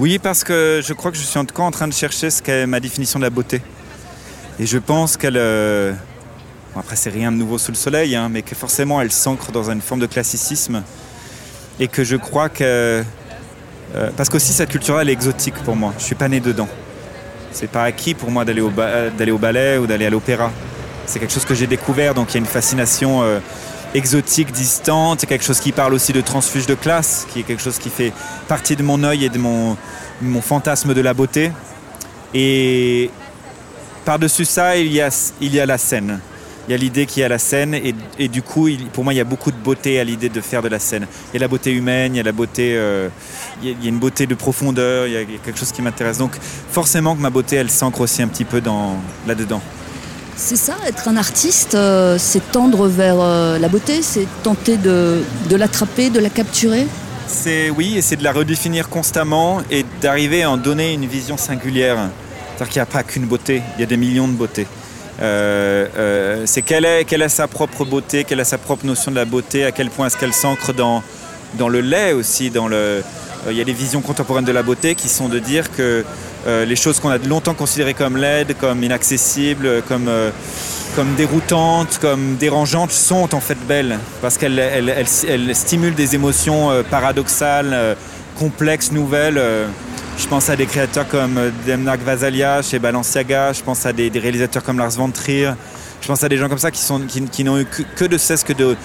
Oui, 0.00 0.18
parce 0.18 0.42
que 0.42 0.80
je 0.84 0.92
crois 0.92 1.12
que 1.12 1.16
je 1.16 1.22
suis 1.22 1.38
en 1.38 1.44
tout 1.44 1.54
cas 1.54 1.62
en 1.62 1.70
train 1.70 1.86
de 1.86 1.92
chercher 1.92 2.30
ce 2.30 2.42
qu'est 2.42 2.66
ma 2.66 2.80
définition 2.80 3.20
de 3.20 3.24
la 3.24 3.30
beauté. 3.30 3.62
Et 4.58 4.66
je 4.66 4.78
pense 4.78 5.16
qu'elle. 5.16 5.36
Euh, 6.76 6.80
après, 6.80 6.96
c'est 6.96 7.10
rien 7.10 7.30
de 7.32 7.36
nouveau 7.36 7.58
sous 7.58 7.72
le 7.72 7.76
soleil, 7.76 8.14
hein, 8.16 8.28
mais 8.30 8.42
que 8.42 8.54
forcément, 8.54 9.00
elle 9.00 9.12
s'ancre 9.12 9.52
dans 9.52 9.70
une 9.70 9.80
forme 9.80 10.00
de 10.00 10.06
classicisme. 10.06 10.82
Et 11.80 11.88
que 11.88 12.04
je 12.04 12.16
crois 12.16 12.48
que. 12.48 13.02
euh, 13.94 14.10
parce 14.16 14.28
qu'aussi, 14.28 14.52
cette 14.52 14.70
culture-là, 14.70 15.02
elle 15.02 15.08
est 15.08 15.12
exotique 15.14 15.54
pour 15.64 15.74
moi. 15.76 15.92
Je 15.98 16.04
suis 16.04 16.14
pas 16.14 16.28
né 16.28 16.38
dedans. 16.40 16.68
C'est 17.50 17.70
pas 17.70 17.84
acquis 17.84 18.14
pour 18.14 18.30
moi 18.30 18.44
d'aller 18.44 18.60
au, 18.60 18.70
ba- 18.70 19.10
d'aller 19.10 19.32
au 19.32 19.38
ballet 19.38 19.78
ou 19.78 19.86
d'aller 19.86 20.06
à 20.06 20.10
l'opéra. 20.10 20.50
C'est 21.06 21.18
quelque 21.18 21.32
chose 21.32 21.44
que 21.44 21.54
j'ai 21.54 21.66
découvert, 21.66 22.14
donc 22.14 22.30
il 22.30 22.34
y 22.34 22.36
a 22.36 22.40
une 22.40 22.46
fascination 22.46 23.22
euh, 23.22 23.40
exotique, 23.94 24.52
distante. 24.52 25.20
C'est 25.20 25.26
quelque 25.26 25.44
chose 25.44 25.60
qui 25.60 25.72
parle 25.72 25.92
aussi 25.94 26.12
de 26.12 26.20
transfuge 26.20 26.66
de 26.66 26.74
classe, 26.74 27.26
qui 27.30 27.40
est 27.40 27.42
quelque 27.42 27.62
chose 27.62 27.78
qui 27.78 27.90
fait 27.90 28.12
partie 28.48 28.76
de 28.76 28.82
mon 28.82 29.02
œil 29.02 29.24
et 29.24 29.28
de 29.28 29.38
mon, 29.38 29.76
mon 30.22 30.40
fantasme 30.40 30.94
de 30.94 31.00
la 31.00 31.12
beauté. 31.12 31.52
Et 32.32 33.10
par-dessus 34.04 34.44
ça, 34.44 34.76
il 34.76 34.92
y 34.92 35.00
a, 35.00 35.08
il 35.40 35.54
y 35.54 35.60
a 35.60 35.66
la 35.66 35.76
scène. 35.78 36.20
Il 36.68 36.72
y 36.72 36.74
a 36.74 36.76
l'idée 36.76 37.06
qu'il 37.06 37.22
y 37.22 37.24
a 37.24 37.28
la 37.28 37.38
scène 37.38 37.74
et, 37.74 37.94
et 38.18 38.28
du 38.28 38.42
coup, 38.42 38.68
il- 38.68 38.86
pour 38.86 39.02
moi, 39.04 39.12
il 39.12 39.16
y 39.16 39.20
a 39.20 39.24
beaucoup 39.24 39.50
de 39.50 39.56
beauté 39.56 39.98
à 39.98 40.04
l'idée 40.04 40.28
de 40.28 40.40
faire 40.40 40.62
de 40.62 40.68
la 40.68 40.78
scène. 40.78 41.06
Il 41.32 41.34
y 41.34 41.36
a 41.38 41.40
la 41.40 41.48
beauté 41.48 41.72
humaine, 41.72 42.14
il 42.14 42.18
y 42.18 42.20
a 42.20 42.22
la 42.22 42.32
beauté, 42.32 42.74
euh, 42.76 43.08
il, 43.62 43.68
y 43.68 43.72
a, 43.72 43.76
il 43.78 43.82
y 43.84 43.86
a 43.86 43.88
une 43.88 43.98
beauté 43.98 44.26
de 44.26 44.34
profondeur, 44.34 45.06
il 45.06 45.12
y 45.12 45.16
a, 45.16 45.24
quelque 45.24 45.58
chose 45.58 45.72
qui 45.72 45.82
m'intéresse. 45.82 46.18
Donc, 46.18 46.36
forcément 46.70 47.16
que 47.16 47.20
ma 47.20 47.30
beauté, 47.30 47.56
elle 47.56 47.70
s'ancre 47.70 48.00
aussi 48.02 48.22
un 48.22 48.28
petit 48.28 48.44
peu 48.44 48.60
dans 48.60 48.96
là-dedans. 49.26 49.60
C'est 50.36 50.56
ça, 50.56 50.76
être 50.86 51.08
un 51.08 51.16
artiste, 51.16 51.74
euh, 51.74 52.16
c'est 52.18 52.52
tendre 52.52 52.88
vers 52.88 53.16
euh, 53.20 53.58
la 53.58 53.68
beauté, 53.68 54.00
c'est 54.02 54.26
tenter 54.42 54.76
de, 54.76 55.22
de 55.50 55.56
l'attraper, 55.56 56.10
de 56.10 56.20
la 56.20 56.30
capturer? 56.30 56.86
C'est 57.26 57.70
oui, 57.70 57.96
et 57.96 58.02
c'est 58.02 58.16
de 58.16 58.24
la 58.24 58.32
redéfinir 58.32 58.88
constamment 58.88 59.62
et 59.70 59.84
d'arriver 60.00 60.42
à 60.42 60.50
en 60.50 60.56
donner 60.56 60.94
une 60.94 61.06
vision 61.06 61.36
singulière. 61.36 61.96
C'est-à-dire 62.56 62.68
qu'il 62.72 62.78
n'y 62.80 62.82
a 62.82 62.86
pas 62.86 63.02
qu'une 63.02 63.26
beauté, 63.26 63.62
il 63.76 63.80
y 63.80 63.84
a 63.84 63.86
des 63.86 63.96
millions 63.96 64.28
de 64.28 64.32
beautés. 64.34 64.66
Euh, 65.20 65.86
euh, 65.96 66.42
c'est 66.46 66.62
quelle 66.62 66.84
est, 66.84 67.04
quelle 67.04 67.22
est 67.22 67.28
sa 67.28 67.46
propre 67.48 67.84
beauté, 67.84 68.24
quelle 68.24 68.40
est 68.40 68.44
sa 68.44 68.58
propre 68.58 68.86
notion 68.86 69.10
de 69.10 69.16
la 69.16 69.24
beauté, 69.24 69.64
à 69.64 69.72
quel 69.72 69.90
point 69.90 70.06
est-ce 70.06 70.16
qu'elle 70.16 70.32
s'ancre 70.32 70.72
dans, 70.72 71.02
dans 71.58 71.68
le 71.68 71.80
lait 71.80 72.12
aussi. 72.12 72.50
Dans 72.50 72.66
le, 72.68 72.76
euh, 72.76 73.02
il 73.50 73.56
y 73.56 73.60
a 73.60 73.64
des 73.64 73.72
visions 73.72 74.00
contemporaines 74.00 74.44
de 74.44 74.52
la 74.52 74.62
beauté 74.62 74.94
qui 74.94 75.08
sont 75.08 75.28
de 75.28 75.38
dire 75.38 75.70
que 75.76 76.04
les 76.66 76.74
choses 76.74 76.98
qu'on 76.98 77.10
a 77.10 77.18
longtemps 77.18 77.54
considérées 77.54 77.94
comme 77.94 78.16
laides, 78.16 78.56
comme 78.60 78.82
inaccessibles, 78.82 79.80
comme, 79.86 80.10
comme 80.96 81.14
déroutantes, 81.14 81.98
comme 82.00 82.34
dérangeantes, 82.34 82.90
sont 82.90 83.32
en 83.32 83.38
fait 83.38 83.58
belles 83.68 83.96
parce 84.20 84.38
qu'elles 84.38 84.58
elles, 84.58 84.88
elles- 84.88 85.28
elles 85.28 85.54
stimulent 85.54 85.94
des 85.94 86.16
émotions 86.16 86.82
paradoxales, 86.90 87.96
complexes, 88.38 88.92
nouvelles. 88.92 89.38
euh. 89.38 89.66
je 90.18 90.26
pense 90.26 90.48
à 90.50 90.56
des 90.56 90.66
créateurs 90.66 91.08
comme 91.08 91.38
euh, 91.38 91.50
Demnak 91.66 92.00
Vasalia 92.02 92.62
chez 92.62 92.78
Balenciaga, 92.78 93.52
je 93.52 93.62
pense 93.62 93.84
à 93.86 93.92
des, 93.92 94.10
des 94.10 94.18
réalisateurs 94.18 94.62
comme 94.62 94.78
Lars 94.78 94.90
von 94.90 95.10
Trier, 95.10 95.52
je 96.00 96.06
pense 96.06 96.22
à 96.22 96.28
des 96.28 96.36
gens 96.36 96.48
comme 96.48 96.58
ça 96.58 96.70
qui, 96.70 96.80
sont, 96.82 97.00
qui, 97.00 97.22
qui 97.22 97.44
n'ont 97.44 97.58
eu 97.58 97.64
que, 97.64 97.82
que 97.96 98.04
de 98.04 98.18
cesse 98.18 98.44
que 98.44 98.52
de, 98.52 98.76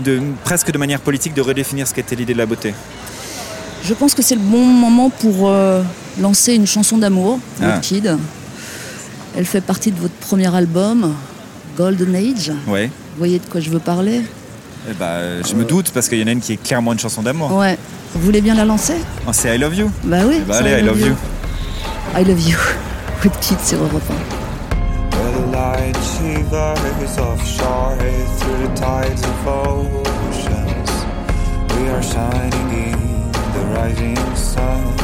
de, 0.00 0.20
presque 0.44 0.70
de 0.70 0.78
manière 0.78 1.00
politique, 1.00 1.34
de 1.34 1.40
redéfinir 1.42 1.86
ce 1.86 1.94
qu'était 1.94 2.14
l'idée 2.16 2.32
de 2.34 2.38
la 2.38 2.46
beauté. 2.46 2.74
Je 3.84 3.94
pense 3.94 4.14
que 4.14 4.22
c'est 4.22 4.34
le 4.34 4.40
bon 4.40 4.64
moment 4.64 5.08
pour 5.10 5.48
euh, 5.48 5.82
lancer 6.20 6.54
une 6.54 6.66
chanson 6.66 6.98
d'amour, 6.98 7.38
Ah. 7.62 7.74
Woodkid. 7.74 8.16
Elle 9.36 9.44
fait 9.46 9.60
partie 9.60 9.92
de 9.92 10.00
votre 10.00 10.14
premier 10.14 10.52
album, 10.54 11.14
Golden 11.76 12.14
Age. 12.16 12.52
Ouais. 12.66 12.86
Vous 12.86 13.18
voyez 13.18 13.38
de 13.38 13.46
quoi 13.46 13.60
je 13.60 13.70
veux 13.70 13.78
parler? 13.78 14.22
Eh 14.90 14.94
bah, 14.94 15.42
je 15.46 15.54
me 15.54 15.64
doute 15.64 15.90
parce 15.92 16.08
qu'il 16.08 16.18
y 16.18 16.22
en 16.24 16.28
a 16.28 16.30
une 16.30 16.40
qui 16.40 16.54
est 16.54 16.62
clairement 16.62 16.94
une 16.94 16.98
chanson 16.98 17.20
d'amour. 17.22 17.54
Ouais. 17.54 17.76
Vous 18.14 18.20
voulez 18.22 18.40
bien 18.40 18.54
la 18.54 18.64
lancer? 18.64 18.94
Oh, 19.26 19.30
c'est 19.32 19.54
I 19.54 19.58
Love 19.58 19.74
You. 19.74 19.90
Bah 20.04 20.20
oui. 20.26 20.40
Bah, 20.46 20.56
allez, 20.58 20.80
I 20.80 20.82
love 20.82 20.98
you. 20.98 21.14
I 22.16 22.24
love 22.24 22.40
you. 22.40 22.56
Woodkid, 23.22 23.58
c'est 23.62 23.76
Europe 23.76 24.02
1. 24.08 25.18
Where 25.18 25.32
the 25.32 25.52
light 25.52 25.96
she 25.96 26.42
rivers 26.42 27.18
offshore 27.18 27.98
through 28.38 28.66
the 28.66 28.80
tides 28.80 29.22
of 29.24 29.46
oceans. 29.46 30.90
We 31.76 31.90
are 31.90 32.02
shining 32.02 32.70
in 32.72 33.32
the 33.52 33.64
rising 33.74 34.16
sun. 34.34 34.94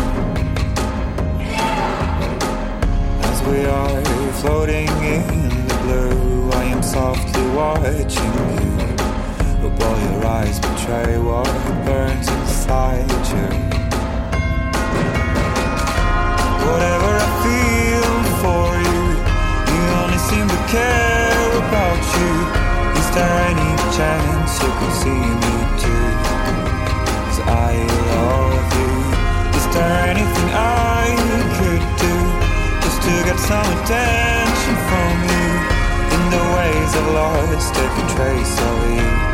As 3.22 3.42
we 3.42 3.66
are 3.66 4.32
floating 4.40 4.88
in 5.02 5.66
the 5.68 5.74
blue, 5.82 6.50
I 6.52 6.64
am 6.72 6.82
softly 6.82 7.44
watching 7.54 8.32
you. 8.32 8.93
But 9.64 9.72
while 9.80 9.98
your 9.98 10.26
eyes 10.26 10.60
betray 10.60 11.16
what 11.16 11.48
burns 11.86 12.28
inside 12.28 13.08
you. 13.32 13.48
Whatever 16.68 17.10
I 17.24 17.28
feel 17.44 18.12
for 18.44 18.66
you, 18.84 19.02
you 19.72 19.82
only 20.04 20.20
seem 20.28 20.46
to 20.52 20.60
care 20.68 21.48
about 21.64 22.02
you. 22.18 22.32
Is 23.00 23.08
there 23.16 23.36
any 23.52 23.72
chance 23.96 24.52
you 24.60 24.70
could 24.78 24.94
see 25.00 25.22
me 25.42 25.56
too? 25.80 26.08
'Cause 27.24 27.40
I 27.48 27.72
love 28.12 28.68
you. 28.80 28.92
Is 29.58 29.66
there 29.72 29.96
anything 30.12 30.50
I 30.52 31.06
could 31.56 31.84
do 32.04 32.14
just 32.84 33.00
to 33.06 33.12
get 33.28 33.38
some 33.40 33.68
attention 33.76 34.76
from 34.88 35.14
you? 35.32 35.48
In 36.14 36.22
the 36.36 36.44
ways 36.54 36.90
I've 37.00 37.10
lost 37.20 37.72
every 37.84 38.06
trace 38.14 38.56
of 38.60 38.76
you. 38.98 39.33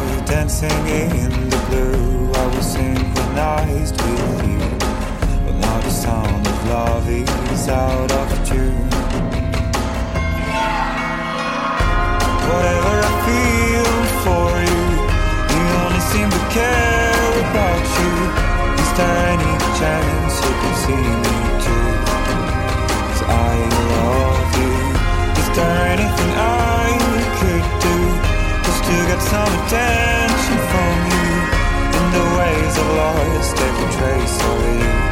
dancing 0.31 0.87
in 0.87 1.49
the 1.49 1.59
blue, 1.67 2.31
I 2.31 2.45
was 2.55 2.65
synchronized 2.65 3.97
with 4.01 4.47
you. 4.47 4.63
But 5.43 5.55
now 5.59 5.77
the 5.81 5.89
sound 5.89 6.47
of 6.47 6.57
love 6.69 7.05
is 7.09 7.67
out 7.67 8.11
of 8.21 8.29
tune. 8.47 8.89
Whatever 12.47 12.93
I 13.09 13.13
feel 13.27 13.91
for 14.23 14.47
you, 14.71 14.83
you 15.53 15.63
only 15.83 16.03
seem 16.11 16.29
to 16.37 16.43
care 16.57 17.31
about 17.47 17.85
you. 17.99 18.13
Is 18.83 18.91
there 18.99 19.17
any 19.35 19.53
chance 19.79 20.33
you 20.45 20.53
can 20.61 20.75
see 20.83 21.05
me 21.23 21.35
too? 21.65 21.87
'Cause 23.03 23.23
I 23.49 23.53
love 23.95 24.49
you. 24.61 24.73
Is 25.41 25.49
there 25.57 25.77
anything 25.93 26.31
I 26.37 26.89
could 27.39 27.65
do 27.85 27.97
to 28.87 28.95
get 29.09 29.21
some 29.21 29.51
attention 29.61 30.57
from 30.71 30.93
you? 31.11 31.29
In 31.97 32.05
the 32.17 32.25
ways 32.37 32.73
I've 32.81 32.93
lost 33.01 33.57
every 33.57 33.89
trace 33.97 34.37
of 34.51 34.59
you. 34.81 35.10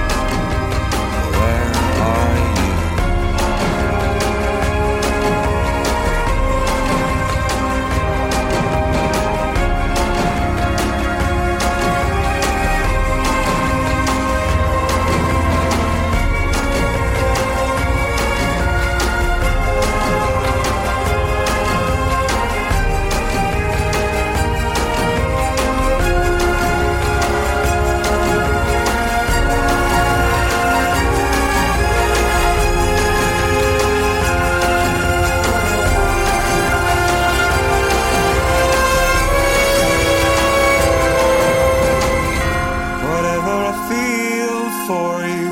For 44.99 45.23
you, 45.23 45.51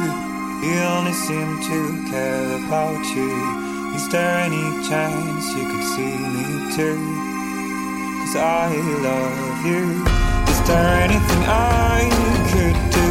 you 0.65 0.75
only 0.95 1.15
seem 1.27 1.49
to 1.69 1.79
care 2.11 2.47
about 2.59 3.03
you. 3.15 3.31
Is 3.97 4.05
there 4.13 4.35
any 4.47 4.65
chance 4.89 5.43
you 5.57 5.65
could 5.71 5.87
see 5.95 6.15
me 6.35 6.47
too? 6.75 6.99
Cause 8.19 8.35
I 8.35 8.67
love 9.07 9.59
you. 9.71 9.83
Is 10.51 10.59
there 10.69 10.91
anything 11.07 11.43
I 11.47 11.99
could 12.51 12.77
do 12.97 13.09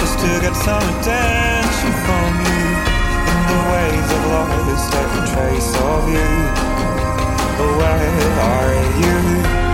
just 0.00 0.16
to 0.22 0.30
get 0.44 0.56
some 0.66 0.86
attention 0.94 1.92
from 2.06 2.30
you? 2.48 2.64
In 3.30 3.38
the 3.50 3.60
ways 3.70 4.08
I've 4.16 4.26
lost 4.34 4.90
every 5.02 5.24
trace 5.32 5.72
of 5.92 6.02
you. 6.16 6.30
But 7.58 7.70
where 7.78 8.30
are 8.54 8.74
you? 9.04 9.69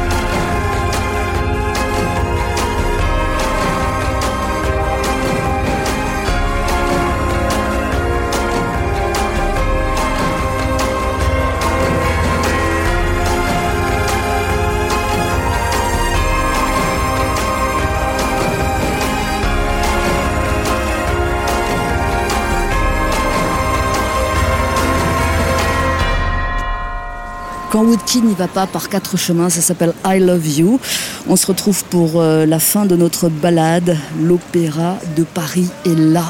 Quand 27.77 27.85
Woodkid 27.85 28.25
n'y 28.25 28.35
va 28.35 28.49
pas 28.49 28.67
par 28.67 28.89
quatre 28.89 29.19
chemins, 29.19 29.51
ça 29.51 29.61
s'appelle 29.61 29.93
I 30.03 30.19
Love 30.19 30.49
You. 30.49 30.81
On 31.29 31.37
se 31.37 31.47
retrouve 31.47 31.85
pour 31.85 32.23
euh, 32.23 32.47
la 32.47 32.59
fin 32.59 32.87
de 32.87 32.97
notre 32.97 33.29
balade. 33.29 33.99
L'opéra 34.19 34.97
de 35.15 35.25
Paris 35.25 35.69
est 35.85 35.95
là, 35.95 36.25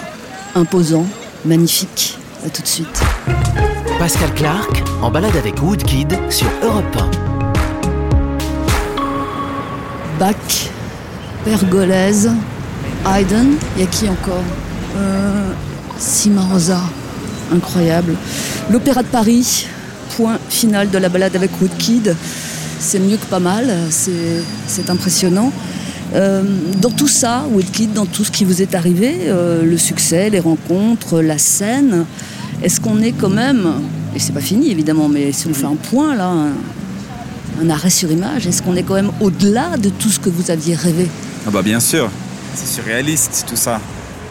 imposant, 0.56 1.06
magnifique. 1.44 2.18
À 2.44 2.50
tout 2.50 2.62
de 2.62 2.66
suite. 2.66 3.00
Pascal 4.00 4.34
Clark 4.34 4.82
en 5.00 5.08
balade 5.12 5.36
avec 5.36 5.62
Woodkid 5.62 6.18
sur 6.30 6.48
Europe 6.64 6.98
Bach, 10.18 10.34
Pergolèse, 11.44 12.28
Haydn, 13.06 13.54
il 13.76 13.82
y 13.82 13.84
a 13.84 13.86
qui 13.86 14.08
encore? 14.08 14.42
Euh, 14.96 15.52
Cimarosa, 15.96 16.80
incroyable. 17.54 18.16
L'Opéra 18.68 19.04
de 19.04 19.08
Paris, 19.08 19.68
final 20.48 20.90
de 20.90 20.98
la 20.98 21.08
balade 21.08 21.36
avec 21.36 21.50
Woodkid. 21.60 22.14
C'est 22.78 22.98
mieux 22.98 23.16
que 23.16 23.26
pas 23.26 23.40
mal, 23.40 23.70
c'est 23.90 24.42
c'est 24.66 24.90
impressionnant. 24.90 25.52
Euh, 26.14 26.42
dans 26.80 26.90
tout 26.90 27.08
ça, 27.08 27.44
Woodkid, 27.50 27.92
dans 27.92 28.06
tout 28.06 28.24
ce 28.24 28.30
qui 28.30 28.44
vous 28.44 28.62
est 28.62 28.74
arrivé, 28.74 29.16
euh, 29.26 29.64
le 29.64 29.76
succès, 29.76 30.30
les 30.30 30.40
rencontres, 30.40 31.20
la 31.20 31.36
scène, 31.36 32.04
est-ce 32.62 32.80
qu'on 32.80 33.02
est 33.02 33.12
quand 33.12 33.28
même, 33.28 33.66
et 34.14 34.20
c'est 34.20 34.32
pas 34.32 34.40
fini 34.40 34.70
évidemment, 34.70 35.08
mais 35.08 35.32
si 35.32 35.48
on 35.48 35.54
fait 35.54 35.66
un 35.66 35.74
point 35.74 36.14
là, 36.14 36.28
un, 36.28 36.52
un 37.62 37.70
arrêt 37.70 37.90
sur 37.90 38.10
image, 38.10 38.46
est-ce 38.46 38.62
qu'on 38.62 38.76
est 38.76 38.84
quand 38.84 38.94
même 38.94 39.10
au-delà 39.20 39.76
de 39.78 39.88
tout 39.88 40.08
ce 40.08 40.20
que 40.20 40.30
vous 40.30 40.50
aviez 40.50 40.76
rêvé? 40.76 41.08
Ah 41.46 41.50
bah 41.50 41.62
bien 41.62 41.80
sûr, 41.80 42.08
c'est 42.54 42.68
surréaliste 42.72 43.44
tout 43.48 43.56
ça. 43.56 43.80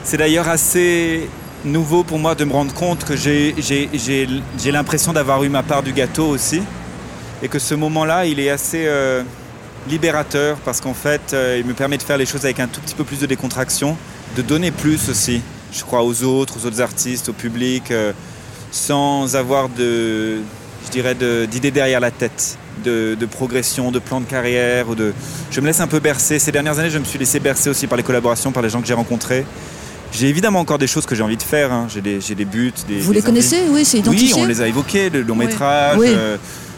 C'est 0.04 0.18
d'ailleurs 0.18 0.48
assez 0.48 1.28
nouveau 1.66 2.03
pour 2.03 2.20
moi 2.20 2.36
de 2.36 2.45
me 2.45 2.53
rendre 2.53 2.74
compte 2.74 3.03
que 3.03 3.16
j'ai- 3.16 3.55
l'impression 4.72 5.13
d'avoir 5.13 5.43
eu 5.43 5.49
ma 5.49 5.63
part 5.63 5.84
du 5.84 5.91
gâteau 5.93 6.28
aussi. 6.28 6.61
Et 7.43 7.47
que 7.47 7.59
ce 7.59 7.76
moment-là, 7.76 8.26
il 8.26 8.39
est 8.39 8.49
assez 8.49 8.86
euh, 8.88 9.22
libérateur 9.89 10.57
parce 10.63 10.80
qu'en 10.82 10.93
fait, 10.93 11.34
euh, 11.34 11.57
il 11.59 11.66
me 11.66 11.74
permet 11.74 11.97
de 11.97 12.03
faire 12.03 12.18
les 12.18 12.26
choses 12.26 12.45
avec 12.45 12.59
un 12.59 12.68
tout 12.68 12.80
petit 12.82 12.95
peu 12.95 13.03
plus 13.03 13.20
de 13.20 13.26
décontraction, 13.26 13.97
de 14.38 14.41
donner 14.41 14.72
plus 14.72 15.09
aussi, 15.09 15.41
je 15.74 15.82
crois, 15.84 16.03
aux 16.03 16.24
autres, 16.24 16.55
aux 16.61 16.66
autres 16.66 16.82
artistes, 16.82 17.30
au 17.30 17.34
public, 17.34 17.91
euh, 17.91 18.13
sans 18.72 19.36
avoir 19.36 19.70
de, 19.70 20.38
je 20.86 20.91
dirais, 20.91 21.16
d'idées 21.49 21.72
derrière 21.72 21.99
la 21.99 22.11
tête, 22.11 22.57
de, 22.84 23.16
de 23.20 23.26
progression, 23.26 23.91
de 23.91 23.99
plan 23.99 24.22
de 24.22 24.26
carrière. 24.26 24.89
Ou 24.89 24.95
de... 24.95 25.13
Je 25.51 25.59
me 25.61 25.68
laisse 25.68 25.82
un 25.82 25.88
peu 25.88 25.99
bercer. 25.99 26.39
Ces 26.39 26.51
dernières 26.51 26.80
années, 26.80 26.89
je 26.89 26.99
me 26.99 27.05
suis 27.05 27.20
laissé 27.20 27.39
bercer 27.39 27.70
aussi 27.70 27.86
par 27.88 27.97
les 27.97 28.03
collaborations, 28.03 28.51
par 28.51 28.63
les 28.63 28.70
gens 28.70 28.82
que 28.82 28.88
j'ai 28.88 28.93
rencontrés. 28.93 29.45
J'ai 30.18 30.30
évidemment 30.30 30.59
encore 30.59 30.78
des 30.78 30.88
choses 30.88 31.05
que 31.05 31.13
j'ai 31.16 31.24
envie 31.24 31.36
de 31.38 31.43
faire. 31.43 31.72
hein. 31.74 31.88
J'ai 31.89 32.01
des, 32.01 32.20
des 32.20 32.45
buts. 32.45 32.74
Des, 32.88 32.99
Vous 32.99 33.11
les 33.11 33.22
connaissez 33.22 33.63
Oui, 33.70 33.84
c'est 33.84 33.99
envies. 33.99 34.09
Oui, 34.09 34.16
identifié 34.16 34.43
on 34.43 34.45
les 34.45 34.61
a 34.61 34.68
évoqués, 34.68 35.09
le 35.09 35.22
long 35.24 35.36
métrage, 35.36 35.97
Oui. 35.97 36.07
euh, 36.09 36.38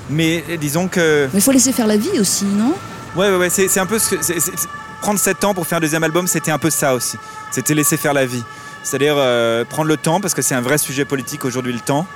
Mais 0.10 0.44
euh, 0.50 0.58
disons 0.58 0.88
que. 0.88 1.28
Mais 1.34 1.40
il 1.40 1.44
faut 1.44 1.52
laisser 1.52 1.72
faire 1.72 1.88
la 1.88 1.98
vie 1.98 2.20
aussi, 2.20 2.46
non? 2.46 2.74
Ouais, 3.16 3.30
ouais, 3.30 3.38
ouais, 3.38 3.50
c'est 3.50 3.80
un 3.80 3.86
peu 3.86 4.00
ce 4.00 4.16
que. 4.16 4.62
prendre 5.02 5.20
7 5.20 5.44
ans 5.44 5.54
pour 5.54 5.68
faire 5.68 5.78
un 5.78 5.82
deuxième 5.82 6.04
album, 6.04 6.26
c'était 6.28 6.52
un 6.52 6.58
peu 6.58 6.70
ça 6.72 6.96
aussi. 6.96 7.18
C'était 7.52 7.74
laisser 7.76 7.98
faire 7.98 8.14
la 8.14 8.26
vie. 8.26 8.44
C'est-à-dire 8.84 9.16
euh, 9.18 9.66
prendre 9.66 9.88
le 9.90 9.98
temps, 9.98 10.20
parce 10.20 10.34
que 10.34 10.42
c'est 10.42 10.56
un 10.56 10.62
vrai 10.62 10.78
sujet 10.78 11.06
politique 11.06 11.46
aujourd'hui, 11.46 11.74
le 11.74 11.80
temps. 11.80 12.08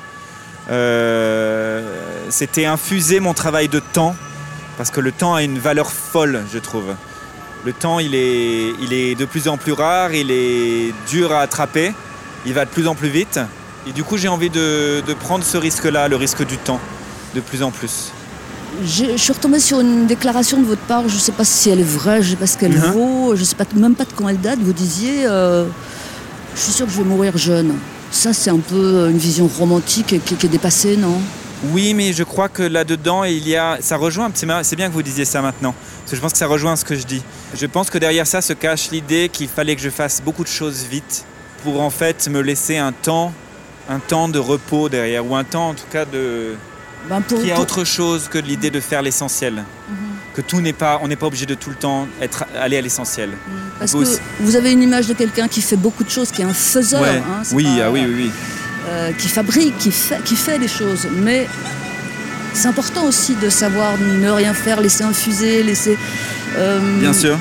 Euh, 0.69 1.82
c'était 2.30 2.65
infuser 2.65 3.19
mon 3.19 3.34
travail 3.34 3.67
de 3.67 3.80
temps, 3.80 4.15
parce 4.78 4.89
que 4.89 5.01
le 5.01 5.11
temps 5.11 5.36
a 5.36 5.43
une 5.43 5.59
valeur 5.59 5.91
folle, 5.91 6.43
je 6.53 6.59
trouve. 6.59 6.95
Le 7.66 7.74
temps, 7.74 7.99
il 7.99 8.16
est, 8.16 8.74
il 8.82 8.91
est 8.93 9.16
de 9.16 9.26
plus 9.26 9.47
en 9.47 9.57
plus 9.57 9.74
rare, 9.74 10.14
il 10.14 10.32
est 10.32 10.93
dur 11.09 11.32
à 11.32 11.41
attraper, 11.41 11.93
il 12.45 12.53
va 12.53 12.66
de 12.66 12.70
plus 12.72 12.88
en 12.88 12.95
plus 12.95 13.09
vite. 13.09 13.39
Et 13.88 13.91
du 13.91 14.03
coup, 14.03 14.18
j'ai 14.18 14.28
envie 14.28 14.49
de, 14.49 15.01
de 15.05 15.14
prendre 15.14 15.43
ce 15.43 15.57
risque-là, 15.57 16.07
le 16.07 16.16
risque 16.16 16.45
du 16.45 16.57
temps, 16.57 16.80
de 17.36 17.39
plus 17.39 17.62
en 17.62 17.70
plus. 17.72 18.12
Je, 18.84 19.05
je 19.12 19.18
suis 19.18 19.34
retombée 19.34 19.59
sur 19.59 19.80
une 19.80 20.07
déclaration 20.07 20.59
de 20.59 20.66
votre 20.66 20.82
part, 20.82 21.07
je 21.07 21.16
ne 21.16 21.20
sais 21.20 21.32
pas 21.34 21.43
si 21.43 21.70
elle 21.70 21.80
est 21.82 21.84
vraie, 21.84 22.22
je 22.24 22.28
ne 22.28 22.32
sais 22.32 22.38
pas 22.38 22.47
ce 22.47 22.57
qu'elle 22.57 22.72
Mhm. 22.76 22.91
vaut, 22.93 23.36
je 23.36 23.41
ne 23.41 23.45
sais 23.45 23.55
pas, 23.55 23.66
même 23.76 23.95
pas 23.95 24.05
de 24.05 24.14
quand 24.16 24.28
elle 24.30 24.39
date. 24.39 24.59
Vous 24.59 24.74
disiez, 24.74 25.26
euh, 25.28 25.66
je 26.55 26.59
suis 26.62 26.72
sûre 26.72 26.86
que 26.88 26.91
je 26.91 26.97
vais 26.97 27.03
mourir 27.03 27.38
jeune. 27.38 27.74
Ça, 28.12 28.34
c'est 28.34 28.49
un 28.49 28.57
peu 28.59 29.07
une 29.09 29.18
vision 29.18 29.47
romantique 29.47 30.07
qui, 30.26 30.36
qui 30.36 30.45
est 30.45 30.49
dépassée, 30.49 30.97
non? 30.97 31.20
Oui, 31.66 31.93
mais 31.93 32.12
je 32.14 32.24
crois 32.24 32.49
que 32.49 32.64
là-dedans, 32.64 33.24
il 33.24 33.47
y 33.47 33.55
a. 33.55 33.78
Ça 33.82 33.97
rejoint 33.97 34.26
un 34.26 34.32
petit. 34.32 34.47
C'est 34.64 34.76
bien 34.76 34.88
que 34.89 34.93
vous 34.93 35.03
disiez 35.03 35.26
ça 35.26 35.41
maintenant. 35.41 35.76
Parce 35.99 36.12
que 36.12 36.16
je 36.18 36.22
pense 36.22 36.32
que 36.32 36.38
ça 36.39 36.47
rejoint 36.47 36.76
ce 36.76 36.84
que 36.84 36.95
je 36.95 37.03
dis. 37.03 37.22
Je 37.55 37.66
pense 37.68 37.89
que 37.91 37.97
derrière 37.99 38.26
ça 38.26 38.41
se 38.41 38.53
cache 38.53 38.89
l'idée 38.91 39.30
qu'il 39.32 39.47
fallait 39.47 39.76
que 39.76 39.82
je 39.82 39.89
fasse 39.91 40.22
beaucoup 40.24 40.43
de 40.43 40.49
choses 40.49 40.84
vite 40.89 41.24
pour 41.64 41.80
en 41.82 41.91
fait 41.91 42.28
me 42.30 42.41
laisser 42.41 42.78
un 42.78 42.91
temps, 42.91 43.32
un 43.89 43.99
temps 43.99 44.28
de 44.28 44.39
repos 44.39 44.89
derrière, 44.89 45.24
ou 45.26 45.36
un 45.36 45.43
temps 45.43 45.70
en 45.70 45.74
tout 45.76 45.86
cas 45.91 46.05
de. 46.05 46.55
Ben, 47.09 47.22
pour- 47.22 47.43
y 47.43 47.51
a 47.51 47.55
pour- 47.55 47.64
autre 47.64 47.84
chose 47.84 48.28
que 48.28 48.39
l'idée 48.39 48.72
de 48.72 48.80
faire 48.80 49.01
l'essentiel. 49.03 49.53
Mhm. 49.55 49.95
Que 50.34 50.41
tout 50.41 50.62
n'est 50.62 50.74
pas. 50.74 50.99
On 51.03 51.07
n'est 51.09 51.16
pas 51.16 51.28
obligé 51.28 51.45
de 51.45 51.53
tout 51.55 51.70
le 51.70 51.76
temps 51.76 52.07
être, 52.22 52.45
aller 52.59 52.78
à 52.78 52.82
l'essentiel. 52.82 53.32
Parce 53.78 53.91
Vous 53.91 54.03
que 54.03 54.09
vous 54.39 54.55
avez 54.55 54.72
une 54.72 54.82
image 54.82 55.05
de 55.07 55.14
quelqu'un 55.14 55.47
qui 55.47 55.62
fait 55.62 55.76
beaucoup 55.76 56.03
de 56.03 56.09
choses, 56.09 56.32
qui 56.32 56.41
est 56.41 56.45
un 56.45 56.53
faiseur, 56.53 57.01
Ouais. 57.01 57.18
hein, 57.24 57.41
c'est 57.43 57.53
oui, 57.53 57.66
pas- 57.66 57.86
ah 57.86 57.91
oui, 57.91 58.01
oui, 58.07 58.14
oui. 58.26 58.32
Euh, 58.88 59.12
qui 59.18 59.28
fabrique, 59.28 59.78
qui 59.78 59.92
fait, 59.92 60.22
qui 60.24 60.36
fait 60.36 60.58
les 60.58 60.68
choses. 60.68 61.08
Mais 61.12 61.48
c'est 62.54 62.68
important 62.68 63.04
aussi 63.06 63.36
de 63.36 63.50
savoir 63.50 63.98
ne 63.98 64.30
rien 64.30 64.54
faire, 64.54 64.82
laisser 64.82 65.04
infuser, 65.04 65.64
laisser 65.64 65.98
euh, 66.58 66.80
Bien 67.00 67.14
sûr. 67.14 67.38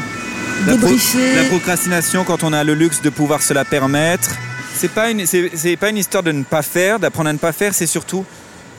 La, 0.67 0.77
pro- 0.77 0.89
débriefer. 0.89 1.37
la 1.37 1.45
procrastination, 1.45 2.25
quand 2.25 2.43
on 2.45 2.53
a 2.53 2.63
le 2.65 2.75
luxe 2.75 3.01
de 3.01 3.09
pouvoir 3.11 3.43
se 3.43 3.55
la 3.55 3.65
permettre, 3.65 4.31
c'est 4.77 4.91
pas 4.91 5.11
une, 5.11 5.25
c'est, 5.27 5.51
c'est 5.55 5.77
pas 5.77 5.89
une 5.91 5.97
histoire 5.97 6.23
de 6.23 6.33
ne 6.33 6.43
pas 6.45 6.63
faire, 6.63 6.99
d'apprendre 6.99 7.31
à 7.31 7.33
ne 7.33 7.39
pas 7.39 7.53
faire, 7.53 7.75
c'est 7.75 7.87
surtout 7.87 8.25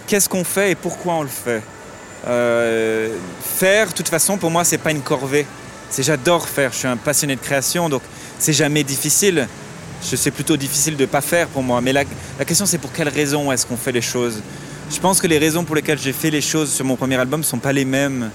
qu'est-ce 0.07 0.29
qu'on 0.29 0.43
fait 0.43 0.71
et 0.71 0.75
pourquoi 0.75 1.15
on 1.15 1.23
le 1.23 1.27
fait. 1.29 1.61
Euh, 2.27 3.09
faire, 3.57 3.87
de 3.87 3.93
toute 3.93 4.09
façon, 4.09 4.37
pour 4.37 4.51
moi, 4.51 4.63
c'est 4.63 4.77
pas 4.77 4.91
une 4.91 5.01
corvée. 5.01 5.45
C'est 5.89 6.03
j'adore 6.03 6.47
faire. 6.47 6.71
Je 6.71 6.77
suis 6.77 6.87
un 6.87 6.97
passionné 6.97 7.35
de 7.35 7.41
création, 7.41 7.89
donc 7.89 8.03
c'est 8.39 8.53
jamais 8.53 8.83
difficile. 8.83 9.47
C'est 10.01 10.31
plutôt 10.31 10.57
difficile 10.57 10.97
de 10.97 11.05
pas 11.05 11.21
faire 11.21 11.47
pour 11.47 11.63
moi. 11.63 11.79
Mais 11.81 11.93
la, 11.93 12.03
la 12.39 12.45
question, 12.45 12.65
c'est 12.65 12.77
pour 12.79 12.91
quelles 12.91 13.09
raisons 13.09 13.51
est-ce 13.51 13.65
qu'on 13.65 13.77
fait 13.77 13.91
les 13.91 14.01
choses? 14.01 14.41
Je 14.93 14.99
pense 14.99 15.21
que 15.21 15.27
les 15.27 15.37
raisons 15.37 15.63
pour 15.63 15.75
lesquelles 15.75 15.99
j'ai 15.99 16.11
fait 16.13 16.29
les 16.31 16.41
choses 16.41 16.71
sur 16.73 16.83
mon 16.85 16.95
premier 16.95 17.15
album 17.15 17.43
sont 17.43 17.59
pas 17.59 17.71
les 17.71 17.85
mêmes 17.85 18.29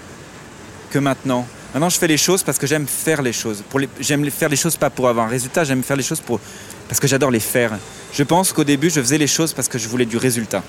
que 0.90 0.98
maintenant. 0.98 1.46
Maintenant, 1.74 1.90
je 1.90 1.98
fais 1.98 2.06
les 2.06 2.16
choses 2.16 2.42
parce 2.42 2.56
que 2.58 2.66
j'aime 2.66 2.86
faire 2.86 3.20
les 3.20 3.32
choses. 3.32 3.62
Les- 3.78 3.88
J'aime 4.00 4.30
faire 4.30 4.48
les 4.48 4.56
choses 4.56 4.76
pas 4.76 4.88
pour 4.88 5.08
avoir 5.08 5.26
un 5.26 5.28
résultat, 5.28 5.64
j'aime 5.64 5.82
faire 5.82 5.96
les 5.96 6.02
choses 6.02 6.20
pour, 6.20 6.40
parce 6.88 6.98
que 7.00 7.06
j'adore 7.06 7.30
les 7.30 7.40
faire. 7.40 7.72
Je 8.14 8.22
pense 8.22 8.52
qu'au 8.52 8.64
début, 8.64 8.88
je 8.88 9.00
faisais 9.00 9.18
les 9.18 9.26
choses 9.26 9.52
parce 9.52 9.68
que 9.68 9.76
je 9.78 9.86
voulais 9.88 10.06
du 10.06 10.16
résultat. 10.16 10.62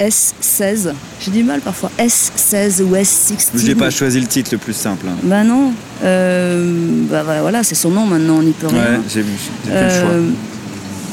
S16, 0.00 0.92
j'ai 1.20 1.30
du 1.30 1.42
mal 1.42 1.60
parfois. 1.60 1.90
S16 1.98 2.82
ou 2.82 2.94
S16. 2.94 3.64
J'ai 3.64 3.74
pas 3.74 3.90
choisi 3.90 4.20
le 4.20 4.26
titre 4.26 4.50
le 4.52 4.58
plus 4.58 4.72
simple. 4.72 5.06
hein. 5.08 5.16
Bah 5.22 5.44
non. 5.44 5.72
Euh, 6.02 7.04
bah, 7.10 7.22
bah, 7.26 7.40
voilà, 7.42 7.62
c'est 7.62 7.74
son 7.74 7.90
nom 7.90 8.06
maintenant, 8.06 8.36
on 8.38 8.42
n'y 8.42 8.52
peut 8.52 8.66
rien. 8.68 8.78
Ouais, 8.78 9.00
j'ai 9.12 9.22
vu. 9.22 9.32
Euh, 9.68 10.30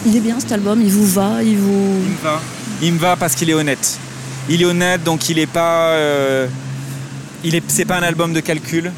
il 0.06 0.16
est 0.16 0.22
bien 0.22 0.40
cet 0.40 0.52
album, 0.54 0.82
il 0.82 0.92
vous 0.92 1.06
va, 1.06 1.44
il 1.44 1.58
vous. 1.58 1.96
Il 2.06 2.12
me 2.12 2.24
va. 2.24 2.42
Il 2.82 2.94
me 2.94 3.00
va 3.00 3.16
parce 3.16 3.36
qu'il 3.36 3.50
est 3.50 3.54
honnête. 3.54 3.98
Il 4.50 4.62
est 4.62 4.66
honnête, 4.66 5.04
donc 5.04 5.30
il 5.30 5.38
est 5.40 5.46
pas. 5.46 5.90
euh, 5.92 6.48
il 7.44 7.56
est, 7.56 7.64
c'est 7.68 7.86
pas 7.86 7.98
un 7.98 8.04
album 8.04 8.34
de 8.34 8.40
calcul. 8.40 8.92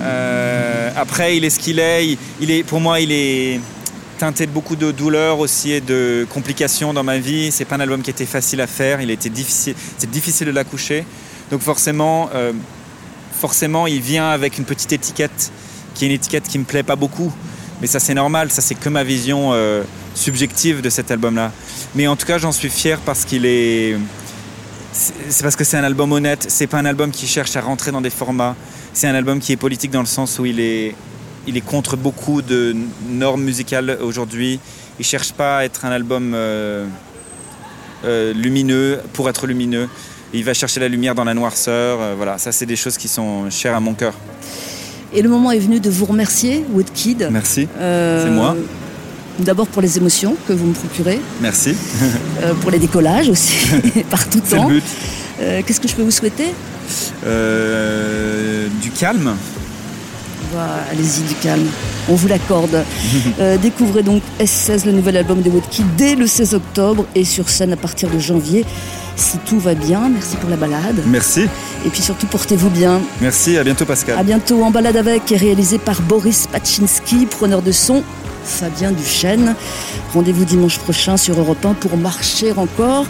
Euh, 0.00 0.90
après, 0.96 1.36
il 1.36 1.44
est 1.44 1.50
ce 1.50 1.58
qu'il 1.58 1.78
est. 1.78 2.06
Il, 2.08 2.18
il 2.40 2.50
est, 2.50 2.62
pour 2.62 2.80
moi, 2.80 3.00
il 3.00 3.12
est 3.12 3.60
teinté 4.16 4.46
de 4.46 4.50
beaucoup 4.50 4.76
de 4.76 4.90
douleurs 4.90 5.38
aussi 5.38 5.72
et 5.72 5.80
de 5.80 6.26
complications 6.30 6.92
dans 6.92 7.04
ma 7.04 7.18
vie. 7.18 7.52
C'est 7.52 7.64
pas 7.64 7.76
un 7.76 7.80
album 7.80 8.02
qui 8.02 8.10
était 8.10 8.26
facile 8.26 8.60
à 8.60 8.66
faire. 8.66 9.00
Il 9.00 9.10
été 9.10 9.30
difficile. 9.30 9.74
C'est 9.98 10.10
difficile 10.10 10.48
de 10.48 10.52
l'accoucher. 10.52 11.04
Donc 11.50 11.60
forcément, 11.60 12.28
euh, 12.34 12.52
forcément, 13.32 13.86
il 13.86 14.00
vient 14.00 14.28
avec 14.30 14.58
une 14.58 14.64
petite 14.64 14.92
étiquette 14.92 15.52
qui 15.94 16.04
est 16.04 16.08
une 16.08 16.14
étiquette 16.14 16.48
qui 16.48 16.58
me 16.58 16.64
plaît 16.64 16.82
pas 16.82 16.96
beaucoup. 16.96 17.32
Mais 17.80 17.86
ça, 17.86 18.00
c'est 18.00 18.14
normal. 18.14 18.50
Ça, 18.50 18.62
c'est 18.62 18.74
que 18.74 18.88
ma 18.88 19.04
vision 19.04 19.50
euh, 19.52 19.82
subjective 20.14 20.80
de 20.80 20.90
cet 20.90 21.10
album-là. 21.10 21.52
Mais 21.94 22.06
en 22.06 22.16
tout 22.16 22.26
cas, 22.26 22.38
j'en 22.38 22.52
suis 22.52 22.70
fier 22.70 22.98
parce 23.00 23.24
qu'il 23.24 23.44
est. 23.46 23.96
C'est 24.92 25.42
parce 25.42 25.56
que 25.56 25.64
c'est 25.64 25.76
un 25.76 25.84
album 25.84 26.10
honnête. 26.12 26.46
C'est 26.48 26.66
pas 26.66 26.78
un 26.78 26.86
album 26.86 27.10
qui 27.10 27.26
cherche 27.26 27.54
à 27.56 27.60
rentrer 27.60 27.92
dans 27.92 28.00
des 28.00 28.10
formats. 28.10 28.56
C'est 28.94 29.06
un 29.06 29.14
album 29.14 29.40
qui 29.40 29.52
est 29.52 29.56
politique 29.58 29.90
dans 29.90 30.00
le 30.00 30.06
sens 30.06 30.38
où 30.38 30.46
il 30.46 30.58
est, 30.58 30.94
il 31.46 31.56
est 31.56 31.60
contre 31.64 31.96
beaucoup 31.96 32.42
de 32.42 32.74
normes 33.08 33.42
musicales 33.42 33.98
aujourd'hui. 34.02 34.58
Il 34.98 35.04
cherche 35.04 35.32
pas 35.32 35.58
à 35.58 35.64
être 35.64 35.84
un 35.84 35.90
album 35.90 36.32
euh, 36.34 36.86
euh, 38.04 38.32
lumineux 38.32 38.98
pour 39.12 39.28
être 39.28 39.46
lumineux. 39.46 39.88
Il 40.34 40.44
va 40.44 40.54
chercher 40.54 40.80
la 40.80 40.88
lumière 40.88 41.14
dans 41.14 41.24
la 41.24 41.34
noirceur. 41.34 41.98
euh, 42.00 42.14
voilà, 42.16 42.38
ça, 42.38 42.50
c'est 42.52 42.66
des 42.66 42.76
choses 42.76 42.96
qui 42.96 43.08
sont 43.08 43.48
chères 43.50 43.74
à 43.76 43.80
mon 43.80 43.94
cœur. 43.94 44.14
Et 45.12 45.22
le 45.22 45.28
moment 45.28 45.52
est 45.52 45.58
venu 45.58 45.78
de 45.80 45.88
vous 45.88 46.04
remercier, 46.04 46.64
Woodkid. 46.72 47.28
Merci. 47.30 47.68
C'est 47.78 48.30
moi. 48.30 48.56
D'abord 49.38 49.66
pour 49.66 49.82
les 49.82 49.98
émotions 49.98 50.34
que 50.48 50.52
vous 50.54 50.66
me 50.66 50.72
procurez, 50.72 51.20
Merci. 51.42 51.74
pour 52.62 52.70
les 52.70 52.78
décollages 52.78 53.28
aussi, 53.28 53.54
par 54.10 54.28
tout 54.28 54.40
C'est 54.44 54.56
le 54.56 54.62
temps. 54.62 54.68
but. 54.68 54.82
Qu'est-ce 55.38 55.78
que 55.80 55.88
je 55.88 55.94
peux 55.94 56.02
vous 56.02 56.10
souhaiter? 56.10 56.46
Du 58.82 58.90
calme. 58.90 59.36
Allez-y, 60.90 61.22
du 61.22 61.34
calme. 61.34 61.66
On 62.08 62.14
vous 62.14 62.28
l'accorde. 62.28 62.84
Euh, 63.38 63.58
découvrez 63.58 64.02
donc 64.02 64.22
S16, 64.40 64.86
le 64.86 64.92
nouvel 64.92 65.16
album 65.16 65.42
de 65.42 65.50
Woodkid, 65.50 65.84
dès 65.96 66.14
le 66.14 66.26
16 66.26 66.54
octobre 66.54 67.04
et 67.14 67.24
sur 67.24 67.48
scène 67.50 67.72
à 67.72 67.76
partir 67.76 68.08
de 68.08 68.18
janvier. 68.18 68.64
Si 69.14 69.36
tout 69.38 69.58
va 69.58 69.74
bien, 69.74 70.08
merci 70.08 70.36
pour 70.36 70.48
la 70.48 70.56
balade. 70.56 71.02
Merci. 71.06 71.46
Et 71.84 71.90
puis 71.90 72.00
surtout, 72.00 72.26
portez-vous 72.26 72.70
bien. 72.70 73.00
Merci. 73.20 73.58
À 73.58 73.64
bientôt, 73.64 73.84
Pascal. 73.84 74.18
À 74.18 74.22
bientôt 74.22 74.62
en 74.62 74.70
balade 74.70 74.96
avec, 74.96 75.30
est 75.32 75.36
réalisé 75.36 75.78
par 75.78 76.00
Boris 76.02 76.46
Pachinski, 76.46 77.26
preneur 77.26 77.60
de 77.60 77.72
son, 77.72 78.02
Fabien 78.44 78.92
Duchesne. 78.92 79.54
Rendez-vous 80.14 80.44
dimanche 80.44 80.78
prochain 80.78 81.16
sur 81.16 81.38
Europe 81.38 81.64
1 81.64 81.74
pour 81.74 81.96
marcher 81.98 82.52
encore. 82.56 83.06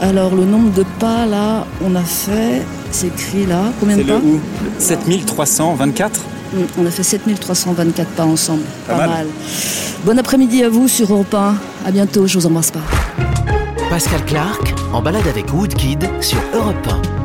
Alors 0.00 0.34
le 0.34 0.44
nombre 0.44 0.72
de 0.72 0.84
pas 0.98 1.26
là, 1.26 1.66
on 1.82 1.94
a 1.96 2.02
fait, 2.02 2.62
c'est 2.90 3.08
écrit 3.08 3.46
là, 3.46 3.72
combien 3.80 3.96
de 3.96 4.02
pas 4.02 4.18
le 4.18 4.24
où? 4.24 4.40
7324 4.78 6.20
Hum, 6.20 6.37
On 6.78 6.86
a 6.86 6.90
fait 6.90 7.02
7324 7.02 8.08
pas 8.10 8.24
ensemble, 8.24 8.62
Pas 8.86 8.94
pas, 8.94 8.98
mal. 9.06 9.10
mal. 9.10 9.26
Bon 10.04 10.18
après-midi 10.18 10.64
à 10.64 10.68
vous 10.68 10.88
sur 10.88 11.12
Europe 11.12 11.34
1. 11.34 11.54
À 11.86 11.90
bientôt, 11.90 12.26
je 12.26 12.38
vous 12.38 12.46
embrasse 12.46 12.70
pas. 12.70 12.80
Pascal 13.90 14.24
Clark 14.26 14.74
en 14.92 15.02
balade 15.02 15.26
avec 15.28 15.52
Woodkid 15.52 16.08
sur 16.20 16.38
Europe 16.54 16.76
1. 17.14 17.17